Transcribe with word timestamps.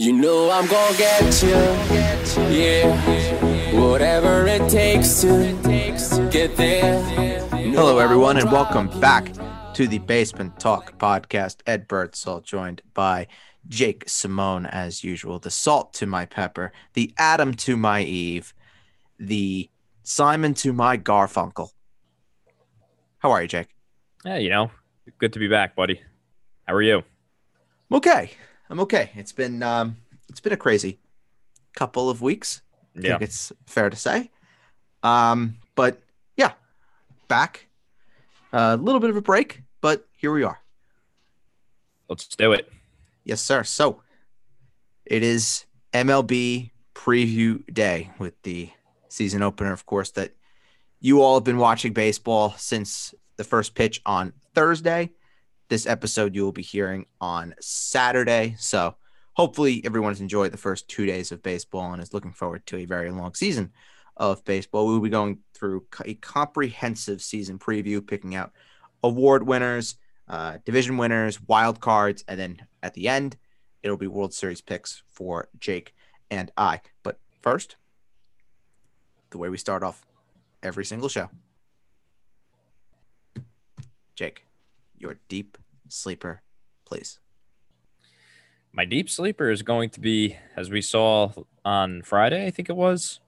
You 0.00 0.14
know 0.14 0.50
I'm 0.50 0.66
gonna 0.66 0.96
get 0.96 1.42
you, 1.42 1.50
yeah. 2.58 3.78
Whatever 3.78 4.46
it 4.46 4.66
takes 4.70 5.20
to 5.20 6.30
get 6.32 6.56
there. 6.56 7.02
Hello, 7.50 7.98
everyone, 7.98 8.38
and 8.38 8.50
welcome 8.50 8.88
back 8.98 9.30
to 9.74 9.86
the 9.86 9.98
Basement 9.98 10.58
Talk 10.58 10.96
podcast. 10.96 11.56
Ed 11.66 11.86
Birdsall 11.86 12.40
joined 12.40 12.80
by 12.94 13.26
Jake 13.68 14.04
Simone, 14.06 14.64
as 14.64 15.04
usual. 15.04 15.38
The 15.38 15.50
salt 15.50 15.92
to 15.94 16.06
my 16.06 16.24
pepper, 16.24 16.72
the 16.94 17.12
Adam 17.18 17.52
to 17.56 17.76
my 17.76 18.00
Eve, 18.00 18.54
the 19.18 19.68
Simon 20.02 20.54
to 20.54 20.72
my 20.72 20.96
Garfunkel. 20.96 21.72
How 23.18 23.32
are 23.32 23.42
you, 23.42 23.48
Jake? 23.48 23.68
Yeah, 24.24 24.38
you 24.38 24.48
know, 24.48 24.70
good 25.18 25.34
to 25.34 25.38
be 25.38 25.48
back, 25.48 25.76
buddy. 25.76 26.00
How 26.66 26.72
are 26.72 26.80
you? 26.80 27.02
I'm 27.90 27.96
okay. 27.98 28.30
I'm 28.70 28.80
okay. 28.80 29.10
It's 29.16 29.32
been 29.32 29.62
um, 29.62 29.96
it's 30.28 30.40
been 30.40 30.52
a 30.52 30.56
crazy 30.56 30.98
couple 31.74 32.08
of 32.08 32.22
weeks. 32.22 32.62
I 32.96 33.00
Yeah. 33.00 33.10
think 33.10 33.22
it's 33.22 33.52
fair 33.66 33.90
to 33.90 33.96
say. 33.96 34.30
Um, 35.02 35.56
but 35.74 36.00
yeah, 36.36 36.52
back. 37.28 37.66
A 38.52 38.76
little 38.76 39.00
bit 39.00 39.10
of 39.10 39.16
a 39.16 39.22
break, 39.22 39.62
but 39.80 40.08
here 40.16 40.32
we 40.32 40.42
are. 40.42 40.60
Let's 42.08 42.26
do 42.26 42.52
it. 42.52 42.70
Yes, 43.24 43.40
sir. 43.40 43.62
So 43.62 44.02
it 45.04 45.22
is 45.22 45.66
MLB 45.92 46.70
preview 46.94 47.64
day 47.72 48.10
with 48.18 48.40
the 48.42 48.70
season 49.08 49.42
opener, 49.42 49.72
of 49.72 49.86
course, 49.86 50.10
that 50.12 50.32
you 51.00 51.22
all 51.22 51.34
have 51.34 51.44
been 51.44 51.58
watching 51.58 51.92
baseball 51.92 52.54
since 52.56 53.14
the 53.36 53.44
first 53.44 53.74
pitch 53.74 54.00
on 54.04 54.32
Thursday. 54.54 55.10
This 55.70 55.86
episode 55.86 56.34
you 56.34 56.42
will 56.42 56.50
be 56.50 56.62
hearing 56.62 57.06
on 57.20 57.54
Saturday. 57.60 58.56
So 58.58 58.96
hopefully 59.34 59.80
everyone's 59.84 60.20
enjoyed 60.20 60.50
the 60.50 60.58
first 60.58 60.88
two 60.88 61.06
days 61.06 61.30
of 61.30 61.44
baseball 61.44 61.92
and 61.92 62.02
is 62.02 62.12
looking 62.12 62.32
forward 62.32 62.66
to 62.66 62.78
a 62.78 62.86
very 62.86 63.12
long 63.12 63.34
season 63.34 63.70
of 64.16 64.44
baseball. 64.44 64.88
We 64.88 64.94
will 64.94 65.00
be 65.00 65.10
going 65.10 65.38
through 65.54 65.86
a 66.04 66.14
comprehensive 66.14 67.22
season 67.22 67.60
preview, 67.60 68.04
picking 68.04 68.34
out 68.34 68.50
award 69.04 69.44
winners, 69.46 69.94
uh, 70.26 70.58
division 70.64 70.96
winners, 70.96 71.40
wild 71.40 71.78
cards, 71.78 72.24
and 72.26 72.40
then 72.40 72.66
at 72.82 72.94
the 72.94 73.06
end, 73.08 73.36
it'll 73.84 73.96
be 73.96 74.08
World 74.08 74.34
Series 74.34 74.60
picks 74.60 75.04
for 75.06 75.48
Jake 75.60 75.94
and 76.32 76.50
I. 76.56 76.80
But 77.04 77.20
first, 77.42 77.76
the 79.30 79.38
way 79.38 79.48
we 79.48 79.56
start 79.56 79.84
off 79.84 80.04
every 80.64 80.84
single 80.84 81.08
show. 81.08 81.30
Jake, 84.16 84.44
your 85.00 85.16
deep 85.28 85.58
sleeper, 85.88 86.42
please. 86.84 87.18
My 88.72 88.84
deep 88.84 89.10
sleeper 89.10 89.50
is 89.50 89.62
going 89.62 89.90
to 89.90 90.00
be, 90.00 90.36
as 90.56 90.70
we 90.70 90.80
saw 90.80 91.32
on 91.64 92.02
Friday, 92.02 92.46
I 92.46 92.50
think 92.50 92.68
it 92.68 92.76
was, 92.76 93.18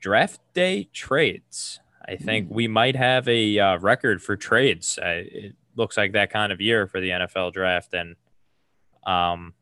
draft 0.00 0.40
day 0.52 0.88
trades. 0.92 1.80
I 2.06 2.16
think 2.16 2.48
we 2.50 2.68
might 2.68 2.96
have 2.96 3.26
a 3.28 3.58
uh, 3.58 3.78
record 3.78 4.22
for 4.22 4.36
trades. 4.36 4.98
Uh, 4.98 5.22
it 5.24 5.56
looks 5.74 5.96
like 5.96 6.12
that 6.12 6.30
kind 6.30 6.52
of 6.52 6.60
year 6.60 6.86
for 6.86 7.00
the 7.00 7.10
NFL 7.10 7.52
draft 7.52 7.94
and 7.94 8.16
um, 9.06 9.54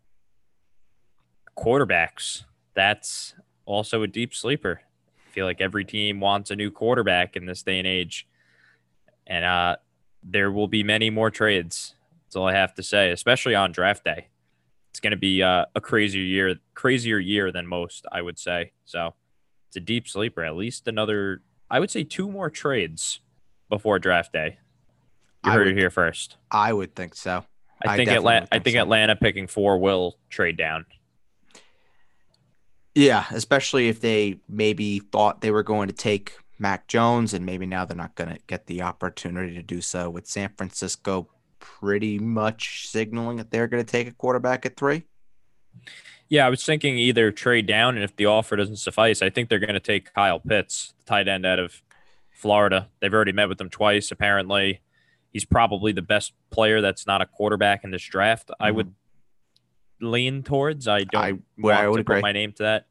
quarterbacks. 1.56 2.44
That's 2.74 3.34
also 3.64 4.02
a 4.02 4.08
deep 4.08 4.34
sleeper. 4.34 4.80
I 5.26 5.30
feel 5.32 5.46
like 5.46 5.60
every 5.60 5.84
team 5.84 6.20
wants 6.20 6.50
a 6.50 6.56
new 6.56 6.70
quarterback 6.70 7.36
in 7.36 7.46
this 7.46 7.62
day 7.62 7.78
and 7.78 7.86
age, 7.86 8.26
and 9.26 9.44
uh, 9.44 9.76
there 10.24 10.50
will 10.50 10.68
be 10.68 10.82
many 10.82 11.10
more 11.10 11.30
trades. 11.30 11.94
That's 12.24 12.36
all 12.36 12.48
I 12.48 12.54
have 12.54 12.74
to 12.74 12.82
say, 12.82 13.10
especially 13.10 13.54
on 13.54 13.72
draft 13.72 14.04
day. 14.04 14.28
It's 14.90 15.00
going 15.00 15.10
to 15.10 15.16
be 15.16 15.42
uh, 15.42 15.66
a 15.74 15.80
crazier 15.80 16.22
year, 16.22 16.56
crazier 16.74 17.18
year 17.18 17.52
than 17.52 17.66
most, 17.66 18.06
I 18.10 18.22
would 18.22 18.38
say. 18.38 18.72
So 18.84 19.14
it's 19.68 19.76
a 19.76 19.80
deep 19.80 20.08
sleeper. 20.08 20.44
At 20.44 20.56
least 20.56 20.88
another, 20.88 21.42
I 21.70 21.80
would 21.80 21.90
say, 21.90 22.04
two 22.04 22.30
more 22.30 22.48
trades 22.48 23.20
before 23.68 23.98
draft 23.98 24.32
day. 24.32 24.58
You 25.44 25.50
I 25.50 25.54
heard 25.54 25.66
would- 25.66 25.76
it 25.76 25.80
here 25.80 25.90
first. 25.90 26.36
I 26.50 26.72
would 26.72 26.94
think 26.94 27.14
so. 27.16 27.44
I 27.84 27.94
I 27.94 27.96
think 27.96 28.08
definitely 28.08 28.16
Atlanta. 28.18 28.40
would 28.42 28.48
I 28.52 28.54
think 28.56 28.64
think 28.64 28.74
so. 28.76 28.82
Atlanta 28.82 29.16
picking 29.16 29.46
four 29.48 29.78
will 29.78 30.16
trade 30.30 30.56
down. 30.56 30.86
Yeah, 32.94 33.24
especially 33.32 33.88
if 33.88 34.00
they 34.00 34.38
maybe 34.48 35.00
thought 35.00 35.40
they 35.40 35.50
were 35.50 35.64
going 35.64 35.88
to 35.88 35.94
take 35.94 36.34
Mac 36.58 36.86
Jones, 36.86 37.34
and 37.34 37.44
maybe 37.44 37.66
now 37.66 37.84
they're 37.84 37.96
not 37.96 38.14
going 38.14 38.34
to 38.34 38.40
get 38.46 38.66
the 38.66 38.82
opportunity 38.82 39.54
to 39.54 39.62
do 39.62 39.80
so 39.80 40.08
with 40.08 40.26
San 40.26 40.50
Francisco 40.56 41.28
pretty 41.58 42.18
much 42.18 42.88
signaling 42.88 43.38
that 43.38 43.50
they're 43.50 43.66
going 43.66 43.84
to 43.84 43.90
take 43.90 44.06
a 44.08 44.12
quarterback 44.12 44.66
at 44.66 44.76
three. 44.76 45.04
Yeah, 46.28 46.46
I 46.46 46.50
was 46.50 46.64
thinking 46.64 46.98
either 46.98 47.30
trade 47.30 47.66
down, 47.66 47.96
and 47.96 48.04
if 48.04 48.16
the 48.16 48.26
offer 48.26 48.56
doesn't 48.56 48.76
suffice, 48.76 49.22
I 49.22 49.30
think 49.30 49.48
they're 49.48 49.58
going 49.58 49.74
to 49.74 49.80
take 49.80 50.12
Kyle 50.14 50.40
Pitts, 50.40 50.94
the 50.98 51.04
tight 51.04 51.28
end 51.28 51.44
out 51.44 51.58
of 51.58 51.82
Florida. 52.30 52.88
They've 53.00 53.12
already 53.12 53.32
met 53.32 53.48
with 53.48 53.60
him 53.60 53.70
twice. 53.70 54.10
Apparently, 54.10 54.80
he's 55.30 55.44
probably 55.44 55.92
the 55.92 56.02
best 56.02 56.32
player 56.50 56.80
that's 56.80 57.06
not 57.06 57.20
a 57.20 57.26
quarterback 57.26 57.84
in 57.84 57.90
this 57.90 58.04
draft. 58.04 58.50
I 58.58 58.68
mm-hmm. 58.68 58.76
would 58.76 58.94
lean 60.00 60.42
towards. 60.42 60.88
I 60.88 61.04
don't 61.04 61.22
I- 61.22 61.32
want 61.32 61.44
well, 61.58 61.78
I 61.78 61.88
would 61.88 62.06
put 62.06 62.22
my 62.22 62.32
name 62.32 62.52
to 62.52 62.62
that 62.62 62.86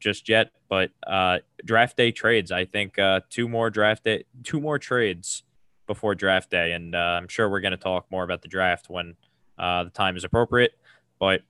just 0.00 0.28
yet, 0.28 0.50
but 0.68 0.90
uh, 1.06 1.38
draft 1.64 1.96
day 1.96 2.12
trades. 2.12 2.52
I 2.52 2.64
think 2.64 2.98
uh, 2.98 3.20
two 3.30 3.48
more 3.48 3.70
draft 3.70 4.04
day, 4.04 4.24
two 4.42 4.60
more 4.60 4.78
trades 4.78 5.42
before 5.86 6.14
draft 6.14 6.50
day, 6.50 6.72
and 6.72 6.94
uh, 6.94 6.98
I'm 6.98 7.28
sure 7.28 7.48
we're 7.48 7.60
going 7.60 7.72
to 7.72 7.76
talk 7.76 8.06
more 8.10 8.24
about 8.24 8.42
the 8.42 8.48
draft 8.48 8.88
when 8.88 9.16
uh, 9.58 9.84
the 9.84 9.90
time 9.90 10.16
is 10.16 10.24
appropriate. 10.24 10.72
But 11.18 11.42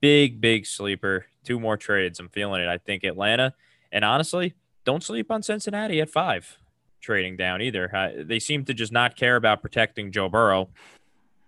big, 0.00 0.40
big 0.40 0.66
sleeper. 0.66 1.26
Two 1.44 1.58
more 1.58 1.76
trades. 1.76 2.20
I'm 2.20 2.28
feeling 2.28 2.62
it. 2.62 2.68
I 2.68 2.78
think 2.78 3.04
Atlanta, 3.04 3.54
and 3.90 4.04
honestly, 4.04 4.54
don't 4.84 5.02
sleep 5.02 5.30
on 5.30 5.42
Cincinnati 5.42 6.00
at 6.00 6.10
five 6.10 6.58
trading 7.00 7.36
down 7.36 7.60
either. 7.60 8.14
They 8.24 8.38
seem 8.38 8.64
to 8.66 8.74
just 8.74 8.92
not 8.92 9.16
care 9.16 9.36
about 9.36 9.60
protecting 9.60 10.12
Joe 10.12 10.28
Burrow. 10.28 10.68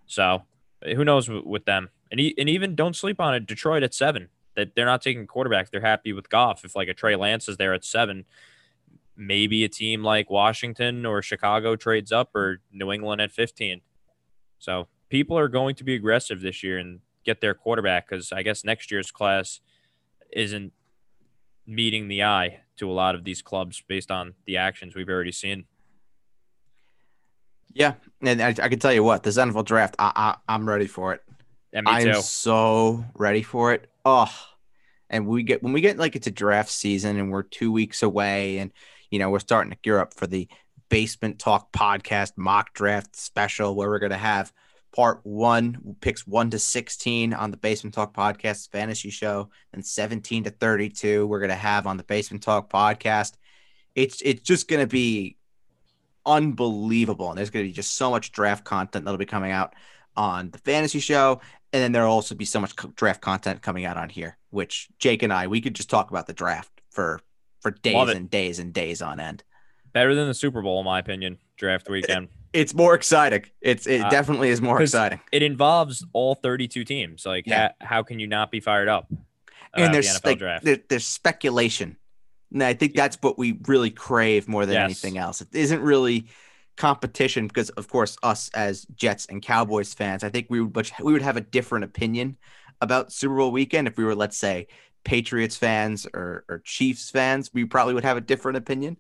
So 0.07 0.43
who 0.85 1.05
knows 1.05 1.29
with, 1.29 1.65
them? 1.65 1.91
And, 2.11 2.21
and 2.21 2.49
even 2.49 2.75
don't 2.75 2.95
sleep 2.95 3.21
on 3.21 3.35
it. 3.35 3.47
Detroit 3.47 3.83
at 3.83 3.95
seven. 3.95 4.29
That 4.57 4.75
they're 4.75 4.87
not 4.87 5.03
taking 5.03 5.27
quarterbacks. 5.27 5.71
They're 5.71 5.81
happy 5.81 6.13
with 6.13 6.31
Goff. 6.31 6.65
If 6.65 6.77
like 6.77 6.89
a 6.89 6.95
Trey 6.95 7.17
Lance 7.17 7.49
is 7.49 7.57
there 7.57 7.75
at 7.75 7.85
seven, 7.85 8.25
maybe 9.17 9.65
a 9.65 9.69
team 9.69 10.03
like 10.03 10.31
Washington 10.31 11.07
or 11.07 11.23
Chicago 11.23 11.77
trades 11.77 12.13
up 12.13 12.35
or 12.35 12.61
New 12.73 12.93
England 12.93 13.21
at 13.21 13.33
15. 13.33 13.81
So 14.59 14.89
people 15.09 15.39
are 15.39 15.49
going 15.49 15.75
to 15.77 15.85
be 15.85 15.95
aggressive 15.95 16.41
this 16.41 16.63
year 16.63 16.79
and 16.79 17.01
get 17.25 17.41
their 17.41 17.55
quarterback 17.55 18.09
because 18.09 18.33
I 18.33 18.43
guess 18.43 18.65
next 18.65 18.91
year's 18.91 19.11
class 19.11 19.61
isn't 20.33 20.73
meeting 21.67 22.09
the 22.09 22.25
eye 22.25 22.61
to 22.77 22.91
a 22.91 22.93
lot 22.93 23.15
of 23.15 23.25
these 23.25 23.43
clubs 23.43 23.83
based 23.87 24.11
on 24.11 24.35
the 24.47 24.57
actions 24.57 24.95
we've 24.95 25.09
already 25.09 25.33
seen. 25.33 25.65
Yeah, 27.73 27.95
and 28.21 28.41
I, 28.41 28.49
I 28.49 28.69
can 28.69 28.79
tell 28.79 28.93
you 28.93 29.03
what, 29.03 29.23
this 29.23 29.37
NFL 29.37 29.65
draft, 29.65 29.97
I, 29.99 30.13
I, 30.15 30.55
I'm 30.55 30.69
ready 30.69 30.87
for 30.87 31.13
it. 31.13 31.23
Me 31.75 31.83
I'm 31.87 32.23
so 32.23 33.05
ready 33.15 33.43
for 33.43 33.73
it. 33.73 33.91
Oh, 34.05 34.31
and 35.11 35.27
we 35.27 35.43
get 35.43 35.61
when 35.61 35.73
we 35.73 35.81
get 35.81 35.99
like 35.99 36.15
it's 36.15 36.29
a 36.29 36.31
draft 36.31 36.71
season 36.71 37.19
and 37.19 37.33
we're 37.33 37.43
two 37.43 37.73
weeks 37.73 38.05
away, 38.05 38.59
and 38.59 38.73
you 39.11 39.19
know 39.19 39.29
we're 39.29 39.41
starting 39.41 39.73
to 39.73 39.79
gear 39.83 39.99
up 39.99 40.15
for 40.15 40.29
the 40.29 40.49
Basement 40.89 41.41
Talk 41.41 41.73
podcast 41.73 42.35
mock 42.37 42.75
draft 42.75 43.17
special 43.17 43.75
where 43.75 43.89
we're 43.89 43.99
gonna 43.99 44.17
have 44.17 44.53
part 44.95 45.19
one 45.25 45.97
picks 46.01 46.25
one 46.29 46.49
to 46.51 46.61
sixteen 46.61 47.35
on 47.35 47.51
the 47.51 47.57
Basement 47.57 47.93
Talk 47.93 48.15
podcast 48.15 48.71
fantasy 48.71 49.11
show, 49.11 49.51
and 49.73 49.85
seventeen 49.85 50.45
to 50.45 50.51
thirty-two 50.51 51.27
we're 51.27 51.41
gonna 51.41 51.57
have 51.57 51.89
on 51.89 51.97
the 51.97 52.05
Basement 52.05 52.45
Talk 52.45 52.71
podcast. 52.71 53.33
It's 53.97 54.23
it's 54.23 54.43
just 54.43 54.69
gonna 54.69 54.87
be 54.87 55.39
unbelievable, 56.25 57.31
and 57.31 57.37
there's 57.37 57.51
gonna 57.51 57.65
be 57.65 57.73
just 57.73 57.97
so 57.97 58.13
much 58.13 58.31
draft 58.31 58.63
content 58.63 59.05
that'll 59.05 59.19
be 59.19 59.27
coming 59.27 59.51
out 59.51 59.75
on 60.17 60.51
the 60.51 60.59
fantasy 60.59 61.01
show 61.01 61.41
and 61.75 61.83
then 61.83 61.93
there'll 61.93 62.13
also 62.13 62.35
be 62.35 62.45
so 62.47 62.61
much 62.61 62.75
draft 62.95 63.21
content 63.21 63.61
coming 63.61 63.85
out 63.85 63.97
on 63.99 64.09
here 64.09 64.39
which 64.51 64.89
jake 64.99 65.23
and 65.23 65.33
i 65.33 65.47
we 65.47 65.61
could 65.61 65.75
just 65.75 65.91
talk 65.91 66.11
about 66.11 66.27
the 66.27 66.33
draft 66.33 66.71
for 66.91 67.21
for 67.61 67.71
days 67.73 68.09
and 68.11 68.31
days 68.31 68.59
and 68.59 68.73
days 68.73 69.03
on 69.03 69.21
end 69.21 69.43
Better 69.93 70.17
than 70.17 70.27
the 70.27 70.35
Super 70.35 70.61
Bowl, 70.61 70.81
in 70.81 70.85
my 70.87 70.99
opinion, 70.99 71.39
draft 71.57 71.89
weekend. 71.89 72.27
it's 72.53 72.75
more 72.75 72.95
exciting 72.95 73.45
it's 73.61 73.87
it 73.87 74.01
Uh, 74.01 74.09
definitely 74.11 74.49
is 74.49 74.61
more 74.61 74.81
exciting 74.83 75.21
it 75.33 75.43
involves 75.43 76.05
all 76.13 76.35
32 76.35 76.85
teams. 76.85 77.25
Like, 77.27 77.47
Yeah. 77.47 77.69
ha- 77.81 77.87
how 77.87 78.03
can 78.03 78.19
you 78.19 78.27
not 78.27 78.51
be 78.51 78.61
fired 78.61 78.89
up? 78.89 79.07
and 79.77 79.87
the 79.87 79.89
there's 79.93 80.09
NFL 80.19 80.25
like 80.27 80.63
there, 80.63 80.79
there's 80.89 81.07
speculation 81.07 81.97
and 82.53 82.63
i 82.63 82.75
think 82.75 82.95
that's 82.95 83.17
what 83.21 83.39
we 83.39 83.59
really 83.67 83.91
crave 83.91 84.47
more 84.49 84.67
than 84.67 84.75
Yes. 84.75 84.85
anything 84.85 85.17
else 85.19 85.41
it 85.41 85.49
isn't 85.53 85.81
really 85.81 86.27
competition 86.77 87.47
because 87.47 87.71
of 87.71 87.89
course 87.89 88.17
us 88.23 88.51
as 88.55 88.85
jets 88.97 89.27
and 89.27 89.43
cowboys 89.43 89.95
fans 89.95 90.25
i 90.25 90.29
think 90.29 90.47
we 90.51 90.61
would 90.61 90.91
we 91.03 91.13
would 91.13 91.23
have 91.23 91.37
a 91.37 91.41
different 91.41 91.85
opinion 91.85 92.37
about 92.81 93.13
super 93.13 93.37
bowl 93.37 93.53
weekend 93.53 93.87
if 93.87 93.97
we 93.97 94.05
were 94.05 94.15
let's 94.15 94.37
say 94.37 94.67
patriots 95.05 95.57
fans 95.57 96.07
or, 96.15 96.45
or 96.49 96.61
chiefs 96.65 97.11
fans 97.11 97.51
we 97.55 97.65
probably 97.65 97.95
would 97.95 98.05
have 98.05 98.17
a 98.17 98.21
different 98.21 98.57
opinion 98.57 98.97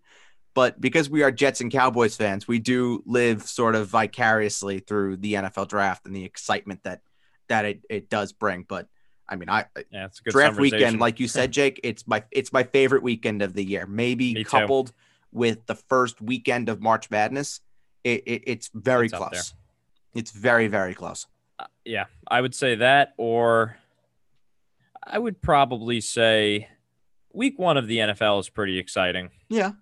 but 0.54 0.80
because 0.80 1.10
we 1.10 1.24
are 1.24 1.32
jets 1.32 1.60
and 1.60 1.72
cowboys 1.72 2.16
fans 2.16 2.46
we 2.46 2.60
do 2.60 3.02
live 3.06 3.42
sort 3.42 3.74
of 3.74 3.88
vicariously 3.88 4.78
through 4.78 5.16
the 5.16 5.34
nfl 5.34 5.66
draft 5.66 6.06
and 6.06 6.14
the 6.14 6.24
excitement 6.24 6.80
that 6.84 7.00
that 7.48 7.64
it, 7.64 7.80
it 7.90 8.08
does 8.08 8.32
bring 8.32 8.64
but 8.68 8.86
I 9.28 9.36
mean, 9.36 9.48
I 9.48 9.64
Yeah, 9.90 10.04
it's 10.06 10.20
a 10.20 10.22
good 10.22 10.32
draft 10.32 10.60
weekend, 10.60 11.00
like 11.00 11.18
you 11.18 11.28
said, 11.28 11.50
Jake, 11.50 11.80
it's 11.82 12.06
my 12.06 12.24
it's 12.30 12.52
my 12.52 12.62
favorite 12.62 13.02
weekend 13.02 13.42
of 13.42 13.54
the 13.54 13.64
year. 13.64 13.86
Maybe 13.86 14.34
Me 14.34 14.44
too. 14.44 14.50
coupled 14.50 14.92
with 15.32 15.66
the 15.66 15.74
first 15.74 16.20
weekend 16.20 16.68
of 16.68 16.80
March 16.80 17.10
Madness, 17.10 17.60
it, 18.04 18.22
it 18.26 18.42
it's 18.46 18.70
very 18.74 19.06
It's 19.06 19.14
close. 19.14 19.54
It's 20.14 20.30
very 20.30 20.68
very 20.68 20.94
close. 20.94 21.26
Uh, 21.58 21.66
yeah, 21.84 22.04
I 22.28 22.40
would 22.40 22.54
say 22.54 22.76
that, 22.76 23.14
or 23.16 23.76
I 25.06 25.18
would 25.18 25.40
probably 25.42 26.00
say 26.00 26.68
week 27.32 27.58
one 27.58 27.76
of 27.76 27.86
the 27.88 27.98
NFL 27.98 28.40
is 28.40 28.48
pretty 28.48 28.78
exciting. 28.78 29.30
Yeah, 29.48 29.72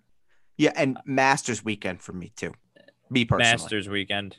yeah, 0.57 0.71
and 0.75 0.97
Masters 1.05 1.63
weekend 1.63 2.01
for 2.01 2.13
me 2.13 2.31
too. 2.35 2.53
Me 3.09 3.25
personally, 3.25 3.51
Masters 3.51 3.89
weekend. 3.89 4.37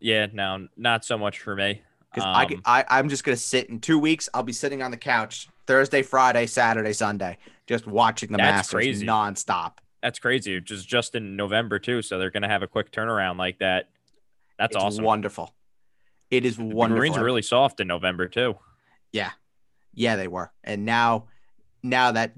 Yeah, 0.00 0.26
no, 0.32 0.68
not 0.76 1.04
so 1.04 1.18
much 1.18 1.40
for 1.40 1.54
me. 1.54 1.82
because 2.12 2.24
I, 2.26 2.42
Um, 2.44 2.48
could- 2.48 2.60
I 2.64 2.84
I'm 2.88 3.08
just 3.08 3.22
gonna 3.24 3.36
sit 3.36 3.68
in 3.68 3.80
two 3.80 3.98
weeks. 3.98 4.28
I'll 4.34 4.42
be 4.42 4.52
sitting 4.52 4.82
on 4.82 4.90
the 4.90 4.96
couch 4.96 5.48
Thursday, 5.66 6.02
Friday, 6.02 6.46
Saturday, 6.46 6.92
Sunday, 6.92 7.38
just 7.68 7.86
watching 7.86 8.32
the 8.32 8.38
That's 8.38 8.56
Masters 8.72 8.72
crazy. 8.72 9.06
nonstop. 9.06 9.74
That's 10.02 10.18
crazy. 10.18 10.60
Just 10.60 10.88
just 10.88 11.14
in 11.14 11.36
November 11.36 11.78
too, 11.78 12.02
so 12.02 12.18
they're 12.18 12.30
gonna 12.30 12.48
have 12.48 12.62
a 12.62 12.66
quick 12.66 12.90
turnaround 12.90 13.36
like 13.36 13.58
that. 13.58 13.88
That's 14.58 14.74
it's 14.74 14.82
awesome. 14.84 15.04
Wonderful. 15.04 15.54
It 16.30 16.44
is 16.44 16.56
The 16.56 16.64
wonderful. 16.64 16.98
Marines 16.98 17.16
are 17.16 17.24
really 17.24 17.42
soft 17.42 17.80
in 17.80 17.86
November 17.86 18.28
too. 18.28 18.56
Yeah. 19.12 19.30
Yeah, 19.94 20.16
they 20.16 20.28
were. 20.28 20.52
And 20.64 20.84
now 20.84 21.26
now 21.82 22.12
that 22.12 22.32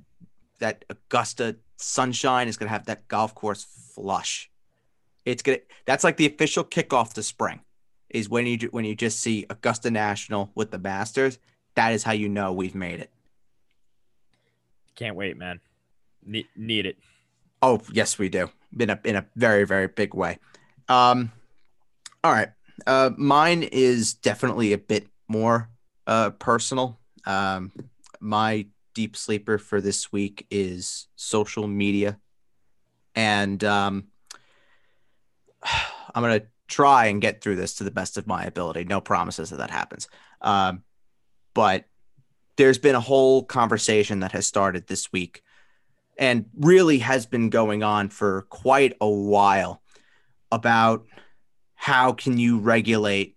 that 0.58 0.84
Augusta 0.88 1.56
sunshine 1.76 2.48
is 2.48 2.56
gonna 2.56 2.70
have 2.70 2.86
that 2.86 3.06
golf 3.08 3.34
course 3.34 3.64
flush. 3.94 4.50
It's 5.24 5.42
gonna 5.42 5.58
that's 5.84 6.04
like 6.04 6.16
the 6.16 6.26
official 6.26 6.64
kickoff 6.64 7.12
to 7.14 7.22
spring 7.22 7.60
is 8.10 8.28
when 8.28 8.46
you 8.46 8.58
when 8.72 8.84
you 8.84 8.94
just 8.94 9.20
see 9.20 9.46
Augusta 9.50 9.90
National 9.90 10.50
with 10.54 10.70
the 10.70 10.78
Masters. 10.78 11.38
That 11.74 11.92
is 11.92 12.02
how 12.02 12.12
you 12.12 12.28
know 12.28 12.52
we've 12.52 12.74
made 12.74 13.00
it. 13.00 13.10
Can't 14.94 15.16
wait, 15.16 15.36
man. 15.38 15.60
Ne- 16.24 16.48
need 16.56 16.86
it. 16.86 16.98
Oh, 17.62 17.80
yes, 17.92 18.18
we 18.18 18.28
do. 18.28 18.50
In 18.78 18.90
a 18.90 19.00
in 19.04 19.16
a 19.16 19.26
very, 19.36 19.64
very 19.64 19.86
big 19.86 20.14
way. 20.14 20.38
Um 20.88 21.30
all 22.24 22.32
right. 22.32 22.48
Uh 22.86 23.10
mine 23.16 23.62
is 23.62 24.14
definitely 24.14 24.72
a 24.72 24.78
bit 24.78 25.06
more 25.28 25.70
uh 26.06 26.30
personal. 26.30 26.98
Um 27.24 27.72
my 28.20 28.66
deep 28.94 29.16
sleeper 29.16 29.58
for 29.58 29.80
this 29.80 30.10
week 30.12 30.46
is 30.50 31.06
social 31.16 31.68
media. 31.68 32.18
And 33.14 33.62
um 33.62 34.04
I'm 36.14 36.22
gonna 36.22 36.42
try 36.66 37.06
and 37.06 37.20
get 37.20 37.42
through 37.42 37.56
this 37.56 37.74
to 37.74 37.84
the 37.84 37.90
best 37.90 38.16
of 38.16 38.26
my 38.26 38.44
ability. 38.44 38.84
No 38.84 39.00
promises 39.00 39.50
that 39.50 39.58
that 39.58 39.70
happens. 39.70 40.08
Um 40.40 40.82
but 41.54 41.84
there's 42.56 42.78
been 42.78 42.94
a 42.94 43.00
whole 43.00 43.44
conversation 43.44 44.20
that 44.20 44.32
has 44.32 44.46
started 44.46 44.86
this 44.86 45.12
week 45.12 45.42
and 46.18 46.46
really 46.58 46.98
has 46.98 47.26
been 47.26 47.50
going 47.50 47.82
on 47.82 48.08
for 48.08 48.42
quite 48.48 48.96
a 49.00 49.08
while 49.08 49.82
about 50.50 51.06
how 51.74 52.12
can 52.12 52.38
you 52.38 52.58
regulate 52.58 53.36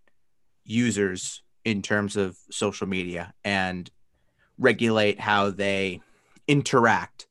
users 0.63 1.42
in 1.63 1.81
terms 1.81 2.16
of 2.16 2.38
social 2.51 2.88
media 2.88 3.33
and 3.44 3.89
regulate 4.57 5.19
how 5.19 5.50
they 5.50 6.01
interact 6.48 7.27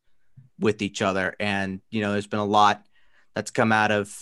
with 0.58 0.82
each 0.82 1.02
other. 1.02 1.36
And 1.38 1.80
you 1.90 2.00
know 2.00 2.12
there's 2.12 2.26
been 2.26 2.40
a 2.40 2.44
lot 2.44 2.84
that's 3.34 3.50
come 3.50 3.72
out 3.72 3.90
of 3.90 4.16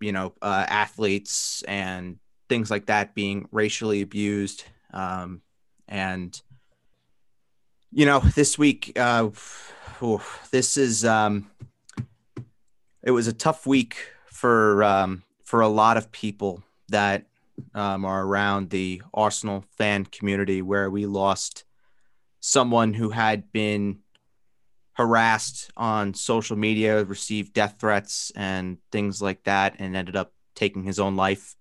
you 0.00 0.12
know 0.12 0.34
uh, 0.42 0.66
athletes 0.68 1.62
and 1.66 2.18
things 2.48 2.70
like 2.70 2.86
that 2.86 3.14
being 3.14 3.48
racially 3.50 4.02
abused 4.02 4.64
um, 4.92 5.40
and 5.88 6.40
you 7.94 8.04
know 8.04 8.18
this 8.18 8.58
week 8.58 8.98
uh, 8.98 9.28
this 10.50 10.76
is 10.76 11.04
um 11.04 11.48
it 13.04 13.12
was 13.12 13.28
a 13.28 13.32
tough 13.32 13.66
week 13.66 13.96
for 14.26 14.82
um 14.82 15.22
for 15.44 15.60
a 15.60 15.68
lot 15.68 15.96
of 15.96 16.10
people 16.10 16.62
that 16.88 17.26
um, 17.72 18.04
are 18.04 18.24
around 18.26 18.70
the 18.70 19.00
Arsenal 19.12 19.64
fan 19.78 20.04
community 20.04 20.60
where 20.60 20.90
we 20.90 21.06
lost 21.06 21.64
someone 22.40 22.94
who 22.94 23.10
had 23.10 23.52
been 23.52 24.00
harassed 24.94 25.70
on 25.76 26.14
social 26.14 26.56
media, 26.56 27.04
received 27.04 27.52
death 27.52 27.76
threats 27.78 28.32
and 28.34 28.78
things 28.90 29.22
like 29.22 29.44
that, 29.44 29.76
and 29.78 29.94
ended 29.94 30.16
up 30.16 30.32
taking 30.56 30.82
his 30.82 30.98
own 30.98 31.14
life. 31.14 31.54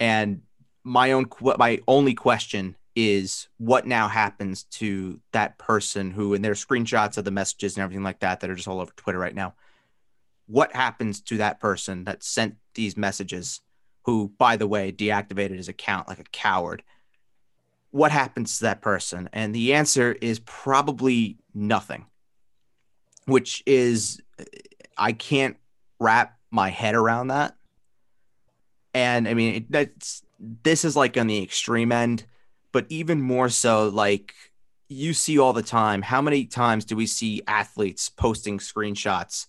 And 0.00 0.42
my 0.82 1.12
own 1.12 1.26
my 1.58 1.80
only 1.86 2.14
question 2.14 2.76
is 2.94 3.48
what 3.58 3.86
now 3.86 4.08
happens 4.08 4.64
to 4.64 5.20
that 5.32 5.58
person 5.58 6.10
who 6.10 6.34
and 6.34 6.44
there 6.44 6.52
are 6.52 6.56
screenshots 6.56 7.16
of 7.16 7.24
the 7.24 7.30
messages 7.30 7.76
and 7.76 7.82
everything 7.82 8.04
like 8.04 8.20
that 8.20 8.40
that 8.40 8.50
are 8.50 8.54
just 8.54 8.68
all 8.68 8.80
over 8.80 8.92
Twitter 8.96 9.18
right 9.18 9.34
now. 9.34 9.54
What 10.46 10.74
happens 10.74 11.20
to 11.22 11.38
that 11.38 11.60
person 11.60 12.04
that 12.04 12.22
sent 12.22 12.56
these 12.74 12.96
messages 12.96 13.60
who 14.04 14.32
by 14.36 14.56
the 14.56 14.66
way 14.66 14.92
deactivated 14.92 15.56
his 15.56 15.68
account 15.68 16.08
like 16.08 16.18
a 16.18 16.24
coward? 16.24 16.82
What 17.90 18.12
happens 18.12 18.58
to 18.58 18.64
that 18.64 18.82
person? 18.82 19.28
And 19.32 19.54
the 19.54 19.74
answer 19.74 20.12
is 20.20 20.40
probably 20.40 21.38
nothing. 21.54 22.06
Which 23.26 23.62
is 23.66 24.20
I 24.98 25.12
can't 25.12 25.56
wrap 25.98 26.38
my 26.50 26.68
head 26.70 26.94
around 26.94 27.28
that. 27.28 27.56
And 28.94 29.26
I 29.26 29.34
mean, 29.34 29.54
it, 29.54 29.72
that's 29.72 30.22
this 30.38 30.84
is 30.84 30.96
like 30.96 31.16
on 31.16 31.28
the 31.28 31.42
extreme 31.42 31.92
end, 31.92 32.26
but 32.72 32.86
even 32.88 33.20
more 33.20 33.48
so, 33.48 33.88
like 33.88 34.34
you 34.88 35.14
see 35.14 35.38
all 35.38 35.52
the 35.52 35.62
time. 35.62 36.02
How 36.02 36.20
many 36.20 36.44
times 36.44 36.84
do 36.84 36.96
we 36.96 37.06
see 37.06 37.42
athletes 37.46 38.08
posting 38.08 38.58
screenshots 38.58 39.46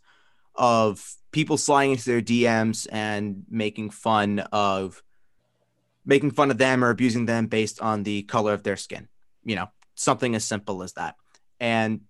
of 0.56 1.16
people 1.32 1.58
sliding 1.58 1.92
into 1.92 2.06
their 2.06 2.22
DMs 2.22 2.88
and 2.92 3.44
making 3.50 3.90
fun 3.90 4.40
of 4.52 5.04
making 6.06 6.32
fun 6.32 6.52
of 6.52 6.58
them 6.58 6.84
or 6.84 6.90
abusing 6.90 7.26
them 7.26 7.48
based 7.48 7.82
on 7.82 8.04
the 8.04 8.24
color 8.24 8.54
of 8.54 8.64
their 8.64 8.78
skin? 8.78 9.08
You 9.44 9.56
know, 9.56 9.68
something 9.96 10.36
as 10.36 10.46
simple 10.46 10.84
as 10.84 10.94
that. 10.94 11.16
And 11.60 12.02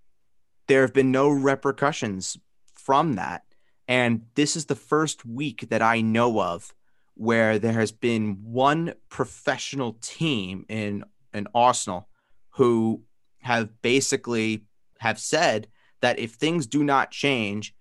there 0.68 0.82
have 0.82 0.94
been 0.94 1.12
no 1.12 1.30
repercussions 1.30 2.38
from 2.74 3.14
that. 3.14 3.44
And 3.88 4.26
this 4.36 4.56
is 4.56 4.66
the 4.66 4.76
first 4.76 5.26
week 5.26 5.70
that 5.70 5.82
I 5.82 6.02
know 6.02 6.42
of 6.42 6.74
where 7.16 7.60
there 7.60 7.74
has 7.74 7.92
been 7.92 8.38
one 8.44 8.94
professional 9.10 9.94
team 10.02 10.66
in 10.70 11.04
an 11.34 11.48
Arsenal 11.54 12.08
who 12.52 13.02
have 13.42 13.82
basically 13.82 14.64
have 15.00 15.20
said 15.20 15.68
that 16.02 16.20
if 16.20 16.32
things 16.34 16.66
do 16.66 16.84
not 16.84 17.12
change, 17.12 17.74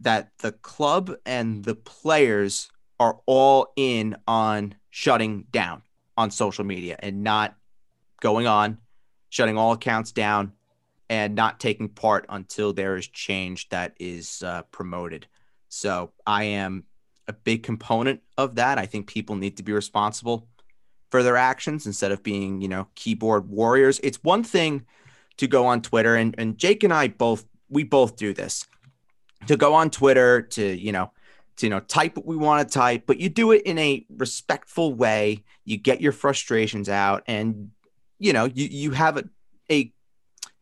that 0.00 0.30
the 0.38 0.52
club 0.52 1.14
and 1.24 1.64
the 1.64 1.74
players 1.74 2.68
are 3.00 3.18
all 3.26 3.72
in 3.76 4.16
on 4.26 4.74
shutting 4.90 5.46
down 5.50 5.82
on 6.16 6.30
social 6.30 6.64
media 6.64 6.96
and 7.00 7.22
not 7.22 7.56
going 8.20 8.46
on, 8.46 8.78
shutting 9.30 9.58
all 9.58 9.72
accounts 9.72 10.12
down, 10.12 10.52
and 11.10 11.34
not 11.34 11.60
taking 11.60 11.88
part 11.88 12.24
until 12.28 12.72
there 12.72 12.96
is 12.96 13.06
change 13.08 13.68
that 13.68 13.94
is 13.98 14.42
uh, 14.42 14.62
promoted. 14.70 15.26
So 15.68 16.12
I 16.26 16.44
am 16.44 16.84
a 17.28 17.32
big 17.32 17.62
component 17.62 18.20
of 18.36 18.56
that. 18.56 18.78
I 18.78 18.86
think 18.86 19.06
people 19.06 19.36
need 19.36 19.56
to 19.56 19.62
be 19.62 19.72
responsible 19.72 20.48
for 21.10 21.22
their 21.22 21.36
actions 21.36 21.86
instead 21.86 22.12
of 22.12 22.22
being, 22.22 22.60
you 22.60 22.68
know, 22.68 22.88
keyboard 22.94 23.48
warriors. 23.48 24.00
It's 24.02 24.22
one 24.22 24.42
thing 24.42 24.84
to 25.36 25.46
go 25.46 25.66
on 25.66 25.82
Twitter 25.82 26.16
and, 26.16 26.34
and 26.38 26.58
Jake 26.58 26.84
and 26.84 26.92
I 26.92 27.08
both 27.08 27.44
we 27.68 27.82
both 27.82 28.16
do 28.16 28.32
this. 28.34 28.66
To 29.46 29.56
go 29.56 29.74
on 29.74 29.90
Twitter 29.90 30.42
to, 30.42 30.74
you 30.74 30.92
know, 30.92 31.12
to 31.56 31.66
you 31.66 31.70
know, 31.70 31.80
type 31.80 32.16
what 32.16 32.26
we 32.26 32.36
want 32.36 32.66
to 32.66 32.72
type, 32.72 33.04
but 33.06 33.20
you 33.20 33.28
do 33.28 33.52
it 33.52 33.62
in 33.62 33.78
a 33.78 34.04
respectful 34.08 34.94
way. 34.94 35.44
You 35.64 35.76
get 35.76 36.00
your 36.00 36.12
frustrations 36.12 36.88
out 36.88 37.22
and 37.26 37.70
you 38.18 38.32
know, 38.32 38.44
you 38.46 38.66
you 38.70 38.90
have 38.92 39.16
a, 39.16 39.24
a 39.70 39.92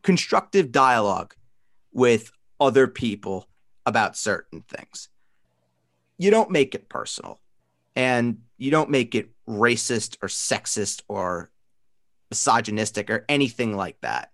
constructive 0.01 0.71
dialogue 0.71 1.33
with 1.93 2.31
other 2.59 2.87
people 2.87 3.47
about 3.85 4.17
certain 4.17 4.61
things. 4.61 5.09
You 6.17 6.31
don't 6.31 6.51
make 6.51 6.75
it 6.75 6.89
personal 6.89 7.39
and 7.95 8.39
you 8.57 8.71
don't 8.71 8.89
make 8.89 9.15
it 9.15 9.29
racist 9.47 10.17
or 10.21 10.27
sexist 10.27 11.01
or 11.07 11.51
misogynistic 12.29 13.09
or 13.09 13.25
anything 13.29 13.75
like 13.75 13.99
that. 14.01 14.31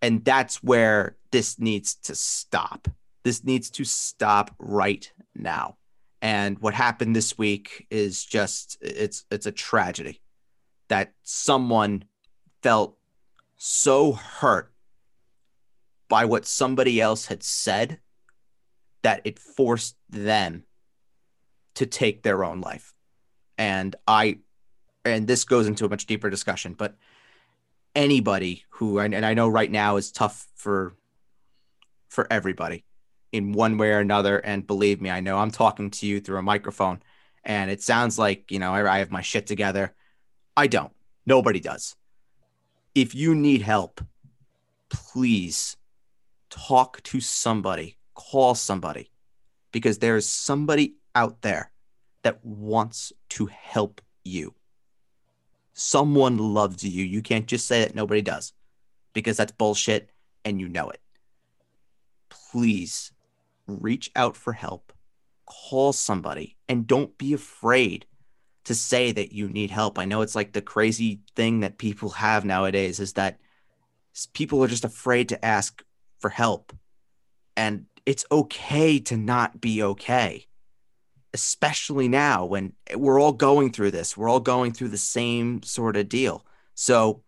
And 0.00 0.24
that's 0.24 0.62
where 0.62 1.16
this 1.30 1.58
needs 1.58 1.94
to 1.94 2.14
stop. 2.14 2.88
This 3.24 3.44
needs 3.44 3.70
to 3.70 3.84
stop 3.84 4.54
right 4.58 5.10
now. 5.34 5.76
And 6.20 6.58
what 6.60 6.74
happened 6.74 7.16
this 7.16 7.36
week 7.36 7.86
is 7.90 8.24
just 8.24 8.78
it's 8.80 9.24
it's 9.30 9.46
a 9.46 9.52
tragedy 9.52 10.20
that 10.88 11.12
someone 11.22 12.04
felt 12.62 12.96
so 13.56 14.12
hurt 14.12 14.72
by 16.08 16.24
what 16.24 16.46
somebody 16.46 17.00
else 17.00 17.26
had 17.26 17.42
said 17.42 17.98
that 19.02 19.20
it 19.24 19.38
forced 19.38 19.96
them 20.10 20.64
to 21.74 21.86
take 21.86 22.22
their 22.22 22.44
own 22.44 22.60
life. 22.60 22.94
And 23.58 23.94
I, 24.06 24.38
and 25.04 25.26
this 25.26 25.44
goes 25.44 25.66
into 25.66 25.84
a 25.84 25.88
much 25.88 26.06
deeper 26.06 26.30
discussion, 26.30 26.74
but 26.74 26.96
anybody 27.94 28.64
who 28.70 28.98
and 28.98 29.14
I 29.14 29.34
know 29.34 29.48
right 29.48 29.70
now 29.70 29.96
is 29.96 30.12
tough 30.12 30.46
for 30.54 30.94
for 32.08 32.26
everybody 32.30 32.84
in 33.32 33.52
one 33.52 33.78
way 33.78 33.90
or 33.90 33.98
another. 33.98 34.38
And 34.38 34.66
believe 34.66 35.00
me, 35.00 35.10
I 35.10 35.20
know 35.20 35.38
I'm 35.38 35.50
talking 35.50 35.90
to 35.90 36.06
you 36.06 36.20
through 36.20 36.38
a 36.38 36.42
microphone, 36.42 37.02
and 37.44 37.70
it 37.70 37.82
sounds 37.82 38.18
like 38.18 38.50
you 38.50 38.58
know 38.58 38.72
I, 38.72 38.96
I 38.96 38.98
have 38.98 39.10
my 39.10 39.22
shit 39.22 39.46
together. 39.46 39.94
I 40.56 40.66
don't. 40.66 40.92
Nobody 41.26 41.60
does. 41.60 41.96
If 42.94 43.14
you 43.14 43.34
need 43.34 43.62
help, 43.62 44.02
please 44.90 45.76
talk 46.50 47.02
to 47.04 47.20
somebody, 47.20 47.96
call 48.14 48.54
somebody, 48.54 49.10
because 49.72 49.98
there's 49.98 50.28
somebody 50.28 50.96
out 51.14 51.42
there 51.42 51.70
that 52.22 52.44
wants 52.44 53.12
to 53.30 53.46
help 53.46 54.00
you. 54.24 54.54
Someone 55.74 56.38
loves 56.38 56.84
you. 56.84 57.04
You 57.04 57.22
can't 57.22 57.46
just 57.46 57.66
say 57.66 57.80
that 57.80 57.94
nobody 57.94 58.22
does 58.22 58.52
because 59.12 59.36
that's 59.36 59.52
bullshit 59.52 60.10
and 60.44 60.60
you 60.60 60.68
know 60.68 60.90
it. 60.90 61.00
Please 62.30 63.12
reach 63.66 64.10
out 64.14 64.36
for 64.36 64.52
help, 64.52 64.92
call 65.46 65.92
somebody, 65.92 66.56
and 66.68 66.86
don't 66.86 67.16
be 67.18 67.32
afraid 67.32 68.06
to 68.64 68.74
say 68.74 69.12
that 69.12 69.32
you 69.32 69.48
need 69.48 69.70
help. 69.70 69.98
I 69.98 70.04
know 70.04 70.20
it's 70.20 70.36
like 70.36 70.52
the 70.52 70.62
crazy 70.62 71.20
thing 71.34 71.60
that 71.60 71.78
people 71.78 72.10
have 72.10 72.44
nowadays 72.44 73.00
is 73.00 73.14
that 73.14 73.38
people 74.34 74.62
are 74.62 74.68
just 74.68 74.84
afraid 74.84 75.30
to 75.30 75.44
ask 75.44 75.82
for 76.20 76.28
help. 76.28 76.72
And 77.56 77.86
it's 78.06 78.24
okay 78.30 78.98
to 79.00 79.16
not 79.16 79.60
be 79.60 79.82
okay, 79.82 80.46
especially 81.34 82.08
now 82.08 82.44
when 82.44 82.72
we're 82.94 83.20
all 83.20 83.32
going 83.32 83.72
through 83.72 83.90
this. 83.90 84.16
We're 84.16 84.28
all 84.28 84.40
going 84.40 84.72
through 84.72 84.88
the 84.88 84.98
same 84.98 85.62
sort 85.62 85.96
of 85.96 86.08
deal. 86.08 86.44
So, 86.74 87.22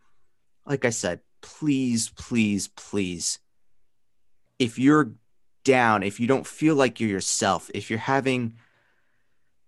like 0.67 0.85
I 0.85 0.91
said, 0.91 1.21
please, 1.41 2.11
please, 2.11 2.69
please, 2.69 3.39
if 4.59 4.79
you're 4.79 5.13
down, 5.65 6.03
if 6.03 6.21
you 6.21 6.27
don't 6.27 6.47
feel 6.47 6.75
like 6.75 7.01
you're 7.01 7.11
yourself, 7.11 7.71
if 7.75 7.91
you're 7.91 7.99
having 7.99 8.55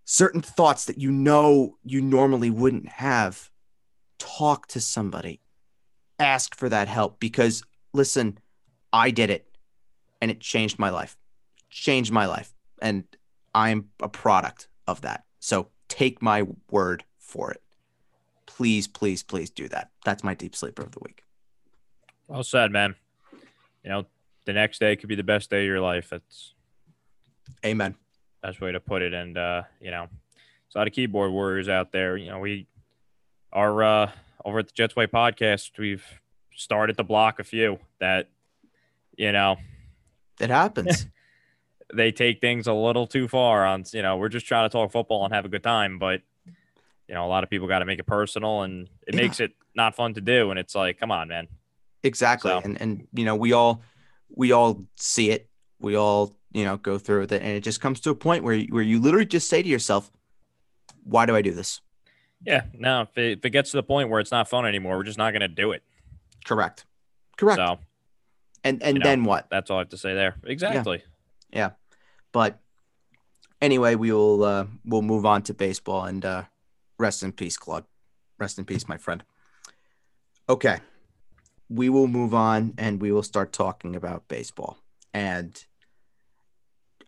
certain 0.05 0.41
thoughts 0.41 0.85
that 0.85 0.99
you 0.99 1.11
know 1.11 1.77
you 1.83 2.01
normally 2.01 2.51
wouldn't 2.51 2.89
have, 2.89 3.51
talk 4.19 4.67
to 4.69 4.81
somebody, 4.81 5.41
ask 6.19 6.55
for 6.55 6.69
that 6.69 6.89
help 6.89 7.19
because 7.21 7.63
listen, 7.93 8.39
I 8.93 9.11
did 9.11 9.31
it 9.31 9.47
and 10.21 10.31
it 10.31 10.41
changed 10.41 10.79
my 10.79 10.91
life. 10.91 11.17
Changed 11.71 12.13
my 12.13 12.27
life. 12.27 12.55
And 12.81 13.05
I'm 13.57 13.89
a 14.03 14.09
product 14.09 14.69
of 14.87 15.01
that. 15.01 15.25
So 15.41 15.69
take 15.89 16.21
my 16.21 16.47
word 16.71 17.05
for 17.19 17.51
it. 17.51 17.63
Please, 18.45 18.87
please, 18.87 19.23
please 19.23 19.49
do 19.49 19.67
that. 19.69 19.91
That's 20.05 20.23
my 20.23 20.35
deep 20.35 20.55
sleeper 20.55 20.83
of 20.83 20.93
the 20.93 21.01
week. 21.01 21.23
Well 22.29 22.45
said, 22.45 22.71
man. 22.71 22.97
You 23.83 23.91
know, 23.91 24.07
the 24.45 24.53
next 24.53 24.79
day 24.79 24.95
could 24.95 25.09
be 25.09 25.15
the 25.15 25.23
best 25.23 25.49
day 25.49 25.61
of 25.61 25.67
your 25.67 25.81
life. 25.81 26.11
That's 26.11 26.53
Amen. 27.65 27.95
best 28.43 28.61
way 28.61 28.73
to 28.73 28.81
put 28.81 29.01
it. 29.01 29.15
And 29.15 29.39
uh, 29.39 29.63
you 29.81 29.91
know, 29.91 30.09
there's 30.35 30.75
a 30.75 30.79
lot 30.79 30.87
of 30.87 30.93
keyboard 30.93 31.33
warriors 31.33 31.69
out 31.69 31.93
there. 31.93 32.17
You 32.19 32.31
know, 32.31 32.41
we 32.41 32.67
are 33.53 33.83
uh 33.83 34.11
over 34.45 34.59
at 34.59 34.67
the 34.67 34.73
Jets 34.75 34.95
Way 34.95 35.07
podcast, 35.07 35.79
we've 35.79 36.05
started 36.55 36.97
to 36.99 37.05
block 37.05 37.41
a 37.41 37.45
few 37.45 37.79
that, 38.01 38.29
you 39.17 39.33
know, 39.33 39.57
It 40.41 40.51
happens. 40.51 41.07
they 41.95 42.11
take 42.13 42.41
things 42.41 42.67
a 42.67 42.73
little 42.73 43.07
too 43.07 43.29
far 43.29 43.65
on 43.67 43.85
you 43.93 44.03
know 44.03 44.17
we're 44.17 44.29
just 44.29 44.47
trying 44.47 44.69
to 44.69 44.73
talk 44.73 44.91
football 44.91 45.25
and 45.25 45.33
have 45.35 45.45
a 45.45 45.49
good 45.49 45.63
time 45.63 45.99
but 45.99 46.21
you 47.09 47.15
know 47.15 47.25
a 47.25 47.29
lot 47.29 47.45
of 47.45 47.51
people 47.51 47.69
got 47.69 47.79
to 47.81 47.85
make 47.85 47.99
it 47.99 48.07
personal 48.07 48.63
and 48.63 48.89
it 49.07 49.15
Yeah. 49.15 49.21
makes 49.23 49.39
it 49.41 49.53
not 49.75 49.95
fun 49.95 50.15
to 50.15 50.21
do 50.21 50.51
and 50.51 50.59
it's 50.59 50.75
like 50.75 50.99
come 50.99 51.11
on 51.13 51.29
man 51.29 51.47
exactly. 52.03 52.51
So- 52.51 52.61
And 52.65 52.81
and 52.81 53.07
you 53.13 53.25
know, 53.25 53.37
we 53.37 53.53
all 53.53 53.83
we 54.35 54.51
all 54.53 54.85
see 54.97 55.31
it. 55.31 55.49
We 55.79 55.95
all, 55.97 56.37
you 56.53 56.65
know, 56.65 56.77
go 56.79 56.99
through 56.99 57.21
with 57.21 57.33
it. 57.33 57.43
And 57.43 57.53
it 57.53 57.61
just 57.61 57.81
comes 57.81 58.01
to 58.01 58.11
a 58.11 58.15
point 58.15 58.43
where 58.43 58.55
you, 58.55 58.67
where 58.75 58.83
you 58.83 58.99
literally 59.01 59.27
just 59.27 59.49
say 59.49 59.63
to 59.63 59.69
yourself, 59.69 60.11
why 61.05 61.27
do 61.27 61.37
I 61.37 61.43
do 61.43 61.53
this? 61.53 61.81
yeah 62.45 62.65
no 62.75 63.03
if 63.03 63.17
it, 63.17 63.39
if 63.39 63.45
it 63.47 63.51
gets 63.51 63.71
to 63.71 63.77
the 63.79 63.83
point 63.83 64.11
where 64.11 64.21
it's 64.21 64.31
not 64.31 64.47
fun 64.49 64.67
anymore 64.67 64.97
we're 64.99 65.03
just 65.05 65.17
not 65.19 65.31
going 65.33 65.41
to 65.41 65.49
do 65.49 65.73
it 65.73 65.83
Correct. 66.45 66.85
Correct. 67.39 67.57
so 67.57 67.79
and 68.63 68.83
and 68.83 68.97
you 68.97 69.01
know, 69.03 69.09
then 69.09 69.25
what? 69.25 69.49
that's 69.51 69.71
all 69.71 69.79
i 69.79 69.81
have 69.81 69.89
to 69.89 69.97
say 69.97 70.13
there 70.15 70.35
exactly 70.45 71.03
But 72.33 72.61
anyway, 73.63 73.95
we 73.95 74.13
will 74.13 74.45
uh, 74.45 74.67
we'll 74.85 75.03
move 75.03 75.25
on 75.25 75.43
to 75.45 75.55
baseball 75.55 76.05
and 76.05 76.25
uh, 76.25 76.43
rest 76.99 77.23
in 77.23 77.33
peace, 77.33 77.57
Claude. 77.57 77.85
Rest 78.39 78.59
in 78.59 78.65
peace, 78.65 78.87
my 78.89 78.99
friend. 78.99 79.23
Okay, 80.49 80.79
we 81.69 81.89
will 81.89 82.09
move 82.09 82.35
on 82.35 82.75
and 82.79 83.01
we 83.01 83.11
will 83.11 83.23
start 83.23 83.53
talking 83.53 83.97
about 83.97 84.29
baseball. 84.29 84.79
And 85.15 85.65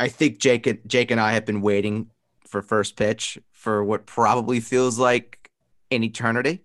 I 0.01 0.09
think 0.09 0.39
Jake 0.39 0.67
and 0.67 0.79
Jake 0.87 1.11
and 1.11 1.21
I 1.21 1.33
have 1.33 1.45
been 1.45 1.61
waiting 1.61 2.11
for 2.47 2.63
first 2.63 2.97
pitch 2.97 3.39
for 3.53 3.85
what 3.85 4.07
probably 4.07 4.61
feels 4.61 4.99
like 4.99 5.51
an 5.91 6.03
eternity. 6.03 6.63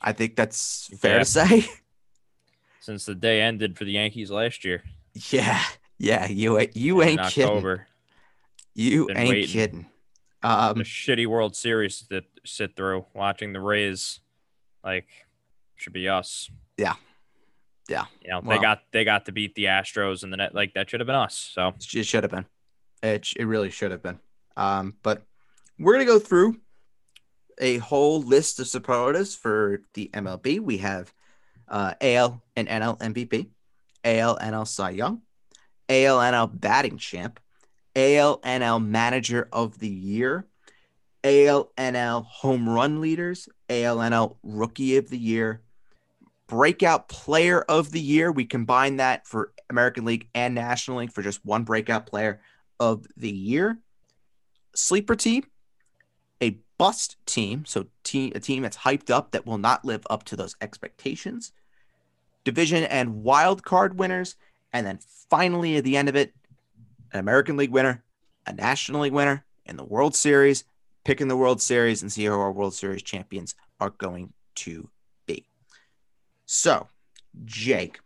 I 0.00 0.12
think 0.12 0.36
that's 0.36 0.90
fair 0.98 1.14
Yeah. 1.14 1.18
to 1.20 1.24
say. 1.24 1.66
since 2.80 3.04
the 3.06 3.14
day 3.14 3.40
ended 3.40 3.78
for 3.78 3.84
the 3.84 3.92
yankees 3.92 4.28
last 4.28 4.64
year 4.64 4.82
yeah, 5.30 5.62
yeah, 6.02 6.26
you 6.26 6.58
ain't 6.58 6.76
you 6.76 7.00
in 7.00 7.08
ain't 7.20 7.22
kidding. 7.30 7.80
You 8.74 9.06
Been 9.06 9.16
ain't 9.16 9.28
waiting. 9.28 9.48
kidding. 9.50 9.86
a 10.42 10.48
Um, 10.70 10.74
shitty 10.80 11.26
world 11.26 11.54
series 11.54 12.02
to 12.08 12.22
sit 12.44 12.74
through 12.74 13.06
watching 13.14 13.52
the 13.52 13.60
rays 13.60 14.18
like 14.82 15.06
should 15.76 15.92
be 15.92 16.08
us 16.08 16.50
Yeah. 16.76 16.94
Yeah. 17.88 18.06
you 18.22 18.30
know 18.30 18.40
Well- 18.40 18.58
they 18.58 18.62
got 18.62 18.82
they 18.92 19.04
got 19.04 19.26
to 19.26 19.32
beat 19.32 19.54
the 19.54 19.64
astros 19.66 20.22
and 20.24 20.32
the 20.32 20.36
net 20.38 20.54
like 20.54 20.74
that 20.74 20.90
should 20.90 20.98
have 21.00 21.06
been 21.06 21.14
us 21.16 21.36
so 21.54 21.74
It 21.94 22.04
should 22.06 22.24
have 22.24 22.32
been. 22.32 22.46
It, 23.02 23.28
it 23.36 23.44
really 23.46 23.70
should 23.70 23.90
have 23.92 24.02
been. 24.02 24.18
Um, 24.56 24.94
but 25.02 25.22
we're 25.78 25.94
going 25.94 26.06
to 26.06 26.12
go 26.12 26.18
through 26.18 26.60
a 27.60 27.78
whole 27.78 28.20
list 28.22 28.58
of 28.60 28.66
superlatives 28.68 29.34
for 29.34 29.82
the 29.94 30.10
MLB. 30.14 30.58
We 30.60 30.78
have 30.78 31.12
uh, 31.68 31.94
AL 32.00 32.42
and 32.56 32.68
NL 32.68 32.98
MVP, 32.98 33.48
AL 34.04 34.36
and 34.36 34.54
NL 34.54 34.66
Cy 34.66 34.90
Young, 34.90 35.22
AL 35.88 36.18
NL 36.18 36.60
Batting 36.60 36.98
Champ, 36.98 37.40
ALNL 37.94 38.84
Manager 38.84 39.48
of 39.52 39.78
the 39.78 39.88
Year, 39.88 40.46
ALNL 41.24 42.24
Home 42.24 42.68
Run 42.68 43.00
Leaders, 43.00 43.48
ALNL 43.68 44.36
Rookie 44.42 44.96
of 44.96 45.08
the 45.08 45.18
Year, 45.18 45.62
Breakout 46.46 47.08
Player 47.08 47.62
of 47.62 47.90
the 47.90 48.00
Year. 48.00 48.32
We 48.32 48.44
combine 48.44 48.96
that 48.96 49.26
for 49.26 49.52
American 49.70 50.04
League 50.04 50.28
and 50.34 50.54
National 50.54 50.98
League 50.98 51.12
for 51.12 51.22
just 51.22 51.44
one 51.44 51.64
breakout 51.64 52.06
player 52.06 52.40
of 52.78 53.06
the 53.16 53.30
year. 53.30 53.78
Sleeper 54.74 55.14
team, 55.14 55.44
a 56.42 56.58
bust 56.78 57.16
team, 57.26 57.64
so 57.64 57.86
team 58.02 58.32
a 58.34 58.40
team 58.40 58.62
that's 58.62 58.78
hyped 58.78 59.10
up 59.10 59.30
that 59.32 59.46
will 59.46 59.58
not 59.58 59.84
live 59.84 60.06
up 60.10 60.24
to 60.24 60.36
those 60.36 60.56
expectations. 60.60 61.52
Division 62.44 62.84
and 62.84 63.22
wild 63.22 63.62
card 63.62 63.98
winners, 63.98 64.36
and 64.72 64.86
then 64.86 64.98
finally 65.30 65.76
at 65.76 65.84
the 65.84 65.96
end 65.96 66.08
of 66.08 66.16
it, 66.16 66.34
an 67.12 67.20
American 67.20 67.56
League 67.56 67.70
winner, 67.70 68.02
a 68.46 68.52
National 68.52 69.02
League 69.02 69.12
winner, 69.12 69.44
and 69.66 69.78
the 69.78 69.84
World 69.84 70.14
Series. 70.14 70.64
Picking 71.04 71.26
the 71.26 71.36
World 71.36 71.60
Series 71.60 72.00
and 72.00 72.12
see 72.12 72.26
who 72.26 72.32
our 72.32 72.52
World 72.52 72.74
Series 72.74 73.02
champions 73.02 73.56
are 73.80 73.90
going 73.90 74.32
to 74.54 74.88
be. 75.26 75.46
So, 76.46 76.86
Jake, 77.44 77.98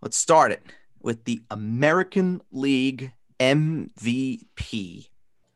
let's 0.00 0.16
start 0.16 0.52
it 0.52 0.62
with 1.00 1.24
the 1.24 1.42
American 1.50 2.42
League 2.52 3.12
MVP. 3.40 5.08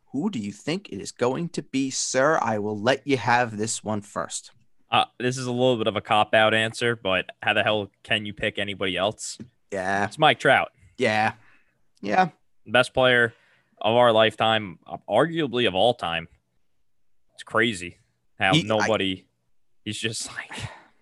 Who 0.06 0.28
do 0.28 0.40
you 0.40 0.50
think 0.50 0.88
it 0.88 1.00
is 1.00 1.12
going 1.12 1.50
to 1.50 1.62
be, 1.62 1.90
sir? 1.90 2.38
I 2.42 2.58
will 2.58 2.80
let 2.80 3.06
you 3.06 3.16
have 3.16 3.56
this 3.56 3.84
one 3.84 4.00
first. 4.00 4.50
Uh, 4.90 5.04
this 5.18 5.36
is 5.36 5.46
a 5.46 5.52
little 5.52 5.76
bit 5.76 5.86
of 5.88 5.96
a 5.96 6.00
cop 6.00 6.32
out 6.34 6.54
answer, 6.54 6.94
but 6.96 7.26
how 7.42 7.52
the 7.52 7.62
hell 7.62 7.90
can 8.04 8.24
you 8.24 8.32
pick 8.32 8.58
anybody 8.58 8.96
else? 8.96 9.36
Yeah, 9.72 10.04
It's 10.04 10.18
Mike 10.18 10.38
Trout, 10.38 10.70
yeah, 10.96 11.32
yeah. 12.00 12.28
best 12.66 12.94
player 12.94 13.34
of 13.80 13.94
our 13.96 14.12
lifetime, 14.12 14.78
arguably 15.08 15.66
of 15.66 15.74
all 15.74 15.92
time. 15.92 16.28
It's 17.34 17.42
crazy 17.42 17.98
how 18.38 18.54
He- 18.54 18.60
I- 18.60 18.66
nobody. 18.66 19.24
he's 19.84 19.98
just 19.98 20.32
like 20.34 20.50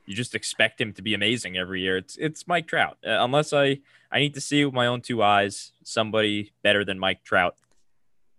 you 0.06 0.14
just 0.14 0.34
expect 0.34 0.80
him 0.80 0.92
to 0.94 1.02
be 1.02 1.14
amazing 1.14 1.56
every 1.56 1.82
year. 1.82 1.96
It's 1.98 2.16
it's 2.16 2.46
Mike 2.46 2.66
Trout. 2.66 2.96
Uh, 3.06 3.10
unless 3.20 3.52
I 3.52 3.80
I 4.10 4.18
need 4.18 4.34
to 4.34 4.40
see 4.40 4.64
with 4.64 4.74
my 4.74 4.86
own 4.86 5.00
two 5.02 5.22
eyes 5.22 5.72
somebody 5.82 6.52
better 6.62 6.84
than 6.84 6.98
Mike 6.98 7.22
Trout 7.22 7.56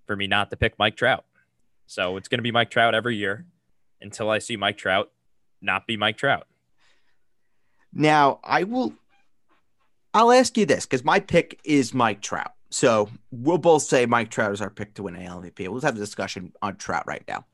for 0.08 0.16
me 0.16 0.26
not 0.28 0.50
to 0.50 0.58
pick 0.58 0.78
Mike 0.80 0.96
Trout. 0.98 1.24
So 1.88 2.18
it's 2.18 2.28
going 2.28 2.40
to 2.40 2.44
be 2.44 2.52
Mike 2.52 2.70
Trout 2.72 2.94
every 2.96 3.16
year 3.16 3.46
until 4.02 4.30
I 4.30 4.40
see 4.40 4.58
Mike 4.58 4.78
Trout 4.78 5.12
not 5.66 5.88
be 5.88 5.98
Mike 5.98 6.18
Trout. 6.18 6.48
Now, 7.94 8.40
I 8.44 8.64
will. 8.64 8.94
I'll 10.14 10.32
ask 10.32 10.58
you 10.58 10.66
this 10.66 10.86
because 10.86 11.04
my 11.04 11.20
pick 11.20 11.60
is 11.64 11.94
Mike 11.94 12.22
Trout. 12.22 12.54
So 12.70 13.10
we'll 13.32 13.58
both 13.58 13.84
say 13.84 14.06
Mike 14.06 14.30
Trout 14.30 14.52
is 14.54 14.62
our 14.62 14.70
pick 14.70 14.94
to 14.96 15.04
win 15.04 15.16
AL 15.16 15.42
MVP. 15.42 15.68
We'll 15.68 15.82
have 15.82 15.96
a 15.96 16.00
discussion 16.00 16.54
on 16.62 16.76
Trout 16.78 17.06
right 17.08 17.24
now. 17.28 17.46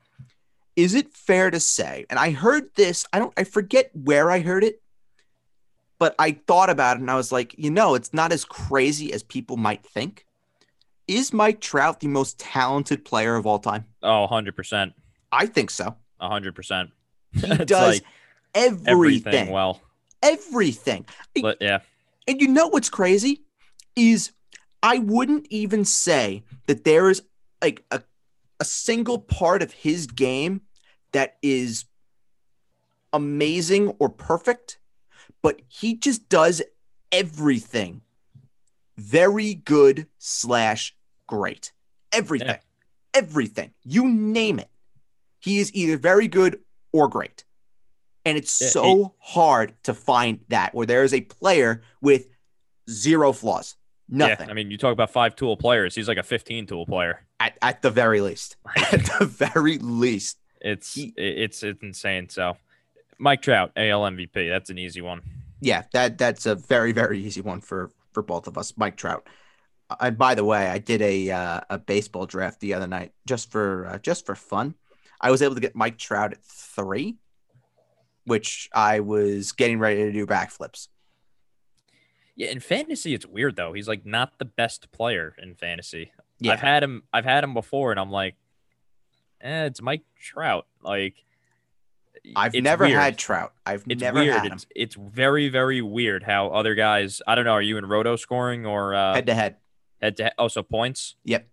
is 0.75 0.94
it 0.96 1.13
fair 1.13 1.51
to 1.51 1.60
say? 1.60 2.06
And 2.10 2.18
I 2.18 2.32
heard 2.32 2.74
this, 2.75 3.06
I 3.12 3.20
don't 3.20 3.34
I 3.38 3.44
forget 3.44 3.91
where 3.94 4.32
I 4.32 4.39
heard 4.39 4.63
it, 4.63 4.82
but 6.00 6.15
I 6.18 6.32
thought 6.32 6.70
about 6.70 6.98
it 6.98 7.01
and 7.01 7.12
I 7.12 7.15
was 7.15 7.32
like, 7.32 7.53
you 7.58 7.70
know, 7.70 7.94
it's 7.94 8.13
not 8.13 8.32
as 8.32 8.46
crazy 8.46 9.12
as 9.13 9.22
people 9.22 9.58
might 9.58 9.86
think. 9.86 10.25
Is 11.08 11.34
Mike 11.34 11.62
Trout 11.62 12.00
the 12.00 12.08
most 12.08 12.39
talented 12.39 13.03
player 13.06 13.36
of 13.36 13.46
all 13.46 13.60
time? 13.60 13.86
Oh, 14.01 14.27
100%. 14.32 14.94
I 15.32 15.46
think 15.46 15.70
so. 15.70 15.96
100%. 16.22 16.91
He 17.33 17.47
does 17.65 17.95
like 17.95 18.03
everything. 18.53 18.88
everything 18.88 19.50
well. 19.50 19.81
everything. 20.21 21.05
But 21.41 21.57
yeah. 21.61 21.79
And 22.27 22.41
you 22.41 22.47
know 22.47 22.67
what's 22.67 22.89
crazy 22.89 23.43
is 23.95 24.31
I 24.83 25.00
wouldn't 25.00 25.47
even 25.50 25.85
say 25.85 26.43
that 26.67 26.83
there 26.83 27.09
is 27.09 27.23
like 27.61 27.83
a, 27.91 28.01
a 28.59 28.65
single 28.65 29.19
part 29.19 29.61
of 29.61 29.71
his 29.71 30.07
game 30.07 30.61
that 31.11 31.38
is 31.41 31.85
amazing 33.13 33.89
or 34.00 34.09
perfect, 34.09 34.79
but 35.41 35.61
he 35.67 35.95
just 35.95 36.29
does 36.29 36.61
everything 37.11 38.01
very 38.97 39.53
good 39.53 40.07
slash 40.17 40.95
great. 41.27 41.71
Everything. 42.11 42.47
Yeah. 42.47 42.57
Everything. 43.13 43.73
You 43.83 44.07
name 44.07 44.59
it. 44.59 44.69
He 45.39 45.59
is 45.59 45.73
either 45.73 45.97
very 45.97 46.27
good 46.27 46.59
or 46.91 47.07
great. 47.07 47.43
And 48.25 48.38
it's 48.38 48.62
Yeah, 48.62 48.67
so 48.69 49.15
hard 49.19 49.74
to 49.83 49.93
find 49.93 50.41
that 50.50 50.74
where 50.75 50.86
there 50.86 51.03
is 51.03 51.13
a 51.13 51.21
player 51.21 51.81
with 52.01 52.27
zero 52.89 53.31
flaws. 53.33 53.75
Nothing. 54.10 54.48
Yeah. 54.48 54.51
I 54.51 54.53
mean, 54.53 54.69
you 54.71 54.77
talk 54.77 54.93
about 54.93 55.10
five 55.10 55.36
tool 55.36 55.55
players. 55.57 55.95
He's 55.95 56.07
like 56.07 56.17
a 56.17 56.24
15 56.24 56.67
tool 56.67 56.86
player. 56.86 57.21
at, 57.39 57.57
at 57.62 57.81
the 57.81 57.89
very 57.89 58.21
least. 58.21 58.57
At 58.75 59.05
the 59.19 59.25
very 59.25 59.77
least. 59.79 60.38
It's 60.60 60.93
He- 60.93 61.13
it's 61.17 61.63
it's 61.63 61.81
insane. 61.81 62.29
So, 62.29 62.57
Mike 63.17 63.41
Trout, 63.41 63.71
AL 63.75 64.01
MVP. 64.01 64.50
That's 64.50 64.69
an 64.69 64.77
easy 64.77 65.01
one. 65.01 65.21
Yeah, 65.62 65.83
that 65.93 66.17
that's 66.17 66.45
a 66.45 66.55
very 66.55 66.91
very 66.91 67.19
easy 67.24 67.41
one 67.41 67.62
for 67.62 67.89
for 68.12 68.21
both 68.21 68.45
of 68.48 68.57
us. 68.57 68.74
Mike 68.77 68.98
Trout. 68.98 69.27
Uh, 69.89 69.95
And 70.01 70.17
by 70.17 70.36
the 70.36 70.43
way, 70.45 70.67
I 70.67 70.77
did 70.77 71.01
a 71.01 71.31
uh, 71.31 71.62
a 71.69 71.77
baseball 71.79 72.25
draft 72.27 72.60
the 72.60 72.74
other 72.75 72.88
night 72.88 73.13
just 73.25 73.50
for 73.51 73.88
uh, 73.88 73.98
just 73.98 74.25
for 74.25 74.36
fun. 74.36 74.75
I 75.21 75.31
was 75.31 75.41
able 75.41 75.55
to 75.55 75.61
get 75.61 75.75
Mike 75.75 75.97
Trout 75.97 76.33
at 76.33 76.43
three, 76.43 77.15
which 78.25 78.69
I 78.73 78.99
was 79.01 79.51
getting 79.51 79.79
ready 79.79 80.03
to 80.03 80.11
do 80.11 80.25
backflips. 80.25 80.87
Yeah, 82.35 82.47
in 82.49 82.59
fantasy, 82.59 83.13
it's 83.13 83.25
weird 83.25 83.55
though. 83.55 83.73
He's 83.73 83.87
like 83.87 84.05
not 84.05 84.39
the 84.39 84.45
best 84.45 84.91
player 84.91 85.35
in 85.41 85.53
fantasy. 85.55 86.11
Yeah. 86.39 86.53
I've 86.53 86.59
had 86.59 86.81
him. 86.83 87.03
I've 87.13 87.25
had 87.25 87.43
him 87.43 87.53
before, 87.53 87.91
and 87.91 87.99
I'm 87.99 88.09
like, 88.09 88.35
eh, 89.41 89.65
it's 89.65 89.81
Mike 89.81 90.03
Trout. 90.19 90.65
Like, 90.81 91.15
I've 92.35 92.53
never 92.55 92.85
weird. 92.85 92.97
had 92.97 93.17
Trout. 93.17 93.53
I've 93.65 93.83
It's 93.87 94.01
never 94.01 94.21
weird. 94.21 94.33
had 94.33 94.45
him 94.47 94.53
It's 94.53 94.65
it's 94.75 94.95
very 94.95 95.49
very 95.49 95.81
weird 95.81 96.23
how 96.23 96.47
other 96.47 96.73
guys. 96.73 97.21
I 97.27 97.35
don't 97.35 97.45
know. 97.45 97.51
Are 97.51 97.61
you 97.61 97.77
in 97.77 97.85
roto 97.85 98.15
scoring 98.15 98.65
or 98.65 98.95
uh, 98.95 99.13
head 99.13 99.27
to 99.27 99.33
head. 99.35 99.57
head 100.01 100.17
to 100.17 100.23
head? 100.23 100.33
Oh, 100.39 100.47
so 100.47 100.63
points. 100.63 101.15
Yep. 101.25 101.47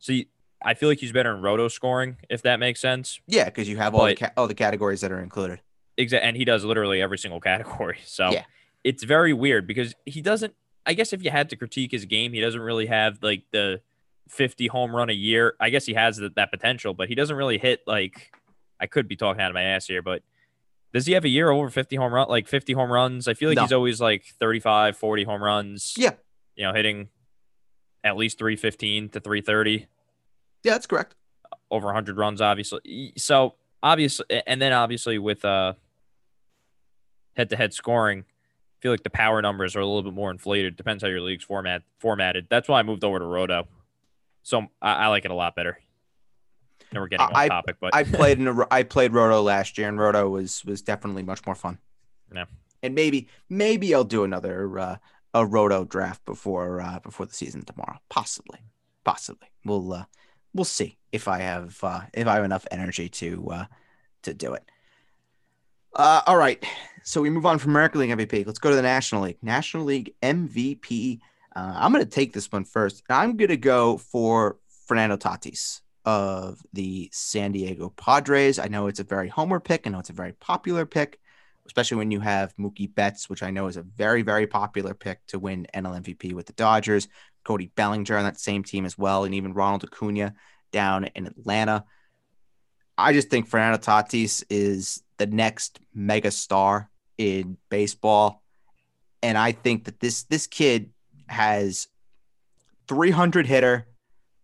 So 0.00 0.12
you, 0.12 0.24
I 0.64 0.74
feel 0.74 0.88
like 0.88 0.98
he's 0.98 1.12
better 1.12 1.34
in 1.34 1.42
roto 1.42 1.68
scoring, 1.68 2.16
if 2.30 2.42
that 2.42 2.58
makes 2.60 2.80
sense. 2.80 3.20
Yeah, 3.26 3.44
because 3.46 3.68
you 3.68 3.76
have 3.78 3.94
all 3.94 4.06
the 4.06 4.14
ca- 4.16 4.30
all 4.36 4.46
the 4.48 4.54
categories 4.54 5.00
that 5.02 5.12
are 5.12 5.20
included. 5.20 5.60
Exactly, 5.96 6.26
and 6.28 6.36
he 6.36 6.44
does 6.44 6.64
literally 6.64 7.00
every 7.02 7.18
single 7.18 7.40
category. 7.50 7.98
So 8.04 8.30
Yeah. 8.30 8.44
it's 8.84 9.02
very 9.04 9.32
weird 9.32 9.66
because 9.66 9.94
he 10.06 10.20
doesn't. 10.22 10.54
I 10.86 10.94
guess 10.94 11.12
if 11.12 11.22
you 11.22 11.30
had 11.30 11.48
to 11.50 11.56
critique 11.56 11.92
his 11.92 12.04
game, 12.06 12.32
he 12.32 12.40
doesn't 12.40 12.60
really 12.60 12.86
have 12.86 13.18
like 13.22 13.44
the 13.52 13.80
50 14.28 14.66
home 14.68 14.94
run 14.96 15.10
a 15.10 15.14
year. 15.14 15.54
I 15.60 15.70
guess 15.70 15.86
he 15.86 15.94
has 15.94 16.16
that, 16.16 16.34
that 16.36 16.50
potential, 16.50 16.92
but 16.94 17.08
he 17.08 17.14
doesn't 17.14 17.36
really 17.36 17.58
hit 17.58 17.80
like. 17.86 18.32
I 18.80 18.86
could 18.86 19.06
be 19.06 19.14
talking 19.14 19.40
out 19.40 19.50
of 19.50 19.54
my 19.54 19.62
ass 19.62 19.86
here, 19.86 20.02
but 20.02 20.22
does 20.92 21.06
he 21.06 21.12
have 21.12 21.24
a 21.24 21.28
year 21.28 21.50
over 21.50 21.70
50 21.70 21.94
home 21.96 22.12
run 22.12 22.28
like 22.28 22.48
50 22.48 22.72
home 22.72 22.90
runs? 22.90 23.28
I 23.28 23.34
feel 23.34 23.48
like 23.48 23.56
No. 23.56 23.62
he's 23.62 23.72
always 23.72 24.00
like 24.00 24.24
35, 24.40 24.96
40 24.96 25.22
home 25.24 25.42
runs. 25.42 25.94
Yeah. 25.96 26.14
You 26.56 26.64
know, 26.66 26.72
hitting 26.74 27.08
at 28.02 28.16
least 28.16 28.38
315 28.38 29.10
to 29.10 29.20
330 29.20 29.86
Yeah, 30.64 30.72
that's 30.72 30.86
correct. 30.86 31.14
over 31.70 31.86
100 31.86 32.16
runs 32.18 32.40
obviously 32.40 33.12
so 33.16 33.54
obviously 33.82 34.26
and 34.46 34.60
then 34.60 34.72
obviously 34.72 35.18
with 35.18 35.44
uh 35.44 35.72
head-to-head 37.36 37.72
scoring 37.72 38.24
i 38.28 38.76
feel 38.80 38.92
like 38.92 39.02
the 39.02 39.10
power 39.10 39.40
numbers 39.42 39.74
are 39.74 39.80
a 39.80 39.86
little 39.86 40.02
bit 40.02 40.12
more 40.14 40.30
inflated 40.30 40.76
depends 40.76 41.02
how 41.02 41.08
your 41.08 41.20
league's 41.20 41.44
format 41.44 41.82
formatted 41.98 42.46
that's 42.50 42.68
why 42.68 42.78
i 42.78 42.82
moved 42.82 43.04
over 43.04 43.18
to 43.18 43.24
roto 43.24 43.66
so 44.42 44.66
i, 44.80 44.92
I 44.92 45.06
like 45.08 45.24
it 45.24 45.30
a 45.30 45.34
lot 45.34 45.56
better 45.56 45.78
now 46.92 47.00
we're 47.00 47.08
getting 47.08 47.24
off 47.26 47.32
I- 47.34 47.48
topic 47.48 47.76
but 47.80 47.94
I 47.94 48.04
played 48.04 48.38
in 48.38 48.48
a 48.48 48.66
I 48.70 48.82
played 48.82 49.14
Roto 49.14 49.40
last 49.40 49.78
year, 49.78 49.88
and 49.88 49.98
Roto 49.98 50.28
was 50.28 50.62
was 50.66 50.82
definitely 50.82 51.22
much 51.22 51.40
more 51.46 51.54
fun. 51.54 51.78
Yeah. 52.34 52.44
And 52.82 52.94
maybe 52.94 53.28
maybe 53.48 53.94
I'll 53.94 54.04
do 54.04 54.24
another 54.24 54.78
uh, 54.78 54.96
a 55.32 55.46
Roto 55.46 55.84
draft 55.86 56.22
before 56.26 56.82
uh, 56.82 56.98
before 57.00 57.24
the 57.24 57.32
season 57.32 57.62
tomorrow. 57.64 57.96
Possibly, 58.10 58.58
possibly. 59.04 59.48
We'll 59.64 59.90
uh, 59.90 60.04
we'll 60.54 60.64
see 60.64 60.98
if 61.10 61.28
I 61.28 61.38
have 61.38 61.78
uh, 61.82 62.02
if 62.12 62.26
I 62.26 62.34
have 62.34 62.44
enough 62.44 62.66
energy 62.70 63.08
to 63.08 63.48
uh, 63.50 63.64
to 64.22 64.34
do 64.34 64.54
it. 64.54 64.64
Uh, 65.94 66.22
all 66.26 66.36
right. 66.36 66.64
So 67.04 67.20
we 67.20 67.30
move 67.30 67.46
on 67.46 67.58
from 67.58 67.72
American 67.72 68.00
League 68.00 68.10
MVP. 68.10 68.46
Let's 68.46 68.58
go 68.58 68.70
to 68.70 68.76
the 68.76 68.82
National 68.82 69.22
League. 69.22 69.38
National 69.42 69.84
League 69.84 70.14
MVP. 70.22 71.18
Uh, 71.54 71.72
I'm 71.76 71.92
going 71.92 72.04
to 72.04 72.10
take 72.10 72.32
this 72.32 72.50
one 72.50 72.64
first. 72.64 73.02
I'm 73.10 73.36
going 73.36 73.48
to 73.48 73.56
go 73.56 73.98
for 73.98 74.56
Fernando 74.86 75.16
Tatis 75.16 75.80
of 76.04 76.60
the 76.72 77.10
San 77.12 77.52
Diego 77.52 77.90
Padres. 77.90 78.58
I 78.58 78.68
know 78.68 78.86
it's 78.86 79.00
a 79.00 79.04
very 79.04 79.28
homer 79.28 79.60
pick. 79.60 79.86
I 79.86 79.90
know 79.90 79.98
it's 79.98 80.10
a 80.10 80.14
very 80.14 80.32
popular 80.32 80.86
pick, 80.86 81.18
especially 81.66 81.98
when 81.98 82.10
you 82.10 82.20
have 82.20 82.56
Mookie 82.56 82.92
Betts, 82.92 83.28
which 83.28 83.42
I 83.42 83.50
know 83.50 83.66
is 83.66 83.76
a 83.76 83.82
very, 83.82 84.22
very 84.22 84.46
popular 84.46 84.94
pick 84.94 85.24
to 85.28 85.38
win 85.38 85.66
NL 85.74 86.02
MVP 86.02 86.32
with 86.32 86.46
the 86.46 86.52
Dodgers. 86.54 87.08
Cody 87.44 87.70
Bellinger 87.74 88.16
on 88.16 88.24
that 88.24 88.38
same 88.40 88.62
team 88.62 88.84
as 88.84 88.96
well, 88.96 89.24
and 89.24 89.34
even 89.34 89.52
Ronald 89.54 89.84
Acuna 89.84 90.34
down 90.72 91.04
in 91.14 91.26
Atlanta. 91.26 91.84
I 92.96 93.12
just 93.12 93.28
think 93.30 93.48
Fernando 93.48 93.78
Tatis 93.78 94.44
is 94.50 95.02
the 95.18 95.26
next 95.26 95.80
mega 95.94 96.30
star 96.30 96.90
in 97.18 97.56
baseball. 97.68 98.42
And 99.22 99.38
I 99.38 99.52
think 99.52 99.84
that 99.84 100.00
this 100.00 100.24
this 100.24 100.46
kid 100.46 100.90
has 101.26 101.88
300 102.88 103.46
hitter, 103.46 103.86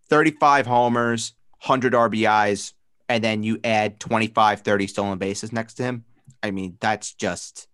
35 0.09 0.67
homers, 0.67 1.35
100 1.65 1.93
RBIs, 1.93 2.73
and 3.09 3.23
then 3.23 3.43
you 3.43 3.59
add 3.65 3.99
25, 4.01 4.61
30 4.61 4.87
stolen 4.87 5.19
bases 5.19 5.53
next 5.53 5.75
to 5.75 5.83
him. 5.83 6.05
I 6.43 6.51
mean, 6.53 6.79
that's 6.81 7.13
just 7.15 7.67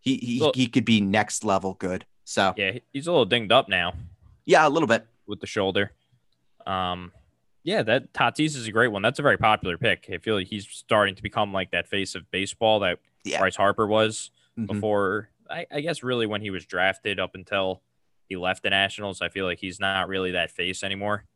he 0.00 0.16
he, 0.18 0.40
Well- 0.40 0.52
he 0.54 0.66
could 0.68 0.84
be 0.84 1.00
next 1.00 1.44
level 1.44 1.74
good. 1.74 2.06
So 2.24 2.54
yeah 2.56 2.78
he's 2.92 3.06
a 3.06 3.10
little 3.10 3.26
dinged 3.26 3.52
up 3.52 3.68
now 3.68 3.92
yeah, 4.44 4.66
a 4.66 4.70
little 4.70 4.86
bit. 4.88 5.06
with 5.26 5.40
the 5.40 5.46
shoulder 5.46 5.92
um 6.66 7.12
yeah 7.62 7.82
that 7.82 8.12
tatis 8.14 8.56
is 8.56 8.66
a 8.66 8.72
great 8.72 8.88
one 8.88 9.02
that's 9.02 9.18
a 9.18 9.22
very 9.22 9.36
popular 9.36 9.76
pick 9.76 10.06
i 10.12 10.16
feel 10.18 10.34
like 10.34 10.46
he's 10.46 10.66
starting 10.68 11.14
to 11.14 11.22
become 11.22 11.52
like 11.52 11.70
that 11.72 11.86
face 11.86 12.14
of 12.14 12.30
baseball 12.30 12.80
that 12.80 12.98
Yeah. 13.24 13.38
bryce 13.38 13.56
harper 13.56 13.86
was 13.86 14.30
Mhm. 14.58 14.66
before 14.68 15.28
I, 15.50 15.66
I 15.70 15.80
guess 15.80 16.02
really 16.02 16.26
when 16.26 16.40
he 16.40 16.48
was 16.50 16.64
drafted 16.64 17.20
up 17.20 17.34
until 17.34 17.82
he 18.30 18.36
left 18.36 18.62
the 18.62 18.70
Nationals, 18.70 19.20
I 19.20 19.28
feel 19.28 19.44
like 19.44 19.58
he's 19.58 19.78
not 19.78 20.08
really 20.08 20.30
that 20.30 20.50
face 20.50 20.82
anymore 20.82 21.26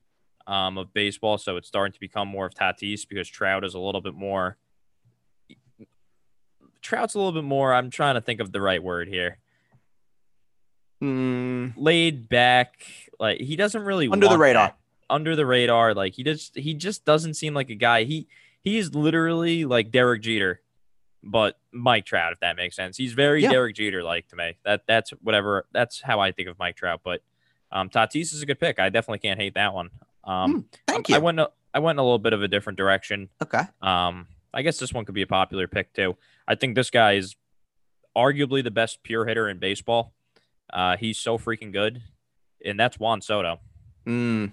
um, 0.47 0.79
of 0.79 0.95
baseball. 0.95 1.37
So 1.37 1.59
it's 1.59 1.69
starting 1.69 1.93
to 1.93 2.01
become 2.01 2.27
more 2.27 2.47
of 2.47 2.55
Tatis 2.55 3.07
because 3.07 3.29
Trout 3.29 3.65
is 3.65 3.75
a 3.75 3.79
little 3.79 4.01
bit 4.01 4.15
more. 4.15 4.57
Trout's 6.81 7.15
a 7.15 7.19
little 7.19 7.33
bit 7.33 7.45
more. 7.45 7.75
I'm 7.75 7.91
trying 7.91 8.15
to 8.15 8.21
think 8.23 8.41
of 8.41 8.53
the 8.53 8.61
right 8.63 8.83
word 8.83 9.09
here. 9.09 9.39
Mm, 11.03 11.75
Laid 11.77 12.29
back, 12.29 12.83
like 13.21 13.41
he 13.41 13.57
doesn't 13.57 13.83
really 13.83 14.09
Under 14.09 14.29
the 14.29 14.39
radar. 14.39 14.69
that. 14.69 14.79
Under 15.11 15.37
the 15.37 15.47
radar, 15.47 15.95
like 15.95 16.15
he 16.15 16.23
just 16.23 16.57
he 16.57 16.75
just 16.75 17.05
doesn't 17.05 17.35
seem 17.35 17.55
like 17.55 17.71
a 17.71 17.75
guy. 17.75 18.05
He 18.05 18.27
he's 18.63 18.95
literally 18.95 19.65
like 19.65 19.91
Derek 19.91 20.23
Jeter, 20.23 20.61
but 21.23 21.59
Mike 21.73 22.05
Trout, 22.05 22.33
if 22.33 22.41
that 22.41 22.57
makes 22.57 22.77
sense. 22.77 22.97
He's 22.97 23.13
very 23.13 23.43
Yeah. 23.43 23.51
Derek 23.51 23.77
Jeter 23.77 24.03
like 24.03 24.29
to 24.29 24.37
me. 24.37 24.57
That 24.65 24.83
that's 24.87 25.11
whatever. 25.23 25.67
That's 25.73 26.01
how 26.03 26.21
I 26.21 26.33
think 26.33 26.49
of 26.49 26.59
Mike 26.59 26.77
Trout. 26.77 27.01
But 27.05 27.23
um, 27.73 27.89
Tatis 27.91 28.33
is 28.35 28.43
a 28.43 28.47
good 28.47 28.59
pick. 28.61 28.79
I 28.79 28.89
definitely 28.89 29.21
can't 29.21 29.39
hate 29.41 29.55
that 29.55 29.73
one. 29.75 29.91
Um, 30.25 30.67
thank 30.87 31.11
I, 31.11 31.17
I 31.17 31.19
went 31.19 31.39
a, 31.41 31.51
I 31.73 31.79
went 31.79 31.97
in 31.97 32.01
a 32.01 32.03
little 32.03 32.19
bit 32.19 32.33
of 32.33 32.43
a 32.43 32.49
different 32.49 32.77
direction. 32.77 33.29
okay. 33.43 33.63
Um, 33.81 34.27
I 34.53 34.63
guess 34.63 34.79
this 34.79 34.93
one 34.93 35.05
could 35.05 35.15
be 35.15 35.23
a 35.23 35.27
popular 35.27 35.69
pick 35.69 35.93
too. 35.93 36.17
I 36.47 36.55
think 36.55 36.75
this 36.75 36.91
guy 36.91 37.13
is 37.13 37.37
arguably 38.17 38.65
the 38.65 38.71
best 38.71 39.03
pure 39.03 39.25
hitter 39.27 39.49
in 39.49 39.59
baseball. 39.59 40.13
Uh, 40.73 40.97
he's 40.97 41.19
so 41.19 41.39
freaking 41.39 41.73
good, 41.73 42.03
and 42.65 42.79
that's 42.79 42.99
Juan 42.99 43.21
Soto. 43.21 43.61
Mm, 44.07 44.53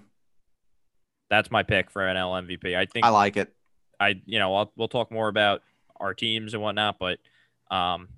That's 1.30 1.50
my 1.50 1.62
pick 1.62 1.90
for 1.90 2.02
NL 2.02 2.46
MVP. 2.46 2.76
I 2.76 2.86
think 2.86 3.04
I 3.04 3.08
like 3.10 3.36
it. 3.36 3.52
I 3.98 4.20
you 4.26 4.38
know 4.38 4.54
I'll, 4.54 4.72
we'll 4.76 4.88
talk 4.88 5.10
more 5.10 5.28
about 5.28 5.62
our 5.98 6.14
teams 6.14 6.52
and 6.54 6.62
whatnot, 6.62 6.98
but 6.98 7.18
um, 7.70 8.08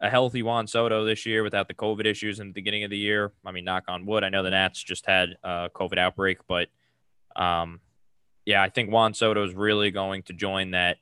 a 0.00 0.10
healthy 0.10 0.42
Juan 0.42 0.66
Soto 0.66 1.04
this 1.04 1.24
year 1.24 1.42
without 1.42 1.68
the 1.68 1.74
COVID 1.74 2.04
issues 2.06 2.40
in 2.40 2.48
the 2.48 2.52
beginning 2.52 2.84
of 2.84 2.90
the 2.90 2.98
year. 2.98 3.32
I 3.44 3.52
mean, 3.52 3.64
knock 3.64 3.84
on 3.88 4.06
wood. 4.06 4.24
I 4.24 4.28
know 4.28 4.42
the 4.42 4.50
Nats 4.50 4.82
just 4.82 5.06
had 5.06 5.36
a 5.44 5.70
COVID 5.74 5.98
outbreak, 5.98 6.38
but 6.48 6.68
um, 7.36 7.80
yeah, 8.44 8.60
I 8.62 8.68
think 8.68 8.90
Juan 8.90 9.14
Soto 9.14 9.44
is 9.44 9.54
really 9.54 9.90
going 9.92 10.24
to 10.24 10.32
join 10.32 10.72
that 10.72 10.98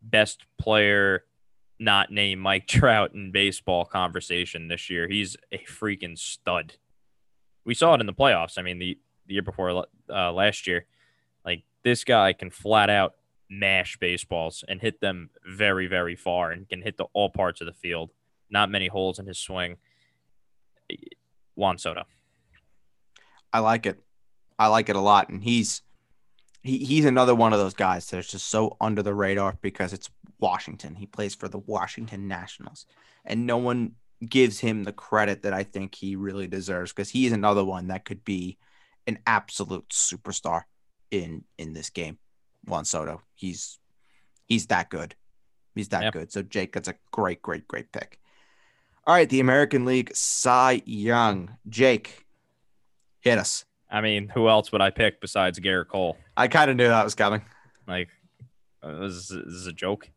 best 0.00 0.44
player 0.58 1.24
not 1.78 2.10
name 2.10 2.38
Mike 2.38 2.66
Trout 2.66 3.14
in 3.14 3.32
baseball 3.32 3.84
conversation 3.84 4.68
this 4.68 4.88
year. 4.88 5.08
He's 5.08 5.36
a 5.52 5.58
freaking 5.58 6.18
stud. 6.18 6.74
We 7.64 7.74
saw 7.74 7.94
it 7.94 8.00
in 8.00 8.06
the 8.06 8.14
playoffs. 8.14 8.58
I 8.58 8.62
mean, 8.62 8.78
the, 8.78 8.98
the 9.26 9.34
year 9.34 9.42
before 9.42 9.86
uh, 10.08 10.32
last 10.32 10.66
year, 10.66 10.86
like 11.44 11.64
this 11.82 12.04
guy 12.04 12.32
can 12.32 12.50
flat 12.50 12.88
out 12.88 13.14
mash 13.48 13.96
baseballs 13.98 14.64
and 14.68 14.80
hit 14.80 15.00
them 15.00 15.30
very, 15.46 15.86
very 15.86 16.16
far 16.16 16.50
and 16.50 16.68
can 16.68 16.82
hit 16.82 16.96
the 16.96 17.06
all 17.12 17.28
parts 17.28 17.60
of 17.60 17.66
the 17.66 17.72
field. 17.72 18.10
Not 18.48 18.70
many 18.70 18.86
holes 18.86 19.18
in 19.18 19.26
his 19.26 19.38
swing. 19.38 19.76
Juan 21.54 21.78
Soto. 21.78 22.04
I 23.52 23.60
like 23.60 23.86
it. 23.86 23.98
I 24.58 24.68
like 24.68 24.88
it 24.88 24.96
a 24.96 25.00
lot. 25.00 25.28
And 25.28 25.42
he's 25.42 25.82
he, 26.62 26.78
he's 26.78 27.04
another 27.04 27.34
one 27.34 27.52
of 27.52 27.58
those 27.58 27.74
guys 27.74 28.06
that's 28.08 28.30
just 28.30 28.48
so 28.48 28.76
under 28.80 29.02
the 29.02 29.14
radar 29.14 29.56
because 29.60 29.92
it's 29.92 30.10
Washington. 30.38 30.94
He 30.94 31.06
plays 31.06 31.34
for 31.34 31.48
the 31.48 31.58
Washington 31.58 32.28
Nationals. 32.28 32.86
And 33.24 33.46
no 33.46 33.56
one 33.58 33.92
gives 34.26 34.60
him 34.60 34.84
the 34.84 34.92
credit 34.92 35.42
that 35.42 35.52
I 35.52 35.62
think 35.62 35.94
he 35.94 36.16
really 36.16 36.46
deserves 36.46 36.92
because 36.92 37.10
he 37.10 37.26
is 37.26 37.32
another 37.32 37.64
one 37.64 37.88
that 37.88 38.04
could 38.04 38.24
be 38.24 38.58
an 39.06 39.18
absolute 39.26 39.88
superstar 39.90 40.62
in 41.10 41.44
in 41.58 41.72
this 41.72 41.90
game. 41.90 42.18
Juan 42.66 42.84
Soto. 42.84 43.22
He's 43.34 43.78
he's 44.46 44.66
that 44.66 44.90
good. 44.90 45.14
He's 45.74 45.88
that 45.90 46.04
yep. 46.04 46.12
good. 46.12 46.32
So 46.32 46.42
Jake, 46.42 46.72
that's 46.72 46.88
a 46.88 46.94
great, 47.10 47.42
great, 47.42 47.68
great 47.68 47.92
pick. 47.92 48.18
All 49.06 49.14
right, 49.14 49.28
the 49.28 49.40
American 49.40 49.84
League 49.84 50.10
Cy 50.14 50.82
Young. 50.84 51.56
Jake, 51.68 52.26
hit 53.20 53.38
us. 53.38 53.64
I 53.88 54.00
mean, 54.00 54.28
who 54.28 54.48
else 54.48 54.72
would 54.72 54.80
I 54.80 54.90
pick 54.90 55.20
besides 55.20 55.60
Gerrit 55.60 55.88
Cole? 55.88 56.16
I 56.36 56.48
kind 56.48 56.70
of 56.70 56.76
knew 56.76 56.88
that 56.88 57.04
was 57.04 57.14
coming. 57.14 57.42
Like, 57.86 58.08
uh, 58.82 58.98
this, 59.00 59.12
is, 59.12 59.28
this 59.28 59.54
is 59.54 59.66
a 59.68 59.72
joke. 59.72 60.10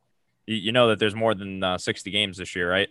You, 0.51 0.71
know 0.71 0.87
that 0.87 0.97
there's 0.97 1.13
more 1.13 1.35
than 1.35 1.63
uh, 1.63 1.77
60 1.77 2.09
games 2.09 2.37
this 2.37 2.55
year, 2.55 2.69
right? 2.69 2.89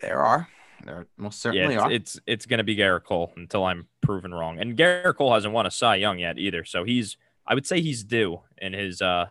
There 0.00 0.20
are. 0.20 0.48
There 0.84 1.06
most 1.16 1.40
certainly 1.40 1.74
yeah, 1.74 1.80
it's, 1.80 1.82
are. 1.84 1.92
It's 1.92 2.20
it's 2.26 2.46
going 2.46 2.58
to 2.58 2.64
be 2.64 2.76
Gerrit 2.76 3.04
Cole 3.04 3.32
until 3.36 3.64
I'm 3.64 3.86
proven 4.02 4.34
wrong. 4.34 4.58
And 4.60 4.76
Gerrit 4.76 5.16
Cole 5.16 5.32
hasn't 5.32 5.54
won 5.54 5.64
a 5.64 5.70
Cy 5.70 5.96
Young 5.96 6.18
yet 6.18 6.38
either, 6.38 6.64
so 6.64 6.84
he's 6.84 7.16
I 7.46 7.54
would 7.54 7.66
say 7.66 7.80
he's 7.80 8.04
due 8.04 8.40
in 8.58 8.72
his 8.72 9.00
uh, 9.00 9.26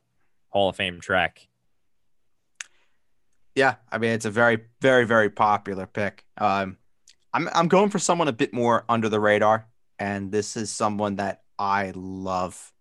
Hall 0.50 0.70
of 0.70 0.76
Fame 0.78 1.02
track. 1.02 1.48
Yeah, 3.54 3.76
I 3.92 3.98
mean 3.98 4.12
it's 4.12 4.26
a 4.26 4.32
very, 4.32 4.60
very, 4.82 5.06
very 5.06 5.30
popular 5.30 5.86
pick. 5.86 6.26
Um, 6.38 6.78
I'm 7.34 7.50
I'm 7.54 7.68
going 7.68 7.90
for 7.90 8.00
someone 8.00 8.28
a 8.28 8.34
bit 8.34 8.54
more 8.54 8.86
under 8.90 9.10
the 9.10 9.20
radar, 9.20 9.68
and 10.00 10.32
this 10.32 10.58
is 10.58 10.72
someone 10.72 11.18
that 11.18 11.44
I 11.60 11.92
love. 11.96 12.72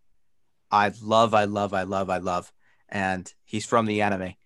I 0.70 0.92
love, 1.02 1.34
I 1.34 1.44
love, 1.44 1.74
I 1.74 1.82
love, 1.82 2.08
I 2.08 2.18
love, 2.18 2.52
and 2.88 3.32
he's 3.54 3.64
from 3.64 3.86
the 3.86 4.02
enemy. 4.02 4.36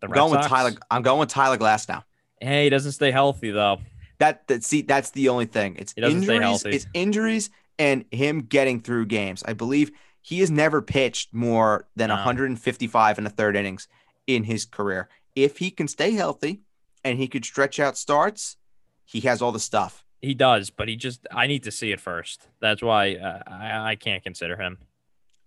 The 0.00 0.08
I'm 0.08 0.12
going 0.12 0.32
with 0.32 0.46
Tyler. 0.46 0.72
I'm 0.90 1.02
going 1.02 1.20
with 1.20 1.28
Tyler 1.28 1.56
Glasnow. 1.56 2.02
Hey, 2.40 2.64
he 2.64 2.70
doesn't 2.70 2.92
stay 2.92 3.10
healthy 3.10 3.50
though. 3.50 3.78
That 4.18 4.46
that 4.48 4.64
see 4.64 4.82
that's 4.82 5.10
the 5.10 5.28
only 5.28 5.46
thing. 5.46 5.76
It's 5.78 5.94
injuries. 5.96 6.64
It's 6.64 6.86
injuries 6.92 7.50
and 7.78 8.04
him 8.10 8.40
getting 8.40 8.80
through 8.80 9.06
games. 9.06 9.42
I 9.46 9.52
believe 9.52 9.92
he 10.20 10.40
has 10.40 10.50
never 10.50 10.82
pitched 10.82 11.32
more 11.32 11.86
than 11.94 12.08
no. 12.08 12.14
155 12.14 13.18
in 13.18 13.26
a 13.26 13.30
third 13.30 13.56
innings 13.56 13.86
in 14.26 14.44
his 14.44 14.64
career. 14.64 15.08
If 15.36 15.58
he 15.58 15.70
can 15.70 15.86
stay 15.86 16.12
healthy 16.12 16.62
and 17.04 17.18
he 17.18 17.28
could 17.28 17.44
stretch 17.44 17.78
out 17.78 17.96
starts, 17.96 18.56
he 19.04 19.20
has 19.20 19.40
all 19.40 19.52
the 19.52 19.60
stuff. 19.60 20.04
He 20.20 20.34
does, 20.34 20.70
but 20.70 20.88
he 20.88 20.96
just 20.96 21.26
I 21.30 21.46
need 21.46 21.62
to 21.62 21.70
see 21.70 21.92
it 21.92 22.00
first. 22.00 22.48
That's 22.60 22.82
why 22.82 23.14
uh, 23.14 23.42
I 23.46 23.90
I 23.90 23.94
can't 23.94 24.22
consider 24.22 24.56
him. 24.56 24.78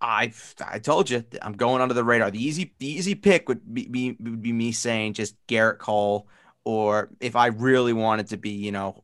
I 0.01 0.33
I 0.65 0.79
told 0.79 1.09
you 1.09 1.23
I'm 1.41 1.53
going 1.53 1.81
under 1.81 1.93
the 1.93 2.03
radar. 2.03 2.31
The 2.31 2.43
easy 2.43 2.73
the 2.79 2.87
easy 2.87 3.15
pick 3.15 3.47
would 3.47 3.73
be, 3.73 3.87
be 3.87 4.17
would 4.19 4.41
be 4.41 4.51
me 4.51 4.71
saying 4.71 5.13
just 5.13 5.35
Gerrit 5.47 5.77
Cole, 5.77 6.27
or 6.65 7.09
if 7.19 7.35
I 7.35 7.47
really 7.47 7.93
wanted 7.93 8.27
to 8.27 8.37
be, 8.37 8.49
you 8.49 8.71
know, 8.71 9.03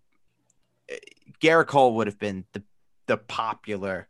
Gerrit 1.41 1.67
Cole 1.67 1.95
would 1.95 2.07
have 2.07 2.17
been 2.17 2.45
the 2.53 2.63
the 3.05 3.17
popular 3.17 4.07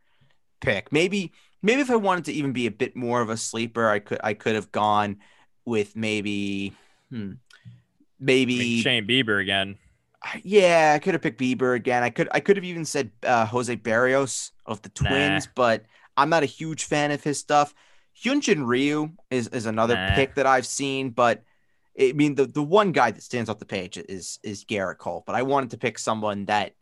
pick. 0.61 0.91
Maybe 0.91 1.33
maybe 1.61 1.81
if 1.81 1.91
I 1.91 1.97
wanted 1.97 2.25
to 2.25 2.33
even 2.33 2.53
be 2.53 2.67
a 2.67 2.71
bit 2.71 2.95
more 2.95 3.21
of 3.21 3.29
a 3.29 3.37
sleeper, 3.37 3.89
I 3.89 3.99
could 3.99 4.19
I 4.23 4.33
could 4.33 4.55
have 4.55 4.71
gone 4.71 5.17
with 5.65 5.95
maybe 5.95 6.73
hmm, 7.11 7.33
maybe 8.19 8.81
Shane 8.81 9.05
Bieber 9.05 9.41
again. 9.41 9.77
Yeah, 10.43 10.93
I 10.95 10.99
could 10.99 11.13
have 11.13 11.21
picked 11.21 11.39
Bieber 11.39 11.75
again. 11.75 12.03
I 12.03 12.09
could 12.09 12.29
I 12.31 12.39
could 12.39 12.55
have 12.55 12.65
even 12.65 12.85
said 12.85 13.11
uh, 13.23 13.45
Jose 13.45 13.75
Berrios 13.75 14.51
of 14.65 14.81
the 14.81 14.89
Twins, 14.89 15.45
nah. 15.45 15.51
but 15.55 15.85
I'm 16.17 16.29
not 16.29 16.43
a 16.43 16.47
huge 16.47 16.83
fan 16.85 17.11
of 17.11 17.23
his 17.23 17.39
stuff. 17.39 17.73
Hyunjin 18.21 18.65
Ryu 18.65 19.11
is 19.29 19.47
is 19.49 19.65
another 19.65 19.95
nah. 19.95 20.15
pick 20.15 20.35
that 20.35 20.47
I've 20.47 20.65
seen, 20.65 21.11
but 21.11 21.43
I 21.99 22.13
mean 22.13 22.35
the 22.35 22.45
the 22.45 22.63
one 22.63 22.91
guy 22.91 23.11
that 23.11 23.23
stands 23.23 23.49
off 23.49 23.59
the 23.59 23.65
page 23.65 23.97
is 23.97 24.39
is 24.43 24.65
Gerrit 24.65 24.97
Cole. 24.97 25.23
But 25.25 25.35
I 25.35 25.43
wanted 25.43 25.71
to 25.71 25.77
pick 25.77 25.99
someone 25.99 26.45
that 26.45 26.73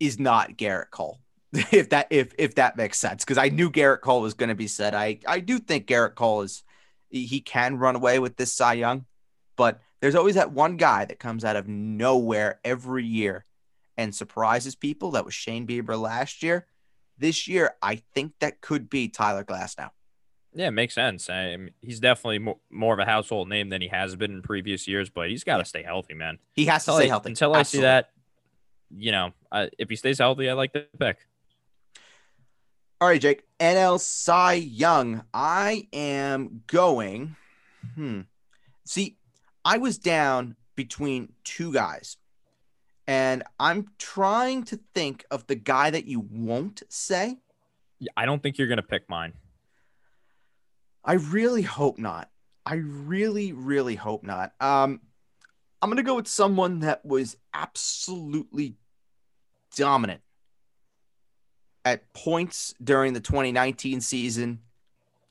is 0.00 0.18
not 0.18 0.56
Gerrit 0.56 0.90
Cole, 0.90 1.20
if 1.52 1.90
that 1.90 2.08
if 2.10 2.34
if 2.38 2.56
that 2.56 2.76
makes 2.76 2.98
sense, 2.98 3.24
because 3.24 3.38
I 3.38 3.48
knew 3.48 3.70
Gerrit 3.70 4.00
Cole 4.00 4.20
was 4.20 4.34
going 4.34 4.48
to 4.48 4.54
be 4.54 4.68
said. 4.68 4.94
I 4.94 5.20
I 5.26 5.40
do 5.40 5.58
think 5.58 5.86
Gerrit 5.86 6.16
Cole 6.16 6.42
is 6.42 6.64
he 7.10 7.40
can 7.40 7.78
run 7.78 7.94
away 7.94 8.18
with 8.18 8.36
this 8.36 8.52
Cy 8.52 8.74
Young, 8.74 9.06
but 9.56 9.80
there's 10.00 10.16
always 10.16 10.34
that 10.34 10.52
one 10.52 10.76
guy 10.76 11.04
that 11.04 11.20
comes 11.20 11.44
out 11.44 11.56
of 11.56 11.68
nowhere 11.68 12.60
every 12.64 13.04
year 13.04 13.44
and 13.96 14.12
surprises 14.12 14.74
people. 14.74 15.12
That 15.12 15.24
was 15.24 15.32
Shane 15.32 15.66
Bieber 15.66 15.98
last 15.98 16.42
year. 16.42 16.66
This 17.18 17.46
year, 17.46 17.74
I 17.80 18.02
think 18.14 18.32
that 18.40 18.60
could 18.60 18.90
be 18.90 19.08
Tyler 19.08 19.44
Glasnow. 19.44 19.90
Yeah, 20.54 20.68
it 20.68 20.72
makes 20.72 20.94
sense. 20.94 21.28
I 21.28 21.56
mean, 21.56 21.70
he's 21.82 21.98
definitely 21.98 22.38
more, 22.38 22.58
more 22.70 22.94
of 22.94 23.00
a 23.00 23.04
household 23.04 23.48
name 23.48 23.70
than 23.70 23.82
he 23.82 23.88
has 23.88 24.14
been 24.14 24.32
in 24.32 24.42
previous 24.42 24.86
years, 24.86 25.10
but 25.10 25.28
he's 25.28 25.42
got 25.42 25.58
to 25.58 25.64
stay 25.64 25.82
healthy, 25.82 26.14
man. 26.14 26.38
He 26.52 26.66
has 26.66 26.82
until 26.82 26.94
to 26.94 27.00
stay 27.00 27.06
I, 27.06 27.08
healthy. 27.08 27.30
Until 27.30 27.56
Absolutely. 27.56 27.88
I 27.88 27.90
see 27.90 27.92
that, 27.92 28.10
you 28.96 29.12
know, 29.12 29.32
uh, 29.50 29.66
if 29.78 29.90
he 29.90 29.96
stays 29.96 30.18
healthy, 30.18 30.48
I 30.48 30.52
like 30.52 30.72
the 30.72 30.86
pick. 30.98 31.18
All 33.00 33.08
right, 33.08 33.20
Jake. 33.20 33.42
NL 33.58 33.98
Cy 34.00 34.54
Young. 34.54 35.24
I 35.34 35.88
am 35.92 36.62
going. 36.68 37.36
Hmm. 37.96 38.20
See, 38.84 39.18
I 39.64 39.78
was 39.78 39.98
down 39.98 40.56
between 40.76 41.32
two 41.42 41.72
guys. 41.72 42.16
And 43.06 43.42
I'm 43.60 43.88
trying 43.98 44.64
to 44.64 44.80
think 44.94 45.24
of 45.30 45.46
the 45.46 45.54
guy 45.54 45.90
that 45.90 46.06
you 46.06 46.20
won't 46.20 46.82
say. 46.88 47.38
I 48.16 48.26
don't 48.26 48.42
think 48.42 48.58
you're 48.58 48.68
going 48.68 48.76
to 48.76 48.82
pick 48.82 49.08
mine. 49.08 49.34
I 51.04 51.14
really 51.14 51.62
hope 51.62 51.98
not. 51.98 52.30
I 52.64 52.76
really, 52.76 53.52
really 53.52 53.94
hope 53.94 54.22
not. 54.22 54.52
Um, 54.60 55.00
I'm 55.82 55.90
going 55.90 55.98
to 55.98 56.02
go 56.02 56.16
with 56.16 56.28
someone 56.28 56.80
that 56.80 57.04
was 57.04 57.36
absolutely 57.52 58.76
dominant 59.76 60.22
at 61.84 62.10
points 62.14 62.74
during 62.82 63.12
the 63.12 63.20
2019 63.20 64.00
season, 64.00 64.60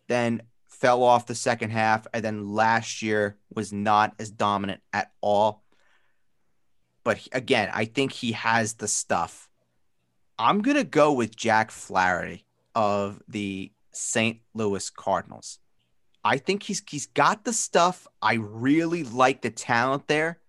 then 0.07 0.43
fell 0.67 1.01
off 1.01 1.25
the 1.25 1.33
second 1.33 1.71
half, 1.71 2.05
and 2.13 2.23
then 2.23 2.49
last 2.49 3.01
year 3.01 3.37
was 3.53 3.73
not 3.73 4.13
as 4.19 4.29
dominant 4.29 4.81
at 4.91 5.11
all. 5.21 5.62
But 7.03 7.27
again, 7.31 7.69
I 7.73 7.85
think 7.85 8.11
he 8.11 8.31
has 8.33 8.75
the 8.75 8.87
stuff. 8.87 9.49
I'm 10.39 10.61
going 10.61 10.77
to 10.77 10.83
go 10.83 11.11
with 11.13 11.35
Jack 11.35 11.71
Flaherty 11.71 12.45
of 12.75 13.21
the 13.27 13.71
St. 13.91 14.39
Louis 14.53 14.89
Cardinals. 14.89 15.59
I 16.23 16.37
think 16.37 16.63
he's 16.63 16.81
he's 16.89 17.05
got 17.05 17.43
the 17.43 17.53
stuff. 17.53 18.07
I 18.21 18.35
really 18.35 19.03
like 19.03 19.41
the 19.41 19.49
talent 19.49 20.07
there. 20.07 20.39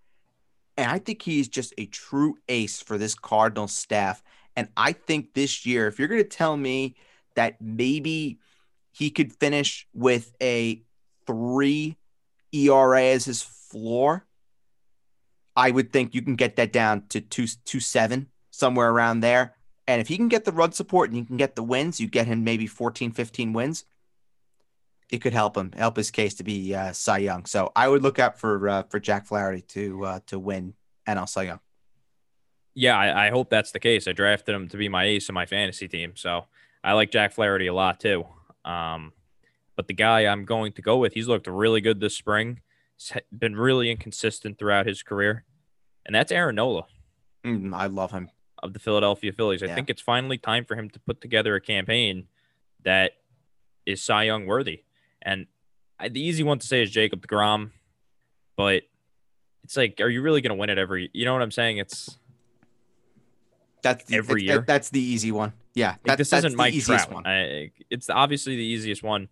And 0.77 0.91
I 0.91 0.99
think 0.99 1.23
he's 1.23 1.49
just 1.49 1.75
a 1.79 1.87
true 1.87 2.37
ace 2.49 2.81
for 2.81 2.99
this 2.99 3.15
Cardinals 3.15 3.73
staff. 3.73 4.23
And 4.57 4.69
I 4.77 4.93
think 4.93 5.35
this 5.35 5.67
year, 5.67 5.87
if 5.89 5.99
you're 5.99 6.09
going 6.09 6.23
to 6.23 6.29
tell 6.29 6.57
me 6.57 6.97
that 7.35 7.61
maybe 7.61 8.39
he 8.93 9.11
could 9.11 9.33
finish 9.33 9.87
with 9.93 10.33
a 10.41 10.83
three 11.27 11.97
ERA 12.53 13.03
as 13.03 13.25
his 13.25 13.43
floor. 13.43 14.25
I 15.57 15.71
would 15.71 15.93
think 15.93 16.15
you 16.15 16.23
can 16.23 16.37
get 16.37 16.57
that 16.57 16.73
down 16.73 17.07
to 17.09 17.21
two 17.21 17.47
two 17.65 17.81
seven 17.81 18.29
somewhere 18.51 18.91
around 18.91 19.21
there. 19.21 19.55
And 19.87 20.01
if 20.01 20.09
he 20.09 20.17
can 20.17 20.29
get 20.29 20.45
the 20.45 20.53
run 20.53 20.73
support 20.73 21.11
and 21.11 21.19
he 21.19 21.25
can 21.25 21.37
get 21.37 21.57
the 21.57 21.63
wins, 21.63 22.01
you 22.01 22.09
get 22.09 22.27
him 22.27 22.43
maybe 22.43 22.67
14, 22.67 23.13
15 23.13 23.53
wins. 23.53 23.85
It 25.11 25.19
could 25.19 25.35
help 25.35 25.57
him, 25.57 25.73
help 25.73 25.97
his 25.97 26.11
case 26.11 26.35
to 26.35 26.45
be 26.45 26.75
uh, 26.75 26.93
Cy 26.93 27.19
Young. 27.19 27.45
So 27.45 27.71
I 27.77 27.89
would 27.89 28.03
look 28.03 28.19
out 28.19 28.39
for 28.39 28.69
uh, 28.69 28.83
for 28.85 28.99
Jack 28.99 29.27
Flaherty 29.27 29.61
to 29.61 30.05
uh, 30.05 30.21
to 30.27 30.39
win 30.39 30.75
NL 31.07 31.29
Cy 31.29 31.43
Young. 31.43 31.61
Yeah, 32.75 32.99
I, 32.99 33.27
I 33.27 33.31
hope 33.31 33.51
that's 33.51 33.71
the 33.71 33.79
case. 33.79 34.09
I 34.09 34.13
drafted 34.13 34.55
him 34.55 34.69
to 34.69 34.77
be 34.77 34.89
my 34.89 35.05
ace 35.05 35.29
in 35.29 35.35
my 35.35 35.47
fantasy 35.47 35.87
team, 35.87 36.15
so 36.17 36.47
I 36.83 36.95
like 36.95 37.11
Jack 37.11 37.33
Flaherty 37.33 37.67
a 37.67 37.75
lot 37.75 38.01
too. 38.01 38.25
Um, 38.65 39.13
but 39.77 39.87
the 39.87 39.95
guy 39.95 40.21
I'm 40.21 40.45
going 40.45 40.73
to 40.73 40.83
go 40.83 40.97
with, 40.97 41.13
he's 41.13 41.29
looked 41.29 41.47
really 41.47 41.81
good 41.81 42.01
this 42.01 42.17
spring. 42.17 42.61
He's 43.13 43.23
been 43.37 43.57
really 43.57 43.91
inconsistent 43.91 44.59
throughout 44.59 44.87
his 44.87 45.03
career, 45.03 45.45
and 46.07 46.15
that's 46.15 46.33
Aaron 46.33 46.57
Nola. 46.57 46.85
Mm, 47.45 47.75
I 47.75 47.87
love 47.87 48.11
him. 48.13 48.31
of 48.63 48.73
the 48.73 48.79
Philadelphia 48.79 49.31
Phillies. 49.33 49.63
I 49.63 49.69
think 49.75 49.91
it's 49.91 50.01
finally 50.01 50.39
time 50.39 50.65
for 50.65 50.75
him 50.75 50.89
to 50.91 51.01
put 51.01 51.21
together 51.21 51.55
a 51.55 51.61
campaign 51.61 52.29
that 52.85 53.13
is 53.85 54.01
Cy 54.03 54.23
Young 54.25 54.47
worthy. 54.47 54.85
And 55.21 55.47
I, 56.01 56.09
the 56.09 56.21
easy 56.23 56.43
one 56.43 56.59
to 56.61 56.67
say 56.67 56.83
is 56.83 56.91
Jacob 56.91 57.27
DeGrom, 57.27 57.73
but 58.57 58.85
it's 59.65 59.77
like, 59.77 60.01
are 60.01 60.09
you 60.09 60.23
really 60.23 60.41
going 60.41 60.51
to 60.51 60.55
win 60.57 60.71
it 60.71 60.79
every? 60.79 61.11
You 61.13 61.27
know 61.27 61.35
what 61.35 61.43
I'm 61.43 61.51
saying? 61.51 61.77
It's 61.79 62.19
That's 63.83 64.05
the, 64.07 64.17
Every 64.17 64.41
that- 64.43 64.47
year? 64.47 64.65
that's 64.67 64.89
the 64.91 65.01
easy 65.01 65.31
one. 65.33 65.53
Yeah, 65.75 65.89
like, 65.91 66.03
that- 66.05 66.19
this 66.19 66.31
that's 66.31 66.41
isn't 66.41 66.53
the 66.53 66.57
Mike 66.57 66.73
easiest 66.75 67.05
Trout. 67.09 67.13
one. 67.15 67.27
I, 67.27 67.71
it's 67.91 68.09
obviously 68.09 68.57
the 68.57 68.65
easiest 68.65 69.03
one. 69.03 69.29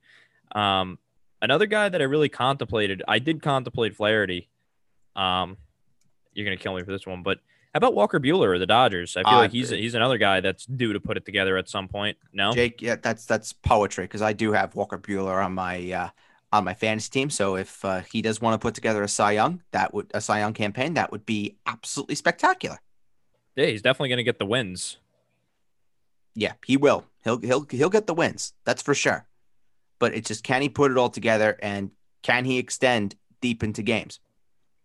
Um, 0.55 0.99
another 1.43 1.67
guy 1.67 1.91
that 1.91 2.01
I 2.01 2.05
really 2.05 2.31
contemplated, 2.31 3.03
I 3.07 3.19
did 3.19 3.43
contemplate 3.43 3.95
Flaherty. 3.95 4.49
Um, 5.15 5.59
you're 6.33 6.47
gonna 6.47 6.57
kill 6.57 6.75
me 6.75 6.83
for 6.83 6.93
this 6.93 7.07
one, 7.07 7.23
but 7.23 7.41
how 7.75 7.79
about 7.79 7.95
Walker 7.95 8.19
Buehler 8.21 8.49
or 8.49 8.59
the 8.59 8.67
Dodgers? 8.67 9.17
I 9.17 9.23
feel 9.23 9.33
I 9.33 9.37
like 9.37 9.51
he's 9.53 9.71
agree. 9.71 9.83
he's 9.83 9.95
another 9.95 10.17
guy 10.19 10.41
that's 10.41 10.65
due 10.65 10.93
to 10.95 11.01
put 11.01 11.17
it 11.17 11.27
together 11.27 11.59
at 11.59 11.69
some 11.69 11.89
point. 11.89 12.17
No, 12.33 12.53
Jake, 12.53 12.81
yeah, 12.81 12.97
that's 12.97 13.27
that's 13.27 13.53
poetry 13.53 14.05
because 14.05 14.23
I 14.23 14.33
do 14.33 14.53
have 14.53 14.75
Walker 14.75 14.97
Buehler 14.99 15.45
on 15.45 15.53
my 15.53 15.91
uh, 15.93 16.09
on 16.53 16.65
my 16.65 16.75
fantasy 16.75 17.11
team. 17.11 17.29
So 17.31 17.57
if 17.57 17.85
uh, 17.85 18.01
he 18.01 18.23
does 18.23 18.41
want 18.41 18.55
to 18.55 18.65
put 18.65 18.75
together 18.75 19.03
a 19.03 19.09
Cy 19.09 19.33
Young, 19.33 19.63
that 19.73 19.93
would 19.93 20.11
a 20.15 20.21
Cy 20.21 20.39
Young 20.39 20.53
campaign, 20.55 20.95
that 20.95 21.13
would 21.13 21.27
be 21.27 21.57
absolutely 21.67 22.15
spectacular. 22.15 22.79
yeah, 23.57 23.67
he's 23.67 23.83
definitely 23.83 24.11
gonna 24.11 24.23
get 24.23 24.39
the 24.39 24.47
wins. 24.47 24.99
Yeah, 26.35 26.53
he 26.65 26.77
will. 26.77 27.07
He'll 27.25 27.39
he'll 27.39 27.67
he'll 27.71 27.91
get 27.91 28.07
the 28.07 28.15
wins. 28.15 28.53
That's 28.65 28.83
for 28.83 28.95
sure. 28.95 29.27
But 30.03 30.17
it's 30.17 30.27
just 30.27 30.43
can 30.43 30.63
he 30.63 30.69
put 30.69 30.91
it 30.91 30.99
all 30.99 31.11
together 31.11 31.57
and 31.63 31.93
can 32.25 32.45
he 32.45 32.59
extend 32.59 33.15
deep 33.41 33.63
into 33.63 33.83
games? 33.85 34.19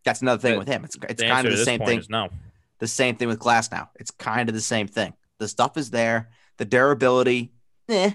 That's 0.06 0.22
another 0.22 0.40
thing 0.40 0.60
with 0.60 0.68
him. 0.68 0.86
It's 0.86 0.96
it's 1.10 1.24
kind 1.24 1.48
of 1.48 1.58
the 1.58 1.66
same 1.66 1.80
thing. 1.80 2.04
no. 2.08 2.30
The 2.78 2.88
same 2.88 3.16
thing 3.16 3.28
with 3.28 3.40
Glasnow. 3.40 3.88
It's 3.96 4.12
kind 4.12 4.48
of 4.48 4.54
the 4.54 4.62
same 4.62 4.88
thing. 4.88 5.16
The 5.40 5.48
stuff 5.48 5.76
is 5.76 5.90
there, 5.90 6.30
the 6.58 6.66
durability, 6.66 7.52
eh, 7.90 8.12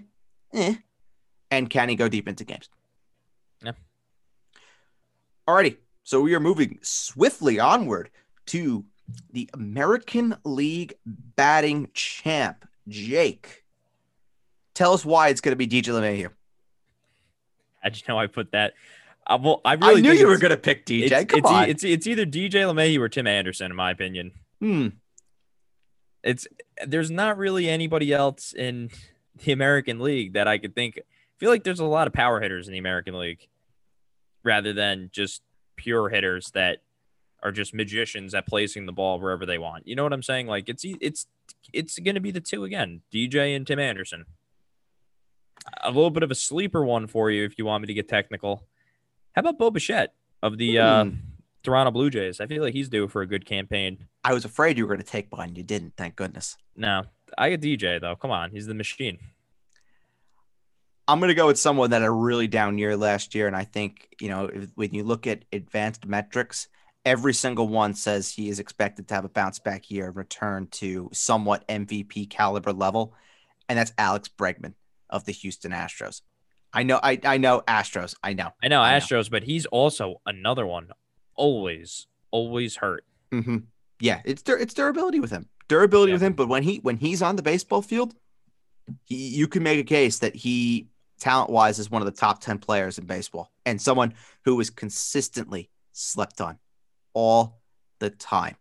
eh, 0.55 0.77
and 1.51 1.69
can 1.69 1.89
he 1.89 1.97
go 1.97 2.09
deep 2.09 2.29
into 2.29 2.45
games? 2.45 2.71
Yeah. 3.65 3.73
Alrighty. 5.49 5.79
So 6.05 6.21
we 6.21 6.37
are 6.37 6.41
moving 6.41 6.79
swiftly 6.83 7.59
onward 7.59 8.11
to 8.47 8.85
the 9.33 9.51
American 9.55 10.37
League 10.45 10.95
batting 11.05 11.89
champ, 11.95 12.65
Jake. 12.87 13.65
Tell 14.75 14.93
us 14.93 15.05
why 15.05 15.31
it's 15.31 15.41
going 15.41 15.51
to 15.51 15.57
be 15.57 15.67
DJ 15.67 15.87
LeMahieu. 15.89 16.31
How'd 17.83 17.97
you 17.97 18.03
know 18.09 18.19
I 18.19 18.27
put 18.27 18.53
that? 18.53 18.75
Uh, 19.27 19.39
well, 19.41 19.61
I 19.65 19.75
really 19.75 19.99
I 19.99 20.01
knew 20.01 20.13
you 20.13 20.27
were 20.27 20.39
going 20.39 20.51
to 20.51 20.57
pick 20.57 20.85
DJ. 20.87 21.11
It's, 21.11 21.31
Come 21.31 21.39
it's, 21.39 21.51
on. 21.51 21.69
it's 21.69 21.85
it's 21.85 22.07
either 22.07 22.27
DJ 22.27 22.51
LeMahieu 22.51 23.01
or 23.01 23.09
Tim 23.09 23.27
Anderson, 23.27 23.71
in 23.71 23.77
my 23.77 23.91
opinion. 23.91 24.33
Hmm. 24.61 24.89
it's 26.23 26.47
there's 26.87 27.11
not 27.11 27.37
really 27.37 27.69
anybody 27.69 28.13
else 28.13 28.53
in 28.53 28.91
the 29.45 29.53
American 29.53 29.99
League 30.01 30.35
that 30.35 30.47
I 30.49 30.59
could 30.59 30.75
think. 30.75 30.99
I 30.99 31.03
feel 31.39 31.51
like 31.51 31.65
there's 31.65 31.81
a 31.81 31.85
lot 31.85 32.07
of 32.07 32.13
power 32.13 32.41
hitters 32.41 32.69
in 32.69 32.73
the 32.73 32.79
American 32.79 33.19
League, 33.19 33.49
rather 34.45 34.73
than 34.73 35.11
just 35.13 35.43
pure 35.77 36.09
hitters 36.09 36.51
that 36.53 36.79
are 37.43 37.51
just 37.51 37.75
magicians 37.75 38.35
at 38.35 38.47
placing 38.47 38.87
the 38.87 38.93
ball 38.93 39.19
wherever 39.19 39.45
they 39.45 39.59
want. 39.59 39.87
You 39.87 39.97
know 39.97 40.05
what 40.05 40.13
I'm 40.13 40.23
saying? 40.23 40.47
Like 40.47 40.69
it's 40.69 40.85
it's 40.85 41.27
it's 41.73 41.99
going 41.99 42.15
to 42.15 42.21
be 42.21 42.31
the 42.31 42.41
two 42.41 42.65
again, 42.65 43.03
DJ 43.13 43.57
and 43.57 43.67
Tim 43.67 43.79
Anderson. 43.79 44.27
A 45.83 45.89
little 45.91 46.11
bit 46.11 46.23
of 46.23 46.31
a 46.31 46.35
sleeper 46.35 46.85
one 46.85 47.07
for 47.07 47.31
you 47.31 47.45
if 47.45 47.59
you 47.59 47.65
want 47.65 47.83
me 47.83 47.87
to 47.87 47.95
get 47.95 48.09
technical. 48.09 48.67
How 49.35 49.41
about 49.41 49.59
Bo 49.59 49.71
Bichette 49.71 50.15
of 50.43 50.59
the 50.59 50.79
uh, 50.79 51.05
Hmm. 51.05 51.11
Toronto 51.63 51.91
Blue 51.91 52.11
Jays? 52.11 52.41
I 52.41 52.47
feel 52.47 52.63
like 52.63 52.75
he's 52.75 52.89
due 52.89 53.09
for 53.09 53.23
a 53.23 53.27
good 53.27 53.47
campaign. 53.47 54.07
I 54.25 54.35
was 54.35 54.45
afraid 54.45 54.77
you 54.77 54.85
were 54.87 54.95
going 54.95 55.05
to 55.05 55.11
take 55.11 55.35
one. 55.35 55.55
You 55.55 55.63
didn't. 55.63 55.95
Thank 55.97 56.17
goodness. 56.17 56.57
No, 56.77 57.05
I 57.39 57.51
get 57.51 57.61
DJ 57.61 58.01
though. 58.01 58.17
Come 58.17 58.31
on, 58.31 58.51
he's 58.51 58.67
the 58.67 58.75
machine. 58.75 59.19
I'm 61.09 61.19
going 61.19 61.29
to 61.29 61.35
go 61.35 61.49
with 61.49 61.59
someone 61.59 61.91
that 61.91 62.03
had 62.03 62.09
a 62.09 62.13
really 62.13 62.47
down 62.47 62.79
year 62.79 62.97
last 62.97 63.35
year. 63.35 63.47
And 63.47 63.57
I 63.57 63.65
think, 63.65 64.09
you 64.21 64.29
know, 64.29 64.47
if, 64.47 64.71
when 64.77 64.95
you 64.95 65.03
look 65.03 65.27
at 65.27 65.45
advanced 65.53 66.07
metrics, 66.07 66.69
every 67.05 67.35
single 67.35 67.67
one 67.67 67.95
says 67.95 68.31
he 68.31 68.49
is 68.49 68.61
expected 68.61 69.09
to 69.09 69.15
have 69.15 69.25
a 69.25 69.29
bounce 69.29 69.59
back 69.59 69.91
year 69.91 70.07
and 70.07 70.17
return 70.17 70.69
to 70.69 71.11
somewhat 71.13 71.67
MVP 71.69 72.31
caliber 72.31 72.73
level. 72.73 73.15
And 73.69 73.79
that's 73.79 73.93
Alex 73.99 74.29
Bregman 74.29 74.75
of 75.13 75.25
the 75.25 75.33
Houston 75.33 75.71
Astros. 75.71 76.23
I 76.73 76.83
know, 76.83 76.99
I, 77.03 77.21
I 77.25 77.37
know 77.37 77.63
Astros. 77.69 78.17
I 78.25 78.33
know. 78.33 78.51
I 78.63 78.67
know 78.69 78.81
I 78.81 78.99
know. 78.99 79.05
Astros, 79.05 79.31
but 79.31 79.45
he's 79.45 79.67
also 79.67 80.21
another 80.27 80.67
one. 80.67 80.89
Always, 81.37 82.07
always 82.31 82.77
hurt. 82.77 83.05
hmm 83.31 83.59
Yeah, 84.01 84.21
it's 84.25 84.43
it's 84.47 84.75
durability 84.75 85.21
with 85.21 85.31
him. 85.31 85.49
Durability 85.69 86.11
Yeah. 86.11 86.15
with 86.17 86.23
him, 86.23 86.33
but 86.33 86.49
when 86.49 86.63
he 86.65 86.79
when 86.79 86.97
he's 86.97 87.23
on 87.23 87.37
the 87.37 87.43
baseball 87.43 87.83
field, 87.83 88.15
he, 89.05 89.29
you 89.29 89.47
can 89.49 89.63
make 89.63 89.79
a 89.79 89.85
case 89.85 90.19
that 90.21 90.35
he 90.35 90.89
talent 91.21 91.51
wise 91.51 91.79
is 91.79 91.89
one 91.91 92.03
of 92.03 92.07
the 92.07 92.19
top 92.21 92.41
10 92.41 92.59
players 92.59 92.99
in 92.99 93.07
baseball 93.07 93.53
and 93.65 93.81
someone 93.81 94.13
who 94.45 94.59
is 94.59 94.71
consistently 94.71 95.71
slept 95.93 96.41
on 96.41 96.59
all 97.15 97.61
the 98.01 98.11
time. 98.11 98.57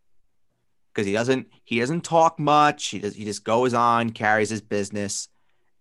Because 0.93 1.07
he 1.07 1.13
doesn't 1.13 1.47
he 1.63 1.79
doesn't 1.79 2.01
talk 2.03 2.37
much. 2.39 2.87
He 2.87 2.99
does 2.99 3.15
he 3.15 3.23
just 3.25 3.43
goes 3.45 3.73
on, 3.73 4.09
carries 4.09 4.49
his 4.49 4.61
business. 4.61 5.29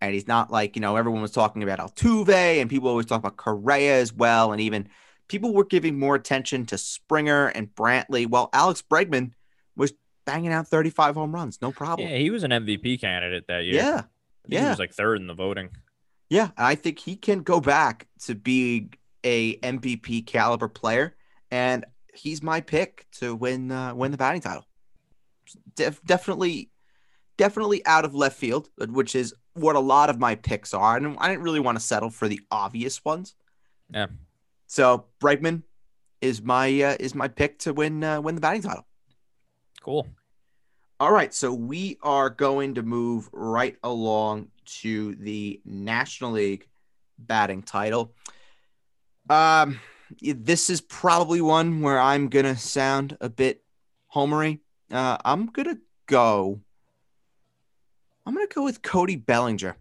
And 0.00 0.14
he's 0.14 0.26
not 0.26 0.50
like, 0.50 0.76
you 0.76 0.82
know, 0.82 0.96
everyone 0.96 1.22
was 1.22 1.30
talking 1.30 1.62
about 1.62 1.78
Altuve 1.78 2.60
and 2.60 2.70
people 2.70 2.88
always 2.88 3.06
talk 3.06 3.18
about 3.18 3.36
Correa 3.36 4.00
as 4.00 4.12
well. 4.12 4.52
And 4.52 4.60
even 4.60 4.88
people 5.28 5.52
were 5.52 5.64
giving 5.64 5.98
more 5.98 6.14
attention 6.14 6.66
to 6.66 6.78
Springer 6.78 7.48
and 7.48 7.74
Brantley. 7.74 8.26
while 8.26 8.48
Alex 8.52 8.82
Bregman 8.82 9.32
was 9.76 9.92
banging 10.24 10.52
out 10.52 10.68
35 10.68 11.14
home 11.14 11.34
runs, 11.34 11.60
no 11.60 11.70
problem. 11.70 12.08
Yeah, 12.08 12.16
he 12.16 12.30
was 12.30 12.44
an 12.44 12.50
MVP 12.50 13.00
candidate 13.00 13.44
that 13.48 13.64
year. 13.64 13.74
Yeah. 13.74 14.02
Think 14.48 14.62
He 14.62 14.68
was 14.68 14.78
like 14.78 14.92
third 14.92 15.20
in 15.20 15.26
the 15.26 15.34
voting. 15.34 15.70
Yeah, 16.28 16.50
I 16.56 16.76
think 16.76 16.98
he 16.98 17.16
can 17.16 17.42
go 17.42 17.60
back 17.60 18.06
to 18.20 18.34
being 18.34 18.94
a 19.24 19.56
MVP 19.58 20.26
caliber 20.26 20.68
player, 20.68 21.16
and 21.50 21.84
he's 22.14 22.42
my 22.42 22.60
pick 22.60 23.06
to 23.18 23.34
win 23.34 23.70
uh, 23.72 23.94
win 23.94 24.12
the 24.12 24.16
batting 24.16 24.40
title. 24.40 24.64
Def- 25.74 26.02
definitely, 26.04 26.70
definitely 27.36 27.84
out 27.84 28.04
of 28.04 28.14
left 28.14 28.38
field, 28.38 28.68
which 28.78 29.16
is 29.16 29.34
what 29.60 29.76
a 29.76 29.80
lot 29.80 30.10
of 30.10 30.18
my 30.18 30.34
picks 30.34 30.74
are. 30.74 30.96
And 30.96 31.16
I 31.18 31.28
didn't 31.28 31.42
really 31.42 31.60
want 31.60 31.78
to 31.78 31.84
settle 31.84 32.10
for 32.10 32.28
the 32.28 32.40
obvious 32.50 33.04
ones. 33.04 33.34
Yeah. 33.92 34.06
So 34.66 35.06
Bregman 35.20 35.62
is 36.20 36.42
my 36.42 36.66
uh, 36.82 36.96
is 37.00 37.14
my 37.14 37.28
pick 37.28 37.58
to 37.60 37.72
win 37.72 38.04
uh, 38.04 38.20
win 38.20 38.34
the 38.34 38.40
batting 38.40 38.62
title. 38.62 38.86
Cool. 39.82 40.06
All 41.00 41.10
right, 41.10 41.32
so 41.32 41.52
we 41.54 41.96
are 42.02 42.28
going 42.28 42.74
to 42.74 42.82
move 42.82 43.30
right 43.32 43.74
along 43.82 44.48
to 44.82 45.14
the 45.14 45.58
National 45.64 46.32
League 46.32 46.68
batting 47.18 47.62
title. 47.62 48.12
Um, 49.30 49.80
this 50.20 50.68
is 50.68 50.82
probably 50.82 51.40
one 51.40 51.80
where 51.80 51.98
I'm 51.98 52.28
gonna 52.28 52.56
sound 52.56 53.16
a 53.20 53.30
bit 53.30 53.64
homery. 54.14 54.60
Uh, 54.90 55.16
I'm 55.24 55.46
gonna 55.46 55.78
go. 56.06 56.60
I'm 58.30 58.36
gonna 58.36 58.46
go 58.46 58.62
with 58.62 58.82
Cody 58.82 59.16
Bellinger 59.16 59.76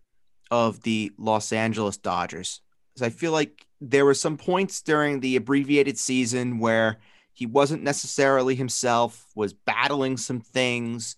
of 0.50 0.82
the 0.82 1.12
Los 1.20 1.54
Angeles 1.54 1.98
Dodgers, 1.98 2.62
because 2.96 3.06
I 3.06 3.12
feel 3.12 3.32
like 3.32 3.68
there 3.80 4.06
were 4.06 4.16
some 4.16 4.38
points 4.38 4.82
during 4.82 5.20
the 5.20 5.36
abbreviated 5.36 6.00
season 6.00 6.58
where 6.58 6.98
he 7.32 7.46
wasn't 7.46 7.84
necessarily 7.84 8.56
himself, 8.56 9.28
was 9.36 9.54
battling 9.54 10.18
some 10.18 10.42
things. 10.42 11.16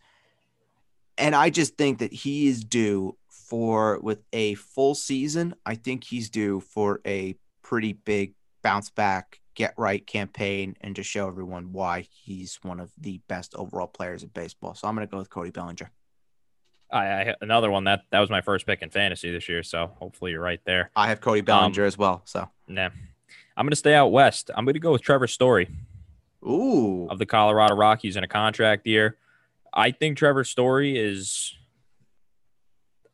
And 1.18 1.34
I 1.34 1.50
just 1.50 1.78
think 1.78 2.00
that 2.00 2.12
he 2.12 2.50
is 2.50 2.66
due 2.66 3.16
for, 3.30 4.02
with 4.02 4.20
a 4.34 4.56
full 4.56 4.94
season, 4.94 5.56
I 5.66 5.76
think 5.76 6.04
he's 6.04 6.30
due 6.30 6.60
for 6.60 7.00
a 7.08 7.36
pretty 7.64 7.94
big 7.94 8.34
bounce 8.62 8.90
back, 8.90 9.40
get 9.56 9.74
right 9.78 10.06
campaign, 10.06 10.76
and 10.82 10.98
to 10.98 11.04
show 11.04 11.30
everyone 11.30 11.72
why 11.72 12.08
he's 12.12 12.60
one 12.62 12.82
of 12.82 12.92
the 12.98 13.22
best 13.30 13.56
overall 13.56 13.88
players 13.88 14.22
in 14.22 14.30
baseball. 14.34 14.76
So 14.76 14.90
I'm 14.90 14.96
going 14.96 15.08
to 15.08 15.12
go 15.12 15.18
with 15.18 15.30
Cody 15.30 15.52
Bellinger. 15.52 15.92
I, 16.92 17.06
I 17.06 17.36
another 17.42 17.72
one 17.72 17.86
that 17.86 18.02
that 18.12 18.20
was 18.20 18.30
my 18.30 18.42
first 18.42 18.66
pick 18.66 18.82
in 18.82 18.90
fantasy 18.90 19.32
this 19.32 19.48
year. 19.48 19.64
So 19.64 19.92
hopefully 20.00 20.32
you're 20.32 20.42
right 20.42 20.62
there. 20.66 20.92
I 20.96 21.08
have 21.08 21.22
Cody 21.22 21.42
Bellinger 21.42 21.86
as 21.86 21.98
well. 21.98 22.22
So, 22.26 22.50
Nah. 22.68 22.90
I'm 23.58 23.66
gonna 23.66 23.76
stay 23.76 23.94
out 23.94 24.08
west. 24.12 24.50
I'm 24.56 24.66
gonna 24.66 24.80
go 24.80 24.92
with 24.92 25.02
Trevor 25.02 25.28
Story 25.28 25.70
ooh, 26.46 27.08
of 27.10 27.20
the 27.20 27.26
Colorado 27.26 27.76
Rockies 27.76 28.16
in 28.16 28.24
a 28.24 28.28
contract 28.28 28.88
year. 28.88 29.18
I 29.74 29.92
think 29.92 30.18
Trevor 30.18 30.44
Story 30.44 30.98
is 30.98 31.54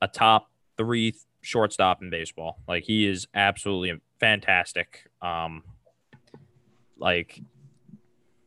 a 0.02 0.08
top 0.08 0.50
three 0.78 1.16
shortstop 1.42 2.02
in 2.02 2.10
baseball. 2.10 2.60
Like 2.68 2.84
he 2.84 3.08
is 3.08 3.28
absolutely 3.34 4.00
fantastic. 4.20 5.10
Um, 5.22 5.64
like 6.98 7.42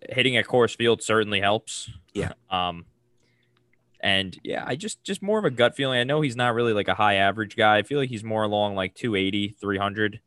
hitting 0.09 0.37
at 0.37 0.47
Coors 0.47 0.77
Field 0.77 1.03
certainly 1.03 1.41
helps. 1.41 1.91
Yeah. 2.15 2.33
Um, 2.51 2.85
and 4.03 4.39
yeah, 4.43 4.65
I 4.67 4.77
just 4.77 5.03
just 5.05 5.23
more 5.23 5.39
of 5.39 5.45
a 5.45 5.51
gut 5.51 5.77
feeling. 5.77 5.99
I 5.99 6.05
know 6.05 6.21
he's 6.21 6.37
not 6.37 6.55
really 6.55 6.73
like 6.73 6.89
a 6.89 6.95
high 6.95 7.15
average 7.15 7.57
guy. 7.57 7.79
I 7.79 7.83
feel 7.83 7.99
like 7.99 8.09
he's 8.09 8.25
more 8.25 8.43
along 8.43 8.75
like 8.75 8.95
280, 8.95 9.57
300, 9.61 10.21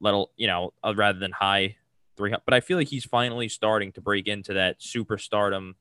little, 0.00 0.30
you 0.36 0.46
know, 0.46 0.72
uh, 0.82 0.94
rather 0.94 1.18
than 1.18 1.32
high 1.32 1.76
300. 2.16 2.42
But 2.44 2.54
I 2.54 2.60
feel 2.60 2.78
like 2.78 2.88
he's 2.88 3.04
finally 3.04 3.48
starting 3.48 3.92
to 3.92 4.00
break 4.00 4.28
into 4.28 4.54
that 4.54 4.80
superstardom 4.80 5.74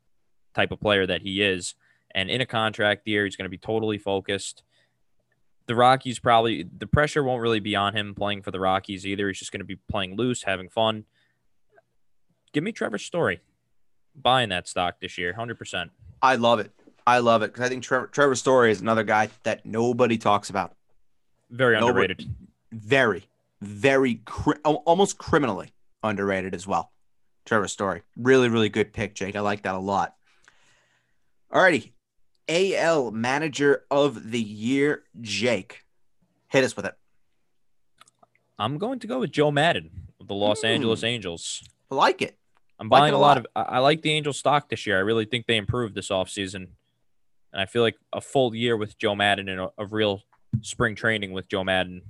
type 0.53 0.71
of 0.71 0.79
player 0.79 1.05
that 1.05 1.21
he 1.21 1.41
is. 1.41 1.75
and 2.15 2.29
in 2.29 2.41
a 2.41 2.45
contract 2.45 3.07
year, 3.07 3.25
he's 3.25 3.35
going 3.35 3.45
to 3.45 3.49
be 3.49 3.57
totally 3.57 3.97
focused. 3.97 4.63
The 5.65 5.75
Rockies 5.75 6.19
probably 6.19 6.63
the 6.63 6.87
pressure 6.87 7.23
won't 7.23 7.41
really 7.41 7.59
be 7.59 7.75
on 7.75 7.95
him 7.95 8.13
playing 8.13 8.41
for 8.41 8.51
the 8.51 8.59
Rockies 8.59 9.05
either. 9.05 9.27
He's 9.27 9.39
just 9.39 9.51
going 9.51 9.61
to 9.61 9.65
be 9.65 9.77
playing 9.89 10.15
loose, 10.15 10.43
having 10.43 10.69
fun. 10.69 11.05
Give 12.51 12.63
me 12.63 12.71
Trevor 12.71 12.99
Story, 12.99 13.41
buying 14.15 14.49
that 14.49 14.67
stock 14.67 14.99
this 14.99 15.17
year, 15.17 15.33
hundred 15.33 15.57
percent. 15.57 15.91
I 16.21 16.35
love 16.35 16.59
it. 16.59 16.71
I 17.05 17.19
love 17.19 17.41
it 17.41 17.47
because 17.53 17.65
I 17.65 17.69
think 17.69 17.83
Trevor, 17.83 18.07
Trevor 18.07 18.35
Story 18.35 18.71
is 18.71 18.81
another 18.81 19.03
guy 19.03 19.29
that 19.43 19.65
nobody 19.65 20.17
talks 20.17 20.49
about. 20.49 20.73
Very 21.49 21.79
Nobody- 21.79 22.13
underrated. 22.13 22.35
Very, 22.71 23.25
very, 23.61 24.15
cri- 24.25 24.55
almost 24.63 25.17
criminally 25.17 25.73
underrated 26.01 26.55
as 26.55 26.65
well. 26.65 26.91
Trevor 27.45 27.67
Story. 27.67 28.01
Really, 28.17 28.49
really 28.49 28.69
good 28.69 28.93
pick, 28.93 29.13
Jake. 29.15 29.35
I 29.35 29.41
like 29.41 29.63
that 29.63 29.75
a 29.75 29.79
lot. 29.79 30.15
Alrighty. 31.51 31.91
AL 32.47 33.11
Manager 33.11 33.83
of 33.91 34.31
the 34.31 34.41
Year, 34.41 35.03
Jake. 35.21 35.85
Hit 36.47 36.63
us 36.63 36.75
with 36.75 36.85
it. 36.85 36.95
I'm 38.57 38.77
going 38.77 38.99
to 38.99 39.07
go 39.07 39.19
with 39.19 39.31
Joe 39.31 39.51
Maddon 39.51 39.89
of 40.19 40.27
the 40.27 40.33
Los 40.35 40.61
Hmm. 40.61 40.67
Angeles 40.67 41.03
Angels. 41.03 41.63
I 41.91 41.95
like 41.95 42.21
it. 42.21 42.37
I'm 42.79 42.89
Like 42.89 43.01
buying 43.01 43.13
a 43.13 43.17
a 43.17 43.19
lot 43.19 43.37
lot. 43.37 43.37
of. 43.37 43.47
I 43.55 43.61
I 43.75 43.79
like 43.79 44.01
the 44.01 44.11
Angels 44.11 44.37
stock 44.37 44.69
this 44.69 44.85
year. 44.87 44.97
I 44.97 45.01
really 45.01 45.25
think 45.25 45.45
they 45.45 45.57
improved 45.57 45.95
this 45.95 46.09
offseason. 46.09 46.69
And 47.53 47.61
I 47.61 47.65
feel 47.65 47.83
like 47.83 47.95
a 48.11 48.19
full 48.19 48.55
year 48.55 48.75
with 48.75 48.97
Joe 48.97 49.15
Maddon 49.15 49.47
and 49.47 49.61
a, 49.61 49.69
a 49.77 49.85
real 49.85 50.23
spring 50.61 50.95
training 50.95 51.31
with 51.31 51.47
Joe 51.47 51.63
Maddon 51.63 52.01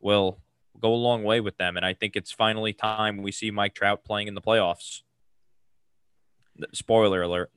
will 0.00 0.40
go 0.80 0.92
a 0.92 0.96
long 0.96 1.22
way 1.22 1.40
with 1.40 1.56
them. 1.56 1.76
And 1.76 1.86
I 1.86 1.94
think 1.94 2.16
it's 2.16 2.32
finally 2.32 2.72
time 2.72 3.22
we 3.22 3.32
see 3.32 3.50
Mike 3.50 3.74
Trout 3.74 4.04
playing 4.04 4.28
in 4.28 4.34
the 4.34 4.40
playoffs. 4.42 5.02
Spoiler 6.72 7.22
alert. 7.22 7.50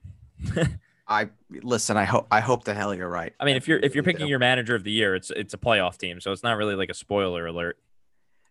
I 1.07 1.29
listen. 1.61 1.97
I 1.97 2.05
hope. 2.05 2.27
I 2.31 2.39
hope 2.39 2.63
the 2.63 2.73
hell 2.73 2.93
you're 2.93 3.09
right. 3.09 3.33
I 3.39 3.45
mean, 3.45 3.57
if 3.57 3.67
you're 3.67 3.77
if 3.79 3.93
you're 3.93 4.03
picking 4.03 4.27
your 4.27 4.39
manager 4.39 4.73
of 4.73 4.83
the 4.83 4.91
year, 4.91 5.13
it's 5.13 5.29
it's 5.29 5.53
a 5.53 5.57
playoff 5.57 5.97
team, 5.97 6.19
so 6.19 6.31
it's 6.31 6.41
not 6.41 6.57
really 6.57 6.73
like 6.73 6.89
a 6.89 6.95
spoiler 6.95 7.45
alert. 7.45 7.77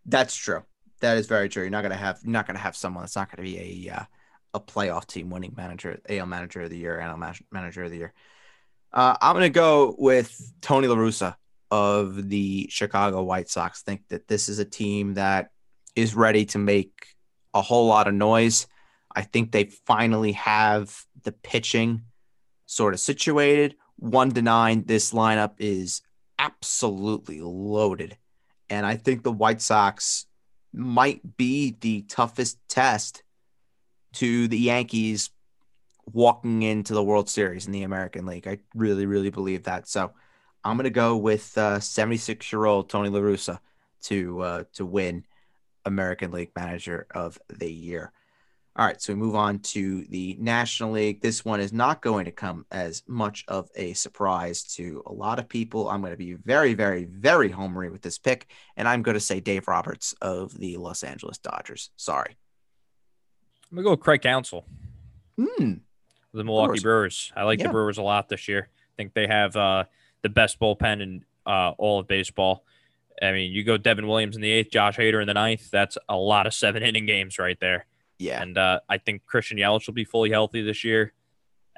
That's 0.06 0.36
true. 0.36 0.62
That 1.00 1.16
is 1.16 1.26
very 1.26 1.48
true. 1.48 1.64
You're 1.64 1.70
not 1.70 1.82
gonna 1.82 1.96
have 1.96 2.20
you're 2.22 2.30
not 2.30 2.46
gonna 2.46 2.60
have 2.60 2.76
someone 2.76 3.02
that's 3.02 3.16
not 3.16 3.28
gonna 3.28 3.42
be 3.42 3.88
a 3.88 3.94
uh, 3.94 4.04
a 4.54 4.60
playoff 4.60 5.06
team 5.06 5.30
winning 5.30 5.52
manager, 5.56 6.00
AL 6.08 6.26
manager 6.26 6.62
of 6.62 6.70
the 6.70 6.78
year, 6.78 7.00
NL 7.02 7.40
manager 7.50 7.82
of 7.84 7.90
the 7.90 7.96
year. 7.96 8.12
Uh, 8.94 9.16
I'm 9.20 9.34
gonna 9.34 9.50
go 9.50 9.96
with 9.98 10.52
Tony 10.60 10.86
La 10.86 10.94
Russa 10.94 11.34
of 11.72 12.28
the 12.28 12.68
Chicago 12.70 13.24
White 13.24 13.48
Sox. 13.48 13.82
Think 13.82 14.02
that 14.08 14.28
this 14.28 14.48
is 14.48 14.60
a 14.60 14.64
team 14.64 15.14
that 15.14 15.50
is 15.96 16.14
ready 16.14 16.44
to 16.46 16.58
make 16.58 17.08
a 17.52 17.60
whole 17.60 17.88
lot 17.88 18.06
of 18.06 18.14
noise. 18.14 18.68
I 19.12 19.22
think 19.22 19.50
they 19.50 19.64
finally 19.64 20.32
have 20.32 21.04
the 21.24 21.32
pitching 21.32 22.02
sort 22.66 22.94
of 22.94 23.00
situated. 23.00 23.74
One 23.96 24.30
to 24.30 24.42
nine, 24.42 24.84
this 24.86 25.12
lineup 25.12 25.54
is 25.58 26.00
absolutely 26.38 27.40
loaded. 27.40 28.16
And 28.70 28.86
I 28.86 28.96
think 28.96 29.24
the 29.24 29.32
White 29.32 29.60
Sox 29.60 30.26
might 30.72 31.36
be 31.36 31.76
the 31.80 32.02
toughest 32.02 32.58
test 32.68 33.24
to 34.14 34.46
the 34.46 34.58
Yankees 34.58 35.30
walking 36.12 36.62
into 36.62 36.94
the 36.94 37.02
World 37.02 37.28
Series 37.28 37.66
in 37.66 37.72
the 37.72 37.82
American 37.82 38.26
League. 38.26 38.46
I 38.46 38.58
really, 38.74 39.06
really 39.06 39.30
believe 39.30 39.64
that. 39.64 39.88
So 39.88 40.12
I'm 40.62 40.76
going 40.76 40.84
to 40.84 40.90
go 40.90 41.16
with 41.16 41.58
76 41.80 42.52
year 42.52 42.64
old 42.64 42.88
Tony 42.88 43.08
La 43.08 43.20
Russa 43.20 43.58
to 44.04 44.40
uh, 44.40 44.64
to 44.74 44.86
win 44.86 45.24
American 45.84 46.30
League 46.30 46.52
Manager 46.56 47.06
of 47.14 47.38
the 47.48 47.70
Year. 47.70 48.12
All 48.76 48.84
right, 48.84 49.00
so 49.00 49.12
we 49.12 49.20
move 49.20 49.36
on 49.36 49.60
to 49.60 50.04
the 50.06 50.36
National 50.40 50.90
League. 50.90 51.22
This 51.22 51.44
one 51.44 51.60
is 51.60 51.72
not 51.72 52.02
going 52.02 52.24
to 52.24 52.32
come 52.32 52.66
as 52.72 53.04
much 53.06 53.44
of 53.46 53.68
a 53.76 53.92
surprise 53.92 54.64
to 54.74 55.00
a 55.06 55.12
lot 55.12 55.38
of 55.38 55.48
people. 55.48 55.88
I'm 55.88 56.00
going 56.00 56.12
to 56.12 56.16
be 56.16 56.32
very, 56.32 56.74
very, 56.74 57.04
very 57.04 57.50
homery 57.50 57.92
with 57.92 58.02
this 58.02 58.18
pick, 58.18 58.48
and 58.76 58.88
I'm 58.88 59.02
going 59.02 59.14
to 59.14 59.20
say 59.20 59.38
Dave 59.38 59.68
Roberts 59.68 60.12
of 60.20 60.58
the 60.58 60.76
Los 60.78 61.04
Angeles 61.04 61.38
Dodgers. 61.38 61.90
Sorry. 61.94 62.36
I'm 63.74 63.76
gonna 63.76 63.84
go 63.86 63.90
with 63.92 64.00
Craig 64.00 64.22
Counsell. 64.22 64.64
Hmm. 65.36 65.74
The 66.38 66.44
Milwaukee 66.44 66.80
Brewers. 66.80 66.82
Brewers. 66.82 67.32
I 67.36 67.42
like 67.44 67.58
Yeah. 67.60 67.66
the 67.66 67.72
Brewers 67.72 67.98
a 67.98 68.02
lot 68.02 68.28
this 68.28 68.48
year. 68.48 68.68
I 68.70 68.92
think 68.96 69.14
they 69.14 69.26
have 69.26 69.56
uh, 69.56 69.84
the 70.22 70.28
best 70.28 70.58
bullpen 70.60 71.02
in 71.02 71.24
uh, 71.46 71.72
all 71.78 72.00
of 72.00 72.06
baseball. 72.08 72.64
I 73.22 73.32
mean, 73.32 73.52
you 73.52 73.62
go 73.64 73.76
Devin 73.76 74.06
Williams 74.08 74.34
in 74.36 74.42
the 74.42 74.50
eighth, 74.50 74.70
Josh 74.70 74.96
Hader 74.96 75.20
in 75.20 75.26
the 75.28 75.34
ninth. 75.34 75.70
That's 75.70 75.96
a 76.08 76.16
lot 76.16 76.46
of 76.46 76.54
seven 76.54 76.82
inning 76.82 77.06
games 77.06 77.38
right 77.38 77.58
there. 77.60 77.86
Yeah. 78.18 78.42
And 78.42 78.58
uh, 78.58 78.80
I 78.88 78.98
think 78.98 79.24
Christian 79.26 79.58
Yelich 79.58 79.86
will 79.86 79.94
be 79.94 80.04
fully 80.04 80.30
healthy 80.30 80.62
this 80.62 80.82
year. 80.84 81.12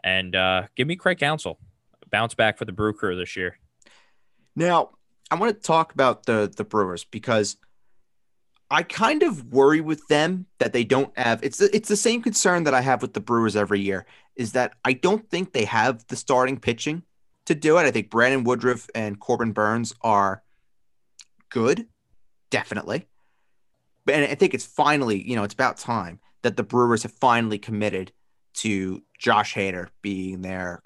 And 0.02 0.34
uh, 0.36 0.64
give 0.76 0.86
me 0.86 0.96
Craig 0.96 1.18
Counsell. 1.18 1.58
Bounce 2.10 2.34
back 2.34 2.56
for 2.56 2.64
the 2.64 2.72
Brew 2.72 2.92
Crew 2.92 3.16
this 3.16 3.36
year. 3.36 3.58
Now, 4.54 4.90
I 5.30 5.34
want 5.34 5.54
to 5.54 5.60
talk 5.60 5.92
about 5.92 6.24
the 6.26 6.52
the 6.54 6.64
Brewers 6.64 7.04
because 7.04 7.56
I 8.70 8.82
kind 8.82 9.22
of 9.22 9.52
worry 9.52 9.80
with 9.80 10.06
them 10.08 10.46
that 10.58 10.72
they 10.72 10.84
don't 10.84 11.16
have 11.16 11.42
it's 11.42 11.60
it's 11.60 11.88
the 11.88 11.96
same 11.96 12.22
concern 12.22 12.64
that 12.64 12.74
I 12.74 12.80
have 12.80 13.00
with 13.02 13.14
the 13.14 13.20
Brewers 13.20 13.56
every 13.56 13.80
year 13.80 14.06
is 14.34 14.52
that 14.52 14.74
I 14.84 14.92
don't 14.92 15.28
think 15.30 15.52
they 15.52 15.64
have 15.64 16.06
the 16.08 16.16
starting 16.16 16.58
pitching 16.58 17.02
to 17.46 17.54
do 17.54 17.78
it. 17.78 17.82
I 17.82 17.90
think 17.90 18.10
Brandon 18.10 18.44
Woodruff 18.44 18.88
and 18.94 19.18
Corbin 19.18 19.52
Burnes 19.52 19.94
are 20.02 20.42
good, 21.48 21.86
definitely. 22.50 23.06
And 24.08 24.24
I 24.24 24.34
think 24.34 24.52
it's 24.52 24.66
finally, 24.66 25.26
you 25.28 25.36
know, 25.36 25.44
it's 25.44 25.54
about 25.54 25.78
time 25.78 26.20
that 26.42 26.56
the 26.56 26.62
Brewers 26.62 27.02
have 27.02 27.12
finally 27.12 27.58
committed 27.58 28.12
to 28.54 29.02
Josh 29.18 29.54
Hader 29.54 29.88
being 30.02 30.42
their 30.42 30.82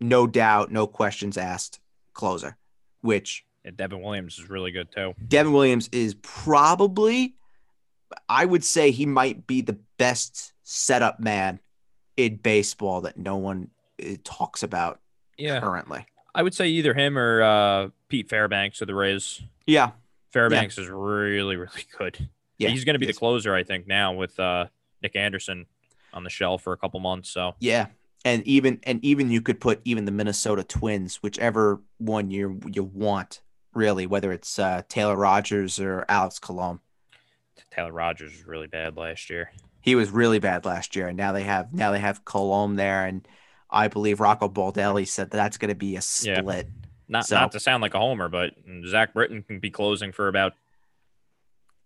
no 0.00 0.26
doubt, 0.26 0.70
no 0.70 0.86
questions 0.86 1.36
asked 1.36 1.80
closer, 2.12 2.56
which 3.00 3.44
And 3.68 3.76
Devin 3.76 4.00
Williams 4.00 4.38
is 4.38 4.48
really 4.48 4.70
good 4.70 4.90
too. 4.90 5.14
Devin 5.28 5.52
Williams 5.52 5.90
is 5.92 6.14
probably, 6.22 7.34
I 8.28 8.46
would 8.46 8.64
say 8.64 8.90
he 8.90 9.04
might 9.04 9.46
be 9.46 9.60
the 9.60 9.78
best 9.98 10.54
setup 10.62 11.20
man 11.20 11.60
in 12.16 12.36
baseball 12.36 13.02
that 13.02 13.18
no 13.18 13.36
one 13.36 13.68
uh, 14.02 14.14
talks 14.24 14.62
about 14.62 15.00
Yeah. 15.36 15.60
currently. 15.60 16.06
I 16.34 16.42
would 16.42 16.54
say 16.54 16.68
either 16.68 16.94
him 16.94 17.18
or 17.18 17.42
uh, 17.42 17.88
Pete 18.08 18.30
Fairbanks 18.30 18.80
of 18.80 18.86
the 18.86 18.94
Rays. 18.94 19.42
Yeah. 19.66 19.90
Fairbanks 20.32 20.78
is 20.78 20.88
really, 20.88 21.56
really 21.56 21.84
good. 21.98 22.28
Yeah. 22.56 22.70
He's 22.70 22.84
going 22.84 22.94
to 22.94 22.98
be 22.98 23.06
the 23.06 23.12
closer, 23.12 23.54
I 23.54 23.64
think, 23.64 23.86
now 23.86 24.14
with 24.14 24.40
uh, 24.40 24.66
Nick 25.02 25.14
Anderson 25.14 25.66
on 26.14 26.24
the 26.24 26.30
shelf 26.30 26.62
for 26.62 26.72
a 26.72 26.76
couple 26.78 27.00
months. 27.00 27.28
So 27.28 27.54
Yeah. 27.60 27.86
And 28.24 28.42
even 28.46 28.80
and 28.82 29.02
even 29.04 29.30
you 29.30 29.40
could 29.42 29.60
put 29.60 29.80
even 29.84 30.04
the 30.06 30.10
Minnesota 30.10 30.64
Twins, 30.64 31.16
whichever 31.16 31.80
one 31.98 32.30
you 32.30 32.60
you 32.66 32.82
want, 32.82 33.42
really, 33.74 34.06
whether 34.06 34.32
it's 34.32 34.58
uh, 34.58 34.82
Taylor 34.88 35.16
Rogers 35.16 35.78
or 35.78 36.04
Alex 36.08 36.38
Colomé. 36.38 36.80
Taylor 37.70 37.92
Rogers 37.92 38.32
was 38.32 38.46
really 38.46 38.66
bad 38.66 38.96
last 38.96 39.30
year. 39.30 39.50
He 39.80 39.94
was 39.94 40.10
really 40.10 40.38
bad 40.38 40.64
last 40.64 40.96
year, 40.96 41.08
and 41.08 41.16
now 41.16 41.32
they 41.32 41.44
have 41.44 41.72
now 41.72 41.92
they 41.92 42.00
have 42.00 42.24
Colomé 42.24 42.76
there, 42.76 43.04
and 43.06 43.26
I 43.70 43.88
believe 43.88 44.20
Rocco 44.20 44.48
Baldelli 44.48 45.06
said 45.06 45.30
that 45.30 45.36
that's 45.36 45.58
going 45.58 45.68
to 45.70 45.74
be 45.74 45.96
a 45.96 46.00
split. 46.02 46.66
Yeah. 46.66 46.86
Not 47.10 47.26
So- 47.26 47.36
not 47.36 47.52
to 47.52 47.60
sound 47.60 47.82
like 47.82 47.94
a 47.94 47.98
homer, 47.98 48.28
but 48.28 48.54
Zack 48.86 49.14
Britton 49.14 49.42
can 49.42 49.60
be 49.60 49.70
closing 49.70 50.12
for 50.12 50.28
about 50.28 50.52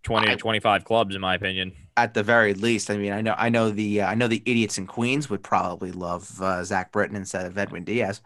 twenty 0.03 0.27
I- 0.27 0.31
to 0.31 0.37
twenty 0.37 0.59
five 0.59 0.83
clubs, 0.85 1.15
in 1.15 1.21
my 1.21 1.35
opinion. 1.35 1.73
at 1.95 2.13
the 2.15 2.23
very 2.23 2.53
least. 2.55 2.89
I 2.89 2.97
mean, 2.97 3.13
I 3.13 3.21
know, 3.21 3.35
I 3.37 3.49
know 3.49 3.69
the, 3.69 4.01
uh, 4.01 4.07
I 4.07 4.15
know 4.15 4.27
the 4.27 4.41
idiots 4.45 4.79
in 4.79 4.87
Queens 4.87 5.29
would 5.29 5.43
probably 5.43 5.91
love 5.91 6.41
uh, 6.41 6.63
Zack 6.63 6.91
Britton 6.91 7.15
instead 7.15 7.45
of 7.45 7.55
Edwin 7.57 7.83
Diaz. 7.83 8.19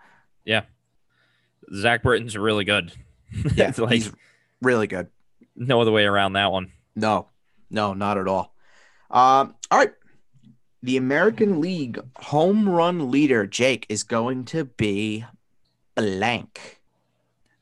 Yeah, 0.45 0.61
Zack 1.75 2.01
Britton's 2.01 2.37
really 2.37 2.63
good. 2.63 2.93
Yeah, 3.55 3.71
like 3.77 3.93
he's 3.93 4.11
really 4.61 4.87
good. 4.87 5.07
no 5.55 5.81
other 5.81 5.91
way 5.91 6.05
around 6.05 6.33
that 6.33 6.51
one. 6.51 6.71
No, 6.95 7.27
no, 7.69 7.93
not 7.93 8.17
at 8.17 8.27
all. 8.27 8.53
Um, 9.11 9.55
all 9.71 9.79
right, 9.79 9.93
the 10.81 10.97
American 10.97 11.61
League 11.61 11.99
home 12.17 12.67
run 12.67 13.11
leader 13.11 13.45
Jake 13.45 13.85
is 13.89 14.03
going 14.03 14.45
to 14.45 14.65
be 14.65 15.25
blank. 15.95 16.79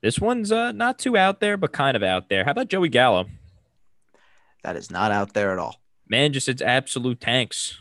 This 0.02 0.20
one's 0.20 0.52
uh, 0.52 0.72
not 0.72 1.00
too 1.00 1.18
out 1.18 1.40
there, 1.40 1.58
but 1.58 1.72
kind 1.72 1.98
of 1.98 2.04
out 2.04 2.30
there. 2.30 2.46
How 2.46 2.52
about 2.52 2.70
Joey 2.70 2.90
Gallo? 2.90 3.26
That 4.64 4.76
is 4.76 4.92
not 4.92 5.12
out 5.12 5.34
there 5.34 5.52
at 5.52 5.60
all. 5.60 5.82
Man, 6.08 6.34
just 6.34 6.48
it's 6.48 6.62
absolute 6.62 7.20
tanks. 7.20 7.78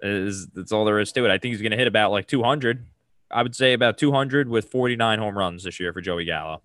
Is 0.00 0.46
that's 0.48 0.70
all 0.70 0.84
there 0.84 1.00
is 1.00 1.10
to 1.12 1.24
it. 1.24 1.30
I 1.30 1.38
think 1.38 1.52
he's 1.52 1.62
going 1.62 1.72
to 1.72 1.76
hit 1.76 1.88
about 1.88 2.12
like 2.12 2.28
200. 2.28 2.86
I 3.30 3.42
would 3.42 3.54
say 3.54 3.72
about 3.72 3.98
200 3.98 4.48
with 4.48 4.70
49 4.70 5.18
home 5.18 5.36
runs 5.36 5.64
this 5.64 5.78
year 5.78 5.92
for 5.92 6.00
Joey 6.00 6.24
Gallo, 6.24 6.62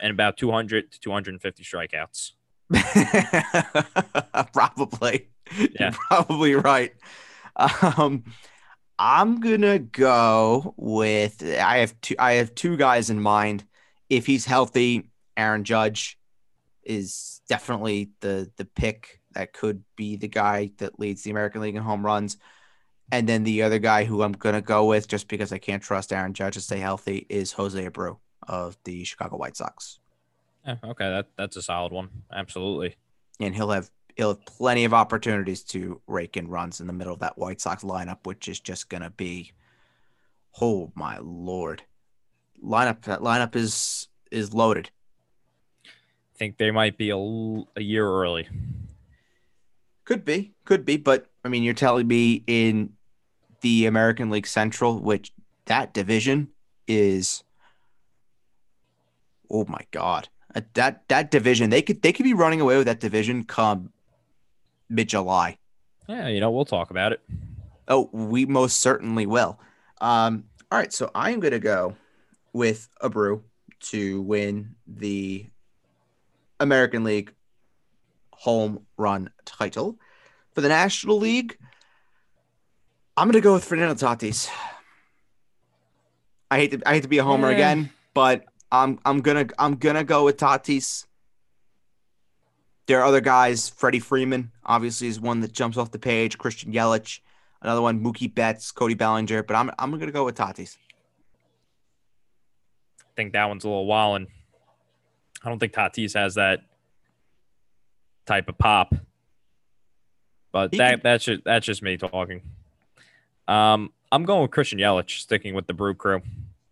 and 0.00 0.10
about 0.10 0.36
200 0.36 0.92
to 0.92 1.00
250 1.00 1.64
strikeouts. 1.64 2.32
probably. 4.52 5.28
Yeah. 5.58 5.68
You're 5.78 5.92
probably 5.92 6.54
right. 6.54 6.92
Um, 7.56 8.24
I'm 8.98 9.40
gonna 9.40 9.78
go 9.78 10.74
with 10.76 11.42
I 11.42 11.78
have 11.78 12.00
two 12.00 12.14
I 12.18 12.34
have 12.34 12.54
two 12.54 12.76
guys 12.76 13.10
in 13.10 13.20
mind. 13.20 13.64
If 14.08 14.26
he's 14.26 14.44
healthy, 14.44 15.10
Aaron 15.36 15.64
Judge 15.64 16.18
is 16.82 17.40
definitely 17.48 18.10
the 18.20 18.50
the 18.56 18.64
pick 18.64 19.20
that 19.32 19.52
could 19.52 19.82
be 19.96 20.16
the 20.16 20.28
guy 20.28 20.70
that 20.78 20.98
leads 20.98 21.22
the 21.22 21.30
American 21.30 21.62
League 21.62 21.74
in 21.74 21.82
home 21.82 22.04
runs. 22.04 22.36
And 23.12 23.28
then 23.28 23.44
the 23.44 23.62
other 23.62 23.78
guy 23.78 24.04
who 24.04 24.22
I'm 24.22 24.32
gonna 24.32 24.62
go 24.62 24.86
with, 24.86 25.06
just 25.06 25.28
because 25.28 25.52
I 25.52 25.58
can't 25.58 25.82
trust 25.82 26.14
Aaron 26.14 26.32
Judge 26.32 26.54
to 26.54 26.62
stay 26.62 26.78
healthy, 26.78 27.26
is 27.28 27.52
Jose 27.52 27.78
Abreu 27.88 28.16
of 28.48 28.78
the 28.84 29.04
Chicago 29.04 29.36
White 29.36 29.54
Sox. 29.54 30.00
Yeah, 30.66 30.76
okay, 30.82 31.10
that 31.10 31.28
that's 31.36 31.56
a 31.56 31.62
solid 31.62 31.92
one. 31.92 32.08
Absolutely. 32.32 32.96
And 33.38 33.54
he'll 33.54 33.70
have 33.70 33.90
he'll 34.16 34.28
have 34.28 34.44
plenty 34.46 34.84
of 34.86 34.94
opportunities 34.94 35.62
to 35.64 36.00
rake 36.06 36.38
in 36.38 36.48
runs 36.48 36.80
in 36.80 36.86
the 36.86 36.94
middle 36.94 37.12
of 37.12 37.20
that 37.20 37.36
White 37.36 37.60
Sox 37.60 37.84
lineup, 37.84 38.20
which 38.24 38.48
is 38.48 38.60
just 38.60 38.88
gonna 38.88 39.10
be, 39.10 39.52
oh 40.62 40.90
my 40.94 41.18
lord, 41.20 41.82
lineup 42.64 43.02
that 43.02 43.20
lineup 43.20 43.54
is 43.54 44.08
is 44.30 44.54
loaded. 44.54 44.90
I 45.84 46.38
think 46.38 46.56
they 46.56 46.70
might 46.70 46.96
be 46.96 47.10
a, 47.10 47.16
l- 47.16 47.68
a 47.76 47.82
year 47.82 48.08
early. 48.08 48.48
Could 50.06 50.24
be, 50.24 50.54
could 50.64 50.86
be, 50.86 50.96
but 50.96 51.26
I 51.44 51.48
mean, 51.48 51.62
you're 51.62 51.74
telling 51.74 52.08
me 52.08 52.42
in 52.46 52.94
the 53.62 53.86
American 53.86 54.30
League 54.30 54.46
Central, 54.46 55.00
which 55.00 55.32
that 55.66 55.94
division 55.94 56.48
is, 56.86 57.42
oh 59.50 59.64
my 59.66 59.80
god, 59.90 60.28
Uh, 60.54 60.60
that 60.74 61.08
that 61.08 61.30
division 61.30 61.70
they 61.70 61.80
could 61.82 62.02
they 62.02 62.12
could 62.12 62.24
be 62.24 62.34
running 62.34 62.60
away 62.60 62.76
with 62.76 62.86
that 62.86 63.00
division 63.00 63.44
come 63.44 63.92
mid 64.90 65.08
July. 65.08 65.56
Yeah, 66.08 66.28
you 66.28 66.40
know, 66.40 66.50
we'll 66.50 66.66
talk 66.66 66.90
about 66.90 67.12
it. 67.12 67.20
Oh, 67.88 68.10
we 68.12 68.44
most 68.44 68.80
certainly 68.80 69.26
will. 69.26 69.58
Um, 70.00 70.44
all 70.70 70.78
right, 70.78 70.92
so 70.92 71.10
I'm 71.14 71.40
gonna 71.40 71.58
go 71.58 71.96
with 72.52 72.88
Abreu 73.00 73.42
to 73.90 74.22
win 74.22 74.74
the 74.86 75.46
American 76.60 77.04
League 77.04 77.32
home 78.32 78.84
run 78.96 79.30
title. 79.44 79.96
For 80.54 80.60
the 80.60 80.68
National 80.68 81.18
League, 81.18 81.56
I'm 83.16 83.28
gonna 83.28 83.40
go 83.40 83.52
with 83.54 83.64
Fernando 83.64 83.94
Tatis. 83.94 84.48
I 86.50 86.58
hate 86.58 86.70
to 86.72 86.80
I 86.88 86.94
hate 86.94 87.02
to 87.02 87.08
be 87.08 87.18
a 87.18 87.24
homer 87.24 87.48
Yeah. 87.50 87.56
again, 87.56 87.90
but 88.14 88.44
I'm 88.70 88.98
I'm 89.04 89.20
gonna 89.20 89.46
I'm 89.58 89.76
gonna 89.76 90.04
go 90.04 90.24
with 90.24 90.36
Tatis. 90.38 91.06
There 92.86 93.00
are 93.00 93.04
other 93.04 93.20
guys. 93.20 93.68
Freddie 93.68 94.00
Freeman 94.00 94.50
obviously 94.64 95.08
is 95.08 95.20
one 95.20 95.40
that 95.40 95.52
jumps 95.52 95.76
off 95.76 95.90
the 95.92 95.98
page. 95.98 96.38
Christian 96.38 96.72
Yelich, 96.72 97.20
another 97.60 97.80
one. 97.82 98.02
Mookie 98.02 98.32
Betts, 98.34 98.72
Cody 98.72 98.94
Bellinger, 98.94 99.42
but 99.42 99.54
I'm 99.56 99.70
I'm 99.78 99.90
gonna 99.98 100.10
go 100.12 100.24
with 100.24 100.36
Tatis. 100.36 100.76
I 103.00 103.14
think 103.14 103.34
that 103.34 103.44
one's 103.46 103.64
a 103.64 103.68
little 103.68 103.86
wildin'. 103.86 104.26
I 105.44 105.48
don't 105.48 105.58
think 105.58 105.72
Tatis 105.74 106.14
has 106.14 106.36
that 106.36 106.60
type 108.26 108.48
of 108.48 108.56
pop. 108.56 108.94
But 110.50 110.70
He 110.72 110.78
that 110.78 110.90
could- 110.96 111.02
that's 111.02 111.24
just 111.24 111.44
that's 111.44 111.66
just 111.66 111.82
me 111.82 111.96
talking. 111.98 112.42
Um, 113.52 113.92
I'm 114.10 114.24
going 114.24 114.42
with 114.42 114.50
Christian 114.50 114.78
Yelich, 114.78 115.20
sticking 115.20 115.54
with 115.54 115.66
the 115.66 115.74
Brew 115.74 115.94
Crew. 115.94 116.22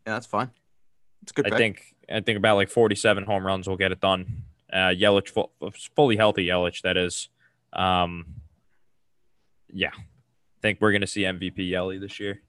Yeah, 0.07 0.15
that's 0.15 0.27
fine. 0.27 0.51
It's 1.23 1.33
good. 1.33 1.47
I 1.47 1.51
pick. 1.51 1.59
think 1.59 1.95
I 2.11 2.21
think 2.21 2.39
about 2.39 2.57
like 2.57 2.71
47 2.71 3.25
home 3.25 3.47
runs 3.47 3.69
will 3.69 3.77
get 3.77 3.93
it 3.93 4.01
done. 4.01 4.45
Uh, 4.73 4.89
Yelich, 4.89 5.29
full, 5.29 5.53
fully 5.95 6.17
healthy 6.17 6.47
Yelich, 6.47 6.83
that 6.83 6.97
is. 6.97 7.29
Um, 7.73 8.27
yeah, 9.73 9.91
I 9.95 10.61
think 10.63 10.81
we're 10.81 10.93
gonna 10.93 11.07
see 11.07 11.23
MVP 11.23 11.69
Yelly 11.69 11.99
this 11.99 12.19
year. 12.19 12.41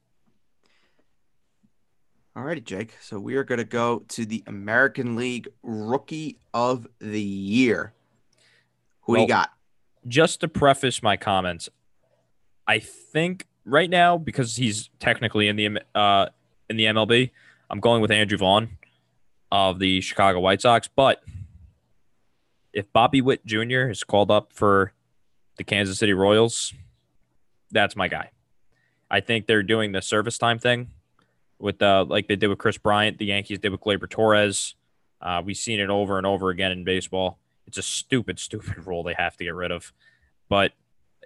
Alrighty, 2.36 2.64
Jake. 2.64 2.96
So 3.02 3.20
we 3.20 3.36
are 3.36 3.44
gonna 3.44 3.66
go 3.66 4.04
to 4.10 4.26
the 4.26 4.44
American 4.48 5.16
League 5.16 5.50
Rookie 5.62 6.40
of 6.54 6.88
the 7.00 7.22
Year. 7.22 7.94
Who 9.02 9.16
do 9.16 9.22
you 9.22 9.28
got? 9.28 9.52
just 10.08 10.40
to 10.42 10.48
preface 10.48 11.04
my 11.04 11.18
comments, 11.18 11.70
I 12.68 12.80
think 12.80 13.48
right 13.66 13.89
now 13.89 14.18
because 14.18 14.55
he's 14.55 14.89
technically 14.99 15.47
in 15.47 15.55
the 15.55 15.82
uh 15.95 16.28
in 16.70 16.78
the 16.78 16.86
MLB, 16.86 17.32
I'm 17.70 17.80
going 17.80 18.01
with 18.01 18.12
Andrew 18.12 18.38
Vaughn 18.38 18.78
of 19.51 19.80
the 19.80 20.01
Chicago 20.01 20.39
White 20.39 20.62
Sox. 20.62 20.88
But 20.88 21.22
if 22.74 22.91
Bobby 22.93 23.22
Witt 23.22 23.45
Jr. 23.45 23.89
is 23.89 24.03
called 24.03 24.32
up 24.32 24.53
for 24.53 24.93
the 25.57 25.64
Kansas 25.64 25.99
City 25.99 26.14
Royals, 26.14 26.74
that's 27.72 27.95
my 27.95 28.07
guy. 28.07 28.32
I 29.09 29.20
think 29.20 29.45
they're 29.45 29.64
doing 29.64 29.91
the 29.91 30.01
service 30.01 30.38
time 30.38 30.59
thing 30.59 30.89
with 31.59 31.82
uh 31.82 32.05
like 32.07 32.28
they 32.28 32.36
did 32.36 32.47
with 32.47 32.57
Kris 32.57 32.78
Bryant, 32.78 33.18
the 33.18 33.26
Yankees 33.26 33.59
did 33.59 33.72
with 33.72 33.82
Gleyber 33.82 34.09
Torres. 34.09 34.76
Uh, 35.22 35.41
we've 35.45 35.57
seen 35.57 35.80
it 35.80 35.89
over 35.89 36.18
and 36.18 36.26
over 36.26 36.49
again 36.49 36.72
in 36.72 36.84
baseball. 36.84 37.38
It's 37.68 37.78
a 37.78 37.84
stupid, 37.84 38.39
stupid 38.39 38.88
rule 38.88 39.03
they 39.03 39.14
have 39.14 39.38
to 39.38 39.43
get 39.43 39.53
rid 39.53 39.72
of. 39.72 39.93
But 40.49 40.74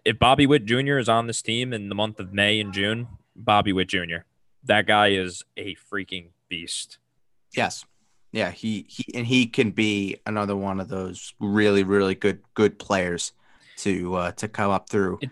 if 0.06 0.20
Bobby 0.20 0.46
Witt 0.46 0.66
Jr. 0.66 0.98
is 0.98 1.10
on 1.10 1.28
this 1.28 1.42
team 1.42 1.74
in 1.74 1.90
the 1.90 1.96
month 1.96 2.20
of 2.20 2.32
May 2.32 2.60
and 2.60 2.72
June, 2.74 3.08
Bobby 3.36 3.74
Witt 3.74 3.90
Jr. 3.90 4.24
That 4.64 4.88
guy 4.88 5.10
is 5.10 5.44
a 5.58 5.76
freaking 5.92 6.30
beast. 6.48 7.00
Yes. 7.54 7.84
Yeah, 8.32 8.52
he, 8.52 8.86
he 8.90 9.06
and 9.18 9.26
he 9.26 9.48
can 9.48 9.72
be 9.72 10.18
another 10.26 10.56
one 10.56 10.80
of 10.80 10.90
those 10.90 11.34
really, 11.40 11.84
really 11.84 12.16
good 12.16 12.42
good 12.54 12.78
players 12.78 13.32
to 13.78 14.16
uh, 14.16 14.32
to 14.34 14.48
come 14.48 14.72
up 14.72 14.90
through 14.90 15.20
It- 15.22 15.30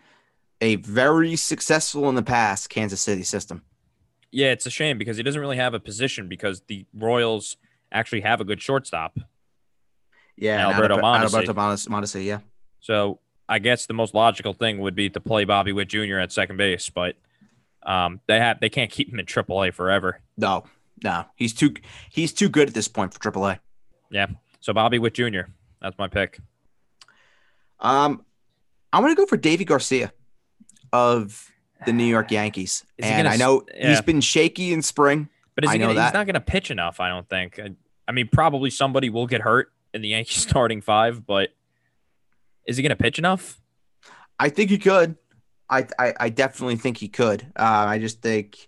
a 0.61 0.75
very 0.77 1.35
successful 1.35 2.07
in 2.07 2.15
the 2.15 2.23
past 2.23 2.69
Kansas 2.69 3.01
City 3.01 3.23
system. 3.23 3.63
Yeah, 4.31 4.51
it's 4.51 4.65
a 4.65 4.69
shame 4.69 4.97
because 4.97 5.17
he 5.17 5.23
doesn't 5.23 5.41
really 5.41 5.57
have 5.57 5.73
a 5.73 5.79
position 5.79 6.29
because 6.29 6.61
the 6.67 6.85
Royals 6.93 7.57
actually 7.91 8.21
have 8.21 8.39
a 8.39 8.45
good 8.45 8.61
shortstop. 8.61 9.17
Yeah, 10.37 10.69
Alberto 10.69 10.97
Mondesi. 10.97 11.33
Alberto 11.33 11.53
Mondesi, 11.53 12.25
yeah. 12.25 12.39
So 12.79 13.19
I 13.47 13.59
guess 13.59 13.85
the 13.85 13.93
most 13.93 14.13
logical 14.13 14.53
thing 14.53 14.79
would 14.79 14.95
be 14.95 15.09
to 15.09 15.19
play 15.19 15.45
Bobby 15.45 15.73
Witt 15.73 15.89
Jr. 15.89 16.19
at 16.19 16.31
second 16.31 16.57
base, 16.57 16.89
but 16.89 17.15
um, 17.83 18.21
they 18.27 18.39
have 18.39 18.59
they 18.59 18.69
can't 18.69 18.89
keep 18.89 19.11
him 19.11 19.19
in 19.19 19.25
AAA 19.25 19.73
forever. 19.73 20.21
No, 20.37 20.63
no, 21.03 21.25
he's 21.35 21.53
too 21.53 21.73
he's 22.09 22.33
too 22.33 22.49
good 22.49 22.69
at 22.69 22.73
this 22.73 22.87
point 22.87 23.13
for 23.13 23.19
AAA. 23.19 23.59
Yeah, 24.09 24.27
so 24.59 24.73
Bobby 24.73 24.99
Witt 24.99 25.13
Jr. 25.13 25.41
That's 25.81 25.97
my 25.97 26.07
pick. 26.07 26.39
Um, 27.79 28.25
I'm 28.91 29.03
gonna 29.03 29.15
go 29.15 29.25
for 29.25 29.37
Deivi 29.37 29.65
Garcia 29.65 30.13
of 30.93 31.51
the 31.85 31.93
New 31.93 32.05
York 32.05 32.31
Yankees, 32.31 32.85
Is 32.97 33.05
and 33.05 33.25
gonna 33.25 33.35
I 33.35 33.37
know 33.37 33.63
yeah. 33.75 33.89
he's 33.89 34.01
been 34.01 34.21
shaky 34.21 34.71
in 34.71 34.81
spring. 34.81 35.29
But 35.55 35.65
is 35.65 35.69
I 35.69 35.73
he 35.73 35.79
know 35.79 35.87
gonna, 35.87 35.99
that. 35.99 36.05
he's 36.05 36.13
not 36.13 36.25
going 36.25 36.33
to 36.35 36.41
pitch 36.41 36.71
enough? 36.71 36.99
I 36.99 37.09
don't 37.09 37.27
think. 37.29 37.59
I, 37.59 37.71
I 38.07 38.11
mean, 38.11 38.27
probably 38.31 38.69
somebody 38.69 39.09
will 39.09 39.27
get 39.27 39.41
hurt 39.41 39.71
in 39.93 40.01
the 40.01 40.09
Yankees 40.09 40.37
starting 40.49 40.81
five, 40.81 41.25
but 41.25 41.49
is 42.67 42.77
he 42.77 42.83
going 42.83 42.89
to 42.89 42.95
pitch 42.95 43.17
enough? 43.19 43.59
I 44.39 44.49
think 44.49 44.69
he 44.69 44.77
could. 44.77 45.15
I 45.69 45.87
I, 45.99 46.13
I 46.19 46.29
definitely 46.29 46.75
think 46.75 46.97
he 46.97 47.07
could. 47.07 47.43
Uh, 47.55 47.85
I 47.87 47.99
just 47.99 48.21
think 48.21 48.67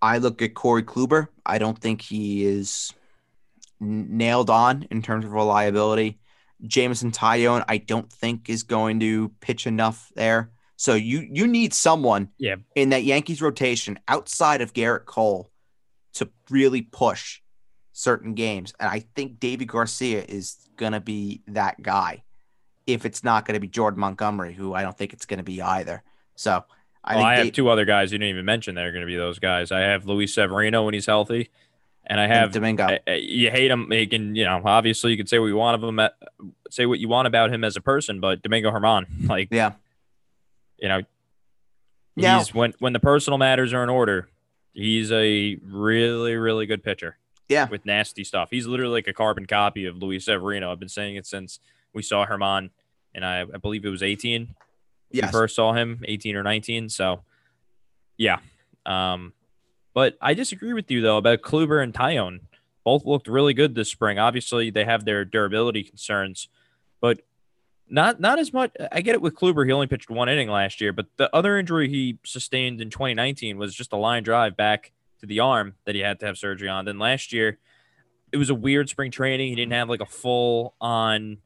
I 0.00 0.18
look 0.18 0.42
at 0.42 0.54
Corey 0.54 0.82
Kluber. 0.82 1.28
I 1.44 1.58
don't 1.58 1.78
think 1.78 2.00
he 2.02 2.44
is 2.44 2.92
nailed 3.80 4.50
on 4.50 4.86
in 4.90 5.02
terms 5.02 5.24
of 5.24 5.32
reliability. 5.32 6.18
Jameson 6.66 7.10
Taillon, 7.10 7.64
I 7.68 7.78
don't 7.78 8.10
think 8.10 8.48
is 8.48 8.62
going 8.62 9.00
to 9.00 9.30
pitch 9.40 9.66
enough 9.66 10.10
there. 10.14 10.50
So 10.76 10.94
you 10.94 11.26
you 11.30 11.46
need 11.46 11.74
someone 11.74 12.28
Yeah. 12.38 12.56
in 12.74 12.90
that 12.90 13.04
Yankees 13.04 13.42
rotation 13.42 13.98
outside 14.08 14.60
of 14.60 14.72
Gerrit 14.72 15.04
Cole 15.04 15.50
to 16.14 16.28
really 16.50 16.82
push 16.82 17.40
certain 17.92 18.34
games. 18.34 18.72
And 18.80 18.88
I 18.88 19.00
think 19.14 19.38
Deivi 19.38 19.66
Garcia 19.66 20.24
is 20.26 20.56
gonna 20.76 21.00
be 21.00 21.42
that 21.48 21.80
guy. 21.82 22.24
If 22.86 23.04
it's 23.06 23.24
not 23.24 23.46
gonna 23.46 23.60
be 23.60 23.68
Jordan 23.68 24.00
Montgomery, 24.00 24.52
who 24.54 24.74
I 24.74 24.82
don't 24.82 24.96
think 24.96 25.12
it's 25.12 25.26
gonna 25.26 25.42
be 25.42 25.62
either. 25.62 26.02
So 26.36 26.64
I 27.02 27.16
well, 27.16 27.24
I 27.24 27.36
have 27.36 27.52
two 27.52 27.68
other 27.68 27.84
guys 27.84 28.12
you 28.12 28.18
didn't 28.18 28.30
even 28.30 28.44
mention 28.46 28.74
that 28.76 28.84
are 28.86 28.90
going 28.90 29.02
to 29.02 29.06
be 29.06 29.14
those 29.16 29.38
guys. 29.38 29.70
I 29.70 29.80
have 29.80 30.06
Luis 30.06 30.32
Severino 30.34 30.84
when 30.86 30.94
he's 30.94 31.04
healthy, 31.04 31.50
and 32.06 32.18
I 32.18 32.26
have 32.26 32.50
Domingo. 32.52 32.84
I- 32.84 33.00
I- 33.06 33.14
you 33.16 33.50
hate 33.50 33.70
him. 33.70 33.90
He 33.90 34.06
can, 34.06 34.34
you 34.34 34.44
know, 34.46 34.62
obviously 34.64 35.10
you 35.10 35.18
can 35.18 35.26
say 35.26 35.38
what 35.38 35.48
you 35.48 35.56
want 35.56 35.74
of 35.74 35.84
him, 35.86 35.98
at, 36.00 36.14
say 36.70 36.86
what 36.86 36.98
you 37.00 37.08
want 37.08 37.26
about 37.28 37.52
him 37.52 37.62
as 37.62 37.76
a 37.76 37.82
person, 37.82 38.20
but 38.20 38.40
Domingo 38.40 38.70
Germán, 38.70 39.04
like, 39.28 39.48
yeah. 39.50 39.72
you 40.78 40.88
know, 40.88 41.02
Now- 42.16 42.38
he's 42.38 42.54
when 42.54 42.72
when 42.78 42.94
the 42.94 43.00
personal 43.00 43.36
matters 43.38 43.74
are 43.74 43.82
in 43.82 43.90
order, 43.90 44.30
he's 44.72 45.12
a 45.12 45.56
really 45.62 46.36
really 46.36 46.64
good 46.66 46.82
pitcher. 46.82 47.18
Yeah. 47.50 47.68
with 47.68 47.84
nasty 47.84 48.24
stuff. 48.24 48.48
He's 48.50 48.66
literally 48.66 48.94
like 48.94 49.06
a 49.08 49.12
carbon 49.12 49.44
copy 49.44 49.84
of 49.84 49.98
Luis 49.98 50.24
Severino. 50.24 50.72
I've 50.72 50.80
been 50.80 50.88
saying 50.88 51.16
it 51.16 51.26
since 51.26 51.58
we 51.94 52.02
saw 52.02 52.26
Germán, 52.26 52.70
and 53.14 53.24
I, 53.24 53.42
I 53.42 53.58
believe 53.58 53.84
it 53.84 53.90
was 53.90 54.02
18. 54.02 54.54
We 55.12 55.22
first 55.28 55.54
saw 55.54 55.72
him 55.72 56.02
18 56.06 56.34
or 56.34 56.42
19. 56.42 56.88
So, 56.88 57.20
yeah. 58.16 58.38
Um, 58.84 59.32
but 59.94 60.18
I 60.20 60.34
disagree 60.34 60.72
with 60.72 60.90
you 60.90 61.00
though 61.00 61.16
about 61.16 61.42
Kluber 61.42 61.82
and 61.82 61.94
Taillon. 61.94 62.40
Both 62.84 63.06
looked 63.06 63.28
really 63.28 63.54
good 63.54 63.74
this 63.74 63.90
spring. 63.90 64.18
Obviously, 64.18 64.70
they 64.70 64.84
have 64.84 65.04
their 65.04 65.24
durability 65.24 65.84
concerns, 65.84 66.48
but 67.00 67.20
not 67.88 68.20
not 68.20 68.38
as 68.38 68.52
much. 68.52 68.72
I 68.92 69.00
get 69.00 69.14
it 69.14 69.22
with 69.22 69.36
Kluber. 69.36 69.64
He 69.64 69.72
only 69.72 69.86
pitched 69.86 70.10
one 70.10 70.28
inning 70.28 70.50
last 70.50 70.80
year, 70.80 70.92
but 70.92 71.06
the 71.16 71.34
other 71.34 71.56
injury 71.56 71.88
he 71.88 72.18
sustained 72.24 72.80
in 72.80 72.90
2019 72.90 73.56
was 73.56 73.74
just 73.74 73.92
a 73.92 73.96
line 73.96 74.22
drive 74.22 74.56
back 74.56 74.92
to 75.20 75.26
the 75.26 75.40
arm 75.40 75.74
that 75.86 75.94
he 75.94 76.02
had 76.02 76.20
to 76.20 76.26
have 76.26 76.36
surgery 76.36 76.68
on. 76.68 76.84
Then 76.84 76.98
last 76.98 77.32
year, 77.32 77.58
it 78.32 78.36
was 78.36 78.50
a 78.50 78.54
weird 78.54 78.88
spring 78.88 79.10
training. 79.10 79.48
He 79.48 79.54
didn't 79.54 79.72
have 79.72 79.88
like 79.88 80.00
a 80.00 80.06
full 80.06 80.74
on 80.80 81.38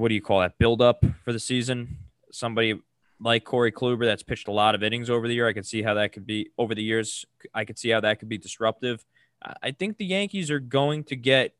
what 0.00 0.08
do 0.08 0.14
you 0.14 0.22
call 0.22 0.40
that 0.40 0.58
build 0.58 0.82
up 0.82 1.04
for 1.24 1.32
the 1.32 1.38
season? 1.38 1.98
Somebody 2.32 2.80
like 3.20 3.44
Corey 3.44 3.70
Kluber 3.70 4.06
that's 4.06 4.22
pitched 4.22 4.48
a 4.48 4.52
lot 4.52 4.74
of 4.74 4.82
innings 4.82 5.10
over 5.10 5.28
the 5.28 5.34
year. 5.34 5.46
I 5.46 5.52
could 5.52 5.66
see 5.66 5.82
how 5.82 5.94
that 5.94 6.12
could 6.12 6.26
be 6.26 6.50
over 6.56 6.74
the 6.74 6.82
years. 6.82 7.26
I 7.54 7.64
could 7.64 7.78
see 7.78 7.90
how 7.90 8.00
that 8.00 8.18
could 8.18 8.28
be 8.28 8.38
disruptive. 8.38 9.04
I 9.62 9.70
think 9.70 9.98
the 9.98 10.06
Yankees 10.06 10.50
are 10.50 10.60
going 10.60 11.04
to 11.04 11.16
get 11.16 11.54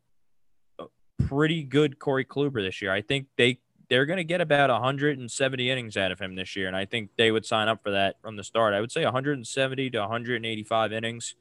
a 0.79 0.87
pretty 1.27 1.63
good 1.63 1.99
Corey 1.99 2.25
Kluber 2.25 2.63
this 2.63 2.83
year. 2.83 2.93
I 2.93 3.03
think 3.03 3.27
they 3.37 3.61
they're 3.89 4.07
going 4.07 4.19
to 4.19 4.25
get 4.25 4.41
about 4.41 4.71
170 4.71 5.71
innings 5.71 5.97
out 5.97 6.13
of 6.13 6.21
him 6.21 6.37
this 6.37 6.55
year, 6.55 6.69
and 6.69 6.77
I 6.77 6.85
think 6.85 7.11
they 7.19 7.33
would 7.33 7.45
sign 7.45 7.69
up 7.69 7.83
for 7.83 7.91
that 7.91 8.21
from 8.23 8.37
the 8.37 8.45
start. 8.45 8.73
I 8.73 8.81
would 8.81 8.93
say 8.93 9.03
170 9.05 9.91
to 9.91 9.99
185 9.99 10.93
innings. 10.93 11.35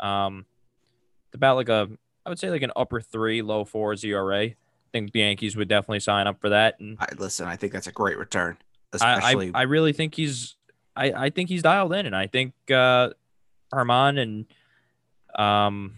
Um, 0.00 0.44
about 1.32 1.56
like 1.56 1.68
a 1.68 1.88
I 2.26 2.30
would 2.30 2.38
say 2.38 2.50
like 2.50 2.62
an 2.62 2.72
upper 2.74 3.00
three, 3.00 3.42
low 3.42 3.64
four 3.64 3.94
ERA. 4.02 4.50
I 4.94 4.98
think 4.98 5.12
the 5.12 5.18
Yankees 5.20 5.56
would 5.56 5.66
definitely 5.66 5.98
sign 5.98 6.28
up 6.28 6.40
for 6.40 6.50
that. 6.50 6.78
And 6.78 6.96
I, 7.00 7.08
listen, 7.18 7.48
I 7.48 7.56
think 7.56 7.72
that's 7.72 7.88
a 7.88 7.92
great 7.92 8.16
return. 8.16 8.56
I, 8.92 8.96
Especially, 9.16 9.50
I, 9.52 9.60
I 9.60 9.62
really 9.62 9.92
think 9.92 10.14
he's 10.14 10.54
I, 10.94 11.10
I 11.12 11.30
think 11.30 11.48
he's 11.48 11.62
dialed 11.62 11.92
in, 11.94 12.06
and 12.06 12.14
I 12.14 12.28
think 12.28 12.52
uh, 12.70 13.10
Germán 13.72 14.20
and 14.22 14.46
um, 15.36 15.94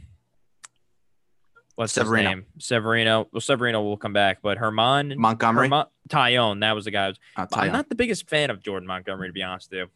what's 1.74 1.92
Severino. 1.92 2.30
his 2.30 2.36
name? 2.36 2.47
Severino. 2.59 3.28
Well, 3.32 3.42
Severino 3.42 3.82
will 3.82 3.99
come 3.99 4.14
back, 4.14 4.38
but 4.40 4.57
Germán 4.57 5.14
Montgomery. 5.18 5.68
Germán, 5.68 5.88
Taillon, 6.09 6.61
that 6.62 6.74
was 6.74 6.86
the 6.86 6.90
guy. 6.90 7.05
who 7.05 7.09
was- 7.11 7.18
I'll 7.36 7.47
tell 7.47 7.64
I'm 7.64 7.72
not 7.72 7.90
the 7.90 7.94
biggest 7.97 8.30
fan 8.30 8.49
of 8.49 8.62
Jordan 8.62 8.86
Montgomery, 8.86 9.28
to 9.28 9.32
be 9.34 9.42
honest 9.42 9.70
with 9.70 9.78
you. 9.80 9.86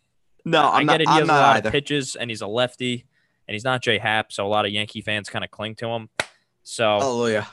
no, 0.44 0.64
I 0.64 0.80
I'm 0.80 0.86
get 0.86 0.92
not. 0.92 1.00
it. 1.00 1.08
He 1.08 1.14
I'm 1.14 1.20
has 1.20 1.28
a 1.28 1.32
lot 1.32 1.56
either. 1.56 1.68
of 1.70 1.72
pitches, 1.72 2.16
and 2.16 2.28
he's 2.30 2.42
a 2.42 2.46
lefty, 2.46 3.06
and 3.48 3.54
he's 3.54 3.64
not 3.64 3.80
J.A. 3.82 3.98
Happ, 3.98 4.30
so 4.30 4.46
a 4.46 4.48
lot 4.48 4.66
of 4.66 4.72
Yankee 4.72 5.00
fans 5.00 5.30
kind 5.30 5.42
of 5.42 5.50
cling 5.50 5.74
to 5.76 5.88
him. 5.88 6.10
So 6.62 6.98
Hallelujah. 6.98 7.48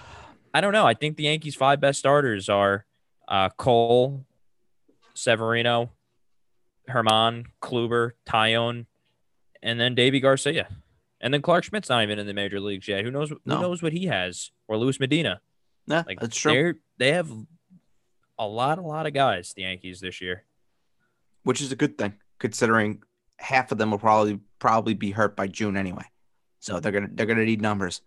I 0.54 0.62
don't 0.62 0.74
know. 0.74 0.86
I 0.86 0.94
think 0.94 1.18
the 1.18 1.24
Yankees' 1.24 1.56
five 1.56 1.80
best 1.80 2.00
starters 2.00 2.50
are 2.50 2.86
uh, 3.28 3.50
Cole, 3.50 4.26
Severino, 5.14 5.92
Germán, 6.90 7.46
Kluber, 7.62 8.12
Taillon, 8.26 8.86
and 9.62 9.80
then 9.80 9.96
Deivi 9.96 10.22
Garcia. 10.22 10.68
And 11.20 11.34
then 11.34 11.42
Clarke 11.42 11.64
Schmidt's 11.66 11.90
not 11.90 12.04
even 12.04 12.20
in 12.20 12.28
the 12.28 12.34
major 12.34 12.60
leagues 12.60 12.88
yet. 12.88 13.04
Who 13.04 13.12
knows? 13.12 13.30
Who 13.30 13.40
No. 13.46 13.60
knows 13.62 13.82
what 13.82 13.92
he 13.94 14.06
has? 14.06 14.52
Or 14.68 14.78
Luis 14.78 15.00
Medina. 15.00 15.42
Yeah, 15.88 16.04
Like 16.06 16.20
that's 16.20 16.38
true. 16.38 16.76
they 16.98 17.14
have 17.14 17.30
a 18.38 18.46
lot, 18.48 18.78
a 18.78 18.82
lot 18.82 19.08
of 19.08 19.14
guys. 19.14 19.54
The 19.56 19.64
Yankees 19.64 20.00
this 20.00 20.22
year. 20.22 20.44
Which 21.44 21.62
is 21.62 21.72
a 21.72 21.76
good 21.76 21.98
thing, 21.98 22.14
considering 22.40 23.02
half 23.40 23.72
of 23.72 23.78
them 23.78 23.92
will 23.92 23.98
probably 24.00 24.40
probably 24.60 24.94
be 24.94 25.12
hurt 25.12 25.36
by 25.36 25.48
June 25.48 25.78
anyway. 25.78 26.04
So 26.60 26.80
they're 26.80 26.92
gonna 26.92 27.08
they're 27.12 27.26
gonna 27.26 27.46
need 27.46 27.62
numbers. 27.62 28.02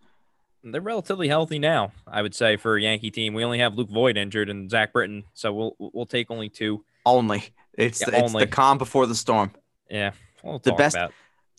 They're 0.63 0.81
relatively 0.81 1.29
healthy 1.29 1.59
now, 1.59 1.93
I 2.07 2.21
would 2.23 2.35
say, 2.35 2.57
for 2.57 2.77
a 2.77 2.83
Yankee 2.83 3.11
team. 3.11 3.33
We 3.35 3.45
only 3.45 3.61
have 3.61 3.77
Luke 3.77 3.89
Voit 3.91 4.17
injured 4.19 4.51
and 4.51 4.71
Zack 4.71 4.93
Britton, 4.93 5.25
so 5.33 5.53
we'll 5.53 5.77
we'll 5.79 6.07
take 6.07 6.31
only 6.31 6.49
two. 6.51 6.85
Only 7.07 7.45
it's 7.79 8.01
Yeah, 8.01 8.11
the, 8.11 8.19
it's 8.19 8.35
only. 8.35 8.45
the 8.45 8.51
calm 8.51 8.77
before 8.77 9.07
the 9.07 9.15
storm. 9.15 9.53
Yeah, 9.89 10.13
we'll 10.43 10.59
The 10.59 10.73
best- 10.73 10.99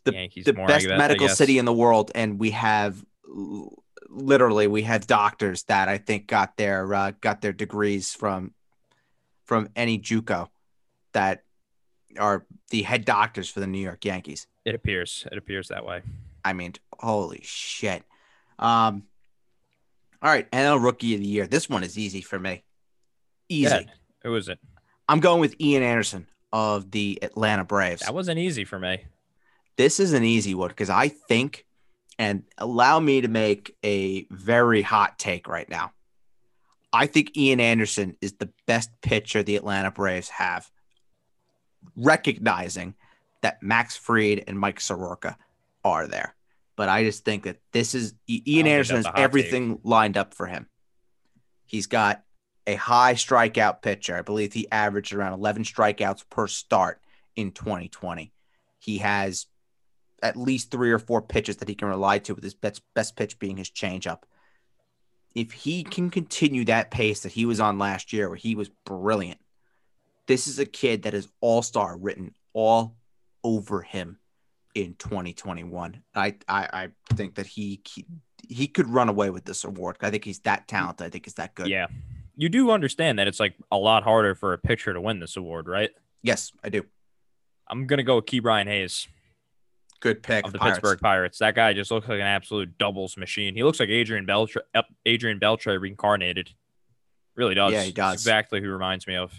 the, 0.04 0.14
Yankees 0.14 0.46
the 0.46 0.54
best 0.54 0.88
guess- 0.88 0.98
medical 0.98 1.28
city 1.30 1.58
in 1.58 1.66
the 1.66 1.74
world, 1.74 2.12
and 2.16 2.40
we 2.40 2.52
have 2.52 3.04
literally 4.10 4.68
we 4.68 4.84
have 4.84 5.08
doctors 5.08 5.64
that 5.64 5.88
I 5.90 5.98
think 5.98 6.28
got 6.28 6.58
their 6.58 6.94
uh, 6.94 7.12
got 7.22 7.42
their 7.42 7.54
degrees 7.54 8.14
from 8.14 8.54
from 9.46 9.70
any 9.76 9.98
JUCO 10.00 10.48
that 11.14 11.44
are 12.20 12.46
the 12.70 12.84
head 12.84 13.06
doctors 13.06 13.50
for 13.50 13.60
the 13.62 13.68
New 13.68 13.80
York 13.80 14.04
Yankees. 14.06 14.48
It 14.66 14.76
appears. 14.76 15.26
It 15.32 15.38
appears 15.38 15.70
that 15.70 15.86
way. 15.86 16.02
I 16.46 16.54
mean, 16.54 16.74
holy 17.00 17.42
shit. 17.44 18.04
Um, 18.62 19.04
all 20.22 20.30
right, 20.30 20.50
NL 20.52 20.82
Rookie 20.84 21.16
of 21.16 21.22
the 21.22 21.28
Year. 21.28 21.48
This 21.48 21.68
one 21.68 21.84
is 21.84 21.98
easy 21.98 22.22
for 22.22 22.38
me. 22.40 22.64
Easy. 23.50 23.70
Yeah. 23.70 23.82
Who 24.24 24.36
is 24.36 24.48
it? 24.48 24.60
I'm 25.10 25.20
going 25.20 25.42
with 25.42 25.60
Ian 25.60 25.84
Anderson 25.84 26.28
of 26.54 26.92
the 26.92 27.20
Atlanta 27.22 27.64
Braves. 27.64 28.02
That 28.02 28.14
wasn't 28.14 28.38
easy 28.40 28.64
for 28.66 28.80
me. 28.80 29.04
this 29.78 30.00
is 30.00 30.14
an 30.14 30.24
easy 30.24 30.54
one 30.54 30.70
because 30.70 30.90
I 30.90 31.08
think, 31.08 31.66
and 32.20 32.44
allow 32.58 33.00
me 33.00 33.22
to 33.22 33.28
make 33.28 33.76
a 33.84 34.26
very 34.30 34.82
hot 34.84 35.18
take 35.18 35.48
right 35.48 35.68
now. 35.68 35.92
I 36.94 37.08
think 37.08 37.36
Ian 37.36 37.60
Anderson 37.60 38.16
is 38.22 38.34
the 38.34 38.50
best 38.68 38.92
pitcher 39.02 39.42
the 39.44 39.56
Atlanta 39.56 39.92
Braves 39.92 40.30
have, 40.30 40.70
recognizing 41.96 42.94
that 43.42 43.64
Max 43.64 43.96
Fried 43.98 44.44
and 44.46 44.60
Mike 44.60 44.80
Soroka 44.80 45.38
are 45.84 46.06
there. 46.06 46.36
But 46.82 46.90
I 46.90 47.04
just 47.04 47.24
think 47.24 47.44
that 47.44 47.58
this 47.74 47.94
is 47.94 48.16
Ian 48.28 48.66
Anderson 48.66 48.96
has 48.96 49.06
everything 49.16 49.78
lined 49.84 50.18
up 50.18 50.34
for 50.34 50.48
him. 50.48 50.66
He's 51.68 51.86
got 51.86 52.24
a 52.66 52.74
high 52.74 53.14
strikeout 53.14 53.84
pitcher. 53.84 54.16
I 54.16 54.24
believe 54.24 54.52
he 54.52 54.68
averaged 54.72 55.14
around 55.14 55.34
11 55.34 55.62
strikeouts 55.62 56.24
per 56.32 56.48
start 56.48 57.00
in 57.36 57.52
2020. 57.52 58.34
He 58.80 58.98
has 58.98 59.46
at 60.24 60.36
least 60.36 60.72
three 60.72 60.92
or 60.92 60.98
four 60.98 61.22
pitches 61.22 61.58
that 61.58 61.70
he 61.70 61.76
can 61.76 61.88
rely 61.88 62.18
to, 62.18 62.34
with 62.34 62.44
his 62.44 62.56
best 62.56 62.82
best 62.96 63.16
pitch 63.16 63.38
being 63.38 63.58
his 63.58 63.70
changeup. 63.70 64.24
If 65.36 65.52
he 65.52 65.84
can 65.84 66.10
continue 66.10 66.66
that 66.66 66.90
pace 66.90 67.20
that 67.20 67.34
he 67.34 67.46
was 67.46 67.60
on 67.60 67.78
last 67.78 68.12
year, 68.12 68.28
where 68.28 68.38
he 68.38 68.56
was 68.56 68.72
brilliant, 68.88 69.40
this 70.26 70.48
is 70.48 70.58
a 70.58 70.66
kid 70.66 71.04
that 71.04 71.14
is 71.14 71.28
all 71.42 71.62
star 71.62 71.96
written 71.96 72.34
all 72.54 72.96
over 73.44 73.84
him 73.84 74.18
in 74.76 74.96
2021. 74.96 76.02
I, 76.16 76.36
I 76.48 76.68
I 76.74 76.90
think 77.14 77.36
that 77.36 77.48
he 77.48 77.82
he, 77.88 78.06
he 78.48 78.68
could 78.68 78.88
run 78.88 79.10
away 79.10 79.30
with 79.30 79.46
this 79.46 79.64
award. 79.64 79.98
I 80.02 80.10
think 80.10 80.26
he's 80.26 80.40
that 80.40 80.68
talented. 80.68 81.08
I 81.08 81.10
think 81.10 81.26
he's 81.26 81.36
that 81.36 81.56
good. 81.56 81.68
Yeah. 81.68 81.88
You 82.36 82.50
do 82.50 82.72
understand 82.72 83.20
that 83.20 83.28
it's 83.28 83.40
like 83.40 83.56
a 83.72 83.78
lot 83.78 84.04
harder 84.04 84.36
for 84.36 84.54
a 84.54 84.58
pitcher 84.58 84.94
to 84.94 85.02
win 85.02 85.20
this 85.20 85.38
award, 85.38 85.68
right? 85.68 85.92
Yes, 86.24 86.52
I 86.64 86.70
do. 86.70 86.84
I'm 87.68 87.88
gonna 87.88 88.04
go 88.04 88.16
with 88.16 88.26
Ke'Bryan 88.26 88.68
Hayes 88.68 89.08
Good 90.02 90.24
pick 90.24 90.46
of 90.46 90.52
the 90.52 90.58
Pirates. 90.58 90.80
Pittsburgh 90.80 91.00
Pirates. 91.00 91.38
That 91.38 91.54
guy 91.54 91.74
just 91.74 91.92
looks 91.92 92.10
like 92.10 92.20
an 92.20 92.26
absolute 92.26 92.76
doubles 92.80 93.18
machine. 93.18 93.54
He 93.54 93.64
looks 93.64 93.80
like 93.80 93.90
Adrian 93.90 94.26
Beltre, 94.26 94.62
Adrian 95.06 95.40
Beltre 95.40 95.80
reincarnated. 95.80 96.50
Really 97.36 97.54
does. 97.54 97.72
Yeah, 97.72 97.84
he 97.84 97.92
does. 97.92 98.16
Exactly 98.16 98.60
who 98.60 98.66
he 98.66 98.72
reminds 98.72 99.06
me 99.06 99.16
of. 99.16 99.32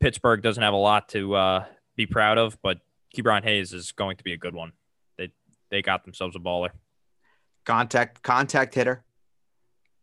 Pittsburgh 0.00 0.42
doesn't 0.42 0.62
have 0.62 0.74
a 0.74 0.76
lot 0.76 1.08
to 1.10 1.34
uh, 1.34 1.64
be 1.96 2.04
proud 2.04 2.36
of, 2.36 2.60
but 2.62 2.80
Ke'Bryan 3.16 3.44
Hayes 3.44 3.72
is 3.72 3.92
going 3.92 4.16
to 4.16 4.24
be 4.24 4.32
a 4.32 4.38
good 4.38 4.54
one. 4.54 4.72
They 5.18 5.32
they 5.70 5.82
got 5.82 6.04
themselves 6.04 6.36
a 6.36 6.38
baller. 6.38 6.70
contact 7.64 8.22
contact 8.22 8.74
hitter, 8.74 9.04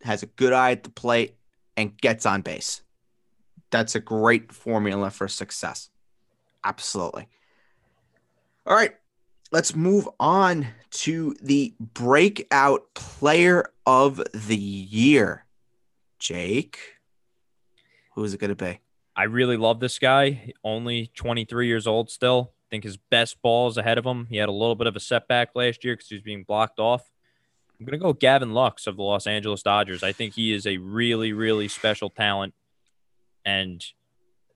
has 0.04 0.24
a 0.24 0.28
good 0.28 0.54
eye 0.54 0.72
at 0.72 0.84
the 0.84 0.90
plate, 0.90 1.36
and 1.76 1.98
gets 1.98 2.26
on 2.26 2.42
base. 2.42 2.82
That's 3.72 3.96
a 3.96 4.00
great 4.00 4.52
formula 4.52 5.10
for 5.10 5.28
success. 5.28 5.90
Absolutely. 6.64 7.28
All 8.66 8.76
right, 8.76 8.96
let's 9.52 9.76
move 9.76 10.08
on 10.20 10.68
to 10.92 11.36
the 11.42 11.74
breakout 11.80 12.94
player 12.94 13.72
of 13.86 14.22
the 14.34 14.56
year. 14.56 15.46
Jake, 16.20 16.78
who 18.14 18.24
is 18.24 18.34
it 18.34 18.40
going 18.40 18.50
to 18.50 18.56
be? 18.56 18.80
I 19.16 19.24
really 19.24 19.58
love 19.58 19.80
this 19.80 20.00
guy. 20.00 20.54
Only 20.64 21.08
23 21.16 21.68
years 21.68 21.88
old 21.88 22.10
still. 22.10 22.54
Think 22.70 22.84
his 22.84 22.98
best 22.98 23.42
ball 23.42 23.68
is 23.68 23.78
ahead 23.78 23.98
of 23.98 24.06
him. 24.06 24.28
He 24.30 24.38
had 24.38 24.50
a 24.50 24.54
little 24.54 24.76
bit 24.76 24.88
of 24.88 24.96
a 24.96 25.00
setback 25.00 25.50
last 25.56 25.84
year 25.84 25.96
because 25.96 26.08
he 26.10 26.16
was 26.16 26.24
being 26.24 26.44
blocked 26.44 26.80
off. 26.80 27.10
I'm 27.80 27.86
going 27.86 27.98
to 27.98 28.04
go 28.04 28.14
Gavin 28.14 28.54
Lux 28.54 28.88
of 28.88 28.98
the 28.98 29.04
Los 29.04 29.26
Angeles 29.26 29.64
Dodgers. 29.64 30.04
I 30.04 30.12
think 30.12 30.34
he 30.36 30.54
is 30.54 30.68
a 30.68 30.78
really, 30.78 31.32
really 31.34 31.68
special 31.68 32.10
talent 32.10 32.54
and 33.46 33.84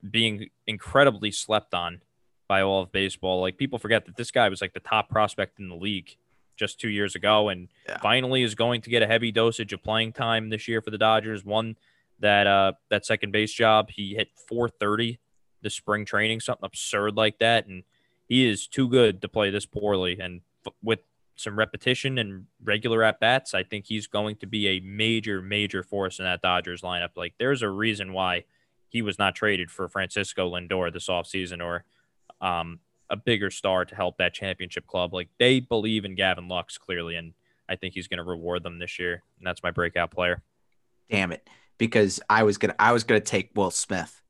being 0.09 0.49
incredibly 0.67 1.31
slept 1.31 1.73
on 1.73 2.01
by 2.47 2.61
all 2.61 2.81
of 2.83 2.91
baseball. 2.91 3.39
Like 3.41 3.57
people 3.57 3.79
forget 3.79 4.05
that 4.05 4.17
this 4.17 4.31
guy 4.31 4.49
was 4.49 4.61
like 4.61 4.73
the 4.73 4.79
top 4.81 5.09
prospect 5.09 5.59
in 5.59 5.69
the 5.69 5.75
league 5.75 6.17
just 6.57 6.79
two 6.79 6.89
years 6.89 7.15
ago 7.15 7.49
and 7.49 7.69
Yeah. 7.87 7.97
finally 7.99 8.43
is 8.43 8.53
going 8.55 8.81
to 8.81 8.89
get 8.89 9.01
a 9.01 9.07
heavy 9.07 9.31
dosage 9.31 9.73
of 9.73 9.81
playing 9.81 10.13
time 10.13 10.49
this 10.49 10.67
year 10.67 10.81
for 10.81 10.91
the 10.91 10.97
Dodgers. 10.97 11.43
Won 11.45 11.77
that 12.19 12.45
uh 12.45 12.73
that 12.89 13.05
second 13.05 13.31
base 13.31 13.51
job. 13.53 13.89
He 13.89 14.13
hit 14.15 14.29
430 14.47 15.19
the 15.61 15.69
spring 15.69 16.03
training, 16.05 16.41
something 16.41 16.65
absurd 16.65 17.15
like 17.15 17.39
that. 17.39 17.65
And 17.67 17.83
he 18.27 18.47
is 18.47 18.67
too 18.67 18.87
good 18.87 19.21
to 19.21 19.27
play 19.27 19.49
this 19.49 19.65
poorly. 19.65 20.19
And 20.19 20.41
f- 20.65 20.73
with 20.81 20.99
some 21.35 21.57
repetition 21.57 22.17
and 22.17 22.45
regular 22.63 23.03
at 23.03 23.19
bats, 23.19 23.53
I 23.53 23.63
think 23.63 23.85
he's 23.85 24.07
going 24.07 24.35
to 24.37 24.47
be 24.47 24.67
a 24.67 24.79
major, 24.81 25.41
major 25.41 25.83
force 25.83 26.19
in 26.19 26.25
that 26.25 26.41
Dodgers 26.41 26.81
lineup. 26.81 27.09
Like 27.15 27.33
there's 27.39 27.61
a 27.61 27.69
reason 27.69 28.13
why 28.13 28.45
he 28.89 29.01
was 29.01 29.17
not 29.17 29.35
traded 29.35 29.71
for 29.71 29.89
Francisco 29.89 30.51
Lindor 30.51 30.93
this 30.93 31.07
offseason 31.07 31.63
or 31.63 31.83
um, 32.41 32.79
a 33.09 33.15
bigger 33.15 33.49
star 33.49 33.85
to 33.85 33.95
help 33.95 34.17
that 34.17 34.33
championship 34.33 34.85
club. 34.85 35.13
Like 35.13 35.29
they 35.39 35.59
believe 35.59 36.05
in 36.05 36.15
Gavin 36.15 36.47
Lux 36.47 36.77
clearly, 36.77 37.15
and 37.15 37.33
I 37.67 37.75
think 37.75 37.93
he's 37.93 38.07
going 38.07 38.19
to 38.19 38.23
reward 38.23 38.63
them 38.63 38.79
this 38.79 38.99
year. 38.99 39.23
And 39.37 39.47
that's 39.47 39.63
my 39.63 39.71
breakout 39.71 40.11
player. 40.11 40.43
Damn 41.09 41.31
it, 41.31 41.47
because 41.77 42.19
I 42.29 42.43
was 42.43 42.57
gonna 42.57 42.75
I 42.79 42.91
was 42.91 43.03
gonna 43.03 43.19
take 43.19 43.51
Will 43.55 43.71
Smith. 43.71 44.22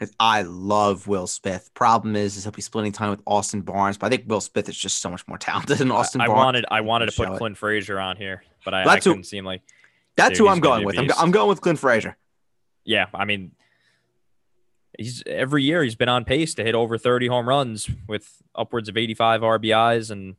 Because 0.00 0.14
I 0.18 0.40
love 0.42 1.06
Will 1.06 1.26
Smith. 1.26 1.68
Problem 1.74 2.16
is, 2.16 2.38
is 2.38 2.44
he'll 2.44 2.52
be 2.52 2.62
splitting 2.62 2.90
time 2.90 3.10
with 3.10 3.20
Austin 3.26 3.60
Barnes, 3.60 3.98
but 3.98 4.06
I 4.06 4.16
think 4.16 4.30
Will 4.30 4.40
Smith 4.40 4.66
is 4.70 4.76
just 4.78 5.02
so 5.02 5.10
much 5.10 5.28
more 5.28 5.36
talented 5.36 5.76
than 5.76 5.90
Austin 5.90 6.22
I 6.22 6.26
Barnes. 6.26 6.38
wanted 6.38 6.64
I 6.70 6.80
wanted 6.80 7.10
to 7.10 7.12
put 7.12 7.28
it. 7.30 7.36
Clint 7.36 7.58
Frazier 7.58 8.00
on 8.00 8.16
here, 8.16 8.42
but 8.64 8.72
I, 8.72 8.80
I 8.80 8.84
That's 8.86 9.04
who- 9.04 9.10
couldn't 9.10 9.24
seem 9.24 9.44
like 9.44 9.60
That's 10.16 10.30
Dude, 10.30 10.38
who 10.38 10.48
I'm 10.48 10.60
going 10.60 10.86
with. 10.86 10.98
I'm. 10.98 11.10
I'm 11.18 11.30
going 11.30 11.48
with 11.50 11.60
Clint 11.60 11.78
Frazier. 11.78 12.16
yeah. 12.84 13.06
I 13.12 13.26
mean, 13.26 13.52
he's 14.98 15.22
every 15.26 15.64
year 15.64 15.82
he's 15.84 15.96
been 15.96 16.08
on 16.08 16.24
pace 16.24 16.54
to 16.54 16.64
hit 16.64 16.74
over 16.74 16.96
30 16.96 17.26
home 17.28 17.46
runs 17.46 17.88
with 18.08 18.42
upwards 18.54 18.88
of 18.88 18.96
85 18.96 19.42
RBIs 19.42 20.10
and 20.10 20.36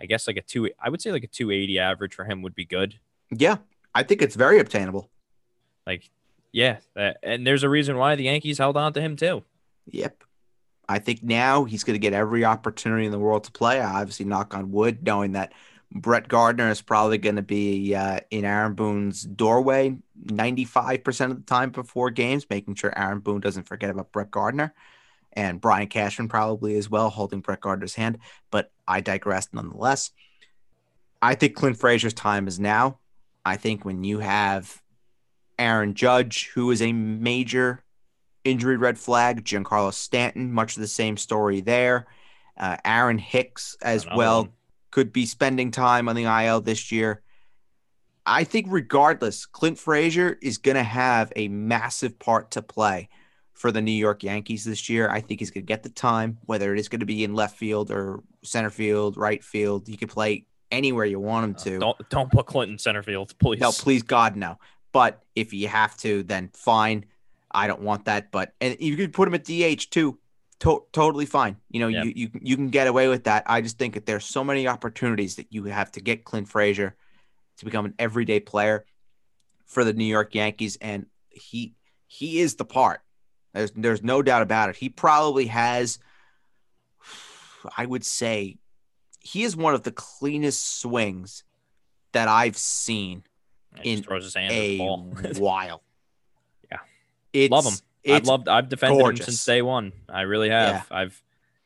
I 0.00 0.06
guess 0.06 0.26
like 0.26 0.36
a 0.38 0.42
two 0.42 0.70
I 0.80 0.88
would 0.88 1.00
say 1.02 1.12
like 1.12 1.24
a 1.24 1.28
280 1.28 1.78
average 1.78 2.14
for 2.14 2.24
him 2.24 2.40
would 2.42 2.54
be 2.54 2.64
good. 2.64 2.98
Yeah, 3.30 3.56
I 3.94 4.04
think 4.04 4.22
it's 4.22 4.36
very 4.36 4.58
obtainable. 4.58 5.10
Like 5.86 6.10
yeah, 6.56 6.78
that, 6.94 7.18
and 7.22 7.46
there's 7.46 7.64
a 7.64 7.68
reason 7.68 7.98
why 7.98 8.14
the 8.14 8.24
Yankees 8.24 8.56
held 8.56 8.78
on 8.78 8.94
to 8.94 9.00
him 9.02 9.14
too. 9.14 9.44
Yep. 9.88 10.24
I 10.88 10.98
think 11.00 11.22
now 11.22 11.64
he's 11.64 11.84
going 11.84 11.96
to 11.96 11.98
get 11.98 12.14
every 12.14 12.46
opportunity 12.46 13.04
in 13.04 13.12
the 13.12 13.18
world 13.18 13.44
to 13.44 13.52
play. 13.52 13.78
I 13.78 14.00
obviously 14.00 14.24
knock 14.24 14.54
on 14.54 14.72
wood, 14.72 15.04
knowing 15.04 15.32
that 15.32 15.52
Brett 15.92 16.28
Gardner 16.28 16.70
is 16.70 16.80
probably 16.80 17.18
going 17.18 17.36
to 17.36 17.42
be 17.42 17.94
uh, 17.94 18.20
in 18.30 18.46
Aaron 18.46 18.72
Boone's 18.72 19.20
doorway 19.20 19.98
95% 20.24 21.30
of 21.30 21.36
the 21.36 21.42
time 21.42 21.72
before 21.72 22.08
games, 22.08 22.46
making 22.48 22.76
sure 22.76 22.98
Aaron 22.98 23.18
Boone 23.18 23.42
doesn't 23.42 23.64
forget 23.64 23.90
about 23.90 24.10
Brett 24.10 24.30
Gardner. 24.30 24.72
And 25.34 25.60
Brian 25.60 25.88
Cashman 25.88 26.28
probably 26.28 26.78
as 26.78 26.88
well, 26.88 27.10
holding 27.10 27.40
Brett 27.40 27.60
Gardner's 27.60 27.94
hand. 27.94 28.16
But 28.50 28.72
I 28.88 29.02
digress 29.02 29.50
nonetheless. 29.52 30.10
I 31.20 31.34
think 31.34 31.54
Clint 31.54 31.76
Frazier's 31.76 32.14
time 32.14 32.48
is 32.48 32.58
now. 32.58 33.00
I 33.44 33.56
think 33.56 33.84
when 33.84 34.04
you 34.04 34.20
have 34.20 34.80
Aaron 35.58 35.94
Judge, 35.94 36.50
who 36.54 36.70
is 36.70 36.82
a 36.82 36.92
major 36.92 37.82
injury 38.44 38.76
red 38.76 38.98
flag, 38.98 39.44
Giancarlo 39.44 39.92
Stanton, 39.92 40.52
much 40.52 40.76
of 40.76 40.80
the 40.80 40.88
same 40.88 41.16
story 41.16 41.60
there. 41.60 42.06
Uh, 42.56 42.76
Aaron 42.84 43.18
Hicks 43.18 43.76
as 43.82 44.06
well. 44.06 44.42
One 44.42 44.52
could 44.90 45.12
be 45.12 45.26
spending 45.26 45.70
time 45.70 46.08
on 46.08 46.16
the 46.16 46.24
IL 46.24 46.60
this 46.60 46.90
year. 46.90 47.22
I 48.24 48.44
think, 48.44 48.66
regardless, 48.70 49.46
Clint 49.46 49.78
Frazier 49.78 50.38
is 50.42 50.58
going 50.58 50.76
to 50.76 50.82
have 50.82 51.32
a 51.36 51.48
massive 51.48 52.18
part 52.18 52.52
to 52.52 52.62
play 52.62 53.08
for 53.52 53.70
the 53.70 53.80
New 53.80 53.92
York 53.92 54.22
Yankees 54.22 54.64
this 54.64 54.88
year. 54.88 55.08
I 55.08 55.20
think 55.20 55.40
he's 55.40 55.50
going 55.50 55.64
to 55.64 55.66
get 55.66 55.82
the 55.82 55.90
time, 55.90 56.38
whether 56.46 56.74
it 56.74 56.80
is 56.80 56.88
going 56.88 57.00
to 57.00 57.06
be 57.06 57.24
in 57.24 57.34
left 57.34 57.56
field 57.56 57.90
or 57.90 58.22
center 58.42 58.70
field, 58.70 59.16
right 59.16 59.42
field. 59.42 59.86
He 59.86 59.96
could 59.96 60.08
play 60.08 60.46
anywhere 60.70 61.04
you 61.04 61.20
want 61.20 61.44
him 61.44 61.54
to. 61.54 61.76
Uh, 61.76 61.78
don't 61.78 62.08
don't 62.10 62.32
put 62.32 62.46
Clinton 62.46 62.78
center 62.78 63.02
field, 63.02 63.32
please. 63.38 63.60
No, 63.60 63.70
please, 63.70 64.02
God, 64.02 64.36
no. 64.36 64.58
But 64.96 65.22
if 65.34 65.52
you 65.52 65.68
have 65.68 65.94
to, 65.98 66.22
then 66.22 66.48
fine. 66.54 67.04
I 67.50 67.66
don't 67.66 67.82
want 67.82 68.06
that. 68.06 68.30
But 68.30 68.54
and 68.62 68.78
you 68.80 68.96
could 68.96 69.12
put 69.12 69.28
him 69.28 69.34
at 69.34 69.44
DH 69.44 69.90
too 69.90 70.18
to- 70.60 70.84
totally 70.90 71.26
fine. 71.26 71.58
You 71.68 71.80
know, 71.80 71.88
yep. 71.88 72.06
you, 72.06 72.12
you 72.16 72.30
you 72.40 72.56
can 72.56 72.70
get 72.70 72.86
away 72.86 73.06
with 73.06 73.24
that. 73.24 73.42
I 73.44 73.60
just 73.60 73.76
think 73.76 73.92
that 73.92 74.06
there's 74.06 74.24
so 74.24 74.42
many 74.42 74.66
opportunities 74.66 75.36
that 75.36 75.48
you 75.50 75.64
have 75.64 75.92
to 75.92 76.00
get 76.00 76.24
Clint 76.24 76.48
Frazier 76.48 76.96
to 77.58 77.64
become 77.66 77.84
an 77.84 77.92
everyday 77.98 78.40
player 78.40 78.86
for 79.66 79.84
the 79.84 79.92
New 79.92 80.06
York 80.06 80.34
Yankees, 80.34 80.78
and 80.80 81.04
he 81.28 81.74
he 82.06 82.40
is 82.40 82.54
the 82.54 82.64
part. 82.64 83.02
There's 83.52 83.72
there's 83.72 84.02
no 84.02 84.22
doubt 84.22 84.40
about 84.40 84.70
it. 84.70 84.76
He 84.76 84.88
probably 84.88 85.48
has, 85.48 85.98
I 87.76 87.84
would 87.84 88.06
say, 88.06 88.56
he 89.20 89.42
is 89.42 89.54
one 89.54 89.74
of 89.74 89.82
the 89.82 89.92
cleanest 89.92 90.80
swings 90.80 91.44
that 92.12 92.28
I've 92.28 92.56
seen 92.56 93.24
in 93.84 94.04
a 94.08 94.78
while. 95.38 95.82
Yeah, 96.70 96.78
it's, 97.32 97.50
love 97.50 97.64
him. 97.64 97.74
I've 98.08 98.24
loved. 98.24 98.48
I've 98.48 98.68
defended 98.68 99.00
gorgeous. 99.00 99.26
him 99.26 99.32
since 99.32 99.44
day 99.44 99.62
one. 99.62 99.92
I 100.08 100.22
really 100.22 100.50
have. 100.50 100.86
Yeah. 100.90 100.96
I've 100.96 101.22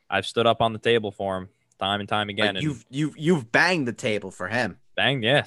I've 0.09 0.25
stood 0.25 0.47
up 0.47 0.61
on 0.61 0.73
the 0.73 0.79
table 0.79 1.11
for 1.11 1.37
him 1.37 1.49
time 1.81 1.99
and 1.99 2.07
time 2.07 2.29
again. 2.29 2.55
Like 2.55 2.63
you've 2.63 2.85
you've 2.89 3.17
you've 3.17 3.51
banged 3.51 3.87
the 3.87 3.93
table 3.93 4.31
for 4.31 4.47
him. 4.47 4.77
Banged, 4.95 5.23
yeah. 5.23 5.45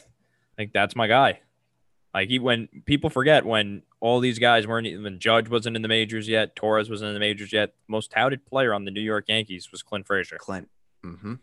Like 0.58 0.72
that's 0.72 0.94
my 0.96 1.06
guy. 1.06 1.40
Like 2.12 2.28
he 2.28 2.38
when 2.38 2.68
people 2.84 3.10
forget 3.10 3.44
when 3.44 3.82
all 4.00 4.20
these 4.20 4.38
guys 4.38 4.66
weren't 4.66 4.86
even 4.86 5.18
Judge 5.18 5.48
wasn't 5.48 5.76
in 5.76 5.82
the 5.82 5.88
majors 5.88 6.28
yet, 6.28 6.54
Torres 6.54 6.90
wasn't 6.90 7.08
in 7.08 7.14
the 7.14 7.20
majors 7.20 7.52
yet. 7.52 7.74
Most 7.88 8.10
touted 8.10 8.44
player 8.46 8.74
on 8.74 8.84
the 8.84 8.90
New 8.90 9.00
York 9.00 9.26
Yankees 9.28 9.70
was 9.70 9.82
Clint 9.82 10.06
Frazier. 10.06 10.36
Clint. 10.38 10.68
Mm-hmm. 11.04 11.34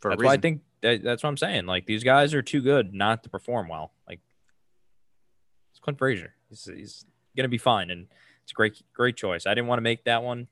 For 0.00 0.10
that's 0.10 0.22
why 0.22 0.32
I 0.32 0.36
think 0.36 0.62
that, 0.82 1.02
that's 1.02 1.22
what 1.22 1.30
I'm 1.30 1.36
saying. 1.36 1.66
Like 1.66 1.86
these 1.86 2.04
guys 2.04 2.34
are 2.34 2.42
too 2.42 2.60
good 2.60 2.92
not 2.92 3.22
to 3.24 3.30
perform 3.30 3.68
well. 3.68 3.92
Like 4.08 4.20
it's 5.70 5.80
Clint 5.80 5.98
Frazier. 5.98 6.34
He's, 6.48 6.64
he's 6.64 7.04
going 7.36 7.44
to 7.44 7.48
be 7.48 7.58
fine. 7.58 7.90
And 7.90 8.08
it's 8.42 8.52
a 8.52 8.54
great, 8.54 8.82
great 8.92 9.16
choice. 9.16 9.46
I 9.46 9.54
didn't 9.54 9.68
want 9.68 9.78
to 9.78 9.82
make 9.82 10.04
that 10.04 10.22
one, 10.22 10.48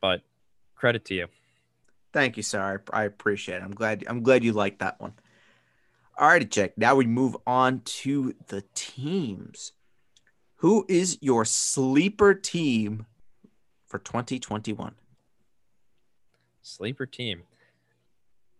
but 0.00 0.22
credit 0.74 1.04
to 1.06 1.14
you. 1.14 1.26
Thank 2.12 2.36
you, 2.36 2.42
sir. 2.42 2.82
I 2.92 3.00
I 3.00 3.04
appreciate 3.04 3.56
it. 3.56 3.62
I'm 3.62 3.74
glad. 3.74 4.04
I'm 4.06 4.22
glad 4.22 4.44
you 4.44 4.52
liked 4.52 4.78
that 4.78 5.00
one. 5.00 5.14
All 6.16 6.28
right, 6.28 6.48
Jack. 6.48 6.78
Now 6.78 6.94
we 6.94 7.06
move 7.06 7.36
on 7.44 7.80
to 7.80 8.34
the 8.46 8.62
teams. 8.74 9.72
Who 10.56 10.86
is 10.88 11.18
your 11.20 11.44
sleeper 11.44 12.32
team 12.34 13.06
for 13.86 13.98
2021? 13.98 14.94
Sleeper 16.62 17.06
team. 17.06 17.42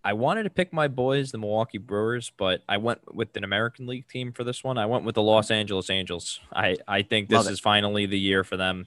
I 0.07 0.12
wanted 0.12 0.42
to 0.42 0.50
pick 0.50 0.70
my 0.70 0.86
boys, 0.86 1.32
the 1.32 1.38
Milwaukee 1.38 1.78
Brewers, 1.78 2.30
but 2.36 2.62
I 2.68 2.76
went 2.76 3.14
with 3.14 3.34
an 3.38 3.42
American 3.42 3.86
League 3.86 4.07
team 4.07 4.32
for 4.32 4.44
this 4.44 4.62
one. 4.62 4.76
I 4.76 4.84
went 4.84 5.05
with 5.05 5.14
the 5.14 5.22
Los 5.22 5.50
Angeles 5.50 5.88
Angels. 5.88 6.40
I, 6.52 6.76
I 6.86 7.00
think 7.00 7.30
this 7.30 7.48
is 7.48 7.59
finally 7.59 8.05
the 8.05 8.18
year 8.18 8.44
for 8.44 8.59
them. 8.59 8.86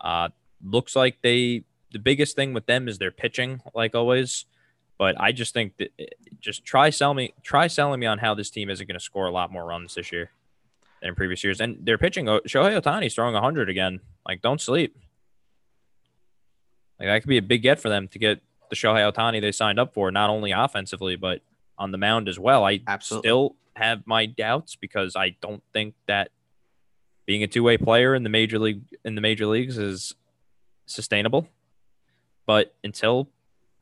Uh, 0.00 0.30
looks 0.62 0.96
like 0.96 1.18
they 1.22 1.64
the 1.92 1.98
biggest 2.00 2.34
thing 2.34 2.52
with 2.52 2.66
them 2.66 2.88
is 2.88 2.98
their 2.98 3.12
pitching, 3.12 3.62
like 3.74 3.94
always. 3.94 4.44
But 4.98 5.18
I 5.20 5.32
just 5.32 5.54
think 5.54 5.76
that 5.78 5.92
eh, 5.98 6.06
just 6.40 6.64
try 6.64 6.90
sell 6.90 7.14
me 7.14 7.32
try 7.44 7.68
selling 7.68 8.00
me 8.00 8.06
on 8.06 8.18
how 8.18 8.34
this 8.34 8.50
team 8.50 8.70
isn't 8.70 8.86
going 8.86 8.98
to 8.98 9.04
score 9.04 9.26
a 9.26 9.32
lot 9.32 9.52
more 9.52 9.64
runs 9.64 9.94
this 9.94 10.10
year 10.10 10.30
than 11.00 11.10
in 11.10 11.14
previous 11.14 11.44
years. 11.44 11.60
And 11.60 11.78
they're 11.82 11.96
pitching, 11.96 12.28
oh, 12.28 12.40
Shohei 12.40 12.80
Ohtani's 12.80 13.14
throwing 13.14 13.34
100 13.34 13.70
again. 13.70 14.00
Like, 14.26 14.42
don't 14.42 14.60
sleep. 14.60 14.96
Like 16.98 17.08
that 17.08 17.22
could 17.22 17.28
be 17.28 17.38
a 17.38 17.42
big 17.42 17.62
get 17.62 17.80
for 17.80 17.88
them 17.88 18.08
to 18.08 18.18
get 18.18 18.40
the 18.70 18.76
Shohei 18.76 19.12
Ohtani 19.12 19.40
they 19.40 19.52
signed 19.52 19.78
up 19.78 19.92
for, 19.92 20.10
not 20.10 20.30
only 20.30 20.52
offensively, 20.52 21.16
but 21.16 21.40
on 21.76 21.90
the 21.90 21.98
mound 21.98 22.28
as 22.28 22.38
well. 22.38 22.64
I 22.64 22.80
Absolutely. 22.86 23.28
still 23.28 23.56
have 23.74 24.06
my 24.06 24.26
doubts 24.26 24.76
because 24.76 25.16
I 25.16 25.36
don't 25.40 25.62
think 25.72 25.94
that 26.06 26.30
being 27.26 27.42
a 27.42 27.46
two-way 27.46 27.76
player 27.76 28.14
in 28.14 28.22
the 28.22 28.28
major 28.28 28.58
league 28.58 28.82
in 29.04 29.14
the 29.14 29.20
major 29.20 29.46
leagues 29.46 29.78
is 29.78 30.14
sustainable. 30.86 31.48
But 32.46 32.74
until 32.82 33.28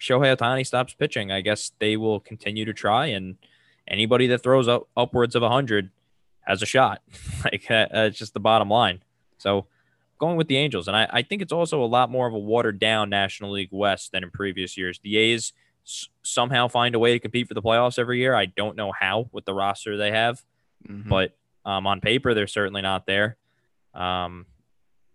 Shohei 0.00 0.36
Ohtani 0.36 0.66
stops 0.66 0.94
pitching, 0.94 1.32
I 1.32 1.40
guess 1.40 1.72
they 1.78 1.96
will 1.96 2.20
continue 2.20 2.64
to 2.64 2.72
try, 2.72 3.06
and 3.06 3.36
anybody 3.86 4.26
that 4.28 4.42
throws 4.42 4.68
up 4.68 4.88
upwards 4.96 5.34
of 5.34 5.42
hundred 5.42 5.90
has 6.42 6.62
a 6.62 6.66
shot. 6.66 7.02
like 7.44 7.66
it's 7.68 8.18
just 8.18 8.34
the 8.34 8.40
bottom 8.40 8.70
line. 8.70 9.02
So 9.38 9.66
going 10.18 10.36
with 10.36 10.48
the 10.48 10.56
Angels. 10.56 10.88
And 10.88 10.96
I, 10.96 11.08
I 11.10 11.22
think 11.22 11.42
it's 11.42 11.52
also 11.52 11.82
a 11.82 11.86
lot 11.86 12.10
more 12.10 12.26
of 12.26 12.34
a 12.34 12.38
watered 12.38 12.78
down 12.78 13.10
National 13.10 13.52
League 13.52 13.70
West 13.72 14.12
than 14.12 14.22
in 14.22 14.30
previous 14.30 14.76
years. 14.76 15.00
The 15.02 15.16
A's 15.16 15.52
s- 15.86 16.08
somehow 16.22 16.68
find 16.68 16.94
a 16.94 16.98
way 16.98 17.12
to 17.12 17.18
compete 17.18 17.48
for 17.48 17.54
the 17.54 17.62
playoffs 17.62 17.98
every 17.98 18.18
year. 18.18 18.34
I 18.34 18.46
don't 18.46 18.76
know 18.76 18.92
how 18.92 19.28
with 19.32 19.44
the 19.44 19.54
roster 19.54 19.96
they 19.96 20.10
have, 20.10 20.44
mm-hmm. 20.86 21.08
but 21.08 21.36
um, 21.64 21.86
on 21.86 22.00
paper, 22.00 22.34
they're 22.34 22.46
certainly 22.46 22.82
not 22.82 23.06
there. 23.06 23.36
Um, 23.94 24.46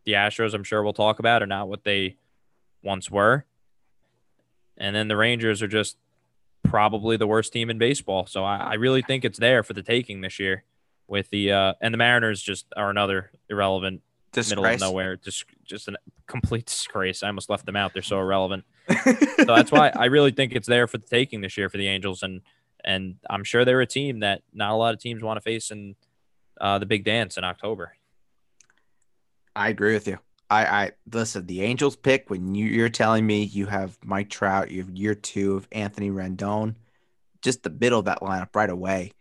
the 0.05 0.13
Astros, 0.13 0.53
I'm 0.53 0.63
sure 0.63 0.83
we'll 0.83 0.93
talk 0.93 1.19
about, 1.19 1.41
are 1.41 1.47
not 1.47 1.69
what 1.69 1.83
they 1.83 2.17
once 2.83 3.09
were. 3.09 3.45
And 4.77 4.95
then 4.95 5.07
the 5.07 5.15
Rangers 5.15 5.61
are 5.61 5.67
just 5.67 5.97
probably 6.63 7.17
the 7.17 7.27
worst 7.27 7.53
team 7.53 7.69
in 7.69 7.77
baseball. 7.77 8.25
So 8.25 8.43
I, 8.43 8.57
I 8.57 8.73
really 8.73 9.01
think 9.01 9.23
it's 9.23 9.39
there 9.39 9.63
for 9.63 9.73
the 9.73 9.83
taking 9.83 10.21
this 10.21 10.39
year. 10.39 10.63
With 11.05 11.29
the 11.29 11.51
uh, 11.51 11.73
and 11.81 11.93
the 11.93 11.97
Mariners 11.97 12.41
just 12.41 12.65
are 12.77 12.89
another 12.89 13.31
irrelevant 13.49 14.01
disgrace. 14.33 14.49
middle 14.49 14.73
of 14.73 14.79
nowhere. 14.79 15.15
Just 15.17 15.45
just 15.63 15.87
a 15.87 15.93
complete 16.27 16.65
disgrace. 16.65 17.23
I 17.23 17.27
almost 17.27 17.49
left 17.49 17.65
them 17.65 17.75
out. 17.75 17.93
They're 17.93 18.01
so 18.01 18.19
irrelevant. 18.19 18.65
so 19.03 19.45
that's 19.45 19.71
why 19.71 19.91
I 19.95 20.05
really 20.05 20.31
think 20.31 20.53
it's 20.53 20.67
there 20.67 20.87
for 20.87 20.97
the 20.97 21.07
taking 21.07 21.41
this 21.41 21.57
year 21.57 21.69
for 21.69 21.77
the 21.77 21.87
Angels, 21.87 22.23
and 22.23 22.41
and 22.83 23.15
I'm 23.29 23.43
sure 23.43 23.63
they're 23.63 23.81
a 23.81 23.87
team 23.87 24.19
that 24.19 24.41
not 24.53 24.71
a 24.71 24.75
lot 24.75 24.93
of 24.93 24.99
teams 24.99 25.23
want 25.23 25.37
to 25.37 25.41
face 25.41 25.71
in 25.71 25.95
uh, 26.59 26.79
the 26.79 26.85
big 26.85 27.05
dance 27.05 27.37
in 27.37 27.43
October. 27.43 27.95
I 29.55 29.69
agree 29.69 29.93
with 29.93 30.07
you. 30.07 30.19
I, 30.49 30.65
I 30.65 30.91
listen. 31.11 31.45
The 31.45 31.61
Angels 31.61 31.95
pick 31.95 32.29
when 32.29 32.53
you, 32.55 32.65
you're 32.65 32.89
telling 32.89 33.25
me 33.25 33.43
you 33.43 33.65
have 33.67 33.97
Mike 34.03 34.29
Trout, 34.29 34.71
you 34.71 34.81
have 34.81 34.91
year 34.91 35.15
two 35.15 35.55
of 35.55 35.67
Anthony 35.71 36.11
Rendon, 36.11 36.75
just 37.41 37.63
the 37.63 37.69
middle 37.69 37.99
of 37.99 38.05
that 38.05 38.21
lineup 38.21 38.55
right 38.55 38.69
away. 38.69 39.11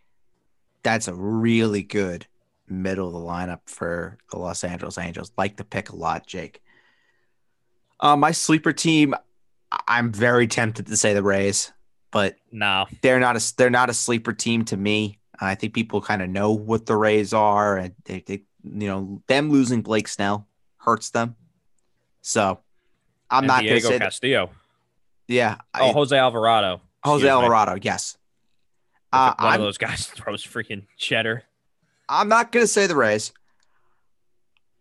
That's 0.83 1.09
a 1.09 1.15
really 1.15 1.83
good 1.83 2.27
middle 2.73 3.09
of 3.09 3.13
the 3.13 3.21
lineup 3.21 3.61
for 3.67 4.19
the 4.31 4.39
Los 4.39 4.65
Angeles 4.65 4.99
Angels. 4.99 5.33
Like 5.37 5.57
the 5.57 5.65
pick 5.65 5.91
a 5.91 5.97
lot, 5.97 6.27
Jake. 6.27 6.63
Uh, 8.01 8.17
my 8.17 8.33
sleeper 8.33 8.73
team, 8.73 9.15
I'm 9.87 10.13
very 10.13 10.47
tempted 10.47 10.87
to 10.87 10.97
say 10.97 11.15
the 11.15 11.23
Rays, 11.23 11.73
but 12.11 12.37
no, 12.51 12.87
they're 13.01 13.21
not 13.21 13.37
a 13.37 13.55
they're 13.57 13.71
not 13.71 13.91
a 13.91 13.95
sleeper 13.95 14.33
team 14.33 14.65
to 14.67 14.77
me. 14.77 15.19
I 15.41 15.55
think 15.55 15.75
people 15.75 16.01
kind 16.01 16.23
of 16.23 16.29
know 16.29 16.53
what 16.53 16.87
the 16.87 16.97
Rays 16.97 17.33
are, 17.33 17.77
and 17.77 17.95
they, 18.05 18.23
they, 18.27 18.43
you 18.63 18.87
know, 18.87 19.23
them 19.27 19.51
losing 19.51 19.83
Blake 19.83 20.09
Snell 20.09 20.47
hurts 20.79 21.11
them. 21.11 21.37
So 22.21 22.61
I'm 23.31 23.41
and 23.45 23.47
not 23.49 23.63
going 23.63 23.81
to 23.81 23.81
say 23.81 23.99
Castillo. 23.99 24.47
That. 24.47 25.35
Yeah. 25.35 25.57
Oh, 25.75 25.91
I, 25.91 25.93
Jose 25.93 26.17
Alvarado. 26.17 26.81
Jose 27.05 27.29
Alvarado. 27.29 27.79
Yes. 27.81 28.17
Uh, 29.13 29.35
one 29.39 29.53
I'm, 29.55 29.61
of 29.61 29.67
those 29.67 29.79
guys 29.79 30.07
throws 30.15 30.45
freaking 30.45 30.87
cheddar. 30.97 31.45
I'm 32.13 32.29
not 32.29 32.53
going 32.53 32.63
to 32.63 32.69
say 32.69 32.87
the 32.87 32.97
Rays. 32.97 33.33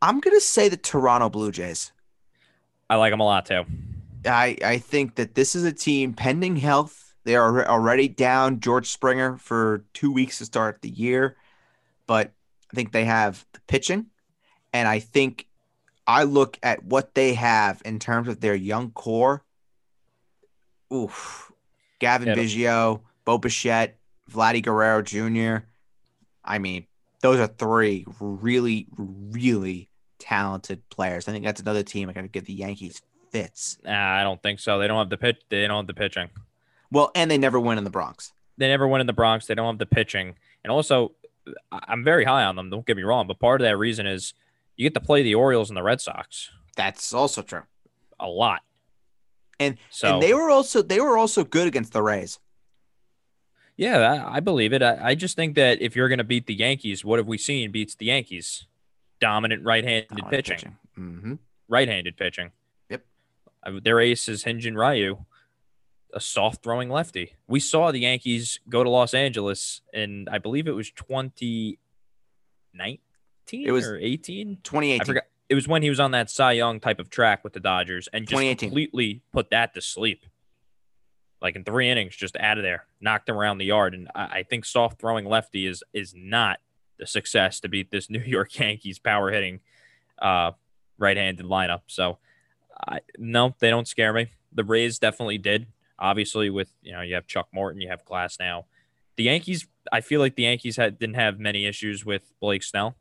I'm 0.02 0.20
gonna 0.20 0.40
say 0.40 0.68
the 0.68 0.78
Toronto 0.78 1.30
Blue 1.30 1.52
Jays. 1.52 1.92
I 2.90 2.96
like 2.96 3.14
them 3.14 3.20
a 3.20 3.26
lot 3.26 3.46
too. 3.46 3.66
I 4.26 4.58
I 4.64 4.78
think 4.80 5.16
that 5.16 5.36
this 5.36 5.56
is 5.56 5.64
a 5.64 5.72
team 5.72 6.14
pending 6.14 6.56
health. 6.56 7.14
They 7.24 7.36
are 7.36 7.68
already 7.68 8.08
down 8.08 8.60
George 8.60 8.90
Springer 8.90 9.38
for 9.38 9.86
two 9.94 10.12
weeks 10.12 10.40
to 10.40 10.46
start 10.46 10.82
the 10.82 10.90
year, 10.90 11.38
but 12.08 12.32
I 12.72 12.76
think 12.76 12.92
they 12.92 13.06
have 13.06 13.46
the 13.54 13.60
pitching, 13.68 14.08
and 14.74 14.88
I 14.88 15.00
think 15.00 15.48
I 16.08 16.24
look 16.24 16.58
at 16.64 16.84
what 16.84 17.14
they 17.14 17.36
have 17.36 17.82
in 17.86 18.00
terms 18.00 18.28
of 18.28 18.40
their 18.40 18.56
young 18.56 18.90
core. 18.92 19.44
Oof, 20.92 21.52
Cavan. 22.00 22.36
Biggio, 22.36 23.02
Bo 23.24 23.38
Bichette, 23.38 24.00
Vladdy 24.32 24.64
Guerrero 24.64 25.04
Jr. 25.04 25.64
I 26.44 26.58
mean, 26.58 26.88
those 27.22 27.40
are 27.40 27.48
three 27.48 28.06
really, 28.20 28.88
really 28.98 29.90
talented 30.20 30.88
players. 30.90 31.28
I 31.28 31.32
think 31.32 31.46
that's 31.46 31.62
another 31.62 31.84
team 31.84 32.10
I 32.10 32.14
got 32.14 32.22
to 32.22 32.28
give 32.28 32.46
the 32.46 32.54
Yankees 32.54 33.02
fits. 33.32 33.78
Nah, 33.84 34.20
I 34.20 34.24
don't 34.24 34.42
think 34.42 34.60
so. 34.60 34.80
They 34.80 34.88
don't 34.88 34.98
have 34.98 35.10
the 35.10 35.18
pitch. 35.18 35.42
They 35.50 35.66
don't 35.68 35.78
have 35.78 35.88
the 35.88 35.94
pitching. 35.94 36.30
Well, 36.92 37.12
and 37.16 37.32
they 37.32 37.38
never 37.38 37.60
win 37.60 37.78
in 37.78 37.84
the 37.84 37.90
Bronx. 37.90 38.34
They 38.58 38.68
never 38.68 38.88
win 38.88 39.02
in 39.02 39.08
the 39.08 39.14
Bronx. 39.14 39.46
They 39.48 39.56
don't 39.56 39.66
have 39.68 39.80
the 39.80 39.86
pitching, 39.86 40.36
and 40.64 40.72
also, 40.72 41.14
I'm 41.72 42.04
very 42.04 42.26
high 42.26 42.44
on 42.44 42.56
them. 42.56 42.70
Don't 42.70 42.86
get 42.86 42.98
me 42.98 43.04
wrong, 43.04 43.28
but 43.28 43.40
part 43.40 43.62
of 43.62 43.66
that 43.66 43.78
reason 43.78 44.06
is 44.06 44.34
you 44.76 44.86
get 44.86 44.94
to 44.94 45.00
play 45.00 45.24
the 45.24 45.36
Orioles 45.36 45.70
and 45.70 45.78
the 45.78 45.84
Red 45.84 46.02
Sox 46.02 46.50
That's 46.76 47.14
also 47.14 47.42
true. 47.42 47.64
a 48.20 48.28
lot. 48.28 48.62
And 49.60 49.78
So 49.90 50.14
and 50.14 50.24
they 50.24 50.34
were 50.34 50.50
also 50.50 50.82
they 50.82 51.00
were 51.00 51.18
also 51.18 51.44
good 51.44 51.68
against 51.68 51.94
the 51.94 52.02
Rays. 52.02 52.40
Yeah, 53.78 53.98
I, 54.00 54.36
I 54.38 54.40
believe 54.42 54.74
it. 54.74 54.82
I, 54.84 55.10
I 55.10 55.16
just 55.16 55.36
think 55.36 55.56
that 55.56 55.82
if 55.82 55.96
you're 55.96 56.08
going 56.10 56.18
to 56.20 56.24
beat 56.24 56.46
the 56.46 56.54
Yankees, 56.54 57.04
what 57.04 57.18
have 57.20 57.28
we 57.28 57.38
seen 57.38 57.72
beats 57.72 57.96
the 57.96 58.06
Yankees? 58.08 58.68
Dominant 59.20 59.64
right-handed 59.64 60.10
Dominant 60.10 60.32
pitching, 60.32 60.78
hmm 60.96 61.34
right-handed 61.68 62.18
pitching. 62.18 62.52
Yep. 62.90 63.06
Uh, 63.66 63.80
Their 63.84 64.00
ace 64.00 64.28
is 64.28 64.44
Hyun-jin 64.44 64.76
Ryu, 64.76 65.24
a 66.14 66.20
soft-throwing 66.20 66.90
lefty. 66.90 67.36
We 67.48 67.60
saw 67.60 67.92
the 67.92 68.00
Yankees 68.00 68.60
go 68.68 68.84
to 68.84 68.90
Los 68.90 69.14
Angeles, 69.14 69.82
and 69.94 70.28
I 70.30 70.38
believe 70.40 70.68
it 70.68 70.72
was 70.72 70.92
2019 70.92 71.78
It 73.52 73.72
was 73.72 73.88
or 73.88 73.98
18. 73.98 74.58
2018. 74.64 75.02
I 75.02 75.06
forgot. 75.06 75.24
It 75.50 75.56
was 75.56 75.68
when 75.68 75.82
he 75.84 75.90
was 75.90 76.00
on 76.00 76.12
that 76.12 76.30
Cy 76.30 76.54
Young 76.54 76.80
type 76.80 77.00
of 77.00 77.10
track 77.10 77.44
with 77.44 77.54
the 77.54 77.60
Dodgers 77.60 78.08
and 78.14 78.26
just 78.28 78.42
completely 78.58 79.22
put 79.34 79.50
that 79.50 79.74
to 79.74 79.82
sleep. 79.82 80.26
Like 81.42 81.56
in 81.56 81.64
three 81.64 81.90
innings, 81.90 82.16
just 82.16 82.38
out 82.38 82.58
of 82.58 82.64
there, 82.64 82.86
knocked 83.00 83.28
him 83.28 83.36
around 83.38 83.58
the 83.58 83.66
yard. 83.66 83.94
And 83.96 84.08
I, 84.14 84.24
I 84.26 84.44
think 84.44 84.64
soft 84.66 85.00
throwing 85.00 85.26
lefty 85.26 85.66
is 85.66 85.84
is 85.94 86.14
not 86.16 86.60
the 87.00 87.08
success 87.08 87.60
to 87.62 87.68
beat 87.70 87.90
this 87.92 88.10
New 88.10 88.20
York 88.20 88.58
Yankees 88.60 89.00
power 89.00 89.32
hitting 89.32 89.60
uh, 90.22 90.52
right 91.00 91.18
handed 91.18 91.46
lineup. 91.48 91.82
So 91.88 92.20
I, 92.88 93.00
no, 93.18 93.56
they 93.60 93.70
don't 93.72 93.88
scare 93.88 94.14
me. 94.14 94.28
The 94.54 94.64
Rays 94.64 95.00
definitely 95.00 95.38
did. 95.40 95.68
Obviously, 95.98 96.50
with 96.50 96.70
you 96.82 96.92
know 96.94 97.02
you 97.02 97.16
have 97.16 97.26
Chuck 97.28 97.48
Morton, 97.54 97.82
you 97.82 97.90
have 97.90 98.06
Glasnow. 98.06 98.66
The 99.18 99.24
Yankees, 99.24 99.68
I 99.92 100.02
feel 100.02 100.20
like 100.20 100.36
the 100.36 100.44
Yankees 100.44 100.78
had 100.78 100.98
didn't 101.00 101.16
have 101.16 101.40
many 101.40 101.66
issues 101.66 102.06
with 102.06 102.32
Blake 102.40 102.64
Snell. 102.64 102.96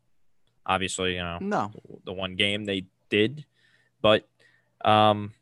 Obviously, 0.67 1.15
you 1.15 1.23
know 1.23 1.39
No. 1.41 1.73
the 2.05 2.13
one 2.13 2.37
game 2.37 2.65
they 2.65 2.87
did, 3.09 3.45
but 4.03 4.29
um, 4.85 5.33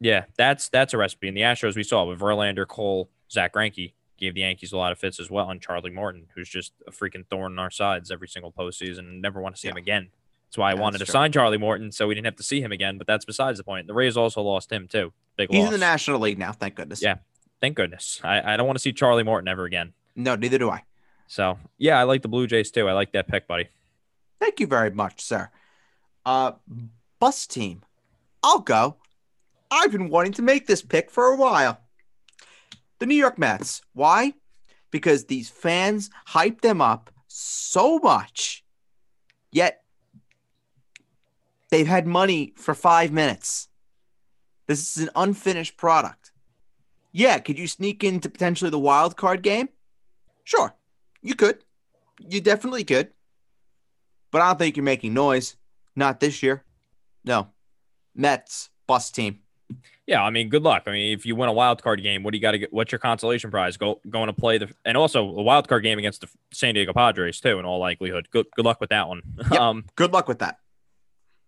yeah, 0.00 0.24
that's 0.36 0.68
that's 0.68 0.94
a 0.94 0.98
recipe. 0.98 1.28
And 1.28 1.36
the 1.36 1.42
Astros, 1.42 1.76
we 1.76 1.82
saw 1.82 2.04
with 2.04 2.18
Verlander, 2.20 2.66
Cole, 2.66 3.10
Zack 3.30 3.54
Greinke 3.54 3.92
gave 4.18 4.34
the 4.34 4.40
Yankees 4.40 4.72
a 4.72 4.76
lot 4.76 4.90
of 4.92 4.98
fits 4.98 5.20
as 5.20 5.30
well, 5.30 5.48
and 5.50 5.60
Charlie 5.60 5.90
Morton, 5.90 6.26
who's 6.34 6.48
just 6.48 6.72
a 6.86 6.90
freaking 6.90 7.24
thorn 7.28 7.52
in 7.52 7.58
our 7.58 7.70
sides 7.70 8.10
every 8.10 8.26
single 8.28 8.50
postseason, 8.52 9.00
and 9.00 9.22
never 9.22 9.40
want 9.40 9.54
to 9.54 9.60
see 9.60 9.68
him 9.68 9.76
again. 9.76 10.08
That's 10.48 10.58
why 10.58 10.70
I 10.70 10.74
Yeah, 10.74 10.80
wanted 10.80 10.98
to 10.98 11.04
true. 11.04 11.12
sign 11.12 11.30
Charlie 11.30 11.58
Morton, 11.58 11.92
so 11.92 12.08
we 12.08 12.14
didn't 12.14 12.24
have 12.24 12.36
to 12.36 12.42
see 12.42 12.60
him 12.60 12.72
again. 12.72 12.98
But 12.98 13.06
that's 13.06 13.24
besides 13.24 13.58
the 13.58 13.64
point. 13.64 13.86
The 13.86 13.94
Rays 13.94 14.16
also 14.16 14.42
lost 14.42 14.72
him 14.72 14.88
too. 14.88 15.12
Big 15.36 15.50
He's 15.50 15.58
loss. 15.60 15.66
in 15.68 15.72
the 15.72 15.78
National 15.78 16.20
League 16.20 16.38
now, 16.38 16.52
thank 16.52 16.74
goodness. 16.74 17.00
Yeah. 17.02 17.16
Thank 17.60 17.76
goodness. 17.76 18.20
I, 18.24 18.54
I 18.54 18.56
don't 18.56 18.66
want 18.66 18.76
to 18.76 18.82
see 18.82 18.92
Charlie 18.92 19.22
Morton 19.24 19.46
ever 19.46 19.64
again. 19.66 19.92
No, 20.16 20.34
neither 20.36 20.58
do 20.58 20.70
I. 20.70 20.82
So 21.26 21.58
yeah, 21.76 21.98
I 21.98 22.04
like 22.04 22.22
the 22.22 22.28
Blue 22.28 22.46
Jays 22.46 22.70
too. 22.70 22.88
I 22.88 22.92
like 22.92 23.12
that 23.12 23.28
pick, 23.28 23.46
buddy. 23.46 23.68
Thank 24.40 24.58
you 24.60 24.66
very 24.66 24.90
much, 24.90 25.20
sir. 25.20 25.50
Uh 26.24 26.52
bus 27.20 27.46
team. 27.46 27.82
I'll 28.42 28.60
go. 28.60 28.96
I've 29.70 29.92
been 29.92 30.08
wanting 30.08 30.32
to 30.34 30.42
make 30.42 30.66
this 30.66 30.82
pick 30.82 31.10
for 31.10 31.26
a 31.26 31.36
while. 31.36 31.80
The 32.98 33.06
New 33.06 33.14
York 33.14 33.38
Mets. 33.38 33.82
Why? 33.92 34.34
Because 34.90 35.24
these 35.24 35.48
fans 35.50 36.10
hype 36.26 36.60
them 36.60 36.80
up 36.80 37.10
so 37.26 37.98
much. 37.98 38.64
Yet 39.52 39.82
they've 41.70 41.86
had 41.86 42.06
money 42.06 42.52
for 42.56 42.74
5 42.74 43.12
minutes. 43.12 43.68
This 44.66 44.96
is 44.96 45.02
an 45.02 45.10
unfinished 45.14 45.76
product. 45.76 46.32
Yeah, 47.12 47.38
could 47.38 47.58
you 47.58 47.66
sneak 47.66 48.04
into 48.04 48.28
potentially 48.28 48.70
the 48.70 48.78
wild 48.78 49.16
card 49.16 49.42
game? 49.42 49.68
Sure. 50.44 50.74
You 51.22 51.34
could. 51.34 51.64
You 52.18 52.40
definitely 52.40 52.84
could 52.84 53.12
but 54.30 54.42
I 54.42 54.48
don't 54.48 54.58
think 54.58 54.76
you're 54.76 54.84
making 54.84 55.14
noise. 55.14 55.56
Not 55.96 56.20
this 56.20 56.42
year. 56.42 56.64
No. 57.24 57.48
Mets 58.14 58.70
bus 58.86 59.10
team. 59.10 59.40
Yeah, 60.06 60.22
I 60.22 60.30
mean, 60.30 60.48
good 60.48 60.62
luck. 60.62 60.84
I 60.86 60.92
mean, 60.92 61.12
if 61.12 61.26
you 61.26 61.36
win 61.36 61.48
a 61.50 61.52
wild 61.52 61.82
card 61.82 62.02
game, 62.02 62.22
what 62.22 62.32
do 62.32 62.38
you 62.38 62.42
got 62.42 62.52
to 62.52 62.58
get? 62.58 62.72
What's 62.72 62.90
your 62.92 62.98
consolation 62.98 63.50
prize? 63.50 63.76
Go 63.76 64.00
going 64.08 64.28
to 64.28 64.32
play 64.32 64.56
the 64.58 64.72
and 64.84 64.96
also 64.96 65.22
a 65.22 65.42
wild 65.42 65.68
card 65.68 65.82
game 65.82 65.98
against 65.98 66.22
the 66.22 66.28
San 66.52 66.74
Diego 66.74 66.92
Padres 66.94 67.40
too, 67.40 67.58
in 67.58 67.64
all 67.66 67.78
likelihood. 67.78 68.28
Good 68.30 68.46
good 68.56 68.64
luck 68.64 68.80
with 68.80 68.90
that 68.90 69.06
one. 69.08 69.22
Yep. 69.50 69.52
Um, 69.60 69.84
Good 69.96 70.12
luck 70.12 70.26
with 70.28 70.38
that. 70.38 70.58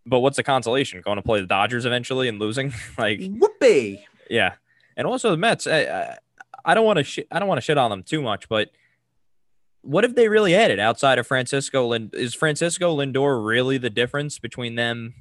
but 0.04 0.20
what's 0.20 0.36
the 0.36 0.42
consolation? 0.42 1.00
Going 1.02 1.16
to 1.16 1.22
play 1.22 1.40
the 1.40 1.46
Dodgers 1.46 1.86
eventually 1.86 2.28
and 2.28 2.38
losing? 2.38 2.72
like, 2.98 3.20
Whoopee. 3.22 4.04
yeah, 4.28 4.54
and 4.96 5.06
also 5.06 5.30
the 5.30 5.36
Mets. 5.38 5.66
I, 5.66 5.80
I, 5.82 6.18
I 6.64 6.74
don't 6.74 6.84
want 6.84 6.98
to 6.98 7.04
shit. 7.04 7.26
I 7.32 7.38
don't 7.38 7.48
want 7.48 7.58
to 7.58 7.62
shit 7.62 7.78
on 7.78 7.90
them 7.90 8.02
too 8.02 8.20
much, 8.20 8.46
but 8.48 8.70
what 9.82 10.04
have 10.04 10.14
they 10.14 10.28
really 10.28 10.54
added 10.54 10.78
outside 10.78 11.18
of 11.18 11.26
Francisco? 11.26 11.86
Lind- 11.86 12.14
is 12.14 12.34
Francisco 12.34 12.94
Lindor 12.98 13.42
really 13.46 13.78
the 13.78 13.88
difference 13.88 14.38
between 14.38 14.74
them? 14.74 15.14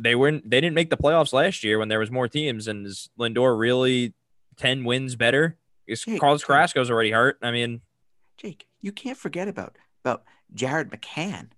They 0.00 0.14
weren't. 0.14 0.48
They 0.48 0.60
didn't 0.60 0.74
make 0.74 0.90
the 0.90 0.96
playoffs 0.96 1.32
last 1.32 1.62
year 1.62 1.78
when 1.78 1.88
there 1.88 1.98
was 1.98 2.10
more 2.10 2.28
teams, 2.28 2.66
and 2.66 2.86
is 2.86 3.10
Lindor 3.18 3.58
really 3.58 4.14
ten 4.56 4.84
wins 4.84 5.16
better? 5.16 5.56
Is 5.86 6.02
Jake, 6.02 6.20
Carlos. 6.20 6.44
Carrasco's 6.44 6.90
already 6.90 7.10
hurt? 7.10 7.38
I 7.42 7.50
mean, 7.50 7.80
Jake, 8.36 8.66
you 8.80 8.92
can't 8.92 9.16
forget 9.16 9.48
about 9.48 9.76
about 10.04 10.24
Jared 10.52 10.90
McCann. 10.90 11.50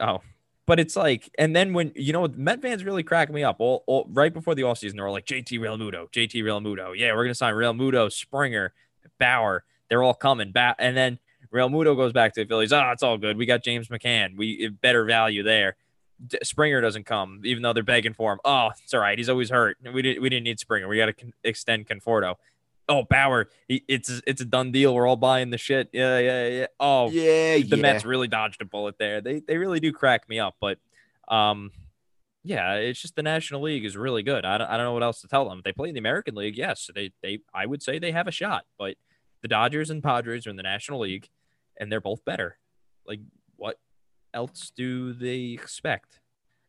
oh, 0.00 0.22
but 0.66 0.78
it's 0.80 0.96
like, 0.96 1.30
and 1.38 1.54
then 1.54 1.72
when 1.72 1.92
you 1.96 2.12
know 2.12 2.28
Met 2.28 2.62
fans 2.62 2.84
really 2.84 3.02
crack 3.02 3.30
me 3.30 3.42
up. 3.42 3.56
All, 3.58 3.82
all 3.86 4.06
right 4.10 4.32
before 4.32 4.54
the 4.54 4.62
offseason, 4.62 4.94
they're 4.94 5.06
all 5.06 5.12
like 5.12 5.26
JT 5.26 5.58
Realmuto, 5.58 6.10
JT 6.12 6.42
Realmuto. 6.42 6.92
Yeah, 6.96 7.12
we're 7.14 7.24
gonna 7.24 7.34
sign 7.34 7.54
Realmuto, 7.54 8.10
Springer, 8.12 8.72
Bauer. 9.18 9.64
They're 9.88 10.02
all 10.02 10.14
coming 10.14 10.52
back, 10.52 10.76
and 10.78 10.96
then 10.96 11.18
Realmuto 11.52 11.96
goes 11.96 12.12
back 12.12 12.34
to 12.34 12.42
the 12.42 12.48
Phillies. 12.48 12.72
Ah, 12.72 12.92
it's 12.92 13.02
all 13.02 13.18
good. 13.18 13.36
We 13.36 13.46
got 13.46 13.62
James 13.62 13.88
McCann. 13.88 14.36
We 14.36 14.68
better 14.68 15.04
value 15.04 15.42
there. 15.42 15.76
D- 16.24 16.38
Springer 16.42 16.80
doesn't 16.80 17.04
come, 17.04 17.42
even 17.44 17.62
though 17.62 17.72
they're 17.72 17.82
begging 17.82 18.14
for 18.14 18.32
him. 18.32 18.38
Oh, 18.44 18.70
it's 18.82 18.94
all 18.94 19.00
right. 19.00 19.18
He's 19.18 19.28
always 19.28 19.50
hurt. 19.50 19.78
We 19.82 20.02
didn't. 20.02 20.22
We 20.22 20.28
didn't 20.28 20.44
need 20.44 20.60
Springer. 20.60 20.88
We 20.88 20.96
got 20.96 21.06
to 21.06 21.12
con- 21.12 21.34
extend 21.44 21.86
Conforto. 21.86 22.36
Oh, 22.88 23.02
Bauer. 23.02 23.48
He, 23.68 23.84
it's 23.88 24.22
it's 24.26 24.40
a 24.40 24.44
done 24.44 24.72
deal. 24.72 24.94
We're 24.94 25.06
all 25.06 25.16
buying 25.16 25.50
the 25.50 25.58
shit. 25.58 25.90
Yeah, 25.92 26.18
yeah, 26.18 26.48
yeah. 26.48 26.66
Oh, 26.78 27.10
yeah, 27.10 27.58
the 27.58 27.64
yeah. 27.70 27.76
Mets 27.76 28.04
really 28.04 28.28
dodged 28.28 28.62
a 28.62 28.64
bullet 28.64 28.96
there. 28.98 29.20
They 29.20 29.40
they 29.40 29.58
really 29.58 29.80
do 29.80 29.92
crack 29.92 30.28
me 30.28 30.38
up, 30.38 30.54
but 30.60 30.78
um, 31.28 31.72
yeah, 32.44 32.74
it's 32.74 33.00
just 33.02 33.16
the 33.16 33.24
National 33.24 33.62
League 33.62 33.84
is 33.84 33.96
really 33.96 34.22
good. 34.22 34.44
I 34.44 34.56
don't, 34.56 34.68
I 34.68 34.76
don't 34.76 34.86
know 34.86 34.92
what 34.92 35.02
else 35.02 35.20
to 35.22 35.28
tell 35.28 35.48
them. 35.48 35.62
They 35.64 35.72
play 35.72 35.88
in 35.88 35.94
the 35.94 35.98
American 35.98 36.36
League, 36.36 36.56
yes, 36.56 36.88
they 36.94 37.10
they 37.22 37.40
I 37.52 37.66
would 37.66 37.82
say 37.82 37.98
they 37.98 38.12
have 38.12 38.28
a 38.28 38.32
shot, 38.32 38.64
but 38.78 38.94
the 39.42 39.48
Dodgers 39.48 39.90
and 39.90 40.02
Padres 40.02 40.46
are 40.46 40.50
in 40.50 40.56
the 40.56 40.62
National 40.62 41.00
League, 41.00 41.28
and 41.76 41.90
they're 41.90 42.00
both 42.00 42.24
better. 42.24 42.58
Like 43.04 43.20
what 43.56 43.78
else 44.36 44.70
do 44.76 45.12
they 45.12 45.56
expect? 45.60 46.20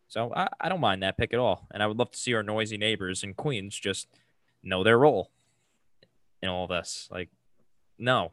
So 0.07 0.33
I, 0.33 0.47
I 0.59 0.69
don't 0.69 0.79
mind 0.79 1.03
that 1.03 1.17
pick 1.17 1.33
at 1.33 1.39
all, 1.39 1.67
and 1.71 1.83
I 1.83 1.87
would 1.87 1.97
love 1.97 2.11
to 2.11 2.17
see 2.17 2.33
our 2.33 2.41
noisy 2.41 2.77
neighbors 2.77 3.23
in 3.23 3.33
Queens 3.33 3.77
just 3.77 4.07
know 4.63 4.83
their 4.83 4.97
role 4.97 5.29
in 6.41 6.49
all 6.49 6.65
this. 6.65 7.09
Like, 7.11 7.29
no, 7.99 8.31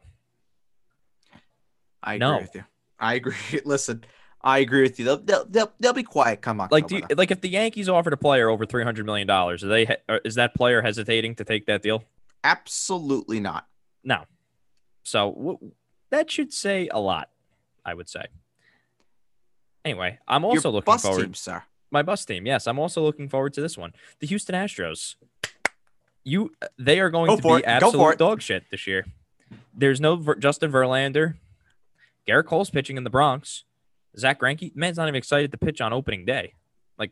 I 2.01 2.15
agree 2.15 2.37
with 2.37 2.55
you. 2.55 2.63
I 2.97 3.13
agree. 3.15 3.35
Listen, 3.65 4.05
I 4.41 4.59
agree 4.59 4.83
with 4.83 4.97
you. 4.99 5.05
They'll 5.05 5.17
they'll 5.17 5.45
they'll, 5.45 5.73
they'll 5.79 5.93
be 5.93 6.03
quiet. 6.03 6.41
Come 6.41 6.61
on. 6.61 6.69
Like, 6.71 6.87
do 6.87 6.95
you, 6.95 7.03
like 7.17 7.31
if 7.31 7.41
the 7.41 7.49
Yankees 7.49 7.89
offered 7.89 8.13
a 8.13 8.17
player 8.17 8.49
over 8.49 8.65
three 8.65 8.83
hundred 8.83 9.05
million 9.05 9.27
dollars, 9.27 9.63
are 9.63 9.67
they 9.67 9.97
is 10.23 10.35
that 10.35 10.55
player 10.55 10.81
hesitating 10.81 11.35
to 11.35 11.43
take 11.43 11.65
that 11.65 11.81
deal? 11.81 12.03
Absolutely 12.43 13.39
not. 13.41 13.67
No. 14.03 14.23
So 15.03 15.31
w- 15.33 15.71
that 16.11 16.31
should 16.31 16.53
say 16.53 16.87
a 16.89 16.99
lot, 16.99 17.29
I 17.83 17.93
would 17.93 18.07
say. 18.07 18.25
Anyway, 19.85 20.17
I'm 20.27 20.43
also 20.43 20.69
Your 20.69 20.73
looking 20.73 20.85
bus 20.93 21.01
forward. 21.03 21.21
team, 21.23 21.33
sir. 21.35 21.63
My 21.91 22.01
bus 22.01 22.25
team, 22.25 22.45
yes, 22.47 22.65
I'm 22.67 22.79
also 22.79 23.03
looking 23.03 23.29
forward 23.29 23.53
to 23.53 23.61
this 23.61 23.77
one. 23.77 23.93
The 24.19 24.27
Houston 24.27 24.55
Astros. 24.55 25.15
You, 26.23 26.51
they 26.79 26.99
are 26.99 27.11
going 27.11 27.27
Go 27.27 27.35
to 27.37 27.41
be 27.41 27.49
it. 27.63 27.65
Absolute 27.65 28.17
dog 28.17 28.41
shit 28.41 28.63
this 28.71 28.87
year. 28.87 29.05
There's 29.75 30.01
no 30.01 30.15
Ver- 30.15 30.35
Justin 30.35 30.71
Verlander. 30.71 31.35
Gerrit 32.27 32.45
Cole's 32.47 32.71
pitching 32.71 32.97
in 32.97 33.03
the 33.03 33.11
Bronx. 33.11 33.63
Zack 34.17 34.39
Greinke, 34.39 34.75
man's 34.75 34.97
not 34.97 35.07
even 35.07 35.15
excited 35.15 35.51
to 35.51 35.57
pitch 35.57 35.79
on 35.81 35.93
opening 35.93 36.25
day. 36.25 36.53
Like, 36.97 37.11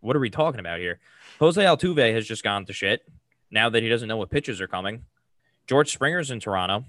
what 0.00 0.14
are 0.14 0.20
we 0.20 0.28
talking 0.28 0.60
about 0.60 0.78
here? 0.78 0.98
Jose 1.40 1.62
Altuve 1.62 2.12
has 2.12 2.26
just 2.26 2.42
gone 2.44 2.66
to 2.66 2.72
shit 2.74 3.08
now 3.50 3.70
that 3.70 3.82
he 3.82 3.88
doesn't 3.88 4.08
know 4.08 4.18
what 4.18 4.28
pitches 4.30 4.60
are 4.60 4.66
coming. 4.68 5.04
George 5.66 5.96
Springer's 5.96 6.30
in 6.30 6.38
Toronto. 6.38 6.84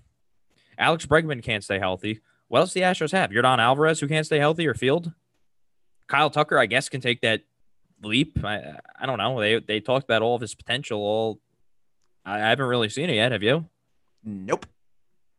Alex 0.77 1.05
Bregman 1.05 1.41
can't 1.41 1.63
stay 1.63 1.79
healthy. 1.79 2.19
What 2.47 2.59
else 2.59 2.73
do 2.73 2.79
the 2.79 2.85
Astros 2.85 3.11
have? 3.11 3.31
Yordan 3.31 3.59
Alvarez, 3.59 3.99
who 3.99 4.07
can't 4.07 4.25
stay 4.25 4.39
healthy 4.39 4.67
or 4.67 4.73
field. 4.73 5.11
Kyle 6.07 6.29
Tucker, 6.29 6.57
I 6.57 6.65
guess, 6.65 6.87
can 6.87 7.01
take 7.01 7.21
that 7.21 7.41
leap. 8.01 8.43
I, 8.43 8.77
I 8.99 9.05
don't 9.05 9.17
know. 9.17 9.39
They 9.39 9.59
they 9.59 9.79
talked 9.79 10.05
about 10.05 10.21
all 10.21 10.35
of 10.35 10.41
his 10.41 10.55
potential. 10.55 10.99
All 10.99 11.39
I 12.25 12.39
haven't 12.39 12.65
really 12.65 12.89
seen 12.89 13.09
it 13.09 13.15
yet. 13.15 13.31
Have 13.31 13.43
you? 13.43 13.65
Nope. 14.23 14.65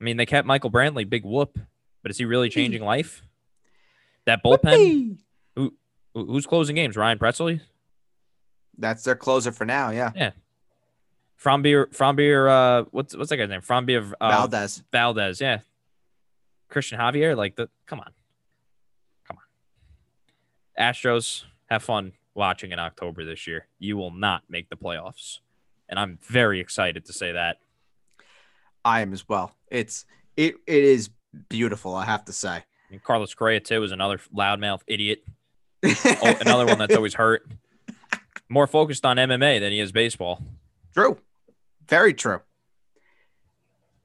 I 0.01 0.05
mean, 0.05 0.17
they 0.17 0.27
kept 0.27 0.47
Michael 0.47 0.71
Brantley, 0.71 1.09
big 1.09 1.25
whoop, 1.25 1.59
but 2.03 2.11
is 2.11 2.19
he 2.19 2.25
really 2.25 2.49
changing 2.49 2.83
life? 2.83 3.23
That 4.27 4.45
bullpen, 4.45 5.19
who 5.57 5.75
who's 6.15 6.47
closing 6.47 6.77
games? 6.77 6.97
Ryan 6.97 7.19
Pressly, 7.19 7.61
That's 8.77 9.03
their 9.03 9.17
closer 9.17 9.53
for 9.53 9.65
now. 9.65 9.91
Yeah. 9.91 10.13
Yeah. 10.15 10.31
Framber, 11.43 11.87
Framber, 11.87 12.51
uh, 12.51 12.85
what's 12.91 13.17
what's 13.17 13.31
that 13.31 13.37
guy's 13.37 13.49
name? 13.49 13.61
Framber 13.63 14.13
uh, 14.21 14.31
Valdez. 14.31 14.83
Valdez, 14.93 15.41
yeah. 15.41 15.61
Cristian 16.71 16.99
Javier, 16.99 17.37
like 17.37 17.57
the 17.57 17.69
come 17.87 18.01
on, 18.01 18.13
come 19.27 19.39
on. 19.39 20.93
Astros, 20.93 21.45
have 21.67 21.83
fun 21.83 22.13
watching 22.35 22.73
in 22.73 22.79
October 22.79 23.25
this 23.25 23.47
year. 23.47 23.67
You 23.79 23.97
will 23.97 24.11
not 24.11 24.43
make 24.49 24.69
the 24.69 24.77
playoffs, 24.77 25.39
and 25.89 25.99
I'm 25.99 26.19
very 26.23 26.61
excited 26.61 27.07
to 27.07 27.13
say 27.13 27.33
that. 27.33 27.59
I 28.85 29.01
am 29.01 29.13
as 29.13 29.29
well. 29.29 29.53
It's 29.71 30.05
it 30.37 30.57
it 30.67 30.85
is 30.85 31.11
beautiful. 31.49 31.95
I 31.95 32.05
have 32.05 32.25
to 32.27 32.33
say. 32.33 32.65
Mean, 32.91 33.01
Carlos 33.05 33.35
Correa 33.35 33.61
too 33.61 33.83
is 33.83 33.93
another 33.93 34.19
loudmouth 34.35 34.81
idiot. 34.87 35.23
Oh, 35.85 36.37
another 36.41 36.67
one 36.67 36.79
that's 36.79 36.97
always 36.97 37.15
hurt. 37.15 37.47
More 38.49 38.67
focused 38.67 39.05
on 39.07 39.17
MMA 39.17 39.61
than 39.61 39.71
he 39.71 39.79
is 39.79 39.93
baseball. 39.93 40.43
True. 40.93 41.19
Very 41.87 42.15
true. 42.15 42.41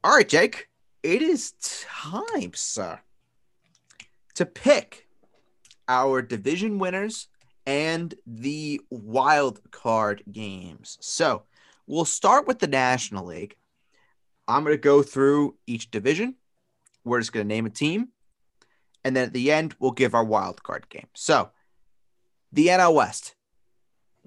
All 0.03 0.15
right, 0.15 0.27
Jake. 0.27 0.67
It 1.03 1.21
is 1.21 1.53
time, 1.61 2.53
sir, 2.53 3.01
to 4.35 4.45
pick 4.45 5.09
our 5.89 6.21
division 6.21 6.79
winners 6.79 7.27
and 7.65 8.13
the 8.25 8.79
wild 8.89 9.59
card 9.69 10.23
games. 10.31 10.97
So 11.01 11.43
we'll 11.87 12.05
start 12.05 12.47
with 12.47 12.59
the 12.59 12.67
National 12.67 13.25
League. 13.25 13.57
I'm 14.47 14.63
going 14.63 14.75
to 14.75 14.81
go 14.81 15.03
through 15.03 15.55
each 15.67 15.91
division. 15.91 16.35
We're 17.03 17.19
just 17.19 17.33
going 17.33 17.47
to 17.47 17.53
name 17.53 17.65
a 17.65 17.69
team. 17.69 18.09
And 19.03 19.13
then 19.13 19.25
at 19.25 19.33
the 19.33 19.51
end, 19.51 19.75
we'll 19.79 19.91
give 19.91 20.15
our 20.15 20.23
wild 20.23 20.63
card 20.63 20.87
game. 20.87 21.07
So 21.13 21.49
the 22.53 22.67
NL 22.67 22.93
West, 22.93 23.35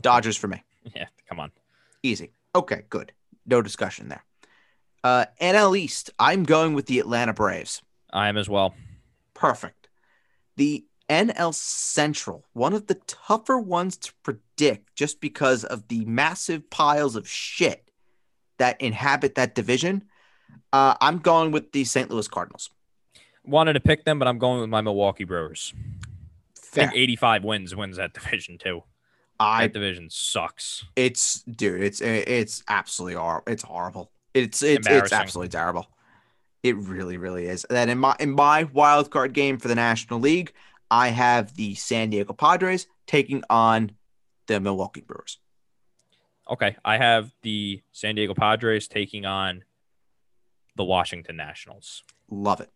Dodgers 0.01 0.37
for 0.37 0.49
me. 0.49 0.63
Yeah, 0.95 1.07
come 1.29 1.41
on. 1.41 1.51
Easy. 2.05 2.31
Okay, 2.55 2.85
good. 2.89 3.11
No 3.45 3.61
discussion 3.61 4.09
there. 4.09 4.23
Uh, 5.07 5.25
NL 5.41 5.79
East, 5.79 6.11
I'm 6.19 6.43
going 6.43 6.75
with 6.75 6.87
the 6.87 6.99
Atlanta 6.99 7.33
Braves. 7.33 7.81
I 8.13 8.29
am 8.29 8.37
as 8.37 8.49
well. 8.49 8.75
Perfect. 9.35 9.89
The 10.57 10.85
NL 11.09 11.55
Central, 11.55 12.45
one 12.55 12.73
of 12.73 12.89
the 12.89 12.97
tougher 13.07 13.57
ones 13.57 13.97
to 13.99 14.13
predict 14.25 14.97
just 14.97 15.21
because 15.21 15.63
of 15.63 15.87
the 15.87 16.05
massive 16.07 16.69
piles 16.71 17.15
of 17.15 17.29
shit 17.29 17.89
that 18.59 18.81
inhabit 18.83 19.37
that 19.37 19.55
division. 19.55 20.03
Uh, 20.73 20.97
I'm 21.01 21.19
going 21.19 21.53
with 21.53 21.71
the 21.71 21.85
St. 21.85 22.11
Louis 22.11 22.27
Cardinals. 22.27 22.71
Wanted 23.45 23.75
to 23.75 23.81
pick 23.81 24.05
them, 24.05 24.19
but 24.19 24.27
I'm 24.27 24.39
going 24.41 24.61
with 24.61 24.71
my 24.71 24.81
Milwaukee 24.81 25.23
Brewers. 25.23 25.73
I 25.77 26.87
think 26.87 26.93
85 26.97 27.45
wins 27.45 27.77
wins 27.77 27.97
that 27.99 28.13
division 28.13 28.59
too. 28.59 28.83
I 29.39 29.67
That 29.69 29.75
division 29.75 30.11
sucks. 30.11 30.85
it's 30.97 31.43
dude, 31.43 31.81
it's 31.81 32.01
it's 32.01 32.65
absolutely 32.67 33.15
horrible. 33.15 33.53
It's 33.53 33.63
horrible. 33.63 34.11
It's 34.37 34.63
it's 34.63 34.87
it's 34.87 35.13
absolutely 35.13 35.49
terrible. 35.49 35.87
It 36.63 36.77
really, 36.77 37.17
really 37.17 37.47
is. 37.47 37.65
And 37.65 37.77
then 37.77 37.89
in 37.89 37.99
my 37.99 38.17
in 38.21 38.33
my 38.33 38.65
wild 38.65 39.11
card 39.11 39.33
game 39.33 39.57
for 39.57 39.69
the 39.69 39.75
National 39.75 40.21
League, 40.21 40.53
I 40.91 41.09
have 41.09 41.55
the 41.55 41.75
San 41.75 42.11
Diego 42.11 42.35
Padres 42.35 42.87
taking 43.07 43.43
on 43.49 43.93
the 44.47 44.61
Milwaukee 44.61 45.01
Brewers. 45.01 45.39
Okay, 46.51 46.77
I 46.85 46.99
have 46.99 47.35
the 47.43 47.81
San 47.93 48.15
Diego 48.15 48.35
Padres 48.35 48.89
taking 48.89 49.25
on 49.25 49.65
the 50.77 50.85
Washington 50.85 51.37
Nationals. 51.37 52.05
Love 52.31 52.61
it. 52.61 52.71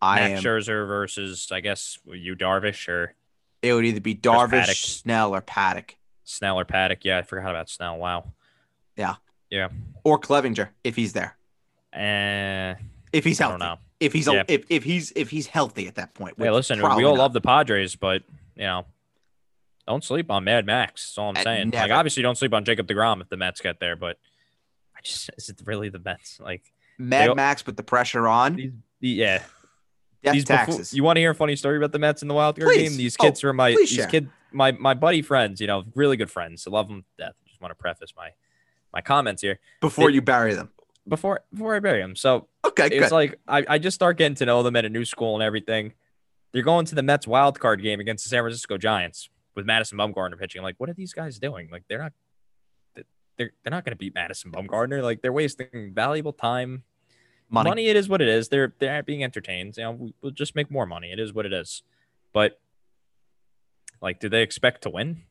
I 0.00 0.20
Max 0.20 0.38
am. 0.38 0.44
Scherzer 0.44 0.86
versus, 0.86 1.48
I 1.52 1.60
guess, 1.60 1.98
you 2.06 2.34
Darvish 2.34 2.88
or 2.88 3.14
It 3.62 3.74
would 3.74 3.84
either 3.84 4.00
be 4.00 4.14
Darvish. 4.14 5.00
Snell, 5.00 5.34
or 5.34 5.40
Paddock, 5.40 5.96
Snell 6.24 6.58
or 6.58 6.64
Paddock. 6.64 7.04
Yeah, 7.04 7.18
I 7.18 7.22
forgot 7.22 7.50
about 7.50 7.68
Snell. 7.68 7.98
Wow. 7.98 8.32
Or 10.04 10.18
Clevinger 10.20 10.68
if 10.84 10.96
he's 10.96 11.12
there. 11.12 11.36
Eh, 11.92 12.74
If 13.12 13.24
he's 13.24 13.40
I 13.40 13.44
healthy. 13.44 13.58
don't 13.58 13.68
know. 13.68 13.78
If 13.98 14.12
he's 14.12 14.26
Yeah. 14.26 14.42
if 14.48 14.64
if 14.68 14.84
he's 14.84 15.12
if 15.16 15.30
he's 15.30 15.46
healthy 15.46 15.86
at 15.88 15.94
that 15.94 16.12
point. 16.14 16.34
Hey, 16.38 16.50
listen, 16.50 16.78
we 16.80 16.84
all 17.04 17.14
not. 17.14 17.18
love 17.18 17.32
the 17.32 17.40
Padres, 17.40 17.96
but 17.96 18.22
you 18.54 18.64
know, 18.64 18.84
don't 19.86 20.04
sleep 20.04 20.30
on 20.30 20.44
Mad 20.44 20.66
Max. 20.66 21.06
That's 21.06 21.18
all 21.18 21.30
I'm 21.30 21.36
Uh, 21.38 21.42
saying. 21.42 21.70
Like, 21.70 21.90
obviously, 21.90 22.22
don't 22.22 22.36
sleep 22.36 22.52
on 22.52 22.64
Jacob 22.64 22.86
Degrom 22.86 23.20
if 23.22 23.28
the 23.28 23.36
Mets 23.36 23.60
get 23.60 23.80
there. 23.80 23.96
But 23.96 24.18
I 24.96 25.00
just 25.02 25.30
is 25.38 25.48
it 25.48 25.60
really 25.64 25.88
the 25.88 25.98
Mets? 26.00 26.38
Like, 26.40 26.62
Mad 26.98 27.34
Max 27.36 27.64
with 27.64 27.76
the 27.76 27.82
pressure 27.82 28.28
on. 28.28 28.56
these, 28.56 28.72
yeah, 29.00 29.42
Death 30.22 30.34
these 30.34 30.44
taxes. 30.44 30.92
you 30.92 31.02
want 31.04 31.16
to 31.16 31.20
hear 31.20 31.30
a 31.30 31.34
funny 31.34 31.56
story 31.56 31.76
about 31.78 31.92
the 31.92 31.98
Mets 31.98 32.20
in 32.20 32.28
the 32.28 32.34
wild 32.34 32.58
card 32.58 32.68
Please. 32.72 32.90
game? 32.90 32.98
These 32.98 33.16
Oh, 33.20 33.24
kids 33.24 33.42
were 33.42 33.52
my 33.54 33.70
these 33.70 33.88
share. 33.90 34.06
kid 34.08 34.28
my 34.52 34.72
my 34.72 34.92
buddy 34.94 35.22
friends. 35.22 35.60
You 35.60 35.68
know, 35.68 35.84
really 35.94 36.16
good 36.18 36.30
friends. 36.30 36.66
I 36.66 36.70
love 36.70 36.88
them 36.88 37.02
to 37.02 37.24
death. 37.24 37.34
Just 37.46 37.60
want 37.62 37.70
to 37.70 37.76
preface 37.76 38.12
my 38.16 38.30
my 38.96 39.02
comments 39.02 39.42
here 39.42 39.58
before 39.82 40.08
they- 40.08 40.14
you 40.14 40.22
bury 40.22 40.54
them. 40.54 40.70
before 41.06 41.40
before 41.52 41.74
I 41.76 41.80
bury 41.80 42.00
them. 42.00 42.16
So 42.16 42.48
Okay, 42.64 42.86
it's 42.86 43.10
good. 43.10 43.12
like 43.12 43.38
I, 43.46 43.64
I 43.68 43.78
just 43.78 43.94
start 43.94 44.16
getting 44.16 44.34
to 44.36 44.46
know 44.46 44.62
them 44.62 44.74
at 44.74 44.84
a 44.86 44.88
new 44.88 45.04
school 45.04 45.34
and 45.34 45.42
everything. 45.42 45.92
They're 46.52 46.62
going 46.62 46.86
to 46.86 46.94
the 46.94 47.02
Mets 47.02 47.26
wild 47.26 47.60
card 47.60 47.82
game 47.82 48.00
against 48.00 48.24
the 48.24 48.30
San 48.30 48.42
Francisco 48.42 48.78
Giants 48.78 49.28
with 49.54 49.66
Madison 49.66 49.98
Bumgarner 49.98 50.38
pitching. 50.38 50.60
I'm 50.60 50.64
like, 50.64 50.76
what 50.78 50.88
are 50.88 50.94
these 50.94 51.12
guys 51.12 51.38
doing? 51.38 51.68
Like, 51.70 51.84
they're 51.88 51.98
not 51.98 52.12
they're 53.36 53.50
they're 53.62 53.70
not 53.70 53.84
going 53.84 53.92
to 53.92 53.96
beat 53.98 54.14
Madison 54.14 54.50
Bumgarner. 54.50 55.02
Like, 55.02 55.20
they're 55.20 55.32
wasting 55.32 55.92
valuable 55.94 56.32
time. 56.32 56.84
Money. 57.50 57.70
Money. 57.70 57.86
it 57.88 57.96
is 57.96 58.08
what 58.08 58.22
it 58.22 58.28
is. 58.28 58.48
They're 58.48 58.72
they're 58.78 59.02
being 59.02 59.22
entertained. 59.22 59.76
You 59.76 59.82
know, 59.84 59.90
we, 59.92 60.14
we'll 60.22 60.32
just 60.32 60.56
make 60.56 60.70
more 60.70 60.86
money. 60.86 61.12
It 61.12 61.20
is 61.20 61.34
what 61.34 61.44
it 61.44 61.52
is. 61.52 61.82
But 62.32 62.58
like, 64.00 64.18
do 64.20 64.28
they 64.30 64.42
expect 64.42 64.82
to 64.84 64.90
win? 64.90 65.22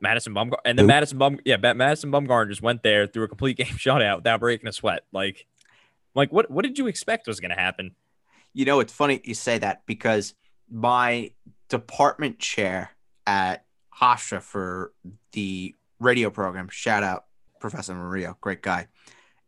Madison 0.00 0.34
Bumgarner 0.34 0.58
and 0.64 0.78
then 0.78 0.86
Nope. 0.86 0.94
Madison 0.94 1.18
Bum 1.18 1.38
yeah, 1.44 1.56
Madison 1.56 2.10
Bumgarner 2.10 2.48
just 2.48 2.62
went 2.62 2.82
there 2.82 3.06
through 3.06 3.24
a 3.24 3.28
complete 3.28 3.56
game 3.56 3.66
shutout 3.66 4.16
without 4.16 4.40
breaking 4.40 4.68
a 4.68 4.72
sweat. 4.72 5.04
Like, 5.12 5.46
like 6.14 6.32
what 6.32 6.50
what 6.50 6.64
did 6.64 6.78
you 6.78 6.86
expect 6.86 7.26
was 7.26 7.40
going 7.40 7.50
to 7.50 7.60
happen? 7.60 7.94
You 8.52 8.64
know, 8.64 8.80
it's 8.80 8.92
funny 8.92 9.20
you 9.24 9.34
say 9.34 9.58
that 9.58 9.82
because 9.86 10.34
my 10.70 11.30
department 11.68 12.38
chair 12.38 12.90
at 13.26 13.64
Hofstra 14.00 14.42
for 14.42 14.92
the 15.32 15.74
radio 15.98 16.30
program, 16.30 16.68
shout 16.70 17.02
out 17.02 17.26
Professor 17.60 17.94
Mario, 17.94 18.36
great 18.40 18.62
guy, 18.62 18.86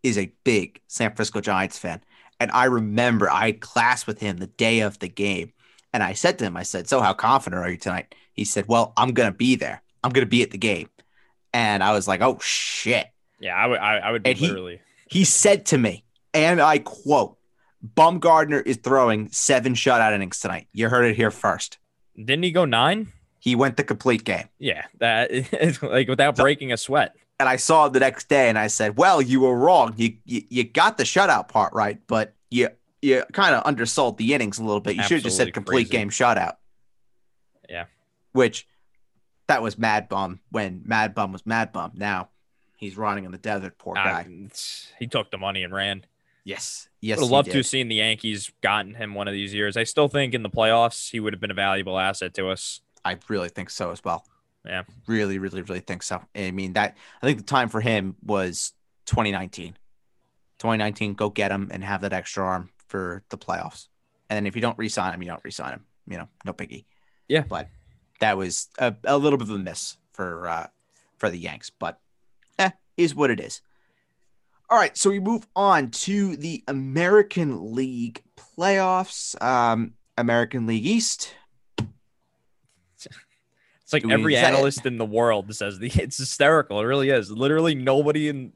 is 0.03 0.19
a 0.19 0.33
big 0.45 0.81
San 0.89 1.11
Francisco 1.11 1.41
Giants 1.41 1.79
fan. 1.79 2.03
And 2.41 2.51
I 2.53 2.65
remember 2.65 3.31
I 3.31 3.47
had 3.47 3.61
class 3.61 4.07
with 4.07 4.21
him 4.21 4.37
the 4.37 4.47
day 4.47 4.81
of 4.81 4.99
the 4.99 5.09
game. 5.09 5.53
And 5.93 6.03
I 6.03 6.13
said 6.13 6.39
to 6.39 6.45
him, 6.45 6.57
I 6.57 6.63
said, 6.63 6.89
So 6.89 7.01
how 7.01 7.15
confident 7.15 7.63
are 7.63 7.71
you 7.71 7.77
tonight? 7.77 8.15
He 8.33 8.45
said, 8.45 8.67
Well, 8.69 8.93
I'm 8.97 9.13
going 9.13 9.31
to 9.31 9.37
be 9.37 9.57
there. 9.57 9.83
I'm 10.05 10.11
going 10.13 10.25
to 10.27 10.31
be 10.31 10.43
at 10.43 10.51
the 10.51 10.59
game. 10.59 10.89
And 11.53 11.83
I 11.83 11.93
was 11.93 12.07
like, 12.09 12.21
Oh, 12.21 12.39
shit. 12.43 13.07
Yeah, 13.41 13.55
I 13.57 13.67
would 13.67 13.79
I, 13.79 13.99
I 13.99 14.11
would 14.11 14.23
be 14.23 14.31
And 14.31 14.39
he- 14.39 14.49
literally 14.49 14.81
He 15.09 15.25
said 15.25 15.67
to 15.67 15.79
me, 15.79 16.05
and 16.35 16.61
I 16.61 16.79
quote, 16.79 17.37
Bumgardner 17.97 18.65
is 18.67 18.77
throwing 18.79 19.31
seven 19.31 19.75
shutout 19.75 20.13
innings 20.15 20.41
tonight. 20.41 20.67
You 20.73 20.89
heard 20.89 21.05
it 21.05 21.17
here 21.17 21.31
first. 21.31 21.79
didn't 22.17 22.43
he 22.43 22.51
go 22.51 22.65
nine? 22.65 23.13
He 23.41 23.55
went 23.55 23.77
the 23.77 23.85
complete 23.85 24.25
game. 24.25 24.49
Yeah, 24.59 24.85
that 24.99 25.31
is 25.31 25.81
like 25.83 26.09
without 26.09 26.37
So- 26.37 26.43
breaking 26.43 26.73
a 26.73 26.77
sweat. 26.77 27.15
And 27.41 27.49
I 27.49 27.55
saw 27.55 27.87
it 27.87 27.93
the 27.93 28.01
next 28.01 28.29
day 28.29 28.49
and 28.49 28.59
I 28.59 28.67
said, 28.67 28.97
Well, 28.97 29.23
you 29.23 29.39
were 29.41 29.57
wrong. 29.57 29.95
You 29.97 30.17
you, 30.25 30.43
you 30.49 30.65
got 30.65 30.99
the 30.99 31.05
shutout 31.05 31.47
part 31.47 31.73
right, 31.73 32.01
but 32.09 32.35
you 32.51 32.69
you 33.01 33.23
kind 33.33 33.55
of 33.55 33.63
undersold 33.65 34.19
the 34.19 34.35
innings 34.35 34.59
a 34.59 34.65
little 34.65 34.81
bit. 34.81 34.97
You 34.97 35.05
should 35.05 35.19
have 35.19 35.23
just 35.23 35.37
said 35.37 35.55
complete 35.55 35.85
crazy. 35.85 35.91
game 35.91 36.11
shutout. 36.11 36.55
Yeah. 37.69 37.85
Which 38.33 38.67
that 39.49 39.63
was 39.63 39.77
Mad 39.79 40.09
Bum 40.09 40.41
when 40.51 40.83
Mad 40.85 41.15
Bum 41.15 41.33
was 41.33 41.45
Mad 41.45 41.73
Bum. 41.73 41.93
Now 41.95 42.29
he's 42.77 42.97
running 42.97 43.25
in 43.25 43.33
the 43.33 43.39
desert, 43.39 43.77
poor 43.79 43.97
I- 43.99 44.05
guy. 44.23 44.49
he 44.99 45.07
took 45.07 45.31
the 45.31 45.39
money 45.39 45.63
and 45.65 45.73
ran. 45.75 46.05
yes. 46.45 46.89
Yes. 47.01 47.19
would 47.19 47.25
have 47.25 47.29
he 47.31 47.35
loved 47.35 47.47
did. 47.47 47.53
to 47.53 47.59
have 47.59 47.67
seen 47.67 47.89
the 47.89 47.97
Yankees 47.97 48.51
gotten 48.63 48.95
him 48.95 49.15
one 49.15 49.29
of 49.29 49.33
these 49.35 49.53
years. 49.55 49.77
I 49.77 49.85
still 49.85 50.09
think 50.09 50.35
in 50.35 50.43
the 50.43 50.51
playoffs 50.51 51.11
he 51.11 51.21
would 51.21 51.33
have 51.33 51.41
been 51.41 51.51
a 51.51 51.55
valuable 51.55 51.99
asset 51.99 52.35
to 52.35 52.49
us. 52.49 52.81
I 53.05 53.17
really 53.29 53.49
think 53.49 53.71
so 53.71 53.91
as 53.93 54.03
well. 54.05 54.25
Yeah. 54.67 54.83
Really, 55.07 55.39
really, 55.39 55.63
really 55.63 55.81
think 55.81 56.03
so. 56.03 56.23
I 56.35 56.51
mean 56.51 56.73
that 56.75 56.97
I 57.23 57.27
think 57.27 57.39
the 57.39 57.45
time 57.45 57.69
for 57.69 57.81
him 57.81 58.17
was 58.25 58.73
2019. 59.07 59.75
2019, 60.59 61.15
go 61.15 61.31
get 61.31 61.53
him 61.53 61.69
and 61.71 61.85
have 61.85 62.01
that 62.01 62.13
extra 62.13 62.45
arm 62.45 62.71
for 62.89 63.23
the 63.31 63.39
playoffs. 63.39 63.87
And 64.29 64.37
then 64.37 64.47
if 64.47 64.57
you 64.57 64.61
don't 64.63 64.77
re-sign 64.77 65.15
him, 65.15 65.23
you 65.23 65.29
don't 65.29 65.45
re-sign 65.45 65.73
him. 65.73 65.85
You 66.09 66.19
know, 66.19 66.29
no 66.45 66.53
biggie. 66.53 66.85
Yeah. 67.29 67.45
But 67.49 67.69
that 68.21 68.37
was 68.37 68.69
a, 68.79 68.95
a 69.05 69.19
little 69.19 69.39
bit 69.39 69.49
of 69.49 69.55
a 69.55 69.59
miss 69.59 69.97
for 70.13 70.49
uh, 70.49 70.67
for 71.17 71.31
the 71.31 71.39
Yanks. 71.39 71.71
But 71.71 71.99
eh, 72.59 72.71
is 72.97 73.15
what 73.15 73.31
it 73.31 73.41
is. 73.41 73.61
All 74.71 74.79
right, 74.79 74.97
so 74.97 75.11
we 75.11 75.19
move 75.19 75.47
on 75.57 75.91
to 75.91 76.37
the 76.37 76.63
American 76.69 77.75
League 77.75 78.23
playoffs. 78.37 79.41
Um, 79.43 79.95
American 80.17 80.67
League 80.67 80.87
East. 80.87 81.35
It's 83.89 83.95
like 83.95 84.13
every 84.13 84.37
analyst 84.37 84.85
in 84.85 84.99
the 84.99 85.07
world 85.07 85.55
says 85.55 85.79
the 85.79 85.87
it's 85.95 86.19
hysterical. 86.19 86.79
It 86.79 86.85
really 86.85 87.09
is. 87.09 87.31
Literally 87.31 87.75
nobody 87.75 88.29
in 88.29 88.53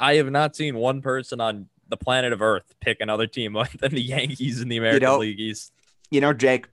I 0.00 0.14
have 0.14 0.30
not 0.30 0.54
seen 0.54 0.76
one 0.76 1.02
person 1.02 1.40
on 1.40 1.66
the 1.88 1.96
planet 1.96 2.32
of 2.32 2.40
Earth 2.40 2.72
pick 2.80 3.00
another 3.00 3.26
team 3.26 3.56
other 3.56 3.76
than 3.80 3.92
the 3.92 4.00
Yankees 4.02 4.60
in 4.60 4.68
the 4.68 4.76
American 4.76 5.08
know, 5.08 5.18
League 5.18 5.40
East. 5.40 5.72
You 6.10 6.20
know, 6.20 6.32
Jake, 6.32 6.68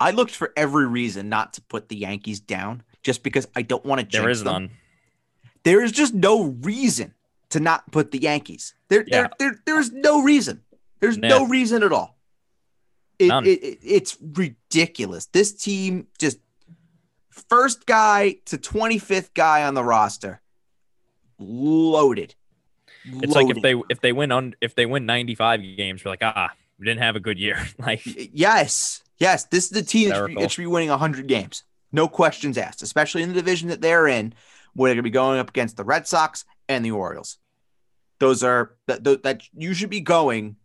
I 0.00 0.10
looked 0.12 0.34
for 0.34 0.52
every 0.56 0.86
reason 0.86 1.28
not 1.28 1.54
to 1.54 1.62
put 1.62 1.88
the 1.88 1.96
Yankees 1.96 2.40
down 2.40 2.82
just 3.02 3.22
because 3.22 3.48
I 3.56 3.62
don't 3.62 3.84
want 3.84 4.00
to 4.00 4.06
There 4.06 4.26
jinx 4.26 4.42
them. 4.42 4.52
none. 4.52 4.70
There 5.64 5.82
is 5.82 5.92
just 5.92 6.14
no 6.14 6.44
reason 6.62 7.14
to 7.50 7.60
not 7.60 7.90
put 7.90 8.10
the 8.12 8.18
Yankees. 8.18 8.74
There, 8.88 9.04
Yeah. 9.06 9.22
there, 9.22 9.30
there, 9.38 9.60
there's 9.66 9.90
no 9.92 10.22
reason. 10.22 10.62
There's 11.00 11.18
no 11.18 11.46
reason 11.46 11.82
at 11.82 11.92
all. 11.92 12.16
It, 13.18 13.30
it, 13.46 13.48
it- 13.64 13.78
it's 13.82 14.16
ridiculous. 14.20 15.26
This 15.26 15.52
team 15.52 16.06
just 16.18 16.38
first 17.30 17.86
guy 17.86 18.36
to 18.46 18.58
25th 18.58 19.34
guy 19.34 19.64
on 19.64 19.74
the 19.74 19.82
roster, 19.84 20.40
loaded. 21.38 22.34
It's 23.04 23.34
like 23.34 23.48
if 23.48 23.62
they 23.62 23.74
if 23.88 24.00
they 24.00 24.12
win 24.12 24.30
on 24.32 24.54
if 24.60 24.74
they 24.74 24.86
win 24.86 25.06
95 25.06 25.60
games, 25.76 26.04
we're 26.04 26.10
like, 26.12 26.22
ah, 26.22 26.50
we 26.78 26.84
didn't 26.86 27.00
have 27.02 27.16
a 27.16 27.20
good 27.20 27.38
year. 27.38 27.58
like 27.78 28.02
Yes, 28.04 29.02
yes. 29.18 29.44
This 29.44 29.64
is 29.64 29.70
the 29.70 29.82
team 29.82 30.10
that 30.10 30.30
should, 30.30 30.50
should 30.52 30.62
be 30.62 30.66
winning 30.66 30.90
100 30.90 31.26
games. 31.26 31.64
No 31.92 32.08
questions 32.08 32.58
asked, 32.58 32.82
especially 32.82 33.22
in 33.22 33.28
the 33.30 33.34
division 33.34 33.68
that 33.68 33.80
they're 33.80 34.06
in, 34.06 34.34
where 34.74 34.88
they're 34.88 34.96
going 34.96 35.04
to 35.04 35.10
be 35.10 35.10
going 35.10 35.38
up 35.38 35.48
against 35.48 35.76
the 35.76 35.84
Red 35.84 36.06
Sox 36.06 36.44
and 36.68 36.84
the 36.84 36.90
Orioles. 36.90 37.38
Those 38.18 38.42
are 38.42 38.74
that, 38.86 39.04
that, 39.04 39.22
that 39.22 39.42
you 39.54 39.74
should 39.74 39.90
be 39.90 40.00
going 40.00 40.56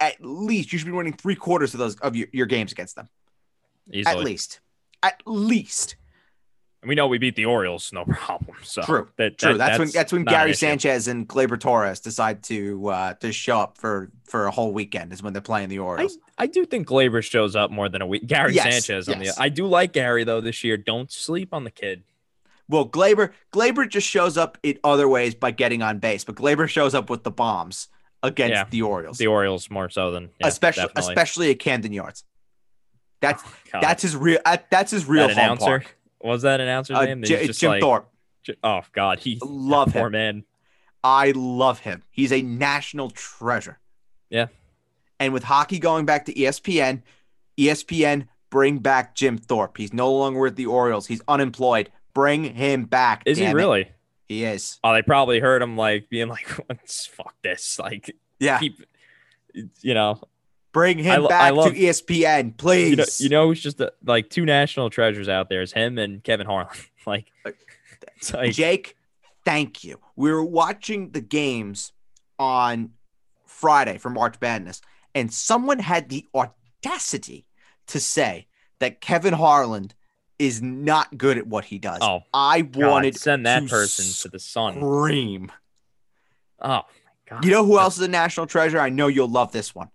at 0.00 0.16
least, 0.20 0.72
you 0.72 0.78
should 0.78 0.86
be 0.86 0.92
winning 0.92 1.12
three 1.12 1.36
quarters 1.36 1.74
of 1.74 1.78
those 1.78 1.94
of 1.96 2.16
your, 2.16 2.26
your 2.32 2.46
games 2.46 2.72
against 2.72 2.96
them. 2.96 3.08
easily. 3.92 4.16
At 4.16 4.24
least. 4.24 4.60
At 5.02 5.22
least. 5.26 5.96
And 6.82 6.88
we 6.88 6.94
know 6.94 7.06
we 7.08 7.18
beat 7.18 7.36
the 7.36 7.44
Orioles, 7.44 7.92
no 7.92 8.04
problem. 8.08 8.56
So 8.62 8.80
True, 8.82 9.08
that, 9.16 9.36
True. 9.38 9.52
that- 9.52 9.58
that's, 9.58 9.78
when 9.78 9.90
that's 9.90 10.12
when 10.12 10.22
an 10.22 10.26
Gary. 10.26 10.54
Sanchez 10.54 11.08
and 11.08 11.28
Gleyber 11.28 11.60
Torres 11.60 12.00
decide 12.00 12.42
to 12.44 12.88
uh, 12.88 13.14
to 13.14 13.32
show 13.32 13.58
up 13.60 13.76
for 13.76 14.10
for 14.24 14.46
a 14.46 14.50
whole 14.50 14.72
weekend 14.72 15.12
is 15.12 15.22
when 15.22 15.32
they're 15.34 15.42
playing 15.42 15.68
the 15.68 15.78
Orioles. 15.80 16.16
I 16.38 16.46
do 16.46 16.64
think 16.64 16.86
Gleyber 16.88 17.22
shows 17.22 17.54
up 17.54 17.70
more 17.70 17.88
than 17.90 18.00
a 18.00 18.06
week. 18.06 18.26
Gary 18.26 18.54
Yes, 18.54 18.86
Sanchez 18.86 19.08
on 19.08 19.20
yes. 19.22 19.36
the 19.36 19.42
I 19.42 19.48
do 19.50 19.66
like 19.66 19.92
Gary 19.92 20.24
though 20.24 20.40
this 20.40 20.64
year. 20.64 20.76
Don't 20.78 21.10
sleep 21.12 21.52
on 21.52 21.64
the 21.64 21.70
kid. 21.70 22.02
Well, 22.68 22.88
Gleyber 22.88 23.32
Gleyber 23.52 23.86
just 23.88 24.06
shows 24.08 24.38
up 24.38 24.56
in 24.62 24.78
other 24.82 25.06
ways 25.08 25.34
by 25.34 25.50
getting 25.50 25.82
on 25.82 25.98
base, 25.98 26.24
but 26.24 26.36
Gleyber 26.36 26.66
shows 26.68 26.94
up 26.94 27.10
with 27.10 27.24
the 27.24 27.30
bombs 27.30 27.88
against 28.22 28.52
Yeah, 28.52 28.64
the 28.70 28.82
Orioles, 28.82 29.18
The 29.18 29.26
Orioles 29.26 29.68
more 29.70 29.90
so 29.90 30.12
than 30.12 30.30
yeah, 30.40 30.46
especially 30.46 30.84
definitely. 30.84 31.12
especially 31.12 31.50
at 31.50 31.58
Camden 31.58 31.92
Yards. 31.92 32.24
That's 33.20 33.42
God, 33.70 33.82
that's 33.82 34.02
his 34.02 34.16
real 34.16 34.38
that's 34.70 34.90
his 34.92 35.04
real 35.06 35.26
that 35.28 35.36
home 35.36 35.44
announcer. 35.44 35.64
park. 35.66 35.96
Was 36.22 36.42
that 36.42 36.60
announcer's 36.60 36.96
Uh, 36.96 37.04
name? 37.04 37.22
J- 37.22 37.48
Jim 37.48 37.70
like, 37.70 37.80
Thorpe. 37.82 38.08
J- 38.42 38.56
Oh 38.62 38.80
God, 38.92 39.18
he 39.20 39.38
Love 39.42 39.92
poor 39.92 40.06
him. 40.06 40.12
man. 40.12 40.44
I 41.02 41.32
love 41.34 41.80
him. 41.80 42.02
He's 42.10 42.32
a 42.32 42.42
national 42.42 43.10
treasure. 43.10 43.78
Yeah. 44.28 44.46
And 45.18 45.32
with 45.32 45.44
hockey 45.44 45.78
going 45.78 46.04
back 46.06 46.26
to 46.26 46.34
ESPN, 46.34 47.02
ESPN 47.58 48.28
bring 48.50 48.78
back 48.78 49.14
Jim 49.14 49.38
Thorpe. 49.38 49.76
He's 49.78 49.92
no 49.92 50.12
longer 50.12 50.40
with 50.40 50.56
the 50.56 50.66
Orioles. 50.66 51.06
He's 51.06 51.22
unemployed. 51.28 51.90
Bring 52.14 52.44
him 52.54 52.84
back. 52.84 53.22
Is 53.26 53.38
he 53.38 53.44
damn 53.44 53.52
it. 53.52 53.54
really? 53.60 53.90
He 54.28 54.44
is. 54.44 54.78
Oh, 54.84 54.92
they 54.92 55.02
probably 55.02 55.40
heard 55.40 55.62
him 55.62 55.76
like 55.76 56.08
being 56.08 56.28
like, 56.28 56.48
"Let's 56.68 57.06
fuck 57.12 57.34
this." 57.42 57.78
Like 57.78 58.14
Yeah. 58.38 58.58
keep, 58.58 58.82
you 59.80 59.94
know, 59.94 60.20
Bring 60.72 60.98
him 60.98 61.24
I 61.26 61.28
back 61.28 61.52
love- 61.54 61.72
to 61.72 61.78
ESPN, 61.78 62.56
please. 62.56 62.90
you 62.90 62.96
know, 62.96 63.04
you 63.18 63.28
know, 63.28 63.46
who's 63.48 63.60
just 63.60 63.80
uh 63.80 63.90
like 64.04 64.30
two 64.30 64.44
national 64.44 64.90
treasures 64.90 65.28
out 65.28 65.48
there 65.48 65.62
is 65.62 65.72
him 65.72 65.98
and 65.98 66.22
Kevin 66.22 66.46
Harlan. 66.46 66.68
like, 67.06 67.26
like 67.44 68.52
Jake, 68.52 68.96
thank 69.44 69.82
you. 69.84 69.98
We 70.16 70.30
were 70.30 70.44
watching 70.44 71.10
the 71.10 71.20
games 71.20 71.92
on 72.38 72.90
Friday 73.46 73.98
for 73.98 74.10
March 74.10 74.36
Madness, 74.40 74.80
and 75.14 75.32
someone 75.32 75.78
had 75.80 76.08
the 76.08 76.26
audacity 76.34 77.46
to 77.88 77.98
say 78.00 78.46
that 78.78 79.00
Kevin 79.00 79.34
Harlan 79.34 79.90
is 80.38 80.62
not 80.62 81.18
good 81.18 81.36
at 81.36 81.46
what 81.46 81.64
he 81.66 81.78
does. 81.78 81.98
oh, 82.00 82.20
I 82.32 82.62
God, 82.62 82.90
wanted 82.90 83.16
send 83.16 83.44
that 83.46 83.64
to 83.64 83.68
person 83.68 84.04
to 84.22 84.28
the 84.28 84.38
sun. 84.38 84.76
scream. 84.76 85.50
Oh 86.60 86.68
my 86.68 86.82
God. 87.28 87.44
You 87.44 87.50
know 87.50 87.64
who 87.64 87.78
else 87.78 87.96
is 87.96 88.02
a 88.02 88.08
national 88.08 88.46
treasure? 88.46 88.78
I 88.78 88.88
know 88.88 89.08
you'll 89.08 89.28
love 89.28 89.52
this 89.52 89.74
one. 89.74 89.88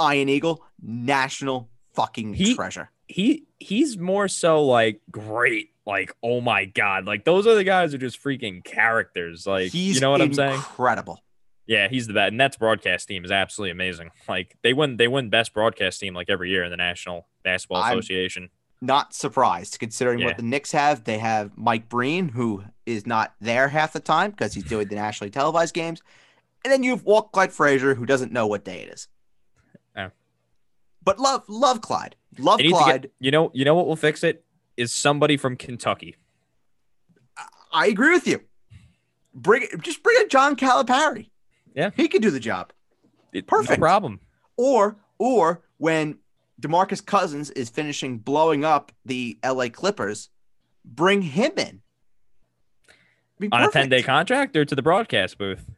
Ian 0.00 0.28
Eagle, 0.28 0.64
national 0.82 1.68
fucking 1.94 2.34
He- 2.34 2.54
treasure. 2.54 2.90
he 3.08 3.44
he's 3.58 3.98
more 3.98 4.28
so 4.28 4.64
like 4.64 5.00
great 5.10 5.70
like 5.84 6.14
oh 6.22 6.40
my 6.40 6.64
god 6.66 7.06
like 7.06 7.24
those 7.24 7.44
are 7.46 7.54
the 7.56 7.64
guys 7.64 7.90
who 7.90 7.96
are 7.96 7.98
just 7.98 8.22
freaking 8.22 8.62
characters 8.62 9.46
like 9.48 9.72
He's 9.72 9.96
you 9.96 10.00
know 10.00 10.10
what 10.12 10.20
i'm 10.20 10.32
saying 10.34 10.54
incredible. 10.54 11.18
yeah 11.66 11.88
he's 11.88 12.06
the 12.06 12.12
best 12.12 12.30
and 12.30 12.40
that's 12.40 12.56
broadcast 12.56 13.08
team 13.08 13.24
is 13.24 13.32
absolutely 13.32 13.72
amazing 13.72 14.10
like 14.28 14.56
they 14.62 14.72
win 14.74 14.96
they 14.98 15.08
win 15.08 15.28
best 15.30 15.52
broadcast 15.54 15.98
team 15.98 16.14
like 16.14 16.28
every 16.30 16.50
year 16.50 16.62
in 16.62 16.70
the 16.70 16.76
national 16.76 17.26
basketball 17.42 17.78
I'm- 17.82 17.98
association 17.98 18.50
not 18.80 19.12
surprised 19.12 19.80
considering 19.80 20.20
Yeah. 20.20 20.26
what 20.26 20.36
the 20.36 20.44
Knicks 20.44 20.70
have. 20.70 21.02
They 21.02 21.18
have 21.18 21.50
Mike 21.56 21.88
Breen, 21.88 22.28
who 22.28 22.62
is 22.86 23.08
not 23.08 23.34
there 23.40 23.66
half 23.66 23.92
the 23.92 23.98
time 23.98 24.30
because 24.30 24.54
he's 24.54 24.62
doing 24.62 24.86
the 24.86 24.94
nationally 24.94 25.32
televised 25.32 25.74
games. 25.74 26.00
And 26.64 26.70
then 26.72 26.84
you 26.84 26.92
have 26.92 27.02
Walt 27.02 27.32
Clyde 27.32 27.52
Frazier, 27.52 27.96
who 27.96 28.06
doesn't 28.06 28.30
know 28.30 28.46
what 28.46 28.64
day 28.64 28.82
it 28.82 28.92
is. 28.94 29.08
But 31.08 31.18
love, 31.18 31.44
love 31.48 31.80
Clyde. 31.80 32.16
Love 32.38 32.58
They 32.58 32.64
need 32.64 32.70
to 32.72 32.76
Clyde. 32.76 33.02
get, 33.02 33.12
you 33.18 33.30
know 33.30 33.50
you 33.54 33.64
know 33.64 33.74
what 33.74 33.86
will 33.86 33.96
fix 33.96 34.22
it 34.22 34.44
is 34.76 34.92
somebody 34.92 35.36
from 35.38 35.56
kentucky 35.56 36.16
I 37.72 37.86
agree 37.86 38.10
with 38.12 38.26
you. 38.26 38.40
Bring 39.34 39.62
it, 39.62 39.80
just 39.82 40.02
bring 40.02 40.20
in 40.20 40.28
John 40.28 40.56
Calipari. 40.56 41.30
Yeah. 41.74 41.90
He 41.96 42.08
could 42.08 42.22
do 42.22 42.30
the 42.30 42.40
job. 42.40 42.72
It- 43.32 43.46
Perfect. 43.46 43.78
no 43.80 43.84
problem 43.84 44.20
Or 44.56 44.96
or 45.18 45.62
when 45.78 46.18
DeMarcus 46.60 47.04
Cousins 47.04 47.50
is 47.50 47.68
finishing 47.70 48.18
blowing 48.18 48.64
up 48.64 48.92
the 49.04 49.38
LA 49.44 49.68
Clippers, 49.68 50.28
bring 50.84 51.22
him 51.22 51.52
in. 51.56 51.80
Be 53.40 53.48
on 53.52 53.62
a 53.62 53.70
10 53.70 53.88
day 53.88 54.02
contract 54.02 54.56
or 54.56 54.64
to 54.64 54.74
the 54.74 54.82
broadcast 54.82 55.38
booth 55.38 55.70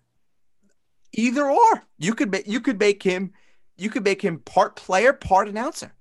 Either 1.13 1.49
or. 1.51 1.83
You 1.99 2.15
could 2.15 2.31
make 2.31 2.47
you 2.47 2.61
could 2.61 2.79
make 2.79 3.03
him 3.03 3.33
you 3.81 3.91
could 3.91 4.05
make 4.05 4.23
him 4.23 4.39
part 4.39 4.77
player, 4.77 5.13
part 5.13 5.49
announcer. 5.49 5.93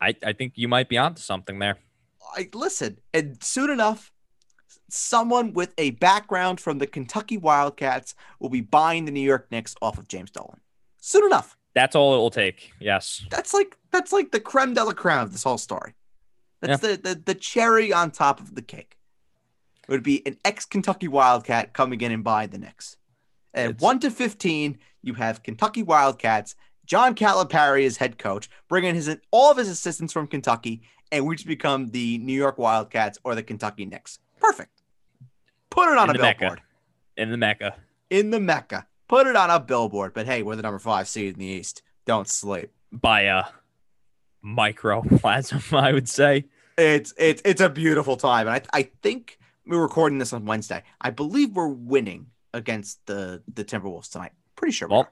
i 0.00 0.14
i 0.24 0.32
think 0.32 0.52
you 0.56 0.68
might 0.68 0.88
be 0.88 0.96
onto 0.96 1.20
something 1.20 1.58
there 1.58 1.78
I 2.36 2.48
listen, 2.54 2.98
and 3.12 3.42
soon 3.42 3.70
enough, 3.70 4.12
someone 4.88 5.52
with 5.52 5.72
a 5.78 5.90
background 5.92 6.60
from 6.60 6.78
the 6.78 6.86
Kentucky 6.86 7.36
Wildcats 7.36 8.14
will 8.38 8.50
be 8.50 8.60
buying 8.60 9.04
the 9.04 9.12
New 9.12 9.20
York 9.20 9.48
Knicks 9.50 9.74
off 9.82 9.98
of 9.98 10.08
James 10.08 10.30
Dolan. 10.30 10.60
Soon 10.98 11.24
enough. 11.24 11.56
that's 11.74 11.96
all 11.96 12.14
it 12.14 12.18
will 12.18 12.30
take 12.30 12.72
yes 12.80 13.24
That's 13.30 13.54
like 13.54 13.78
that's 13.90 14.12
like 14.12 14.32
the 14.32 14.40
creme 14.40 14.74
de 14.74 14.84
la 14.84 14.92
creme 14.92 15.18
of 15.18 15.32
this 15.32 15.44
whole 15.44 15.58
story. 15.58 15.94
That's 16.60 16.82
the, 16.82 17.00
the 17.02 17.14
the 17.24 17.34
cherry 17.34 17.92
on 17.92 18.10
top 18.10 18.40
of 18.40 18.54
the 18.54 18.62
cake. 18.62 18.98
It 19.88 19.90
would 19.90 20.02
be 20.02 20.24
an 20.26 20.36
ex 20.44 20.66
Kentucky 20.66 21.08
Wildcat 21.08 21.72
coming 21.72 22.00
in 22.00 22.12
and 22.12 22.22
buying 22.22 22.50
the 22.50 22.58
Knicks. 22.58 22.96
At 23.54 23.70
It's- 23.70 23.82
one 23.82 23.98
to 24.00 24.10
fifteen, 24.10 24.78
you 25.02 25.14
have 25.14 25.42
Kentucky 25.42 25.82
Wildcats. 25.82 26.54
John 26.86 27.14
Calipari 27.14 27.82
is 27.82 27.96
head 27.98 28.18
coach, 28.18 28.48
bringing 28.68 28.94
his 28.94 29.16
all 29.30 29.50
of 29.50 29.56
his 29.56 29.68
assistants 29.68 30.12
from 30.12 30.26
Kentucky, 30.26 30.82
and 31.12 31.26
we 31.26 31.36
just 31.36 31.46
become 31.46 31.88
the 31.88 32.18
New 32.18 32.32
York 32.32 32.58
Wildcats 32.58 33.18
or 33.24 33.34
the 33.34 33.42
Kentucky 33.42 33.84
Knicks. 33.86 34.18
Perfect. 34.40 34.82
Put 35.70 35.90
it 35.90 35.98
on 35.98 36.10
In 36.10 36.16
the 36.16 36.20
a 36.20 36.22
Mecca. 36.22 36.56
in 37.16 37.30
the 37.30 37.36
mecca 37.36 37.76
in 38.08 38.30
the 38.30 38.40
Mecca. 38.40 38.86
Put 39.08 39.26
it 39.28 39.36
on 39.36 39.50
a 39.50 39.60
billboard. 39.60 40.14
But 40.14 40.26
hey, 40.26 40.42
we're 40.42 40.56
the 40.56 40.62
number 40.62 40.78
five 40.80 41.06
seed 41.08 41.34
in 41.34 41.38
the 41.40 41.46
East. 41.46 41.82
Don't 42.06 42.28
sleep. 42.28 42.70
by 42.92 43.22
a 43.22 43.44
microplasm 44.44 45.76
i 45.78 45.92
would 45.92 46.08
say 46.08 46.44
It's 46.78 47.12
it's 47.18 47.42
it's 47.44 47.60
a 47.60 47.68
beautiful 47.68 48.16
time, 48.16 48.46
and 48.48 48.56
I 48.72 48.78
I 48.80 48.82
think 49.02 49.38
we're 49.66 49.82
recording 49.82 50.18
this 50.18 50.32
on 50.32 50.44
Wednesday. 50.46 50.82
I 51.00 51.10
believe 51.10 51.52
we're 51.54 51.68
winning 51.68 52.28
against 52.54 53.04
the 53.06 53.42
the 53.52 53.64
Timberwolves 53.64 54.10
tonight. 54.10 54.32
Pretty 54.56 54.72
sure. 54.72 54.88
Well, 54.88 55.08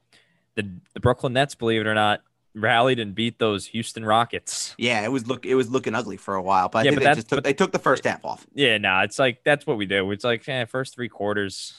the 0.55 0.70
the 0.95 1.01
Brooklyn 1.01 1.32
Nets, 1.32 1.55
believe 1.55 1.80
it 1.80 1.86
or 1.86 1.95
not, 1.95 2.22
rallied 2.55 2.99
and 2.99 3.14
beat 3.14 3.39
those 3.39 3.66
Houston 3.66 4.05
Rockets. 4.05 4.74
yeah, 4.78 5.03
it 5.05 5.12
was 5.12 5.26
look 5.26 5.47
it 5.47 5.55
was 5.55 5.70
looking 5.70 5.95
ugly 5.95 6.16
for 6.16 6.34
a 6.34 6.43
while, 6.43 6.68
but 6.68 6.80
I 6.80 6.82
Yeah, 6.82 6.91
think 6.91 7.03
but 7.03 7.09
they 7.11 7.14
just 7.14 7.28
took 7.28 7.36
but- 7.39 7.45
they 7.45 7.53
took 7.55 7.72
the 7.72 7.78
first 7.78 8.05
half 8.05 8.24
off. 8.24 8.47
Yeah, 8.55 8.78
nah, 8.78 9.03
it's 9.03 9.18
like 9.18 9.43
that's 9.45 9.66
what 9.66 9.76
we 9.78 9.86
do. 9.86 10.11
It's 10.11 10.24
like 10.24 10.49
eh, 10.49 10.64
first 10.64 10.95
three 10.95 11.09
quarters 11.09 11.74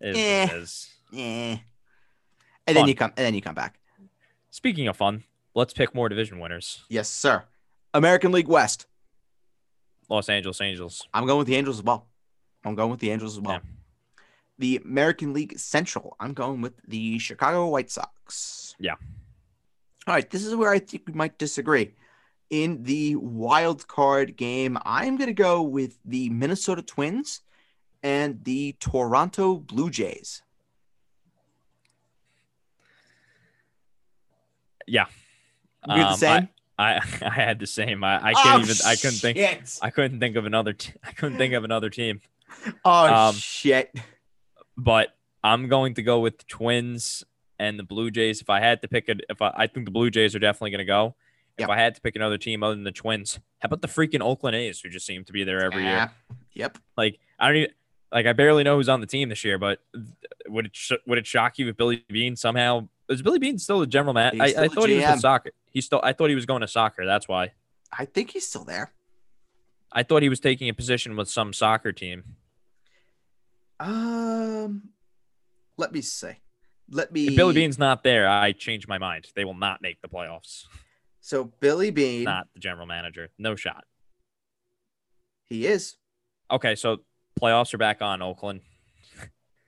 is 0.00 0.16
Eh. 0.16 0.48
is. 0.56 0.90
Yeah. 1.12 1.58
and 2.66 2.76
then 2.76 2.86
you 2.88 2.94
come 2.94 3.12
and 3.16 3.26
then 3.26 3.34
you 3.34 3.42
come 3.42 3.54
back. 3.54 3.78
Speaking 4.50 4.88
of 4.88 4.96
fun, 4.96 5.24
let's 5.54 5.72
pick 5.72 5.94
more 5.94 6.08
division 6.08 6.38
winners. 6.40 6.84
Yes, 6.88 7.08
sir. 7.08 7.44
American 7.94 8.32
League 8.32 8.48
West. 8.48 8.86
Los 10.08 10.28
Angeles 10.28 10.60
Angels. 10.60 11.06
I'm 11.14 11.24
going 11.26 11.38
with 11.38 11.46
the 11.46 11.54
Angels 11.56 11.78
as 11.78 11.84
well. 11.84 12.06
I'm 12.64 12.74
going 12.74 12.90
with 12.90 12.98
the 13.00 13.10
Angels 13.12 13.36
as 13.36 13.40
well. 13.40 13.54
Yeah. 13.62 13.70
The 14.60 14.76
American 14.84 15.32
League 15.32 15.58
Central. 15.58 16.16
I'm 16.20 16.34
going 16.34 16.60
with 16.60 16.74
the 16.86 17.18
Chicago 17.18 17.66
White 17.68 17.90
Sox. 17.90 18.74
Yeah. 18.78 18.94
All 20.06 20.14
right. 20.14 20.28
This 20.28 20.44
is 20.44 20.54
where 20.54 20.70
I 20.70 20.78
think 20.78 21.04
we 21.06 21.14
might 21.14 21.38
disagree. 21.38 21.94
In 22.50 22.82
the 22.82 23.16
wild 23.16 23.88
card 23.88 24.36
game, 24.36 24.76
I'm 24.84 25.16
going 25.16 25.28
to 25.28 25.32
go 25.34 25.62
with 25.62 25.98
the 26.04 26.28
Minnesota 26.30 26.82
Twins 26.82 27.40
and 28.02 28.44
the 28.44 28.76
Toronto 28.80 29.56
Blue 29.56 29.88
Jays. 29.90 30.42
Yeah. 34.86 35.06
You 35.88 35.96
the 35.96 36.08
Um, 36.08 36.16
same? 36.16 36.48
I, 36.78 36.94
I 36.96 37.00
I 37.22 37.30
had 37.30 37.58
the 37.58 37.66
same. 37.66 38.02
I, 38.04 38.16
I 38.28 38.34
can't 38.34 38.60
Oh, 38.60 38.64
even 38.70 38.76
I 38.84 38.96
couldn't 38.96 39.18
think. 39.18 39.38
I 39.82 39.90
couldn't 39.90 40.20
think 40.20 40.36
of 40.36 40.46
another 40.46 40.72
t- 40.72 40.92
I 41.04 41.12
couldn't 41.12 41.38
think 41.38 41.54
of 41.54 41.64
another 41.64 41.90
team. 41.90 42.20
Oh 42.84 43.14
um, 43.28 43.34
shit. 43.36 43.94
But 44.76 45.16
I'm 45.44 45.68
going 45.68 45.94
to 45.94 46.02
go 46.02 46.20
with 46.20 46.38
the 46.38 46.44
Twins 46.44 47.24
and 47.58 47.78
the 47.78 47.82
Blue 47.82 48.10
Jays. 48.10 48.40
If 48.40 48.50
I 48.50 48.60
had 48.60 48.82
to 48.82 48.88
pick 48.88 49.08
it, 49.08 49.20
if 49.28 49.40
I, 49.42 49.52
I 49.56 49.66
think 49.66 49.86
the 49.86 49.90
Blue 49.92 50.10
Jays 50.10 50.34
are 50.34 50.38
definitely 50.38 50.70
going 50.70 50.78
to 50.78 50.84
go. 50.84 51.14
If 51.58 51.62
Yep. 51.64 51.68
I 51.70 51.76
had 51.78 51.94
to 51.96 52.00
pick 52.00 52.16
another 52.16 52.38
team 52.38 52.62
other 52.62 52.74
than 52.74 52.84
the 52.84 52.92
Twins, 52.92 53.38
how 53.58 53.66
about 53.66 53.82
the 53.82 53.88
freaking 53.88 54.22
Oakland 54.22 54.56
A's, 54.56 54.80
who 54.80 54.88
just 54.88 55.04
seem 55.04 55.24
to 55.24 55.32
be 55.32 55.44
there 55.44 55.62
every 55.62 55.82
year? 55.82 56.08
Ah, 56.10 56.34
yep. 56.52 56.78
Like 56.96 57.18
I 57.38 57.48
don't 57.48 57.56
even 57.56 57.70
like 58.10 58.24
I 58.24 58.32
barely 58.32 58.64
know 58.64 58.76
who's 58.76 58.88
on 58.88 59.00
the 59.00 59.06
team 59.06 59.28
this 59.28 59.44
year, 59.44 59.58
but 59.58 59.80
would 60.48 60.66
it 60.66 60.72
sh- 60.74 60.92
would 61.06 61.18
it 61.18 61.26
shock 61.26 61.58
you 61.58 61.68
if 61.68 61.76
Billy 61.76 62.02
Beane 62.08 62.34
somehow 62.36 62.88
is 63.10 63.20
Billy 63.20 63.38
Beane 63.38 63.58
still 63.58 63.80
the 63.80 63.86
general 63.86 64.14
man? 64.14 64.40
I, 64.40 64.54
I 64.56 64.68
thought 64.68 64.88
he 64.88 64.94
was 64.96 65.04
GM. 65.04 65.18
soccer. 65.20 65.50
He 65.70 65.82
still 65.82 66.00
I 66.02 66.14
thought 66.14 66.30
he 66.30 66.34
was 66.34 66.46
going 66.46 66.62
to 66.62 66.68
soccer. 66.68 67.04
That's 67.04 67.28
why 67.28 67.52
I 67.92 68.06
think 68.06 68.30
he's 68.30 68.46
still 68.48 68.64
there. 68.64 68.92
I 69.92 70.02
thought 70.02 70.22
he 70.22 70.28
was 70.30 70.40
taking 70.40 70.68
a 70.70 70.72
position 70.74 71.14
with 71.14 71.28
some 71.28 71.52
soccer 71.52 71.92
team. 71.92 72.24
Um, 73.80 74.90
let 75.78 75.92
me 75.92 76.02
see. 76.02 76.32
Let 76.90 77.12
me. 77.12 77.28
If 77.28 77.36
Billy 77.36 77.54
Beane's 77.54 77.78
not 77.78 78.04
there, 78.04 78.28
I 78.28 78.52
change 78.52 78.86
my 78.86 78.98
mind. 78.98 79.28
They 79.34 79.44
will 79.44 79.54
not 79.54 79.80
make 79.80 80.00
the 80.02 80.08
playoffs. 80.08 80.66
So 81.20 81.44
Billy 81.60 81.90
Beane, 81.90 82.24
Not 82.24 82.48
the 82.54 82.60
general 82.60 82.86
manager. 82.86 83.30
No 83.38 83.56
shot. 83.56 83.84
he 85.48 85.66
is. 85.66 85.96
Okay, 86.50 86.74
so 86.74 86.98
playoffs 87.40 87.72
are 87.74 87.78
back 87.78 88.02
on 88.02 88.22
Oakland. 88.22 88.60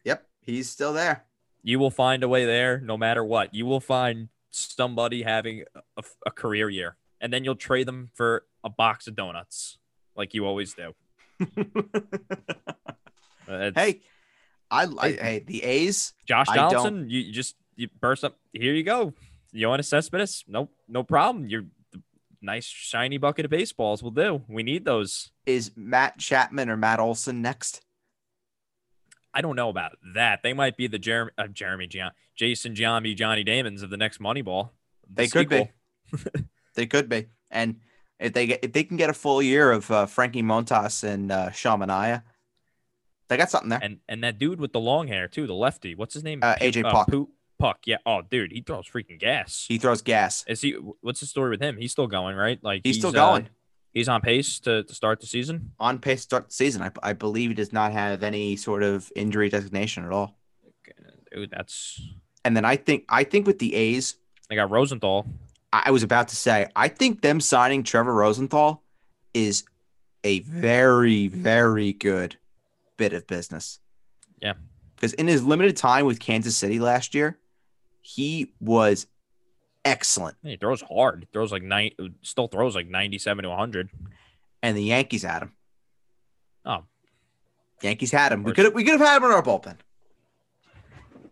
Yep, 0.05 0.27
he's 0.41 0.69
still 0.69 0.93
there. 0.93 1.25
You 1.63 1.79
will 1.79 1.91
find 1.91 2.23
a 2.25 2.29
way 2.29 2.45
there 2.45 2.81
no 2.81 2.97
matter 2.97 3.25
what. 3.25 3.55
You 3.55 3.67
will 3.67 3.81
find 3.81 4.29
somebody 4.51 5.23
having 5.23 5.65
a, 5.97 6.03
a 6.27 6.31
career 6.31 6.69
year, 6.69 6.97
and 7.21 7.33
then 7.33 7.45
you'll 7.45 7.55
trade 7.55 7.87
them 7.87 8.11
for 8.15 8.45
a 8.65 8.69
box 8.71 9.07
of 9.07 9.15
donuts, 9.15 9.79
like 10.17 10.35
you 10.35 10.45
always 10.45 10.75
do. 10.75 10.93
Uh, 13.49 13.71
hey, 13.75 14.01
I, 14.71 14.87
I 14.99 15.13
Hey. 15.13 15.45
the 15.47 15.63
A's. 15.63 16.13
Josh 16.27 16.49
Donaldson, 16.49 17.09
you, 17.09 17.21
you 17.21 17.33
just 17.33 17.57
you 17.77 17.89
burst 18.01 18.25
up. 18.25 18.39
Here 18.53 18.75
you 18.75 18.83
go. 18.83 19.13
Yoenis 19.55 19.85
Cespedes, 19.87 20.45
no, 20.49 20.71
no 20.89 21.03
problem. 21.03 21.47
You're 21.47 21.65
the 21.93 22.01
nice 22.41 22.65
shiny 22.65 23.19
bucket 23.19 23.45
of 23.45 23.51
baseballs 23.51 24.03
will 24.03 24.11
do. 24.11 24.43
We 24.49 24.63
need 24.63 24.85
those. 24.85 25.31
Is 25.45 25.73
Matt 25.77 26.19
Chapman 26.19 26.71
or 26.71 26.77
Matt 26.77 27.01
Olson 27.01 27.43
next? 27.43 27.83
I 29.35 29.41
don't 29.41 29.57
know 29.57 29.69
about 29.69 29.93
that. 30.15 30.43
They 30.43 30.53
might 30.53 30.77
be 30.77 30.87
the 30.87 30.99
Jeremy, 30.99 31.33
uh, 31.39 31.49
Jeremy 31.49 31.87
Gian, 31.87 32.13
Jason 32.35 32.75
Giambi, 32.75 33.17
Johnny 33.17 33.45
Damons 33.45 33.83
of 33.83 33.91
the 33.91 33.97
next 33.97 34.21
Moneyball. 34.21 34.71
The 35.09 35.15
They 35.15 35.29
could 35.29 35.49
be. 35.49 35.71
They 36.75 36.87
could 36.87 37.09
be. 37.09 37.27
And 37.51 37.77
if 38.19 38.33
they 38.33 38.47
get 38.47 38.65
if 38.65 38.73
they 38.73 38.85
can 38.85 38.97
get 38.97 39.11
a 39.11 39.15
full 39.15 39.43
year 39.43 39.71
of 39.73 39.91
uh, 39.91 40.07
Frankie 40.07 40.43
Montas 40.43 41.05
and 41.05 41.31
uh, 41.31 41.51
Sean 41.51 41.81
Manaea, 41.81 42.23
they 43.33 43.39
got 43.39 43.51
something 43.51 43.71
there. 43.71 43.81
And 43.83 43.99
and 44.09 44.23
that 44.25 44.39
dude 44.39 44.61
with 44.61 44.73
the 44.73 44.81
long 44.81 45.09
hair 45.09 45.29
too, 45.29 45.47
the 45.47 45.55
lefty. 45.55 45.95
What's 45.95 46.15
his 46.15 46.23
name? 46.25 46.41
Uh, 46.43 46.55
AJ 46.57 46.91
Puk. 46.91 47.09
Pu- 47.09 47.31
Puk. 47.59 47.79
Yeah. 47.87 47.99
Oh, 48.05 48.23
dude, 48.23 48.53
he 48.53 48.61
throws 48.61 48.87
freaking 48.89 49.19
gas. 49.19 49.67
he 49.69 49.79
throws 49.79 50.03
gas. 50.03 50.45
Is 50.47 50.61
he? 50.61 50.73
What's 51.01 51.21
the 51.21 51.27
story 51.27 51.51
with 51.51 51.61
him? 51.61 51.77
He's 51.77 51.93
still 51.93 52.07
going, 52.07 52.37
right? 52.37 52.59
Like 52.63 52.83
He's, 52.85 52.99
still 52.99 53.11
uh, 53.11 53.13
going 53.13 53.49
he's 53.93 54.09
on 54.09 54.21
pace 54.21 54.59
to, 54.61 54.83
to 54.85 54.95
start 54.95 55.21
the 55.21 55.27
season. 55.27 55.73
on 55.79 55.99
pace 55.99 56.21
to 56.21 56.23
start 56.23 56.49
the 56.49 56.55
season. 56.55 56.83
I, 56.83 56.91
I 57.03 57.13
believe 57.13 57.51
he 57.51 57.55
does 57.55 57.73
not 57.73 57.93
have 57.93 58.23
any 58.23 58.57
sort 58.57 58.83
of 58.83 59.11
injury 59.15 59.49
designation 59.49 60.05
at 60.05 60.13
all. 60.13 60.37
Dude, 61.33 61.51
that's. 61.51 62.01
And 62.45 62.57
then 62.57 62.65
I 62.65 62.77
think 62.77 63.05
I 63.09 63.25
think 63.25 63.47
with 63.47 63.59
the 63.59 63.75
A's, 63.75 64.17
They 64.49 64.57
got 64.57 64.71
Rosenthal. 64.71 65.27
I 65.73 65.85
I 65.87 65.91
was 65.91 66.03
about 66.03 66.29
to 66.29 66.37
say, 66.37 66.67
I 66.77 66.89
think 66.89 67.23
them 67.23 67.41
signing 67.41 67.83
Trevor 67.83 68.13
Rosenthal 68.13 68.83
is 69.33 69.65
a 70.25 70.41
very, 70.41 71.29
very 71.29 71.93
good 71.93 72.37
bit 73.03 73.13
of 73.13 73.27
business. 73.27 73.81
Yeah. 74.41 74.53
Because 74.95 75.13
in 75.15 75.27
his 75.27 75.43
limited 75.43 75.77
time 75.77 76.07
with 76.07 76.21
Kansas 76.21 76.57
City 76.57 76.79
last 76.79 77.17
year, 77.17 77.37
he 78.01 78.53
was 78.61 79.09
excellent. 79.85 80.37
He 80.45 80.57
throws 80.57 80.81
hard. 80.83 81.21
He 81.21 81.29
throws 81.33 81.51
like 81.51 81.65
nine. 81.65 81.91
Still 82.23 82.47
throws 82.47 82.77
like 82.77 82.87
ninety-seven 82.87 83.43
to 83.43 83.51
hundred. 83.55 83.91
And 84.63 84.77
the 84.77 84.85
Yankees 84.85 85.25
had 85.25 85.43
him. 85.43 85.53
Oh, 86.65 86.85
Yankees 87.83 88.13
had 88.13 88.31
him. 88.31 88.45
We 88.45 88.53
could 88.53 88.67
have 88.67 88.75
we 88.75 88.85
could 88.85 89.01
have 89.01 89.09
had 89.09 89.17
him 89.17 89.25
in 89.25 89.31
our 89.33 89.43
bullpen. 89.43 89.79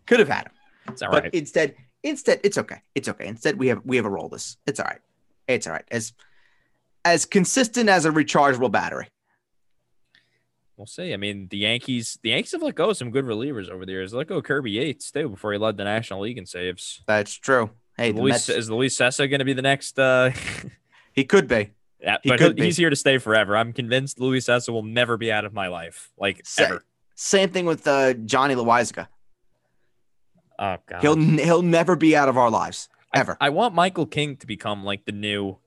Could 0.05 0.19
have 0.19 0.27
had 0.27 0.47
him. 0.47 0.53
it's 0.89 1.01
all 1.01 1.11
but 1.11 1.23
right. 1.23 1.33
instead, 1.33 1.75
instead, 2.03 2.41
it's 2.43 2.57
okay. 2.57 2.81
It's 2.93 3.07
okay. 3.07 3.27
Instead, 3.27 3.57
we 3.57 3.67
have 3.67 3.81
we 3.85 3.95
have 3.95 4.05
a 4.05 4.09
roll 4.09 4.27
this. 4.27 4.57
It's 4.67 4.81
all 4.81 4.87
right. 4.87 4.99
It's 5.47 5.67
all 5.67 5.73
right. 5.73 5.87
As 5.89 6.11
as 7.05 7.25
consistent 7.25 7.87
as 7.87 8.03
a 8.03 8.11
rechargeable 8.11 8.71
battery. 8.71 9.07
We'll 10.81 10.87
see. 10.87 11.13
I 11.13 11.17
mean, 11.17 11.47
the 11.51 11.57
Yankees. 11.59 12.17
The 12.23 12.29
Yankees 12.31 12.53
have 12.53 12.63
let 12.63 12.73
go 12.73 12.89
of 12.89 12.97
some 12.97 13.11
good 13.11 13.25
relievers 13.25 13.69
over 13.69 13.85
the 13.85 13.91
years. 13.91 14.15
Let 14.15 14.25
go 14.25 14.37
of 14.37 14.45
Kirby 14.45 14.71
Yates 14.71 15.11
too 15.11 15.29
before 15.29 15.51
he 15.53 15.59
led 15.59 15.77
the 15.77 15.83
National 15.83 16.21
League 16.21 16.39
in 16.39 16.47
saves. 16.47 17.03
That's 17.05 17.35
true. 17.35 17.69
Hey, 17.97 18.11
the 18.11 18.19
Luis, 18.19 18.47
Mets, 18.47 18.49
is 18.49 18.71
Luis 18.71 18.97
Cessa 18.97 19.29
going 19.29 19.37
to 19.37 19.45
be 19.45 19.53
the 19.53 19.61
next? 19.61 19.99
uh 19.99 20.31
he 21.13 21.23
could 21.23 21.47
be. 21.47 21.69
Yeah, 21.99 22.17
He 22.23 22.29
but 22.29 22.39
could 22.39 22.57
he's 22.57 22.77
be. 22.77 22.81
here 22.81 22.89
to 22.89 22.95
stay 22.95 23.19
forever. 23.19 23.55
I'm 23.55 23.73
convinced 23.73 24.19
Luis 24.19 24.45
Cessa 24.47 24.69
will 24.73 24.81
never 24.81 25.17
be 25.17 25.31
out 25.31 25.45
of 25.45 25.53
my 25.53 25.67
life, 25.67 26.09
like 26.17 26.41
Sa- 26.45 26.63
ever. 26.63 26.83
Same 27.13 27.49
thing 27.49 27.65
with 27.67 27.85
uh, 27.87 28.13
Johnny 28.15 28.55
Loaisiga. 28.55 29.07
Oh 30.57 30.77
god, 30.89 31.01
He'll 31.01 31.15
he'll 31.15 31.61
never 31.61 31.95
be 31.95 32.15
out 32.15 32.27
of 32.27 32.37
our 32.37 32.49
lives 32.49 32.89
ever. 33.13 33.37
I, 33.39 33.49
want 33.49 33.75
Michael 33.75 34.07
King 34.07 34.35
to 34.37 34.47
become 34.47 34.83
like 34.83 35.05
the 35.05 35.11
new 35.11 35.57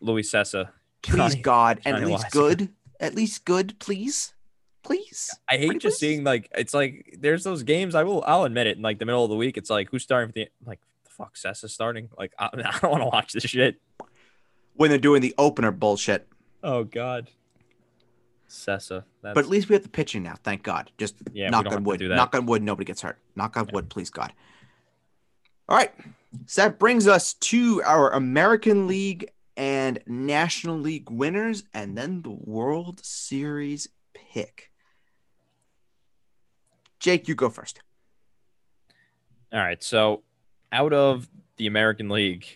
Luis 0.00 0.30
Cessa. 0.32 0.68
please 1.02 1.16
Johnny- 1.16 1.42
God, 1.42 1.80
and 1.84 1.96
at 1.96 2.00
Johnny 2.02 2.12
least 2.12 2.26
Loaisiga. 2.26 2.30
good, 2.32 2.68
at 3.00 3.14
least 3.14 3.44
good, 3.44 3.78
please, 3.78 4.34
please. 4.82 5.30
I 5.50 5.56
hate 5.56 5.66
Pretty 5.66 5.80
just 5.80 5.98
please. 6.00 6.08
seeing 6.08 6.24
like 6.24 6.50
it's 6.54 6.74
like 6.74 7.16
there's 7.20 7.44
those 7.44 7.62
games. 7.62 7.94
I 7.94 8.04
will. 8.04 8.22
I'll 8.26 8.44
admit 8.44 8.66
it. 8.66 8.76
In 8.76 8.82
like 8.82 8.98
the 8.98 9.06
middle 9.06 9.24
of 9.24 9.30
the 9.30 9.36
week, 9.36 9.56
it's 9.56 9.70
like 9.70 9.88
who's 9.90 10.02
starting 10.02 10.28
for 10.28 10.32
the 10.34 10.48
like 10.64 10.80
the 11.04 11.10
fuck 11.10 11.34
Cessa 11.36 11.68
starting. 11.68 12.08
Like 12.16 12.32
I, 12.38 12.46
I 12.52 12.78
don't 12.80 12.90
want 12.90 13.02
to 13.02 13.08
watch 13.08 13.32
this 13.32 13.44
shit. 13.44 13.80
When 14.74 14.90
they're 14.90 14.98
doing 14.98 15.22
the 15.22 15.34
opener 15.38 15.72
bullshit, 15.72 16.28
Oh 16.62 16.84
god, 16.84 17.30
Cessa. 18.48 19.04
That's, 19.22 19.34
but 19.34 19.44
at 19.44 19.50
least 19.50 19.68
we 19.68 19.74
have 19.74 19.82
the 19.82 19.88
pitching 19.88 20.22
now. 20.22 20.34
Thank 20.42 20.62
God. 20.62 20.90
Just 20.98 21.16
Yeah, 21.32 21.50
knock 21.50 21.66
on 21.66 21.84
wood. 21.84 22.00
Knock 22.00 22.34
on 22.34 22.46
wood. 22.46 22.62
Nobody 22.62 22.84
gets 22.84 23.02
hurt. 23.02 23.18
Knock 23.36 23.56
on 23.56 23.68
wood, 23.72 23.88
please 23.90 24.10
God. 24.10 24.32
All 25.68 25.76
right. 25.76 25.92
So 26.46 26.62
that 26.62 26.78
brings 26.78 27.06
us 27.06 27.34
to 27.34 27.82
our 27.82 28.10
American 28.12 28.86
League 28.86 29.30
and 29.58 29.98
National 30.06 30.78
League 30.78 31.10
winners, 31.10 31.64
and 31.74 31.98
then 31.98 32.22
the 32.22 32.30
World 32.30 33.04
Series 33.04 33.88
pick. 34.14 34.70
Jake, 37.00 37.28
you 37.28 37.34
go 37.34 37.50
first. 37.50 37.80
all 39.52 39.58
right. 39.60 39.82
So 39.82 40.22
out 40.72 40.92
of 40.92 41.28
the 41.56 41.66
American 41.66 42.08
League, 42.08 42.46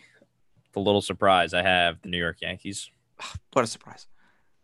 the 0.73 0.81
little 0.81 1.03
surprise 1.03 1.53
I 1.55 1.62
have 1.62 2.01
the 2.03 2.09
New 2.09 2.19
York 2.19 2.39
Yankees, 2.41 2.89
ah, 3.20 3.35
What 3.53 3.65
a 3.65 3.69
surprise. 3.69 4.07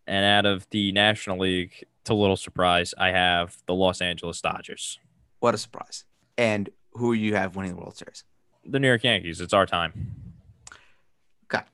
and 0.06 0.24
out 0.24 0.46
of 0.50 0.66
the 0.70 0.92
National 0.92 1.38
League, 1.38 1.84
to 2.04 2.14
little 2.14 2.36
surprise, 2.36 2.94
I 2.96 3.08
have 3.08 3.56
the 3.66 3.74
Los 3.74 4.00
Angeles 4.00 4.40
Dodgers. 4.40 4.98
What 5.40 5.54
a 5.54 5.58
surprise. 5.58 6.04
And 6.38 6.70
who 6.92 7.12
you 7.12 7.34
have 7.34 7.54
winning 7.56 7.72
the 7.74 7.78
World 7.80 7.96
Series? 7.96 8.24
The 8.64 8.78
New 8.80 8.88
York 8.88 9.04
Yankees. 9.04 9.40
It's 9.40 9.52
our 9.52 9.66
time. 9.66 10.32
Okay. 11.44 11.64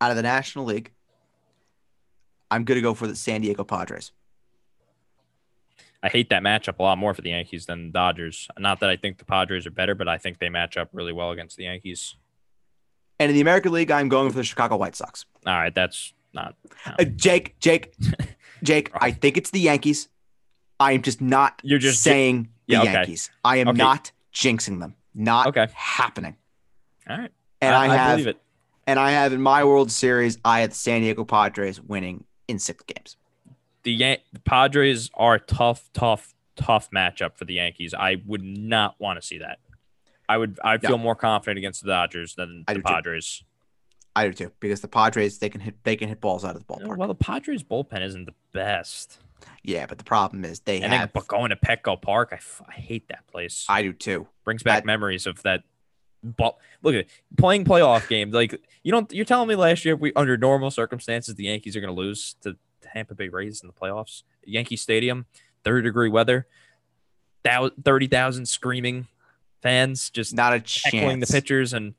Out 0.00 0.10
of 0.10 0.16
the 0.16 0.22
National 0.22 0.64
League, 0.66 0.92
I'm 2.50 2.64
going 2.64 2.76
to 2.76 2.82
go 2.82 2.94
for 2.94 3.06
the 3.06 3.16
San 3.16 3.40
Diego 3.40 3.64
Padres. 3.64 4.12
I 6.02 6.08
hate 6.08 6.28
that 6.30 6.42
matchup 6.42 6.78
a 6.78 6.82
lot 6.82 6.98
more 6.98 7.14
for 7.14 7.22
the 7.22 7.30
Yankees 7.30 7.66
than 7.66 7.86
the 7.86 7.92
Dodgers. 7.92 8.48
Not 8.58 8.80
that 8.80 8.90
I 8.90 8.96
think 8.96 9.18
the 9.18 9.24
Padres 9.24 9.66
are 9.66 9.70
better, 9.70 9.94
but 9.94 10.06
I 10.08 10.18
think 10.18 10.38
they 10.38 10.48
match 10.50 10.76
up 10.76 10.90
really 10.92 11.12
well 11.12 11.30
against 11.30 11.56
the 11.56 11.64
Yankees. 11.64 12.14
And 13.18 13.30
in 13.30 13.34
the 13.34 13.40
American 13.40 13.72
League, 13.72 13.90
I'm 13.90 14.08
going 14.08 14.28
for 14.30 14.36
the 14.36 14.44
Chicago 14.44 14.76
White 14.76 14.94
Sox. 14.94 15.24
All 15.46 15.54
right, 15.54 15.74
that's 15.74 16.12
not. 16.34 16.54
Uh, 16.84 17.04
Jake, 17.04 17.58
Jake, 17.58 17.94
Jake, 18.62 18.90
I 18.94 19.10
think 19.10 19.36
it's 19.38 19.50
the 19.50 19.60
Yankees. 19.60 20.08
I'm 20.78 21.00
just 21.00 21.22
not 21.22 21.60
You're 21.64 21.78
just- 21.78 22.02
saying 22.02 22.50
the 22.68 22.74
Yeah, 22.74 22.82
okay. 22.82 22.92
Yankees. 22.92 23.30
I 23.42 23.56
am 23.56 23.68
Okay. 23.68 23.78
not 23.78 24.12
jinxing 24.34 24.80
them. 24.80 24.94
Not 25.14 25.46
Okay. 25.48 25.66
happening. 25.74 26.36
All 27.08 27.16
right. 27.18 27.32
And 27.62 27.74
I, 27.74 27.96
have 27.96 28.18
believe 28.18 28.26
it. 28.28 28.40
And 28.86 28.98
I 28.98 29.10
have 29.12 29.32
in 29.32 29.40
my 29.40 29.64
World 29.64 29.90
Series, 29.90 30.38
I 30.44 30.60
had 30.60 30.70
the 30.70 30.74
San 30.76 31.00
Diego 31.02 31.24
Padres 31.24 31.80
winning 31.80 32.24
in 32.48 32.58
six 32.58 32.82
games. 32.84 33.16
The, 33.82 33.92
Yan- 33.92 34.18
the 34.32 34.40
Padres 34.40 35.10
are 35.14 35.34
a 35.34 35.40
tough, 35.40 35.88
tough, 35.92 36.34
tough 36.56 36.90
matchup 36.90 37.36
for 37.36 37.44
the 37.44 37.54
Yankees. 37.54 37.94
I 37.94 38.16
would 38.26 38.42
not 38.42 38.96
want 38.98 39.20
to 39.20 39.26
see 39.26 39.38
that. 39.38 39.58
I 40.28 40.38
would. 40.38 40.58
I 40.64 40.78
feel 40.78 40.92
Yeah. 40.92 40.96
more 40.96 41.14
confident 41.14 41.58
against 41.58 41.82
the 41.84 41.88
Dodgers 41.88 42.34
than 42.34 42.64
I 42.66 42.72
the 42.72 42.78
do 42.80 42.82
too. 42.82 42.92
Padres. 42.92 43.44
I 44.16 44.26
do 44.26 44.32
too, 44.32 44.50
because 44.58 44.80
the 44.80 44.88
Padres 44.88 45.38
they 45.38 45.48
can 45.48 45.60
hit 45.60 45.76
they 45.84 45.94
can 45.94 46.08
hit 46.08 46.20
balls 46.20 46.44
out 46.44 46.56
of 46.56 46.66
the 46.66 46.72
ballpark. 46.74 46.96
Well, 46.96 47.06
the 47.06 47.14
Padres 47.14 47.62
bullpen 47.62 48.02
isn't 48.02 48.24
the 48.24 48.34
best. 48.52 49.18
yeah, 49.62 49.86
but 49.86 49.98
the 49.98 50.04
problem 50.04 50.44
is 50.44 50.60
they 50.60 50.80
And 50.80 50.92
have. 50.92 51.00
then, 51.02 51.10
but 51.14 51.28
going 51.28 51.50
to 51.50 51.56
Petco 51.56 52.00
Park, 52.00 52.30
I, 52.32 52.36
f- 52.36 52.62
I 52.66 52.72
hate 52.72 53.06
that 53.08 53.24
place. 53.28 53.66
I 53.68 53.82
do 53.82 53.92
too. 53.92 54.26
Brings 54.44 54.64
back 54.64 54.78
that- 54.82 54.86
memories 54.86 55.26
of 55.26 55.42
that. 55.44 55.62
But 56.22 56.56
look 56.82 56.94
at 56.94 57.00
it, 57.00 57.08
playing 57.36 57.64
playoff 57.64 58.08
games. 58.08 58.34
Like 58.34 58.60
you 58.82 58.90
don't. 58.92 59.12
You're 59.12 59.24
telling 59.24 59.48
me 59.48 59.54
last 59.54 59.84
year, 59.84 59.94
we 59.96 60.12
under 60.14 60.36
normal 60.36 60.70
circumstances, 60.70 61.34
the 61.34 61.44
Yankees 61.44 61.76
are 61.76 61.80
going 61.80 61.94
to 61.94 62.00
lose 62.00 62.34
to 62.42 62.56
Tampa 62.82 63.14
Bay 63.14 63.28
Rays 63.28 63.60
in 63.62 63.68
the 63.68 63.72
playoffs. 63.72 64.22
Yankee 64.44 64.76
Stadium, 64.76 65.26
third 65.64 65.82
degree 65.82 66.08
weather, 66.08 66.46
thirty 67.84 68.06
thousand 68.06 68.46
screaming 68.46 69.06
fans 69.62 70.10
just 70.10 70.34
Not 70.34 70.52
a 70.52 70.62
heckling 70.84 71.20
the 71.20 71.26
pitchers 71.26 71.72
and 71.72 71.94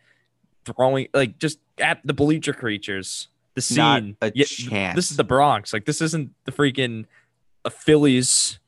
throwing 0.66 1.08
like 1.14 1.38
just 1.40 1.60
at 1.80 2.00
the 2.06 2.14
bleacher 2.14 2.54
creatures. 2.54 3.30
The 3.56 3.76
Not 3.76 4.02
scene. 4.02 4.18
a 4.22 4.32
Yeah, 4.36 4.46
chance. 4.46 4.96
This 4.96 5.10
is 5.12 5.18
the 5.18 5.24
Bronx. 5.24 5.74
Like 5.74 5.86
this 5.86 6.02
isn't 6.02 6.32
the 6.46 6.52
freaking 6.52 7.06
uh, 7.66 7.70
Phillies. 7.70 8.60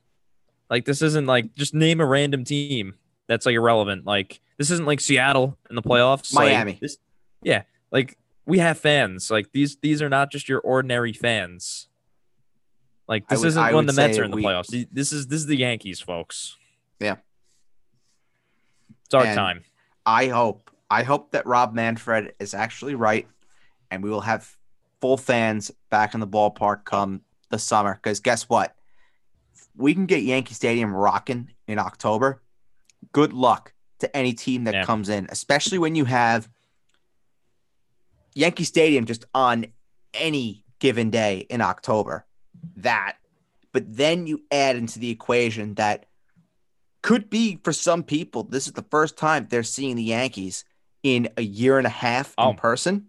Like 0.68 0.84
this 0.84 1.00
isn't 1.02 1.26
like 1.26 1.54
just 1.54 1.74
name 1.74 2.00
a 2.00 2.06
random 2.06 2.44
team 2.44 2.94
that's 3.30 3.46
like 3.46 3.54
irrelevant. 3.54 4.04
Like 4.04 4.40
this 4.58 4.70
isn't 4.72 4.86
like 4.86 5.00
Seattle 5.00 5.56
in 5.70 5.76
the 5.76 5.82
playoffs. 5.82 6.34
Like, 6.34 6.52
Miami. 6.52 6.78
this, 6.82 6.98
yeah, 7.42 7.62
like 7.92 8.18
we 8.44 8.58
have 8.58 8.76
fans. 8.76 9.30
Like 9.30 9.52
these 9.52 9.76
these 9.76 10.02
are 10.02 10.08
not 10.08 10.32
just 10.32 10.48
your 10.48 10.58
ordinary 10.60 11.12
fans. 11.12 11.86
Like 13.06 13.28
this 13.28 13.38
would- 13.38 13.48
isn't 13.48 13.74
when 13.74 13.86
the 13.86 13.92
Mets 13.92 14.18
are 14.18 14.24
in 14.24 14.30
the 14.32 14.36
we- 14.36 14.42
playoffs. 14.42 14.66
This 14.92 15.12
is 15.12 15.28
this 15.28 15.38
is 15.40 15.46
the 15.46 15.56
Yankees, 15.56 16.00
folks. 16.00 16.56
Yeah. 16.98 17.16
It's 19.04 19.14
our 19.14 19.24
And- 19.24 19.36
time. 19.36 19.64
I 20.04 20.26
hope 20.26 20.70
I 20.90 21.04
hope 21.04 21.30
that 21.30 21.46
Rob 21.46 21.72
Manfred 21.72 22.34
is 22.40 22.52
actually 22.52 22.96
right, 22.96 23.28
and 23.92 24.02
we 24.02 24.10
will 24.10 24.22
have 24.22 24.56
full 25.00 25.16
fans 25.16 25.70
back 25.88 26.14
in 26.14 26.20
the 26.20 26.26
ballpark 26.26 26.84
come 26.84 27.20
the 27.50 27.58
summer. 27.60 27.94
Because 27.94 28.18
guess 28.20 28.48
what? 28.48 28.74
We 29.76 29.94
can 29.94 30.06
get 30.06 30.22
Yankee 30.24 30.54
Stadium 30.54 30.92
rocking 30.94 31.50
in 31.68 31.78
October. 31.78 32.42
Good 33.12 33.32
luck 33.32 33.72
to 34.00 34.16
any 34.16 34.32
team 34.32 34.64
that 34.64 34.74
Yeah. 34.74 34.84
comes 34.84 35.08
in, 35.08 35.26
especially 35.30 35.78
when 35.78 35.94
you 35.94 36.04
have 36.06 36.48
Yankee 38.34 38.64
Stadium 38.64 39.04
just 39.06 39.24
on 39.34 39.66
any 40.14 40.64
given 40.78 41.10
day 41.10 41.38
in 41.50 41.60
October. 41.60 42.26
That, 42.76 43.16
but 43.72 43.84
then 43.96 44.26
you 44.26 44.42
add 44.50 44.76
into 44.76 44.98
the 44.98 45.10
equation 45.10 45.74
that 45.74 46.06
could 47.02 47.30
be 47.30 47.58
for 47.64 47.72
some 47.72 48.02
people, 48.02 48.44
this 48.44 48.66
is 48.66 48.74
the 48.74 48.84
first 48.90 49.16
time 49.16 49.46
they're 49.48 49.62
seeing 49.62 49.96
the 49.96 50.02
Yankees 50.02 50.64
in 51.02 51.28
a 51.36 51.42
year 51.42 51.78
and 51.78 51.86
a 51.86 51.90
half 51.90 52.34
Oh. 52.36 52.50
in 52.50 52.56
person. 52.56 53.06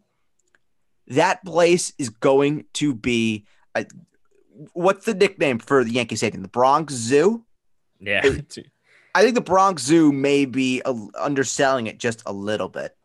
That 1.07 1.43
place 1.43 1.91
is 1.97 2.09
going 2.09 2.65
to 2.75 2.93
be 2.95 3.45
a, 3.75 3.85
what's 4.73 5.05
the 5.05 5.13
nickname 5.13 5.59
for 5.59 5.83
the 5.83 5.91
Yankee 5.91 6.15
Stadium? 6.15 6.41
The 6.41 6.47
Bronx 6.47 6.93
Zoo? 6.93 7.45
Yeah. 7.99 8.21
I 9.13 9.23
think 9.23 9.35
the 9.35 9.41
Bronx 9.41 9.83
Zoo 9.83 10.11
may 10.11 10.45
be 10.45 10.81
a, 10.85 10.95
underselling 11.19 11.87
it 11.87 11.97
just 11.97 12.23
a 12.25 12.31
little 12.33 12.69
bit. 12.69 12.95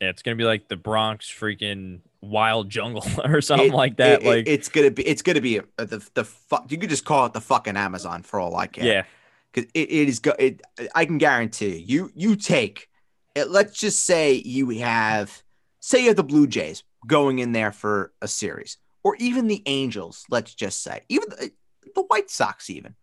Yeah, 0.00 0.08
it's 0.08 0.22
gonna 0.22 0.36
be 0.36 0.44
like 0.44 0.68
the 0.68 0.76
Bronx 0.76 1.30
freaking 1.30 2.00
wild 2.20 2.68
jungle 2.70 3.04
or 3.24 3.40
something 3.40 3.68
It- 3.72 3.74
like 3.74 3.96
that. 3.98 4.22
it- 4.22 4.26
like 4.26 4.48
it's 4.48 4.68
gonna 4.68 4.90
be 4.90 5.06
it's 5.06 5.22
gonna 5.22 5.40
be 5.40 5.58
a, 5.58 5.64
the 5.76 6.04
the 6.14 6.24
fuck 6.24 6.70
you 6.72 6.78
could 6.78 6.90
just 6.90 7.04
call 7.04 7.26
it 7.26 7.32
the 7.34 7.40
fucking 7.40 7.76
Amazon 7.76 8.22
for 8.22 8.40
all 8.40 8.56
I 8.56 8.66
care. 8.66 8.84
yeah, 8.84 9.04
because 9.52 9.70
it, 9.74 9.90
it 9.90 10.08
is 10.08 10.18
go 10.18 10.32
it 10.38 10.60
i 10.94 11.04
can 11.04 11.18
guarantee 11.18 11.76
you 11.76 12.10
you 12.16 12.30
you 12.30 12.36
take 12.36 12.88
it 13.34 13.48
let's 13.50 13.78
just 13.78 14.04
say 14.04 14.34
you 14.34 14.68
have 14.70 15.42
say 15.80 16.00
you 16.00 16.08
have 16.08 16.16
the 16.16 16.24
blue 16.24 16.46
jays 16.46 16.82
going 17.06 17.38
in 17.40 17.52
there 17.52 17.70
for 17.72 18.12
a 18.22 18.28
series 18.28 18.78
or 19.04 19.14
even 19.16 19.46
the 19.48 19.62
angels 19.66 20.24
let's 20.30 20.54
just 20.54 20.82
say 20.82 21.02
even 21.08 21.28
the, 21.30 21.50
the 21.94 22.02
white 22.02 22.30
sox 22.30 22.70
even 22.70 22.94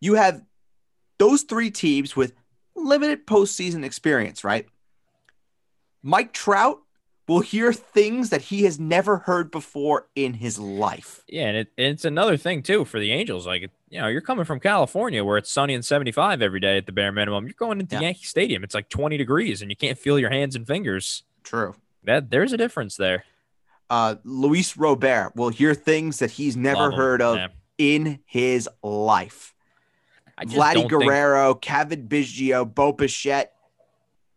you 0.00 0.14
have 0.14 0.42
those 1.18 1.42
three 1.42 1.70
teams 1.70 2.14
with 2.16 2.32
limited 2.74 3.26
postseason 3.26 3.84
experience 3.84 4.44
right 4.44 4.66
mike 6.02 6.32
trout 6.32 6.78
will 7.28 7.40
hear 7.40 7.72
things 7.72 8.30
that 8.30 8.40
he 8.42 8.62
has 8.62 8.78
never 8.78 9.16
heard 9.18 9.50
before 9.50 10.06
in 10.14 10.34
his 10.34 10.58
life 10.58 11.24
yeah, 11.28 11.46
and 11.48 11.56
it, 11.56 11.68
it's 11.76 12.04
another 12.04 12.36
thing 12.36 12.62
too 12.62 12.84
for 12.84 13.00
the 13.00 13.10
Angels. 13.10 13.46
Like 13.48 13.62
you 13.88 14.00
know, 14.00 14.06
you're 14.06 14.20
coming 14.20 14.44
from 14.44 14.60
California 14.60 15.24
where 15.24 15.36
it's 15.38 15.50
sunny 15.50 15.74
and 15.74 15.84
75 15.84 16.40
every 16.40 16.60
day 16.60 16.76
at 16.76 16.86
the 16.86 16.92
bare 16.92 17.10
minimum. 17.10 17.44
You're 17.46 17.54
going 17.58 17.80
into 17.80 17.96
Yeah. 17.96 18.02
Yankee 18.02 18.24
Stadium. 18.24 18.62
It's 18.62 18.74
like 18.74 18.88
20 18.88 19.16
degrees 19.16 19.60
and 19.62 19.70
you 19.72 19.76
can't 19.76 19.98
feel 19.98 20.18
your 20.20 20.30
hands 20.30 20.54
and 20.54 20.64
fingers. 20.66 21.24
true 21.42 21.74
That 22.04 22.30
there's 22.30 22.52
a 22.52 22.56
difference 22.56 22.96
there. 22.96 23.24
uh, 23.90 24.16
Luis 24.22 24.76
Robert 24.76 25.32
will 25.34 25.48
hear 25.48 25.74
things 25.74 26.20
that 26.20 26.30
he's 26.32 26.56
never 26.56 26.90
Love 26.90 26.94
heard 26.94 27.22
of 27.22 27.36
Yeah. 27.36 27.48
in 27.78 28.20
his 28.26 28.68
life. 28.84 29.52
I 30.38 30.44
Vladdy 30.44 30.74
don't 30.74 30.88
think- 30.90 31.02
Guerrero, 31.02 31.54
Cavan 31.54 32.06
Biggio, 32.08 32.72
Bo 32.72 32.92
Bichette. 32.92 33.52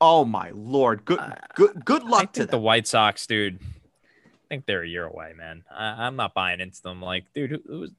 Oh 0.01 0.23
my 0.23 0.51
lord! 0.53 1.03
Good, 1.03 1.19
Uh, 1.19 1.35
good, 1.55 1.83
good 1.83 2.03
I 2.03 2.07
luck 2.09 2.33
to 2.33 2.39
think 2.41 2.51
the. 2.51 2.59
White 2.59 2.87
Sox, 2.87 3.27
dude. 3.27 3.59
I 3.61 4.47
think 4.47 4.65
they're 4.65 4.81
a 4.83 4.87
year 4.87 5.05
away, 5.05 5.33
man. 5.37 5.63
I, 5.69 6.05
I'm 6.05 6.15
not 6.15 6.33
buying 6.33 6.61
into 6.61 6.81
them. 6.81 7.01
Like, 7.01 7.25
dude, 7.35 7.49
who, 7.51 7.61
who's 7.67 7.91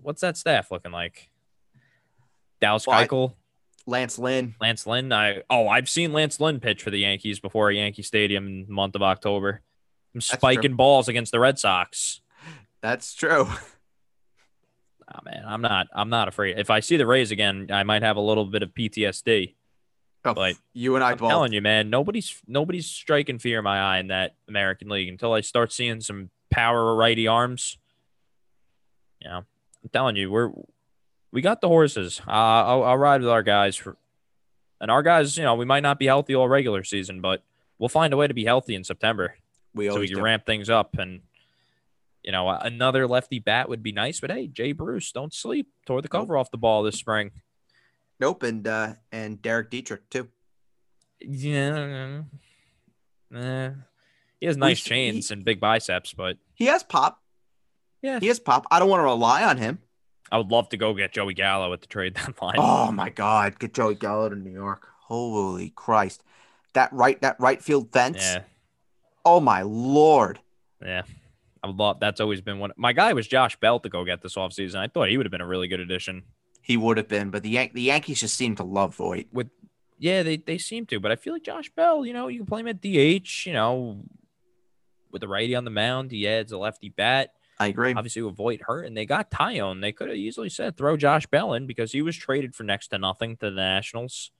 what's 0.00 0.22
that 0.22 0.36
staff 0.38 0.70
looking 0.70 0.90
like? 0.92 1.28
Dallas 2.60 2.86
Well, 2.86 2.98
I- 2.98 3.06
Keuchel, 3.06 3.34
Lance 3.86 4.18
Lynn. 4.18 4.54
Lance 4.60 4.86
Lynn. 4.86 5.12
I 5.12 5.42
oh, 5.50 5.68
I've 5.68 5.88
seen 5.90 6.14
Lance 6.14 6.40
Lynn 6.40 6.60
pitch 6.60 6.82
for 6.82 6.90
the 6.90 6.98
Yankees 7.00 7.40
before 7.40 7.68
at 7.68 7.76
Yankee 7.76 8.02
Stadium 8.02 8.46
in 8.46 8.66
the 8.66 8.72
month 8.72 8.94
of 8.94 9.02
October. 9.02 9.60
I'm 10.14 10.20
spiking 10.22 10.76
balls 10.76 11.08
against 11.08 11.30
the 11.32 11.40
Red 11.40 11.58
Sox. 11.58 12.20
That's 12.80 13.12
true. 13.14 13.48
Oh 15.12 15.18
man, 15.24 15.44
I'm 15.46 15.60
not. 15.60 15.88
I'm 15.94 16.08
not 16.08 16.28
afraid. 16.28 16.58
If 16.58 16.70
I 16.70 16.80
see 16.80 16.96
the 16.96 17.06
Rays 17.06 17.30
again, 17.30 17.68
I 17.70 17.82
might 17.82 18.02
have 18.02 18.16
a 18.16 18.20
little 18.20 18.44
bit 18.46 18.62
of 18.62 18.70
PTSD. 18.74 19.54
Oh, 20.26 20.32
But 20.32 20.56
you 20.72 20.94
and 20.94 21.04
I 21.04 21.10
I'm 21.10 21.18
both. 21.18 21.28
telling 21.28 21.52
you, 21.52 21.60
man, 21.60 21.90
nobody's 21.90 22.40
nobody's 22.46 22.86
striking 22.86 23.38
fear 23.38 23.58
in 23.58 23.64
my 23.64 23.78
eye 23.78 23.98
in 23.98 24.06
that 24.08 24.36
American 24.48 24.88
League 24.88 25.08
until 25.08 25.32
I 25.34 25.42
start 25.42 25.72
seeing 25.72 26.00
some 26.00 26.30
power 26.50 26.94
righty 26.94 27.26
arms. 27.26 27.76
You 29.20 29.28
know, 29.28 29.36
I'm 29.82 29.90
telling 29.92 30.16
you, 30.16 30.30
we're 30.30 30.50
we 31.32 31.42
got 31.42 31.60
the 31.60 31.68
horses. 31.68 32.22
Uh, 32.26 32.30
I'll, 32.30 32.84
I'll 32.84 32.96
ride 32.96 33.20
with 33.20 33.28
our 33.30 33.42
guys 33.42 33.76
for, 33.76 33.96
and 34.80 34.90
our 34.90 35.02
guys. 35.02 35.36
You 35.36 35.44
know, 35.44 35.54
we 35.56 35.64
might 35.66 35.82
not 35.82 35.98
be 35.98 36.06
healthy 36.06 36.34
all 36.34 36.48
regular 36.48 36.84
season, 36.84 37.20
but 37.20 37.42
we'll 37.78 37.88
find 37.88 38.14
a 38.14 38.16
way 38.16 38.26
to 38.26 38.34
be 38.34 38.44
healthy 38.44 38.74
in 38.74 38.84
September 38.84 39.34
we 39.74 39.86
so 39.86 39.90
we 39.90 39.94
always 39.96 40.10
can 40.10 40.18
do. 40.18 40.24
ramp 40.24 40.46
things 40.46 40.70
up. 40.70 40.96
And 40.98 41.20
you 42.24 42.32
know, 42.32 42.48
another 42.48 43.06
lefty 43.06 43.38
bat 43.38 43.68
would 43.68 43.82
be 43.82 43.92
nice. 43.92 44.20
But 44.20 44.30
hey, 44.30 44.46
Jay 44.48 44.72
Bruce, 44.72 45.12
don't 45.12 45.32
sleep. 45.34 45.68
Tore 45.86 46.00
the 46.02 46.08
cover 46.08 46.36
off 46.36 46.50
the 46.50 46.56
ball 46.58 46.82
this 46.82 46.96
spring. 46.96 47.30
Nope, 48.20 48.42
and 48.44 48.66
uh, 48.66 48.94
and 49.12 49.40
Derek 49.42 49.70
Dietrich 49.70 50.08
too. 50.10 50.28
Yeah. 51.20 52.22
Eh. 53.34 53.70
He 54.40 54.46
has 54.46 54.56
nice 54.56 54.82
he- 54.82 54.88
chains 54.88 55.30
and 55.30 55.44
big 55.44 55.60
biceps, 55.60 56.12
but 56.12 56.36
He 56.54 56.66
has 56.66 56.82
pop. 56.82 57.20
yeah, 58.02 58.20
He 58.20 58.26
has 58.28 58.38
pop. 58.40 58.66
I 58.70 58.78
don't 58.78 58.88
want 58.88 59.00
to 59.00 59.04
rely 59.04 59.44
on 59.44 59.56
him. 59.58 59.78
I 60.32 60.38
would 60.38 60.50
love 60.50 60.68
to 60.70 60.76
go 60.76 60.94
get 60.94 61.12
Joey 61.12 61.34
Gallo 61.34 61.72
at 61.72 61.80
the 61.80 61.86
trade 61.86 62.14
deadline. 62.14 62.56
Oh 62.58 62.90
my 62.92 63.10
God! 63.10 63.58
Get 63.58 63.74
Joey 63.74 63.94
Gallo 63.94 64.28
to 64.28 64.36
New 64.36 64.50
York. 64.50 64.88
Holy 65.02 65.70
Christ! 65.70 66.22
That 66.72 66.92
right, 66.92 67.20
that 67.22 67.36
right 67.38 67.62
field 67.62 67.92
fence. 67.92 68.18
yeah, 68.20 68.42
Oh 69.24 69.40
my 69.40 69.62
lord! 69.62 70.40
yeah. 70.82 71.02
I 71.64 71.68
love. 71.68 71.98
That's 71.98 72.20
always 72.20 72.42
been 72.42 72.58
one. 72.58 72.72
My 72.76 72.92
guy 72.92 73.14
was 73.14 73.26
Josh 73.26 73.56
Bell 73.56 73.80
to 73.80 73.88
go 73.88 74.04
get 74.04 74.20
this 74.20 74.34
offseason. 74.34 74.76
I 74.76 74.86
thought 74.86 75.08
he 75.08 75.16
would 75.16 75.24
have 75.24 75.30
been 75.30 75.40
a 75.40 75.46
really 75.46 75.66
good 75.66 75.80
addition. 75.80 76.24
He 76.60 76.76
would 76.76 76.98
have 76.98 77.08
been, 77.08 77.30
but 77.30 77.42
the 77.42 77.48
Yan- 77.48 77.70
the 77.72 77.82
Yankees 77.82 78.20
just 78.20 78.36
seem 78.36 78.54
to 78.56 78.64
love 78.64 78.94
Voit. 78.94 79.28
Yeah, 79.98 80.22
they 80.22 80.36
they 80.36 80.58
seem 80.58 80.84
to, 80.86 81.00
but 81.00 81.10
I 81.10 81.16
feel 81.16 81.32
like 81.32 81.42
Josh 81.42 81.70
Bell. 81.70 82.04
You 82.04 82.12
know, 82.12 82.28
you 82.28 82.40
can 82.40 82.46
play 82.46 82.60
him 82.60 82.68
at 82.68 82.82
DH. 82.82 83.46
You 83.46 83.54
know, 83.54 84.02
with 85.10 85.20
the 85.22 85.28
righty 85.28 85.54
on 85.54 85.64
the 85.64 85.70
mound, 85.70 86.10
he 86.10 86.28
adds 86.28 86.52
a 86.52 86.58
lefty 86.58 86.90
bat. 86.90 87.32
I 87.58 87.68
agree. 87.68 87.94
Obviously, 87.94 88.20
with 88.20 88.36
Voit 88.36 88.60
hurt, 88.60 88.84
and 88.84 88.94
they 88.94 89.06
got 89.06 89.30
Tyone. 89.30 89.80
They 89.80 89.92
could 89.92 90.08
have 90.08 90.18
easily 90.18 90.50
said 90.50 90.76
throw 90.76 90.98
Josh 90.98 91.26
Bell 91.26 91.54
in 91.54 91.66
because 91.66 91.92
he 91.92 92.02
was 92.02 92.14
traded 92.14 92.54
for 92.54 92.64
next 92.64 92.88
to 92.88 92.98
nothing 92.98 93.38
to 93.38 93.46
the 93.46 93.56
Nationals. 93.56 94.32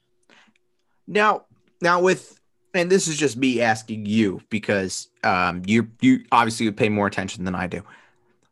Now, 1.07 1.47
now 1.81 2.03
with 2.03 2.39
and 2.75 2.91
this 2.91 3.09
is 3.09 3.17
just 3.17 3.37
me 3.37 3.61
asking 3.61 4.07
you 4.07 4.41
because 4.51 5.09
um 5.23 5.63
you 5.67 5.89
you 6.01 6.25
obviously 6.33 6.67
would 6.67 6.77
pay 6.77 6.89
more 6.89 7.07
attention 7.07 7.45
than 7.45 7.55
I 7.55 7.67
do. 7.67 7.83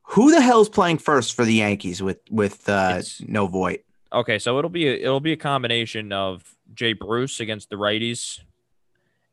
Who 0.09 0.31
the 0.31 0.41
hell's 0.41 0.69
playing 0.69 0.99
first 0.99 1.35
for 1.35 1.45
the 1.45 1.55
Yankees 1.55 2.03
with 2.03 2.19
with 2.31 2.69
uh 2.69 2.97
It's- 2.99 3.21
no 3.27 3.47
Voit? 3.47 3.85
Okay, 4.13 4.39
so 4.39 4.59
it'll 4.59 4.69
be 4.71 4.87
a, 4.89 4.93
it'll 4.95 5.21
be 5.21 5.33
a 5.33 5.37
combination 5.39 6.13
of 6.13 6.45
Jay 6.75 6.93
Bruce 6.93 7.41
against 7.41 7.71
the 7.71 7.77
righties, 7.77 8.41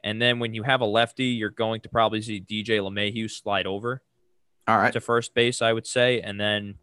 and 0.05 0.21
then 0.21 0.39
when 0.39 0.53
you 0.53 0.63
have 0.63 0.79
a 0.79 0.85
lefty, 0.85 1.25
you're 1.25 1.49
going 1.49 1.81
to 1.81 1.89
probably 1.89 2.21
see 2.21 2.39
DJ 2.39 2.79
LeMahieu 2.79 3.29
slide 3.29 3.65
over 3.67 4.01
All 4.69 4.77
right. 4.77 4.93
to 4.93 5.01
first 5.01 5.33
base, 5.33 5.61
I 5.61 5.73
would 5.73 5.85
say, 5.85 6.21
and 6.21 6.39
then 6.39 6.75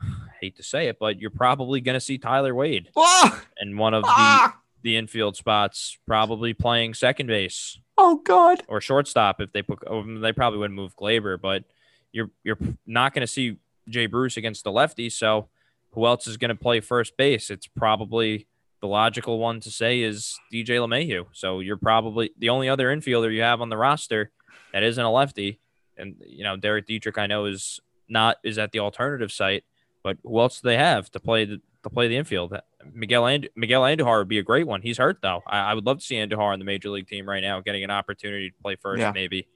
hate 0.40 0.56
to 0.56 0.62
say 0.62 0.88
it, 0.88 0.98
but 0.98 1.20
you're 1.20 1.28
probably 1.30 1.82
going 1.82 1.92
to 1.94 2.00
see 2.00 2.16
Tyler 2.16 2.54
Wade 2.54 2.88
Ah! 2.96 3.42
in 3.60 3.76
one 3.76 3.92
of 3.92 4.02
the 4.04 4.08
Ah! 4.10 4.56
The 4.86 4.96
infield 4.96 5.36
spots, 5.36 5.98
probably 6.06 6.54
playing 6.54 6.94
second 6.94 7.26
base 7.26 7.76
Oh 7.98 8.20
God. 8.24 8.62
or 8.68 8.80
shortstop 8.80 9.40
if 9.40 9.50
they 9.52 9.60
put. 9.62 9.80
oh, 9.84 10.04
They 10.20 10.32
probably 10.32 10.60
wouldn't 10.60 10.76
move 10.76 10.94
Gleyber, 10.94 11.40
but 11.40 11.64
you're 12.12 12.30
you're 12.44 12.58
not 12.86 13.12
going 13.12 13.26
to 13.26 13.26
see 13.26 13.56
Jay 13.88 14.06
Bruce 14.06 14.36
against 14.36 14.62
the 14.62 14.70
lefty. 14.70 15.10
So 15.10 15.48
who 15.90 16.06
else 16.06 16.28
is 16.28 16.36
going 16.36 16.50
to 16.50 16.54
play 16.54 16.78
first 16.78 17.16
base? 17.16 17.50
It's 17.50 17.66
probably 17.66 18.46
the 18.80 18.86
logical 18.86 19.40
one 19.40 19.58
to 19.60 19.72
say 19.72 20.02
is 20.02 20.38
DJ 20.52 20.78
LeMahieu. 20.78 21.26
So 21.32 21.58
you're 21.58 21.76
probably 21.78 22.30
the 22.38 22.50
only 22.50 22.68
other 22.68 22.86
infielder 22.94 23.34
you 23.34 23.42
have 23.42 23.60
on 23.60 23.70
the 23.70 23.76
roster 23.76 24.30
that 24.72 24.84
isn't 24.84 25.04
a 25.04 25.10
lefty. 25.10 25.58
And 25.96 26.14
you 26.24 26.44
know 26.44 26.56
Derek 26.56 26.86
Dietrich, 26.86 27.18
I 27.18 27.26
know 27.26 27.46
is 27.46 27.80
not 28.08 28.36
is 28.44 28.56
at 28.56 28.70
the 28.70 28.78
alternative 28.78 29.32
site, 29.32 29.64
but 30.04 30.16
who 30.22 30.38
else 30.38 30.60
do 30.60 30.68
they 30.68 30.76
have 30.76 31.10
to 31.10 31.18
play 31.18 31.44
the 31.44 31.60
to 31.82 31.90
play 31.90 32.06
the 32.06 32.16
infield? 32.16 32.56
Miguel 32.94 33.26
and 33.26 33.48
Miguel 33.56 33.82
Andujar 33.82 34.18
would 34.18 34.28
be 34.28 34.38
a 34.38 34.42
great 34.42 34.66
one. 34.66 34.82
He's 34.82 34.98
hurt 34.98 35.18
though. 35.22 35.42
I, 35.46 35.58
I 35.58 35.74
would 35.74 35.86
love 35.86 35.98
to 35.98 36.04
see 36.04 36.16
Andujar 36.16 36.52
on 36.52 36.58
the 36.58 36.64
major 36.64 36.90
league 36.90 37.08
team 37.08 37.28
right 37.28 37.40
now, 37.42 37.60
getting 37.60 37.84
an 37.84 37.90
opportunity 37.90 38.50
to 38.50 38.56
play 38.62 38.76
first, 38.76 39.00
Yeah. 39.00 39.12
maybe. 39.12 39.48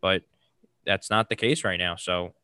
But 0.00 0.22
that's 0.86 1.10
not 1.10 1.28
the 1.28 1.36
case 1.36 1.64
right 1.64 1.78
now. 1.78 1.96
So 1.96 2.34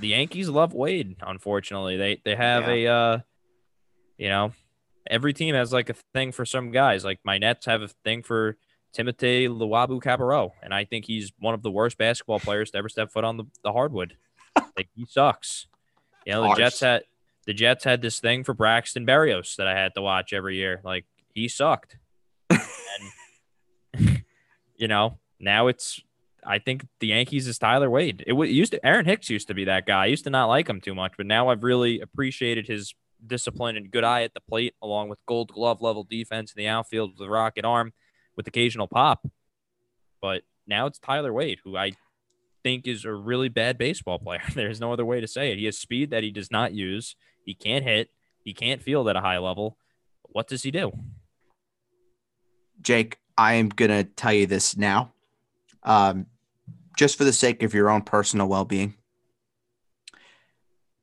the 0.00 0.08
Yankees 0.08 0.48
love 0.48 0.74
Wade. 0.74 1.16
Unfortunately, 1.20 1.96
they 1.96 2.20
they 2.24 2.34
have 2.36 2.68
a 2.68 2.86
uh, 2.86 3.18
you 4.18 4.28
know, 4.28 4.52
every 5.08 5.32
team 5.32 5.54
has 5.54 5.72
like 5.72 5.90
a 5.90 5.94
thing 6.12 6.32
for 6.32 6.44
some 6.44 6.70
guys. 6.70 7.04
Like 7.04 7.20
my 7.24 7.38
Nets 7.38 7.66
have 7.66 7.82
a 7.82 7.88
thing 7.88 8.22
for 8.22 8.56
Timothé 8.96 9.48
Luwawu-Cabarrot, 9.48 10.50
and 10.62 10.72
I 10.74 10.84
think 10.84 11.04
he's 11.06 11.32
one 11.38 11.54
of 11.54 11.62
the 11.62 11.70
worst 11.70 11.98
basketball 11.98 12.38
players 12.38 12.70
to 12.72 12.78
ever 12.78 12.88
step 12.88 13.10
foot 13.10 13.24
on 13.24 13.36
the, 13.38 13.44
the 13.62 13.72
hardwood. 13.72 14.16
like 14.76 14.88
he 14.94 15.04
sucks. 15.06 15.66
You 16.26 16.32
know, 16.34 16.48
the 16.48 16.54
Jets 16.54 16.80
had 16.80 17.02
the 17.46 17.54
Jets 17.54 17.84
had 17.84 18.02
this 18.02 18.20
thing 18.20 18.44
for 18.44 18.54
Braxton 18.54 19.06
Berrios 19.06 19.56
that 19.56 19.66
I 19.66 19.74
had 19.74 19.94
to 19.94 20.02
watch 20.02 20.32
every 20.32 20.56
year. 20.56 20.80
Like 20.84 21.04
he 21.34 21.48
sucked. 21.48 21.98
and 22.50 22.60
you 24.76 24.88
know, 24.88 25.18
now 25.38 25.66
it's 25.66 26.00
I 26.46 26.58
think 26.58 26.86
the 27.00 27.08
Yankees 27.08 27.46
is 27.48 27.58
Tyler 27.58 27.88
Wade. 27.88 28.22
It, 28.26 28.34
wa- 28.34 28.44
it 28.44 28.50
used 28.50 28.72
to 28.72 28.86
Aaron 28.86 29.06
Hicks 29.06 29.30
used 29.30 29.48
to 29.48 29.54
be 29.54 29.64
that 29.64 29.86
guy. 29.86 30.04
I 30.04 30.06
used 30.06 30.24
to 30.24 30.30
not 30.30 30.46
like 30.46 30.68
him 30.68 30.80
too 30.80 30.94
much, 30.94 31.12
but 31.16 31.26
now 31.26 31.48
I've 31.48 31.64
really 31.64 32.00
appreciated 32.00 32.66
his 32.66 32.94
discipline 33.26 33.76
and 33.76 33.90
good 33.90 34.04
eye 34.04 34.22
at 34.22 34.34
the 34.34 34.40
plate, 34.40 34.74
along 34.82 35.08
with 35.08 35.18
gold 35.26 35.50
glove 35.50 35.80
level 35.80 36.04
defense 36.04 36.52
in 36.52 36.62
the 36.62 36.68
outfield 36.68 37.12
with 37.12 37.26
a 37.26 37.30
rocket 37.30 37.64
arm 37.64 37.92
with 38.36 38.46
occasional 38.46 38.86
pop. 38.86 39.26
But 40.20 40.42
now 40.66 40.86
it's 40.86 40.98
Tyler 40.98 41.32
Wade, 41.32 41.60
who 41.64 41.76
I 41.76 41.92
think 42.62 42.86
is 42.86 43.04
a 43.04 43.12
really 43.12 43.48
bad 43.48 43.78
baseball 43.78 44.18
player. 44.18 44.42
There's 44.54 44.80
no 44.80 44.92
other 44.92 45.04
way 45.04 45.20
to 45.20 45.28
say 45.28 45.52
it. 45.52 45.58
He 45.58 45.66
has 45.66 45.78
speed 45.78 46.10
that 46.10 46.22
he 46.22 46.30
does 46.30 46.50
not 46.50 46.72
use. 46.72 47.16
He 47.44 47.54
can't 47.54 47.84
hit. 47.84 48.10
He 48.42 48.52
can't 48.52 48.82
field 48.82 49.08
at 49.08 49.16
a 49.16 49.20
high 49.20 49.38
level. 49.38 49.78
What 50.22 50.48
does 50.48 50.62
he 50.62 50.70
do? 50.70 50.92
Jake, 52.80 53.18
I 53.38 53.54
am 53.54 53.68
gonna 53.68 54.04
tell 54.04 54.32
you 54.32 54.46
this 54.46 54.76
now, 54.76 55.12
um, 55.82 56.26
just 56.96 57.16
for 57.16 57.24
the 57.24 57.32
sake 57.32 57.62
of 57.62 57.74
your 57.74 57.88
own 57.90 58.02
personal 58.02 58.48
well-being. 58.48 58.94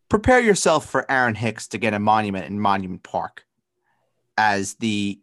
Prepare 0.10 0.42
yourself 0.42 0.90
for 0.90 1.10
Aaron 1.10 1.36
Hicks 1.36 1.68
to 1.70 1.78
get 1.78 1.94
a 1.94 2.00
monument 2.00 2.46
in 2.46 2.60
Monument 2.60 3.02
Park 3.02 3.46
as 4.38 4.76
the 4.76 5.22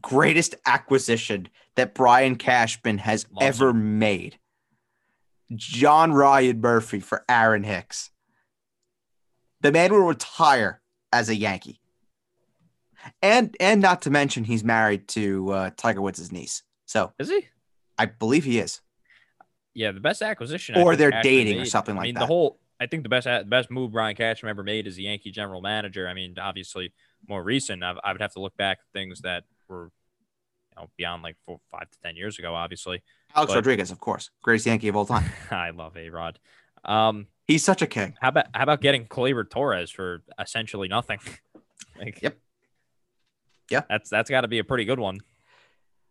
greatest 0.00 0.54
acquisition 0.66 1.48
that 1.74 1.94
Brian 1.94 2.36
Cashman 2.36 2.98
has 2.98 3.26
ever 3.40 3.72
made. 3.72 4.38
John 5.54 6.12
Ryan 6.12 6.60
Murphy 6.60 7.00
for 7.00 7.24
Aaron 7.28 7.62
Hicks. 7.62 8.10
The 9.60 9.72
man 9.72 9.92
will 9.92 10.00
retire 10.00 10.80
as 11.12 11.28
a 11.28 11.34
Yankee. 11.34 11.80
And 13.22 13.56
and 13.60 13.80
not 13.80 14.02
to 14.02 14.10
mention 14.10 14.44
he's 14.44 14.64
married 14.64 15.08
to 15.08 15.50
uh, 15.52 15.70
Tiger 15.76 16.00
Woods' 16.02 16.30
niece. 16.32 16.62
So 16.86 17.12
Is 17.18 17.28
he? 17.30 17.46
I 17.96 18.06
believe 18.06 18.44
he 18.44 18.58
is. 18.58 18.80
Yeah, 19.74 19.92
the 19.92 20.00
best 20.00 20.22
acquisition. 20.22 20.76
Or 20.78 20.96
they're 20.96 21.22
dating 21.22 21.56
or 21.56 21.60
made- 21.60 21.68
something 21.68 21.94
I 21.94 21.98
like 21.98 22.04
mean, 22.06 22.14
that. 22.14 22.20
the 22.20 22.26
whole. 22.26 22.58
I 22.80 22.86
think 22.86 23.02
the 23.02 23.08
best 23.08 23.24
the 23.26 23.44
best 23.46 23.70
move 23.70 23.92
Brian 23.92 24.14
Cashman 24.16 24.50
ever 24.50 24.62
made 24.62 24.86
is 24.86 24.96
the 24.96 25.02
Yankee 25.04 25.30
general 25.30 25.60
manager. 25.60 26.08
I 26.08 26.14
mean, 26.14 26.36
obviously 26.40 26.92
more 27.28 27.42
recent. 27.42 27.82
I, 27.82 27.94
I 28.04 28.12
would 28.12 28.20
have 28.20 28.32
to 28.34 28.40
look 28.40 28.56
back 28.56 28.78
at 28.80 28.92
things 28.92 29.20
that 29.22 29.44
were, 29.68 29.90
you 30.76 30.82
know, 30.82 30.90
beyond 30.96 31.22
like 31.22 31.36
four, 31.46 31.60
five 31.70 31.90
to 31.90 31.98
ten 32.04 32.14
years 32.16 32.38
ago. 32.38 32.54
Obviously, 32.54 33.02
Alex 33.34 33.50
But- 33.52 33.56
Rodriguez, 33.56 33.90
of 33.90 33.98
course, 34.00 34.30
greatest 34.42 34.66
Yankee 34.66 34.88
of 34.88 34.96
all 34.96 35.06
time. 35.06 35.28
I 35.50 35.70
love 35.70 35.96
A 35.96 36.08
Rod. 36.10 36.38
Um, 36.84 37.26
He's 37.48 37.64
such 37.64 37.80
a 37.82 37.86
king. 37.86 38.14
how 38.20 38.28
about 38.28 38.46
how 38.54 38.62
about 38.62 38.80
getting 38.82 39.06
Gleyber 39.06 39.48
Torres 39.48 39.90
for 39.90 40.22
essentially 40.38 40.86
nothing? 40.86 41.18
like, 41.98 42.20
Yep. 42.22 42.38
Yeah. 43.70 43.82
that's 43.88 44.10
that's 44.10 44.30
got 44.30 44.42
to 44.42 44.48
be 44.48 44.58
a 44.58 44.64
pretty 44.64 44.84
good 44.84 45.00
one. 45.00 45.20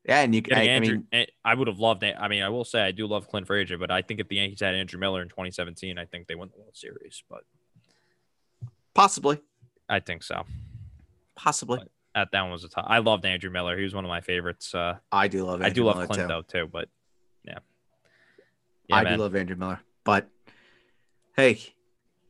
Yeah, 0.04 0.22
and 0.22 0.34
you 0.34 0.42
can. 0.42 0.58
I, 0.58 0.76
I 0.76 0.80
mean, 0.80 1.06
I 1.44 1.54
would 1.54 1.68
have 1.68 1.80
loved 1.80 2.02
it. 2.04 2.16
I 2.18 2.28
mean, 2.30 2.42
I 2.42 2.50
will 2.50 2.64
say 2.64 2.82
I 2.82 2.92
do 2.92 3.06
love 3.08 3.28
Clint 3.28 3.46
Frazier, 3.46 3.78
but 3.78 3.92
I 3.92 4.02
think 4.02 4.20
if 4.22 4.30
the 4.30 4.38
Yankees 4.38 4.62
had 4.62 4.74
Andrew 4.74 5.00
Miller 5.00 5.22
in 5.22 5.28
2017, 5.28 5.98
I 5.98 6.06
think 6.06 6.28
they 6.28 6.36
won 6.36 6.50
the 6.50 6.58
World 6.60 6.78
Series. 6.78 7.24
But 7.30 7.44
possibly, 8.94 9.40
I 9.90 10.00
think 10.00 10.24
so. 10.24 10.46
possibly. 11.36 11.82
That 12.16 12.30
that 12.32 12.42
one 12.42 12.52
was 12.52 12.64
a 12.64 12.70
tough. 12.70 12.86
I 12.88 13.00
loved 13.00 13.26
Andrew 13.26 13.52
Miller. 13.52 13.78
He 13.78 13.84
was 13.84 13.94
one 13.94 14.06
of 14.06 14.10
my 14.10 14.22
favorites. 14.22 14.74
Uh, 14.74 14.96
I 15.12 15.28
do 15.28 15.44
love. 15.44 15.62
I 15.62 15.70
do 15.70 15.84
love 15.84 15.98
Miller, 15.98 16.08
Clint 16.08 16.22
too. 16.22 16.28
though 16.28 16.42
too, 16.42 16.70
but 16.72 16.90
yeah, 17.44 17.60
yeah, 18.88 18.96
I 18.96 19.04
man. 19.04 19.18
do 19.18 19.24
love 19.24 19.36
Andrew 19.36 19.58
Miller, 19.58 19.82
but 20.06 20.30
hey, 21.38 21.60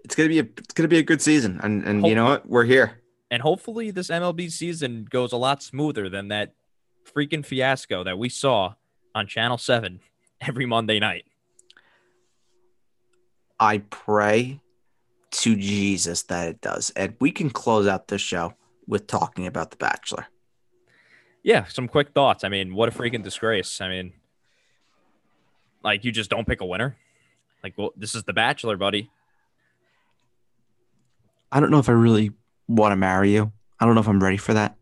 it's 0.03 0.15
gonna 0.15 0.29
be 0.29 0.39
a 0.39 0.43
it's 0.43 0.73
gonna 0.73 0.88
be 0.88 0.99
a 0.99 1.03
good 1.03 1.21
season, 1.21 1.59
and 1.63 1.84
and 1.84 2.05
you 2.05 2.13
know 2.13 2.25
what? 2.25 2.47
We're 2.47 2.65
here. 2.65 2.99
and 3.31 3.41
hopefully 3.41 3.89
this 3.91 4.09
MLB 4.09 4.51
season 4.51 5.07
goes 5.09 5.31
a 5.34 5.38
lot 5.38 5.63
smoother 5.63 6.09
than 6.09 6.27
that 6.27 6.53
freaking 7.05 7.43
fiasco 7.45 8.03
that 8.03 8.17
we 8.19 8.29
saw 8.29 8.75
on 9.15 9.25
Channel 9.27 9.57
Seven 9.57 10.01
every 10.41 10.65
Monday 10.65 10.99
night. 10.99 11.25
I 13.59 13.79
pray 13.79 14.59
to 15.31 15.55
Jesus 15.55 16.23
that 16.23 16.49
it 16.49 16.61
does, 16.61 16.91
and 16.91 17.15
we 17.19 17.31
can 17.31 17.49
close 17.49 17.88
out 17.88 18.07
this 18.07 18.21
show 18.21 18.53
with 18.88 19.07
talking 19.07 19.47
about 19.47 19.71
The 19.71 19.77
Bachelor. 19.77 20.27
Yeah, 21.43 21.65
some 21.65 21.88
quick 21.88 22.09
thoughts. 22.09 22.43
I 22.43 22.49
mean, 22.49 22.75
what 22.75 22.89
a 22.89 22.91
freaking 22.91 23.23
disgrace. 23.23 23.81
I 23.81 23.89
mean, 23.89 24.13
like 25.84 26.03
you 26.03 26.11
just 26.11 26.29
don't 26.29 26.47
pick 26.47 26.61
a 26.61 26.65
winner. 26.65 26.97
Like, 27.63 27.73
well, 27.77 27.91
this 27.97 28.15
is 28.15 28.23
The 28.23 28.34
Bachelor, 28.34 28.77
buddy. 28.77 29.09
I 31.51 31.59
don't 31.59 31.71
know 31.71 31.79
if 31.79 31.89
I 31.89 31.93
really 31.93 32.31
want 32.67 32.91
to 32.91 32.95
marry 32.97 33.31
you. 33.34 33.51
I 33.79 33.85
don't 33.85 33.95
know 33.95 34.01
if 34.01 34.07
I'm 34.07 34.21
ready 34.21 34.38
for 34.38 34.53
that, 34.53 34.75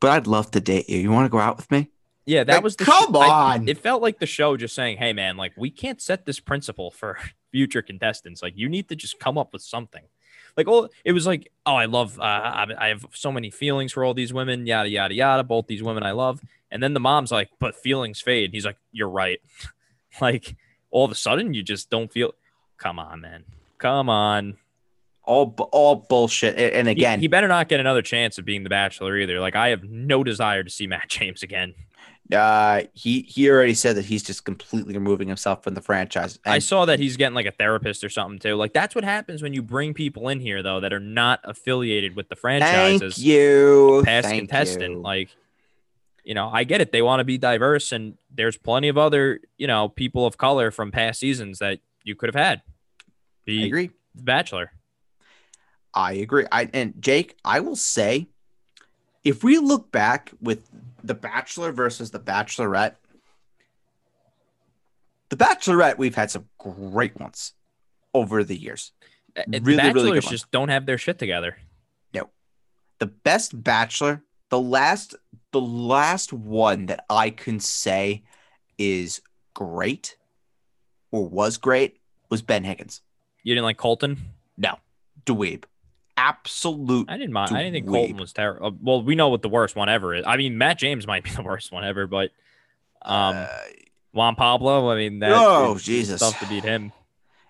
but 0.00 0.10
I'd 0.10 0.26
love 0.26 0.50
to 0.52 0.60
date 0.60 0.88
you. 0.88 0.98
You 0.98 1.10
want 1.10 1.26
to 1.26 1.30
go 1.30 1.38
out 1.38 1.56
with 1.56 1.70
me? 1.70 1.90
Yeah, 2.24 2.44
that 2.44 2.54
Like, 2.56 2.62
was 2.64 2.76
the 2.76 2.84
come 2.84 3.16
I- 3.16 3.54
on. 3.56 3.68
it 3.68 3.78
felt 3.78 4.00
like 4.00 4.20
the 4.20 4.26
show 4.26 4.56
just 4.56 4.74
saying, 4.76 4.98
"Hey, 4.98 5.12
man, 5.12 5.36
like 5.36 5.52
we 5.56 5.70
can't 5.70 6.00
set 6.00 6.24
this 6.24 6.38
principle 6.38 6.90
for 6.92 7.18
future 7.50 7.82
contestants. 7.82 8.42
Like 8.42 8.52
you 8.56 8.68
need 8.68 8.88
to 8.90 8.96
just 8.96 9.18
come 9.18 9.36
up 9.36 9.52
with 9.52 9.62
something." 9.62 10.04
Like, 10.56 10.68
oh, 10.68 10.88
it 11.04 11.12
was 11.12 11.26
like, 11.26 11.50
"Oh, 11.66 11.74
I 11.74 11.86
love, 11.86 12.20
uh, 12.20 12.22
I 12.22 12.66
I 12.78 12.88
have 12.88 13.06
so 13.12 13.32
many 13.32 13.50
feelings 13.50 13.92
for 13.92 14.04
all 14.04 14.14
these 14.14 14.32
women, 14.32 14.66
yada 14.66 14.88
yada 14.88 15.14
yada. 15.14 15.42
Both 15.42 15.66
these 15.66 15.82
women 15.82 16.04
I 16.04 16.12
love." 16.12 16.40
And 16.70 16.80
then 16.82 16.94
the 16.94 17.00
mom's 17.00 17.32
like, 17.32 17.50
"But 17.58 17.74
feelings 17.74 18.20
fade." 18.20 18.52
He's 18.52 18.64
like, 18.64 18.78
"You're 18.92 19.10
right." 19.10 19.40
like 20.20 20.54
all 20.92 21.04
of 21.04 21.10
a 21.10 21.16
sudden, 21.16 21.54
you 21.54 21.62
just 21.64 21.90
don't 21.90 22.12
feel. 22.12 22.34
Come 22.78 22.98
on, 23.00 23.20
man. 23.20 23.44
Come 23.78 24.08
on. 24.08 24.56
All 25.24 25.54
all 25.72 25.96
bullshit. 25.96 26.56
And 26.58 26.88
again, 26.88 27.20
he, 27.20 27.28
better 27.28 27.48
not 27.48 27.68
get 27.68 27.80
another 27.80 28.02
chance 28.02 28.38
of 28.38 28.44
being 28.44 28.62
the 28.64 28.70
Bachelor 28.70 29.16
either. 29.18 29.40
Like, 29.40 29.54
I 29.56 29.68
have 29.68 29.84
no 29.84 30.22
desire 30.24 30.62
to 30.64 30.70
see 30.70 30.86
Matt 30.86 31.08
James 31.08 31.42
again. 31.42 31.74
uh, 32.32 32.82
he 32.92 33.22
he 33.22 33.48
already 33.50 33.74
said 33.74 33.96
that 33.96 34.04
he's 34.04 34.22
just 34.22 34.44
completely 34.44 34.94
removing 34.94 35.28
himself 35.28 35.62
from 35.62 35.74
the 35.74 35.80
franchise. 35.80 36.38
I 36.44 36.58
saw 36.58 36.86
that 36.86 36.98
he's 36.98 37.16
getting 37.16 37.34
like 37.34 37.46
a 37.46 37.52
therapist 37.52 38.02
or 38.04 38.08
something 38.08 38.38
too. 38.40 38.54
Like 38.56 38.72
that's 38.72 38.94
what 38.94 39.04
happens 39.04 39.42
when 39.42 39.52
you 39.54 39.62
bring 39.62 39.94
people 39.94 40.28
in 40.28 40.40
here 40.40 40.62
though 40.62 40.80
that 40.80 40.92
are 40.92 41.00
not 41.00 41.40
affiliated 41.44 42.16
with 42.16 42.28
the 42.28 42.34
thank 42.36 42.62
franchises. 42.62 43.18
you, 43.18 44.02
Past 44.04 44.26
Thank 44.28 44.40
contestant, 44.40 44.94
you. 44.94 45.00
like 45.00 45.30
you 46.24 46.34
know, 46.34 46.48
I 46.48 46.64
get 46.64 46.80
it. 46.80 46.92
They 46.92 47.02
want 47.02 47.20
to 47.20 47.24
be 47.24 47.38
diverse, 47.38 47.92
and 47.92 48.16
there's 48.34 48.56
plenty 48.56 48.88
of 48.88 48.96
other 48.98 49.40
you 49.58 49.66
know 49.66 49.88
people 49.88 50.26
of 50.26 50.36
color 50.38 50.70
from 50.70 50.90
past 50.92 51.20
seasons 51.20 51.58
that 51.58 51.80
you 52.04 52.14
could 52.14 52.28
have 52.32 52.42
had. 52.46 52.62
I 53.00 53.04
Be 53.46 53.64
agree. 53.66 53.90
the 54.14 54.22
Bachelor. 54.22 54.72
I 55.94 56.12
agree. 56.14 56.46
I 56.50 56.70
and 56.72 56.94
Jake, 57.00 57.36
I 57.44 57.60
will 57.60 57.76
say, 57.76 58.28
if 59.24 59.42
we 59.44 59.58
look 59.58 59.90
back 59.92 60.32
with 60.40 60.68
the 61.04 61.14
Bachelor 61.14 61.72
versus 61.72 62.10
the 62.12 62.20
Bachelorette, 62.20 62.94
the 65.28 65.36
Bachelorette, 65.36 65.98
we've 65.98 66.14
had 66.14 66.30
some 66.30 66.48
great 66.58 67.18
ones 67.18 67.52
over 68.14 68.44
the 68.44 68.56
years. 68.56 68.92
Uh, 69.36 69.42
The 69.48 69.60
Really, 69.60 69.76
really 69.82 69.92
Bachelors 69.92 70.24
one. 70.24 70.30
just 70.32 70.50
don't 70.50 70.68
have 70.68 70.86
their 70.86 70.98
shit 70.98 71.18
together. 71.18 71.56
No, 72.14 72.30
the 72.98 73.06
best 73.06 73.62
bachelor, 73.62 74.22
the 74.50 74.60
last 74.60 75.14
the 75.52 75.60
last 75.60 76.32
one 76.32 76.86
that 76.86 77.04
I 77.08 77.30
can 77.30 77.60
say 77.60 78.22
is 78.78 79.20
great 79.54 80.16
or 81.10 81.28
was 81.28 81.56
great 81.58 81.98
was 82.30 82.42
Ben 82.42 82.64
Higgins. 82.64 83.02
You 83.42 83.54
didn't 83.54 83.64
like 83.64 83.76
Colton? 83.76 84.18
No, 84.56 84.76
dweeb. 85.26 85.64
Absolute. 86.16 87.10
I 87.10 87.16
didn't 87.16 87.32
mind. 87.32 87.56
I 87.56 87.62
didn't 87.62 87.74
think 87.74 87.86
Colton 87.88 88.16
was 88.16 88.32
terrible. 88.32 88.76
Well, 88.80 89.02
we 89.02 89.14
know 89.14 89.28
what 89.28 89.42
the 89.42 89.48
worst 89.48 89.74
one 89.76 89.88
ever 89.88 90.14
is. 90.14 90.24
I 90.26 90.36
mean, 90.36 90.56
Matt 90.58 90.78
James 90.78 91.06
might 91.06 91.24
be 91.24 91.30
the 91.36 91.42
worst 91.42 91.72
one 91.72 91.84
ever, 91.84 92.06
but 92.06 92.30
um, 93.02 93.34
uh, 93.36 93.46
Juan 94.12 94.34
Pablo. 94.36 94.90
I 94.90 94.96
mean, 94.96 95.18
that 95.20 95.32
Oh, 95.34 95.76
Jesus. 95.78 96.20
tough 96.20 96.38
to 96.40 96.46
beat 96.46 96.64
him. 96.64 96.92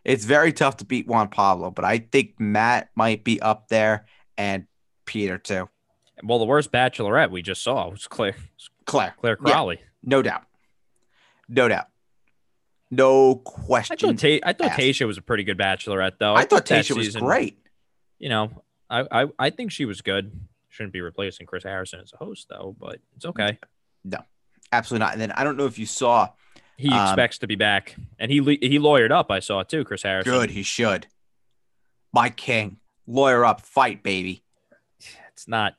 it's 0.04 0.24
very 0.24 0.52
tough 0.52 0.78
to 0.78 0.84
beat 0.84 1.06
Juan 1.06 1.28
Pablo, 1.28 1.70
but 1.70 1.84
I 1.84 1.98
think 1.98 2.40
Matt 2.40 2.88
might 2.94 3.24
be 3.24 3.40
up 3.42 3.68
there 3.68 4.06
and 4.38 4.66
Peter 5.04 5.38
too. 5.38 5.68
Well, 6.22 6.38
the 6.38 6.44
worst 6.44 6.70
Bachelorette 6.72 7.30
we 7.30 7.42
just 7.42 7.62
saw 7.62 7.88
was 7.88 8.06
Claire 8.06 8.36
Claire, 8.86 9.14
Claire 9.18 9.36
Yeah. 9.44 9.76
No 10.04 10.20
doubt, 10.22 10.42
no 11.48 11.68
doubt, 11.68 11.86
no 12.90 13.32
I 13.32 13.34
question. 13.44 14.16
thought 14.16 14.18
Ta- 14.18 14.40
I 14.48 14.52
thought. 14.52 14.70
Tayshia 14.72 15.06
was 15.06 15.18
a 15.18 15.22
pretty 15.22 15.44
good 15.44 15.58
Bachelorette, 15.58 16.18
though. 16.18 16.34
I 16.34 16.44
thought 16.44 16.66
Tayshia 16.66 16.96
was 16.96 17.06
season, 17.06 17.24
great. 17.24 17.58
You 18.18 18.28
know, 18.28 18.62
I, 18.90 19.06
I 19.22 19.26
I 19.38 19.50
think 19.50 19.72
she 19.72 19.84
was 19.84 20.00
good. 20.00 20.32
Shouldn't 20.68 20.92
be 20.92 21.00
replacing 21.00 21.46
Chris 21.46 21.64
Harrison 21.64 22.00
as 22.00 22.12
a 22.12 22.16
host, 22.16 22.48
though. 22.48 22.74
But 22.78 22.98
it's 23.16 23.24
okay. 23.26 23.58
No, 24.04 24.18
absolutely 24.72 25.04
not. 25.04 25.12
And 25.12 25.20
then 25.20 25.32
I 25.32 25.44
don't 25.44 25.56
know 25.56 25.66
if 25.66 25.78
you 25.78 25.86
saw. 25.86 26.28
He 26.76 26.88
Um, 26.88 27.02
expects 27.06 27.38
to 27.38 27.46
be 27.46 27.54
back, 27.56 27.94
and 28.18 28.30
he 28.30 28.38
he 28.38 28.78
lawyered 28.78 29.10
up. 29.12 29.30
I 29.30 29.38
saw 29.40 29.62
too, 29.62 29.84
Chris 29.84 30.02
Harrison. 30.02 30.32
Good, 30.32 30.50
he 30.50 30.62
should. 30.62 31.06
My 32.12 32.28
king, 32.28 32.78
lawyer 33.06 33.44
up, 33.44 33.60
fight, 33.60 34.02
baby. 34.02 34.42
It's 35.32 35.46
not. 35.46 35.74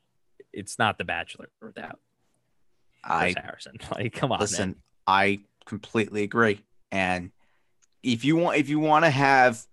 It's 0.54 0.78
not 0.80 0.98
the 0.98 1.04
Bachelor 1.04 1.50
without 1.62 2.00
I 3.04 3.34
Chris 3.34 3.44
Harrison. 3.44 3.78
Like, 3.92 4.14
come 4.14 4.32
on, 4.32 4.40
listen. 4.40 4.70
man. 4.70 4.76
I 5.08 5.40
completely 5.66 6.24
agree. 6.24 6.62
And 6.92 7.32
if 8.04 8.24
you 8.24 8.36
want, 8.38 8.58
if 8.58 8.70
you 8.70 8.80
want 8.80 9.06
to 9.06 9.12
have 9.12 9.66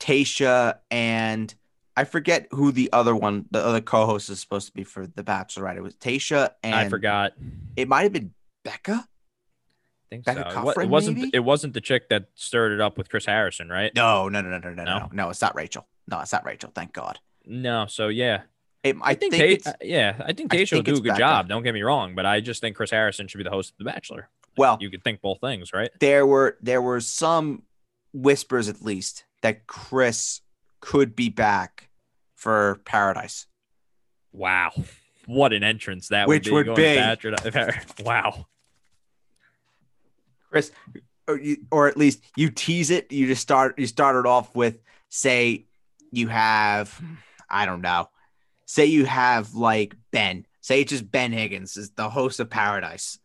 Tayshia 0.00 0.78
and 0.90 1.54
I 1.96 2.04
forget 2.04 2.46
who 2.50 2.72
the 2.72 2.90
other 2.92 3.14
one, 3.14 3.46
the 3.50 3.64
other 3.64 3.80
co-host 3.80 4.30
is 4.30 4.40
supposed 4.40 4.66
to 4.68 4.72
be 4.72 4.84
for 4.84 5.06
The 5.06 5.22
Bachelorette. 5.22 5.76
It 5.76 5.82
was 5.82 5.94
Tayshia 5.96 6.50
and 6.62 6.74
I 6.74 6.88
forgot. 6.88 7.32
It 7.76 7.88
might 7.88 8.02
have 8.02 8.12
been 8.12 8.32
Becca. 8.64 8.92
I 9.04 10.08
think 10.08 10.24
Becca 10.24 10.50
so. 10.54 10.70
It 10.70 10.84
It 10.84 10.88
wasn't. 10.88 11.18
maybe? 11.18 11.30
It 11.34 11.40
wasn't 11.40 11.74
the 11.74 11.80
chick 11.80 12.08
that 12.08 12.26
stirred 12.34 12.72
it 12.72 12.80
up 12.80 12.96
with 12.98 13.08
Chris 13.10 13.26
Harrison, 13.26 13.68
right? 13.68 13.94
No, 13.94 14.28
no, 14.28 14.40
no, 14.40 14.58
no, 14.58 14.70
no, 14.70 14.84
No? 14.84 14.84
no, 14.84 15.08
no. 15.12 15.30
It's 15.30 15.42
not 15.42 15.54
Rachel. 15.54 15.86
No, 16.08 16.20
it's 16.20 16.32
not 16.32 16.44
Rachel. 16.44 16.70
Thank 16.74 16.92
God. 16.92 17.18
No. 17.44 17.86
So 17.86 18.08
yeah, 18.08 18.42
It, 18.84 18.96
I, 19.00 19.10
I 19.10 19.14
think. 19.14 19.32
think, 19.34 19.66
uh, 19.66 19.72
yeah, 19.80 20.16
I 20.24 20.32
think 20.32 20.52
I 20.52 20.56
Tayshia 20.58 20.72
will 20.74 20.82
do 20.82 20.96
a 20.96 21.00
good 21.00 21.16
job. 21.16 21.48
Don't 21.48 21.62
get 21.62 21.72
me 21.74 21.82
wrong, 21.82 22.14
but 22.16 22.26
I 22.26 22.40
just 22.40 22.60
think 22.60 22.76
Chris 22.76 22.90
Harrison 22.90 23.28
should 23.28 23.38
be 23.38 23.44
the 23.44 23.50
host 23.50 23.70
of 23.72 23.78
The 23.78 23.84
Bachelor. 23.84 24.28
well. 24.56 24.76
You 24.80 24.90
could 24.90 25.04
think 25.04 25.20
both 25.20 25.40
things, 25.40 25.72
right? 25.72 25.90
there 26.00 26.26
were 26.26 26.58
there 26.60 26.82
were 26.82 27.00
some 27.00 27.62
whispers 28.12 28.68
at 28.68 28.82
least 28.82 29.24
that 29.42 29.66
Chris 29.66 30.40
could 30.80 31.14
be 31.14 31.28
back 31.28 31.88
for 32.34 32.80
Paradise. 32.84 33.46
Wow. 34.32 34.72
What 35.26 35.52
an 35.52 35.62
entrance 35.62 36.08
that 36.08 36.26
Which 36.26 36.48
would 36.50 36.66
would 36.66 36.76
be. 36.76 36.82
be- 36.82 36.94
to 36.96 37.50
Bachelor- 37.52 37.74
wow. 38.04 38.46
Chris, 40.50 40.70
or, 41.28 41.38
you, 41.38 41.56
or 41.70 41.88
at 41.88 41.96
least 41.96 42.20
you 42.36 42.50
tease 42.50 42.90
it. 42.90 43.10
You 43.12 43.26
just 43.26 43.40
start. 43.42 43.78
You 43.78 43.86
started 43.86 44.26
off 44.28 44.54
with 44.54 44.78
say 45.08 45.66
you 46.10 46.28
have, 46.28 47.00
I 47.48 47.64
don't 47.64 47.80
know, 47.80 48.08
say 48.72 48.86
you 48.86 49.04
have 49.04 49.54
like 49.54 49.94
Ben. 50.12 50.46
Say 50.62 50.80
it's 50.80 50.90
just 50.90 51.10
Ben 51.10 51.32
Higgins 51.32 51.76
is 51.76 51.90
the 51.90 52.08
host 52.08 52.40
of 52.40 52.48
Paradise, 52.48 53.18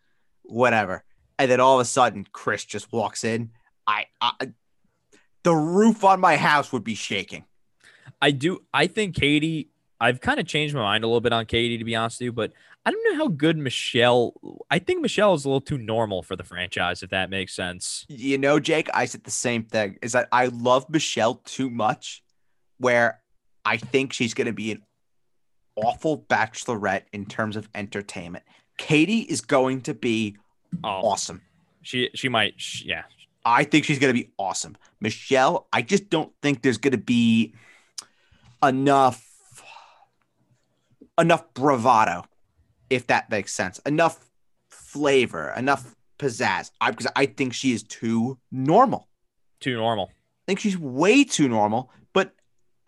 whatever, 0.44 1.06
and 1.40 1.50
then 1.50 1.62
all 1.62 1.80
of 1.80 1.82
a 1.82 1.86
sudden 1.86 2.28
Chris 2.34 2.66
just 2.66 2.92
walks 2.92 3.24
in. 3.24 3.52
I, 3.86 4.08
I 4.20 4.52
the 5.44 5.56
roof 5.56 6.04
on 6.04 6.20
my 6.20 6.36
house 6.36 6.74
would 6.74 6.84
be 6.84 6.96
shaking. 6.96 7.46
I 8.22 8.32
do. 8.32 8.60
I 8.74 8.88
think 8.88 9.16
Katie. 9.16 9.70
I've 10.00 10.22
kind 10.22 10.40
of 10.40 10.46
changed 10.46 10.76
my 10.76 10.82
mind 10.82 11.04
a 11.04 11.08
little 11.08 11.22
bit 11.22 11.34
on 11.34 11.48
Katie, 11.48 11.80
to 11.80 11.84
be 11.84 11.96
honest 11.96 12.20
with 12.20 12.26
you, 12.26 12.32
but 12.32 12.52
I 12.86 12.92
don't 12.92 13.04
know 13.12 13.18
how 13.18 13.30
good 13.30 13.58
Michelle. 13.58 14.34
I 14.70 14.78
think 14.78 15.02
Michelle 15.02 15.34
is 15.34 15.44
a 15.44 15.48
little 15.48 15.62
too 15.62 15.80
normal 15.80 16.22
for 16.22 16.36
the 16.36 16.44
franchise, 16.44 17.02
if 17.02 17.10
that 17.10 17.32
makes 17.32 17.56
sense. 17.56 18.06
You 18.08 18.38
know, 18.38 18.60
Jake, 18.60 18.90
I 18.94 19.06
said 19.06 19.24
the 19.24 19.32
same 19.32 19.64
thing. 19.64 19.98
Is 20.04 20.12
that 20.12 20.28
I 20.32 20.48
love 20.48 20.88
Michelle 20.90 21.36
too 21.46 21.72
much, 21.72 22.22
where 22.78 23.22
I 23.66 23.78
think 23.78 24.14
she's 24.14 24.36
going 24.36 24.48
to 24.48 24.54
be 24.54 24.72
an 24.72 24.84
awful 25.78 26.18
bachelorette 26.30 27.04
in 27.14 27.26
terms 27.26 27.56
of 27.56 27.70
entertainment. 27.74 28.44
Katie 28.78 29.22
is 29.22 29.42
going 29.42 29.82
to 29.84 29.94
be 29.94 30.36
Oh, 30.84 30.90
awesome. 30.90 31.42
she 31.82 32.10
she 32.14 32.28
might. 32.28 32.56
sh 32.58 32.84
yeah, 32.86 33.04
I 33.46 33.64
think 33.64 33.86
she's 33.86 34.00
going 34.00 34.14
to 34.14 34.20
be 34.22 34.30
awesome. 34.38 34.76
Michelle, 35.00 35.68
I 35.72 35.82
just 35.82 36.10
don't 36.10 36.34
think 36.42 36.62
there's 36.62 36.78
going 36.78 36.92
to 36.92 36.98
be 36.98 37.54
enough 38.62 39.24
enough 41.20 41.52
bravado, 41.54 42.26
if 42.90 43.08
that 43.08 43.30
makes 43.30 43.54
sense. 43.54 43.80
Enough 43.86 44.30
flavor, 44.70 45.54
enough 45.56 45.96
pizzazz. 46.20 46.72
I 46.82 46.92
because 46.92 47.08
I 47.16 47.26
think 47.28 47.54
she 47.54 47.72
is 47.72 47.84
too 47.84 48.38
normal. 48.52 49.08
too 49.60 49.76
normal. 49.76 50.10
I 50.12 50.44
think 50.48 50.60
she's 50.60 50.78
way 50.78 51.24
too 51.24 51.48
normal, 51.48 51.92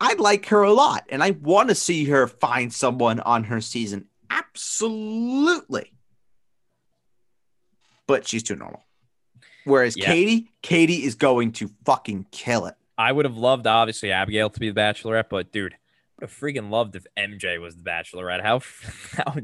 I 0.00 0.14
like 0.14 0.46
her 0.46 0.62
a 0.62 0.72
lot 0.72 1.04
and 1.10 1.22
I 1.22 1.32
want 1.32 1.68
to 1.68 1.74
see 1.74 2.06
her 2.06 2.26
find 2.26 2.72
someone 2.72 3.20
on 3.20 3.44
her 3.44 3.60
season. 3.60 4.06
Absolutely. 4.30 5.92
But 8.06 8.26
she's 8.26 8.42
too 8.42 8.56
normal. 8.56 8.84
Whereas 9.64 9.96
Yeah. 9.96 10.06
Katie, 10.06 10.50
Katie 10.62 11.04
is 11.04 11.14
going 11.14 11.52
to 11.52 11.70
fucking 11.84 12.26
kill 12.32 12.66
it. 12.66 12.74
I 12.96 13.12
would 13.12 13.24
have 13.24 13.36
loved, 13.36 13.66
obviously, 13.66 14.10
Abigail 14.10 14.50
to 14.50 14.60
be 14.60 14.70
the 14.70 14.80
Bachelorette, 14.80 15.28
but 15.30 15.52
dude, 15.52 15.74
I 15.74 15.76
would 16.20 16.30
have 16.30 16.38
freaking 16.38 16.70
loved 16.70 16.96
if 16.96 17.06
MJ 17.18 17.60
was 17.60 17.76
the 17.76 17.82
Bachelorette. 17.82 18.42
How 18.42 18.60
how 19.24 19.36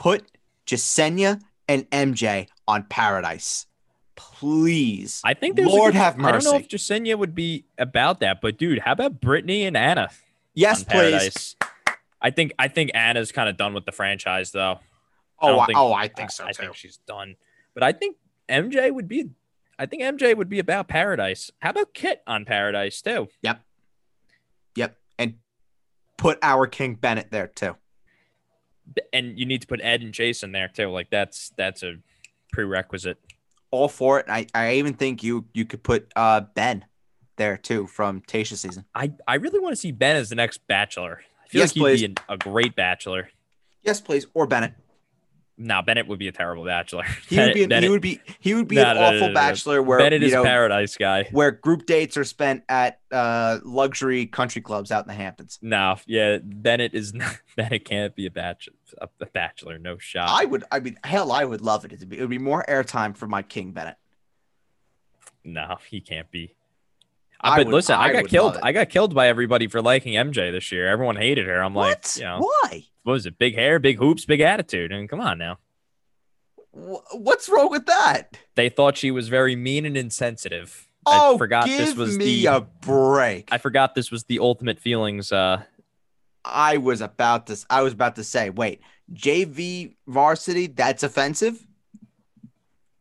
Put 0.00 0.30
Jessenia 0.66 1.42
and 1.68 1.88
MJ 1.90 2.46
on 2.66 2.84
Paradise. 2.84 3.66
Please. 4.34 5.20
I 5.24 5.34
think 5.34 5.56
there's 5.56 5.68
Lord 5.68 5.94
have 5.94 6.16
mercy. 6.16 6.28
I 6.28 6.32
don't 6.32 6.44
know 6.44 6.58
if 6.58 6.68
Jessenia 6.68 7.16
would 7.18 7.34
be 7.34 7.64
about 7.78 8.20
that, 8.20 8.40
but 8.40 8.56
dude, 8.58 8.78
how 8.80 8.92
about 8.92 9.20
Brittany 9.20 9.64
and 9.64 9.76
Anna? 9.76 10.10
yes, 10.54 10.82
please. 10.84 10.92
Paradise? 10.92 11.56
I 12.22 12.30
think 12.30 12.52
I 12.58 12.68
think 12.68 12.90
Anna's 12.94 13.32
kind 13.32 13.48
of 13.48 13.56
done 13.56 13.72
with 13.74 13.86
the 13.86 13.92
franchise, 13.92 14.50
though. 14.52 14.80
Oh, 15.40 15.58
I, 15.58 15.66
think- 15.66 15.78
oh, 15.78 15.92
I 15.92 16.08
think 16.08 16.30
so 16.30 16.44
I 16.44 16.52
too. 16.52 16.62
think 16.64 16.74
she's 16.76 16.98
done. 17.06 17.36
But 17.74 17.82
I 17.82 17.92
think 17.92 18.16
MJ 18.48 18.92
would 18.92 19.08
be. 19.08 19.30
I 19.78 19.86
think 19.86 20.02
MJ 20.02 20.36
would 20.36 20.50
be 20.50 20.58
about 20.58 20.88
Paradise. 20.88 21.50
How 21.60 21.70
about 21.70 21.94
Kit 21.94 22.22
on 22.26 22.44
Paradise 22.44 23.00
too? 23.00 23.28
Yep. 23.42 23.62
Yep. 24.76 24.96
And 25.18 25.34
put 26.18 26.38
our 26.42 26.66
King 26.66 26.96
Bennett 26.96 27.30
there 27.30 27.46
too. 27.46 27.76
And 29.12 29.38
you 29.38 29.46
need 29.46 29.62
to 29.62 29.66
put 29.66 29.80
Ed 29.82 30.02
and 30.02 30.12
Jason 30.12 30.52
there 30.52 30.68
too. 30.68 30.88
Like 30.88 31.08
that's 31.08 31.52
that's 31.56 31.82
a 31.82 31.94
prerequisite. 32.52 33.18
All 33.70 33.88
for 33.88 34.18
it. 34.20 34.26
I, 34.28 34.46
I 34.54 34.74
even 34.74 34.94
think 34.94 35.22
you 35.22 35.44
you 35.54 35.64
could 35.64 35.82
put 35.82 36.10
uh 36.16 36.40
Ben 36.54 36.84
there 37.36 37.56
too 37.56 37.86
from 37.86 38.20
Tayshia 38.22 38.56
season. 38.56 38.84
I 38.94 39.12
I 39.26 39.36
really 39.36 39.60
want 39.60 39.72
to 39.72 39.80
see 39.80 39.92
Ben 39.92 40.16
as 40.16 40.28
the 40.28 40.34
next 40.34 40.66
Bachelor. 40.66 41.20
I 41.44 41.48
feel 41.48 41.60
Yes, 41.60 41.70
like 41.70 41.74
he'd 41.74 41.80
please. 41.80 42.00
be 42.00 42.06
an, 42.06 42.14
a 42.28 42.36
great 42.36 42.74
Bachelor. 42.76 43.30
Yes, 43.82 44.00
please. 44.00 44.26
Or 44.34 44.46
Bennett. 44.46 44.74
Now 45.62 45.82
Bennett 45.82 46.06
would 46.08 46.18
be 46.18 46.26
a 46.26 46.32
terrible 46.32 46.64
Bachelor. 46.64 47.04
He 47.28 47.38
would 47.38 47.52
be 47.54 47.62
an, 47.64 47.68
Bennett, 47.68 47.84
he 47.84 47.90
would 47.90 48.00
be 48.02 48.20
he 48.40 48.54
would 48.54 48.66
be 48.66 48.76
No, 48.76 48.82
an 48.90 48.94
no, 48.96 49.00
no, 49.02 49.06
awful 49.06 49.20
no, 49.20 49.26
no. 49.28 49.34
bachelor 49.34 49.82
where 49.82 49.98
Bennett 49.98 50.22
is 50.22 50.32
know 50.32 50.42
Paradise 50.42 50.96
guy. 50.96 51.28
where 51.32 51.50
group 51.50 51.84
dates 51.86 52.16
are 52.16 52.24
spent 52.24 52.64
at 52.68 52.98
uh 53.12 53.58
luxury 53.62 54.26
country 54.26 54.62
clubs 54.62 54.90
out 54.90 55.04
in 55.04 55.08
the 55.08 55.14
Hamptons. 55.14 55.58
No, 55.62 55.96
yeah, 56.06 56.38
Bennett 56.42 56.94
is 56.94 57.12
not, 57.14 57.36
Bennett 57.56 57.84
can't 57.84 58.16
be 58.16 58.24
a 58.26 58.30
bachelor. 58.30 58.74
A 59.00 59.08
bachelor, 59.26 59.78
no 59.78 59.98
shot. 59.98 60.28
I 60.30 60.44
would 60.44 60.64
I 60.70 60.80
mean 60.80 60.98
hell 61.04 61.32
I 61.32 61.44
would 61.44 61.60
love 61.60 61.84
it. 61.84 61.92
It'd 61.92 62.08
be, 62.08 62.18
it 62.18 62.20
would 62.20 62.30
be 62.30 62.38
more 62.38 62.64
airtime 62.68 63.16
for 63.16 63.26
my 63.26 63.42
King 63.42 63.72
Bennett. 63.72 63.96
No, 65.44 65.78
he 65.88 66.00
can't 66.00 66.30
be. 66.30 66.54
I 67.40 67.56
but 67.58 67.66
would- 67.66 67.74
listen, 67.74 67.94
I, 67.96 68.04
I 68.08 68.12
got 68.12 68.28
killed. 68.28 68.58
I 68.62 68.72
got 68.72 68.90
killed 68.90 69.14
by 69.14 69.28
everybody 69.28 69.66
for 69.66 69.80
liking 69.80 70.14
MJ 70.14 70.52
this 70.52 70.70
year. 70.70 70.86
Everyone 70.86 71.16
hated 71.16 71.46
her. 71.46 71.62
I'm 71.62 71.74
like, 71.74 71.96
what? 71.98 72.16
you 72.18 72.24
know, 72.24 72.38
Why? 72.40 72.84
what 73.02 73.12
was 73.14 73.26
it? 73.26 73.38
Big 73.38 73.54
hair, 73.54 73.78
big 73.78 73.98
hoops, 73.98 74.26
big 74.26 74.40
attitude. 74.40 74.92
And 74.92 75.08
come 75.08 75.20
on 75.20 75.38
now. 75.38 75.58
What's 76.72 77.48
wrong 77.48 77.70
with 77.70 77.86
that? 77.86 78.36
They 78.54 78.68
thought 78.68 78.96
she 78.96 79.10
was 79.10 79.28
very 79.28 79.56
mean 79.56 79.84
and 79.86 79.96
insensitive. 79.96 80.86
Oh, 81.06 81.34
I 81.34 81.38
forgot 81.38 81.66
give 81.66 81.78
this 81.78 81.96
was 81.96 82.16
me 82.18 82.42
the. 82.42 82.46
a 82.56 82.60
break. 82.60 83.48
I 83.50 83.58
forgot 83.58 83.94
this 83.94 84.10
was 84.10 84.24
the 84.24 84.38
ultimate 84.38 84.78
feelings. 84.78 85.32
Uh, 85.32 85.62
I 86.44 86.78
was 86.78 87.00
about 87.00 87.46
to 87.48 87.58
I 87.68 87.82
was 87.82 87.92
about 87.92 88.16
to 88.16 88.24
say, 88.24 88.50
wait, 88.50 88.80
JV 89.12 89.94
varsity, 90.06 90.66
that's 90.68 91.02
offensive? 91.02 91.66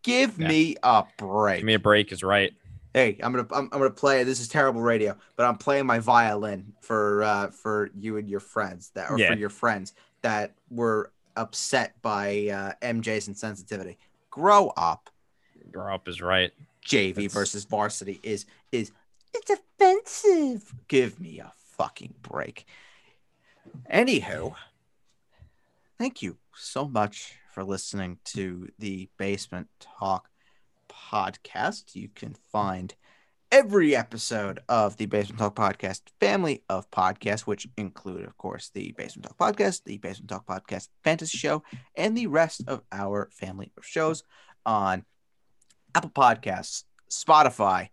Give 0.03 0.39
Yeah. 0.39 0.47
me 0.47 0.75
a 0.83 1.03
break. 1.17 1.57
give 1.59 1.65
me 1.65 1.73
a 1.73 1.79
break 1.79 2.11
is 2.11 2.23
right. 2.23 2.53
Hey, 2.93 3.19
I'm 3.21 3.31
gonna 3.33 3.47
I'm, 3.51 3.65
I'm 3.71 3.79
gonna 3.79 3.89
play. 3.91 4.23
This 4.23 4.39
is 4.39 4.47
terrible 4.47 4.81
radio, 4.81 5.15
but 5.35 5.45
I'm 5.45 5.57
playing 5.57 5.85
my 5.85 5.99
violin 5.99 6.73
for 6.81 7.23
uh, 7.23 7.47
for 7.51 7.91
you 7.97 8.17
and 8.17 8.27
your 8.29 8.39
friends 8.39 8.91
that, 8.95 9.11
or 9.11 9.19
Yeah. 9.19 9.31
for 9.33 9.37
your 9.37 9.49
friends 9.49 9.93
that 10.21 10.55
were 10.69 11.11
upset 11.35 12.01
by 12.01 12.47
uh, 12.49 12.73
MJ's 12.81 13.29
insensitivity. 13.29 13.97
Grow 14.31 14.69
up. 14.75 15.09
Grow 15.71 15.93
up 15.93 16.07
is 16.07 16.21
right. 16.21 16.51
JV 16.85 17.29
versus 17.31 17.65
varsity 17.65 18.19
is 18.23 18.45
is 18.71 18.91
it's 19.33 19.51
offensive. 19.51 20.73
Give 20.87 21.19
me 21.19 21.39
a 21.39 21.51
fucking 21.77 22.15
break. 22.23 22.65
Anywho, 23.91 24.53
thank 25.97 26.21
you 26.21 26.37
so 26.55 26.87
much 26.87 27.35
for 27.53 27.63
listening 27.63 28.19
to 28.23 28.69
the 28.77 29.09
Basement 29.17 29.67
Talk 29.79 30.29
podcast. 30.89 31.95
You 31.95 32.09
can 32.13 32.35
find 32.51 32.93
every 33.51 33.95
episode 33.95 34.59
of 34.69 34.97
the 34.97 35.07
Basement 35.07 35.39
Talk 35.39 35.55
podcast 35.55 36.01
family 36.19 36.63
of 36.69 36.89
podcasts, 36.91 37.41
which 37.41 37.67
include, 37.77 38.25
of 38.25 38.37
course, 38.37 38.69
the 38.73 38.91
Basement 38.93 39.25
Talk 39.25 39.37
podcast, 39.37 39.83
the 39.83 39.97
Basement 39.97 40.29
Talk 40.29 40.45
podcast 40.45 40.89
fantasy 41.03 41.37
show, 41.37 41.63
and 41.95 42.15
the 42.15 42.27
rest 42.27 42.63
of 42.67 42.81
our 42.91 43.29
family 43.33 43.71
of 43.77 43.85
shows 43.85 44.23
on 44.65 45.03
Apple 45.95 46.11
Podcasts, 46.11 46.83
Spotify, 47.09 47.89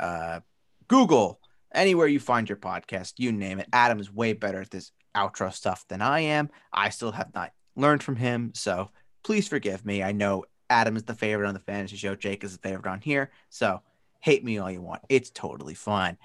uh, 0.00 0.40
Google, 0.88 1.40
anywhere 1.72 2.06
you 2.06 2.18
find 2.18 2.48
your 2.48 2.58
podcast, 2.58 3.14
you 3.18 3.30
name 3.30 3.60
it. 3.60 3.68
Adam 3.72 4.00
is 4.00 4.12
way 4.12 4.32
better 4.32 4.60
at 4.60 4.70
this 4.70 4.90
outro 5.16 5.52
stuff 5.52 5.84
than 5.88 6.02
I 6.02 6.20
am. 6.20 6.50
I 6.72 6.90
still 6.90 7.12
have 7.12 7.34
not 7.34 7.52
learned 7.76 8.02
from 8.02 8.16
him, 8.16 8.52
so 8.54 8.90
please 9.22 9.48
forgive 9.48 9.84
me. 9.84 10.02
I 10.02 10.12
know 10.12 10.44
Adam 10.70 10.96
is 10.96 11.04
the 11.04 11.14
favorite 11.14 11.48
on 11.48 11.54
the 11.54 11.60
fantasy 11.60 11.96
show, 11.96 12.14
Jake 12.14 12.44
is 12.44 12.52
the 12.56 12.68
favorite 12.68 12.90
on 12.90 13.00
here, 13.00 13.30
so 13.48 13.80
hate 14.20 14.44
me 14.44 14.58
all 14.58 14.70
you 14.70 14.82
want. 14.82 15.02
It's 15.08 15.30
totally 15.30 15.74
fine. 15.74 16.18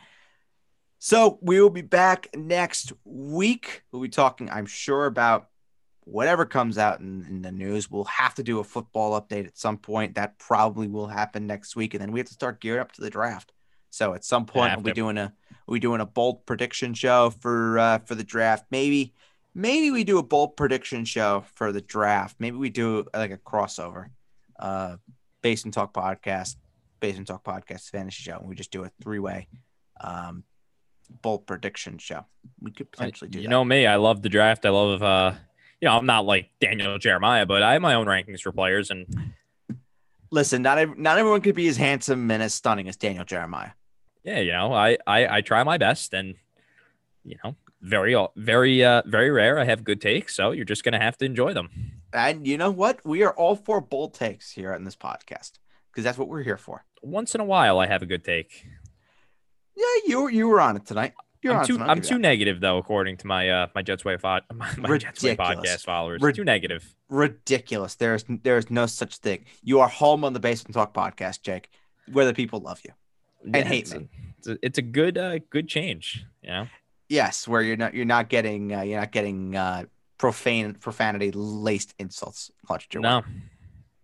So 1.00 1.38
we 1.42 1.60
will 1.60 1.70
be 1.70 1.82
back 1.82 2.30
next 2.34 2.94
week. 3.04 3.84
We'll 3.92 4.02
be 4.02 4.10
talking, 4.10 4.50
I'm 4.50 4.66
sure, 4.66 5.06
about 5.06 5.50
whatever 6.06 6.46
comes 6.46 6.78
out 6.78 7.00
in, 7.00 7.26
in 7.30 7.42
the 7.42 7.52
news. 7.52 7.92
We'll 7.92 8.06
have 8.06 8.36
to 8.36 8.44
do 8.44 8.60
a 8.60 8.64
football 8.64 9.20
update 9.20 9.46
at 9.46 9.58
some 9.58 9.78
point. 9.78 10.16
That 10.16 10.40
probably 10.40 10.88
will 10.88 11.08
happen 11.08 11.46
next 11.46 11.76
week, 11.76 11.94
and 11.94 12.02
then 12.02 12.12
we 12.12 12.20
have 12.20 12.28
to 12.28 12.34
start 12.34 12.62
gearing 12.62 12.82
up 12.82 12.94
to 12.94 13.02
the 13.02 13.10
draft. 13.10 13.52
So 13.94 14.16
at 14.16 14.26
some 14.26 14.48
point, 14.48 14.76
we'll 14.76 14.86
be 14.86 14.90
to. 14.90 14.96
doing 14.96 15.20
a 15.20 15.32
we 15.68 15.80
doing 15.80 16.02
a 16.02 16.06
bold 16.06 16.48
prediction 16.48 16.96
show 16.96 17.30
for 17.30 17.78
uh, 17.78 18.00
for 18.00 18.16
the 18.16 18.24
draft. 18.24 18.66
Maybe 18.72 19.14
maybe 19.54 19.92
we 19.92 20.04
do 20.04 20.18
a 20.18 20.24
bold 20.24 20.58
prediction 20.58 21.06
show 21.06 21.46
for 21.54 21.72
the 21.72 21.80
draft. 21.80 22.38
Maybe 22.40 22.58
we 22.58 22.72
do 22.72 23.06
like 23.14 23.30
a 23.30 23.38
crossover, 23.38 24.08
uh, 24.58 24.98
Basement 25.44 25.76
Talk 25.76 25.94
podcast, 25.94 26.56
Basement 27.02 27.28
Talk 27.28 27.44
podcast 27.44 27.92
fantasy 27.92 28.24
show. 28.24 28.38
And 28.40 28.50
we 28.50 28.56
just 28.56 28.72
do 28.72 28.84
a 28.84 28.90
three 29.04 29.20
way, 29.20 29.48
um, 30.02 30.44
bold 31.22 31.46
prediction 31.46 32.00
show. 32.00 32.26
We 32.60 32.72
could 32.72 32.92
potentially 32.92 33.30
do 33.30 33.38
you 33.38 33.44
that. 33.44 33.50
know 33.52 33.64
me. 33.64 33.86
I 33.86 33.98
love 33.98 34.24
the 34.24 34.30
draft. 34.30 34.66
I 34.66 34.70
love. 34.70 35.04
uh 35.04 35.36
You 35.82 35.88
know, 35.88 35.98
I'm 35.98 36.08
not 36.08 36.26
like 36.26 36.50
Daniel 36.60 36.98
Jeremiah, 36.98 37.46
but 37.46 37.62
I 37.62 37.74
have 37.74 37.82
my 37.84 37.94
own 37.94 38.08
rankings 38.08 38.42
for 38.42 38.52
players, 38.52 38.90
and 38.90 39.06
Listen, 40.32 40.64
not 40.64 40.98
not 40.98 41.20
everyone 41.20 41.42
could 41.42 41.54
be 41.54 41.68
as 41.68 41.78
handsome 41.78 42.32
and 42.32 42.42
as 42.42 42.56
stunning 42.56 42.90
as 42.90 42.98
Daniel 42.98 43.24
Jeremiah. 43.24 43.70
Yeah, 44.24 44.40
you 44.40 44.52
know, 44.52 44.74
I 44.74 44.98
I, 45.08 45.38
I 45.38 45.42
try 45.42 45.64
my 45.64 45.78
best, 45.78 46.14
and 46.14 46.36
you 47.24 47.38
know, 47.44 47.56
very 47.82 48.16
very 48.36 48.84
uh 48.84 49.02
very 49.06 49.30
rare. 49.32 49.60
I 49.60 49.66
have 49.66 49.84
good 49.84 50.02
takes, 50.02 50.36
so 50.36 50.52
you're 50.52 50.66
just 50.66 50.84
gonna 50.84 51.00
have 51.02 51.18
to 51.18 51.26
enjoy 51.26 51.54
them. 51.54 51.70
And 52.14 52.46
you 52.48 52.58
know 52.58 52.72
what? 52.72 53.04
We 53.06 53.24
are 53.24 53.34
all 53.34 53.56
for 53.56 53.82
bold 53.82 54.14
takes 54.14 54.52
here 54.52 54.74
on 54.74 54.84
this 54.84 54.96
podcast 54.96 55.54
because 55.92 56.04
that's 56.04 56.18
what 56.18 56.28
we're 56.28 56.44
here 56.44 56.58
for. 56.58 56.86
Once 57.02 57.34
in 57.36 57.42
a 57.42 57.46
while, 57.46 57.80
I 57.80 57.88
have 57.88 58.02
a 58.02 58.06
good 58.06 58.24
take. 58.24 58.66
Yeah, 59.76 59.86
you 60.06 60.22
were- 60.24 60.30
you 60.30 60.48
were 60.48 60.62
on 60.62 60.76
it 60.78 60.86
tonight. 60.86 61.14
You're 61.42 61.56
on 61.56 61.60
I'm 61.62 61.66
too 61.68 61.80
I'm 61.82 62.02
too 62.02 62.14
that. 62.16 62.20
negative 62.22 62.62
though, 62.62 62.78
according 62.78 63.18
to 63.18 63.28
my 63.28 63.50
uh 63.50 63.68
my 63.76 63.82
Jets 63.82 64.06
way 64.06 64.16
fo- 64.18 64.40
my, 64.54 64.70
my 64.78 64.98
Jets 64.98 65.22
way 65.24 65.36
podcast 65.36 65.84
followers. 65.84 66.22
Rid- 66.22 66.36
too 66.36 66.46
negative. 66.46 66.96
ridiculous. 67.10 67.96
There's 67.96 68.24
there's 68.44 68.70
no 68.70 68.86
such 68.86 69.18
thing. 69.18 69.46
You 69.62 69.82
are 69.82 69.90
home 69.90 70.24
on 70.24 70.32
the 70.34 70.40
Basement 70.40 70.74
Talk 70.76 70.94
podcast, 70.94 71.42
Jake, 71.42 71.70
where 72.12 72.26
the 72.26 72.34
people 72.34 72.60
love 72.60 72.80
you. 72.86 72.92
And 73.46 73.68
hate 73.68 73.84
it's 73.84 73.94
me. 73.94 73.98
A, 73.98 74.08
it's, 74.38 74.48
a, 74.48 74.58
it's 74.62 74.78
a 74.78 74.82
good 74.82 75.18
uh 75.18 75.40
good 75.50 75.68
change. 75.68 76.26
You 76.42 76.50
know. 76.50 76.68
Yes, 77.10 77.48
where 77.48 77.62
you're 77.62 77.78
not 77.78 77.94
you're 77.94 78.06
not 78.06 78.30
getting 78.30 78.74
uh, 78.74 78.82
you're 78.82 79.00
not 79.00 79.12
getting 79.12 79.56
uh, 79.56 79.86
profane 80.18 80.74
profanity 80.76 81.32
laced 81.32 81.94
insults 82.00 82.52
launched 82.70 82.94
your 82.94 83.04
way. 83.04 83.10
No. 83.10 83.24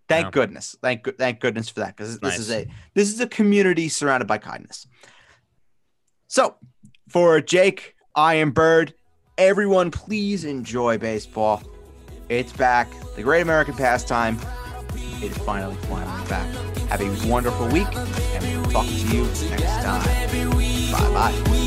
Thank 0.07 0.26
No. 0.26 0.32
goodness. 0.32 0.76
Thank. 0.82 1.18
Thank 1.18 1.40
goodness 1.40 1.70
for 1.70 1.82
that 1.82 1.95
because 1.95 2.20
this 2.20 2.40
is 2.40 2.52
a 2.52 2.68
this 2.95 3.10
is 3.10 3.20
a 3.20 3.28
community 3.28 3.90
surrounded 3.90 4.28
by 4.28 4.38
kindness. 4.38 4.88
So, 6.28 6.56
for 7.07 7.40
Jake, 7.41 7.95
I 8.16 8.36
am 8.36 8.52
Bird. 8.52 8.94
Everyone, 9.38 9.90
please 9.90 10.45
enjoy 10.45 10.98
baseball. 10.98 11.64
It's 12.28 12.52
back. 12.52 12.90
The 13.16 13.24
great 13.24 13.41
American 13.41 13.74
pastime. 13.76 14.38
It 14.95 15.32
is 15.32 15.38
finally, 15.40 15.76
finally 15.88 16.28
back. 16.28 16.48
Have 16.90 17.02
a 17.02 17.28
wonderful 17.28 17.68
week, 17.70 17.88
and 17.94 18.44
talk 18.70 18.86
to 18.86 18.91
you 18.91 19.24
next 19.50 19.84
time. 19.84 20.04
Bye 20.91 21.14
bye. 21.14 21.60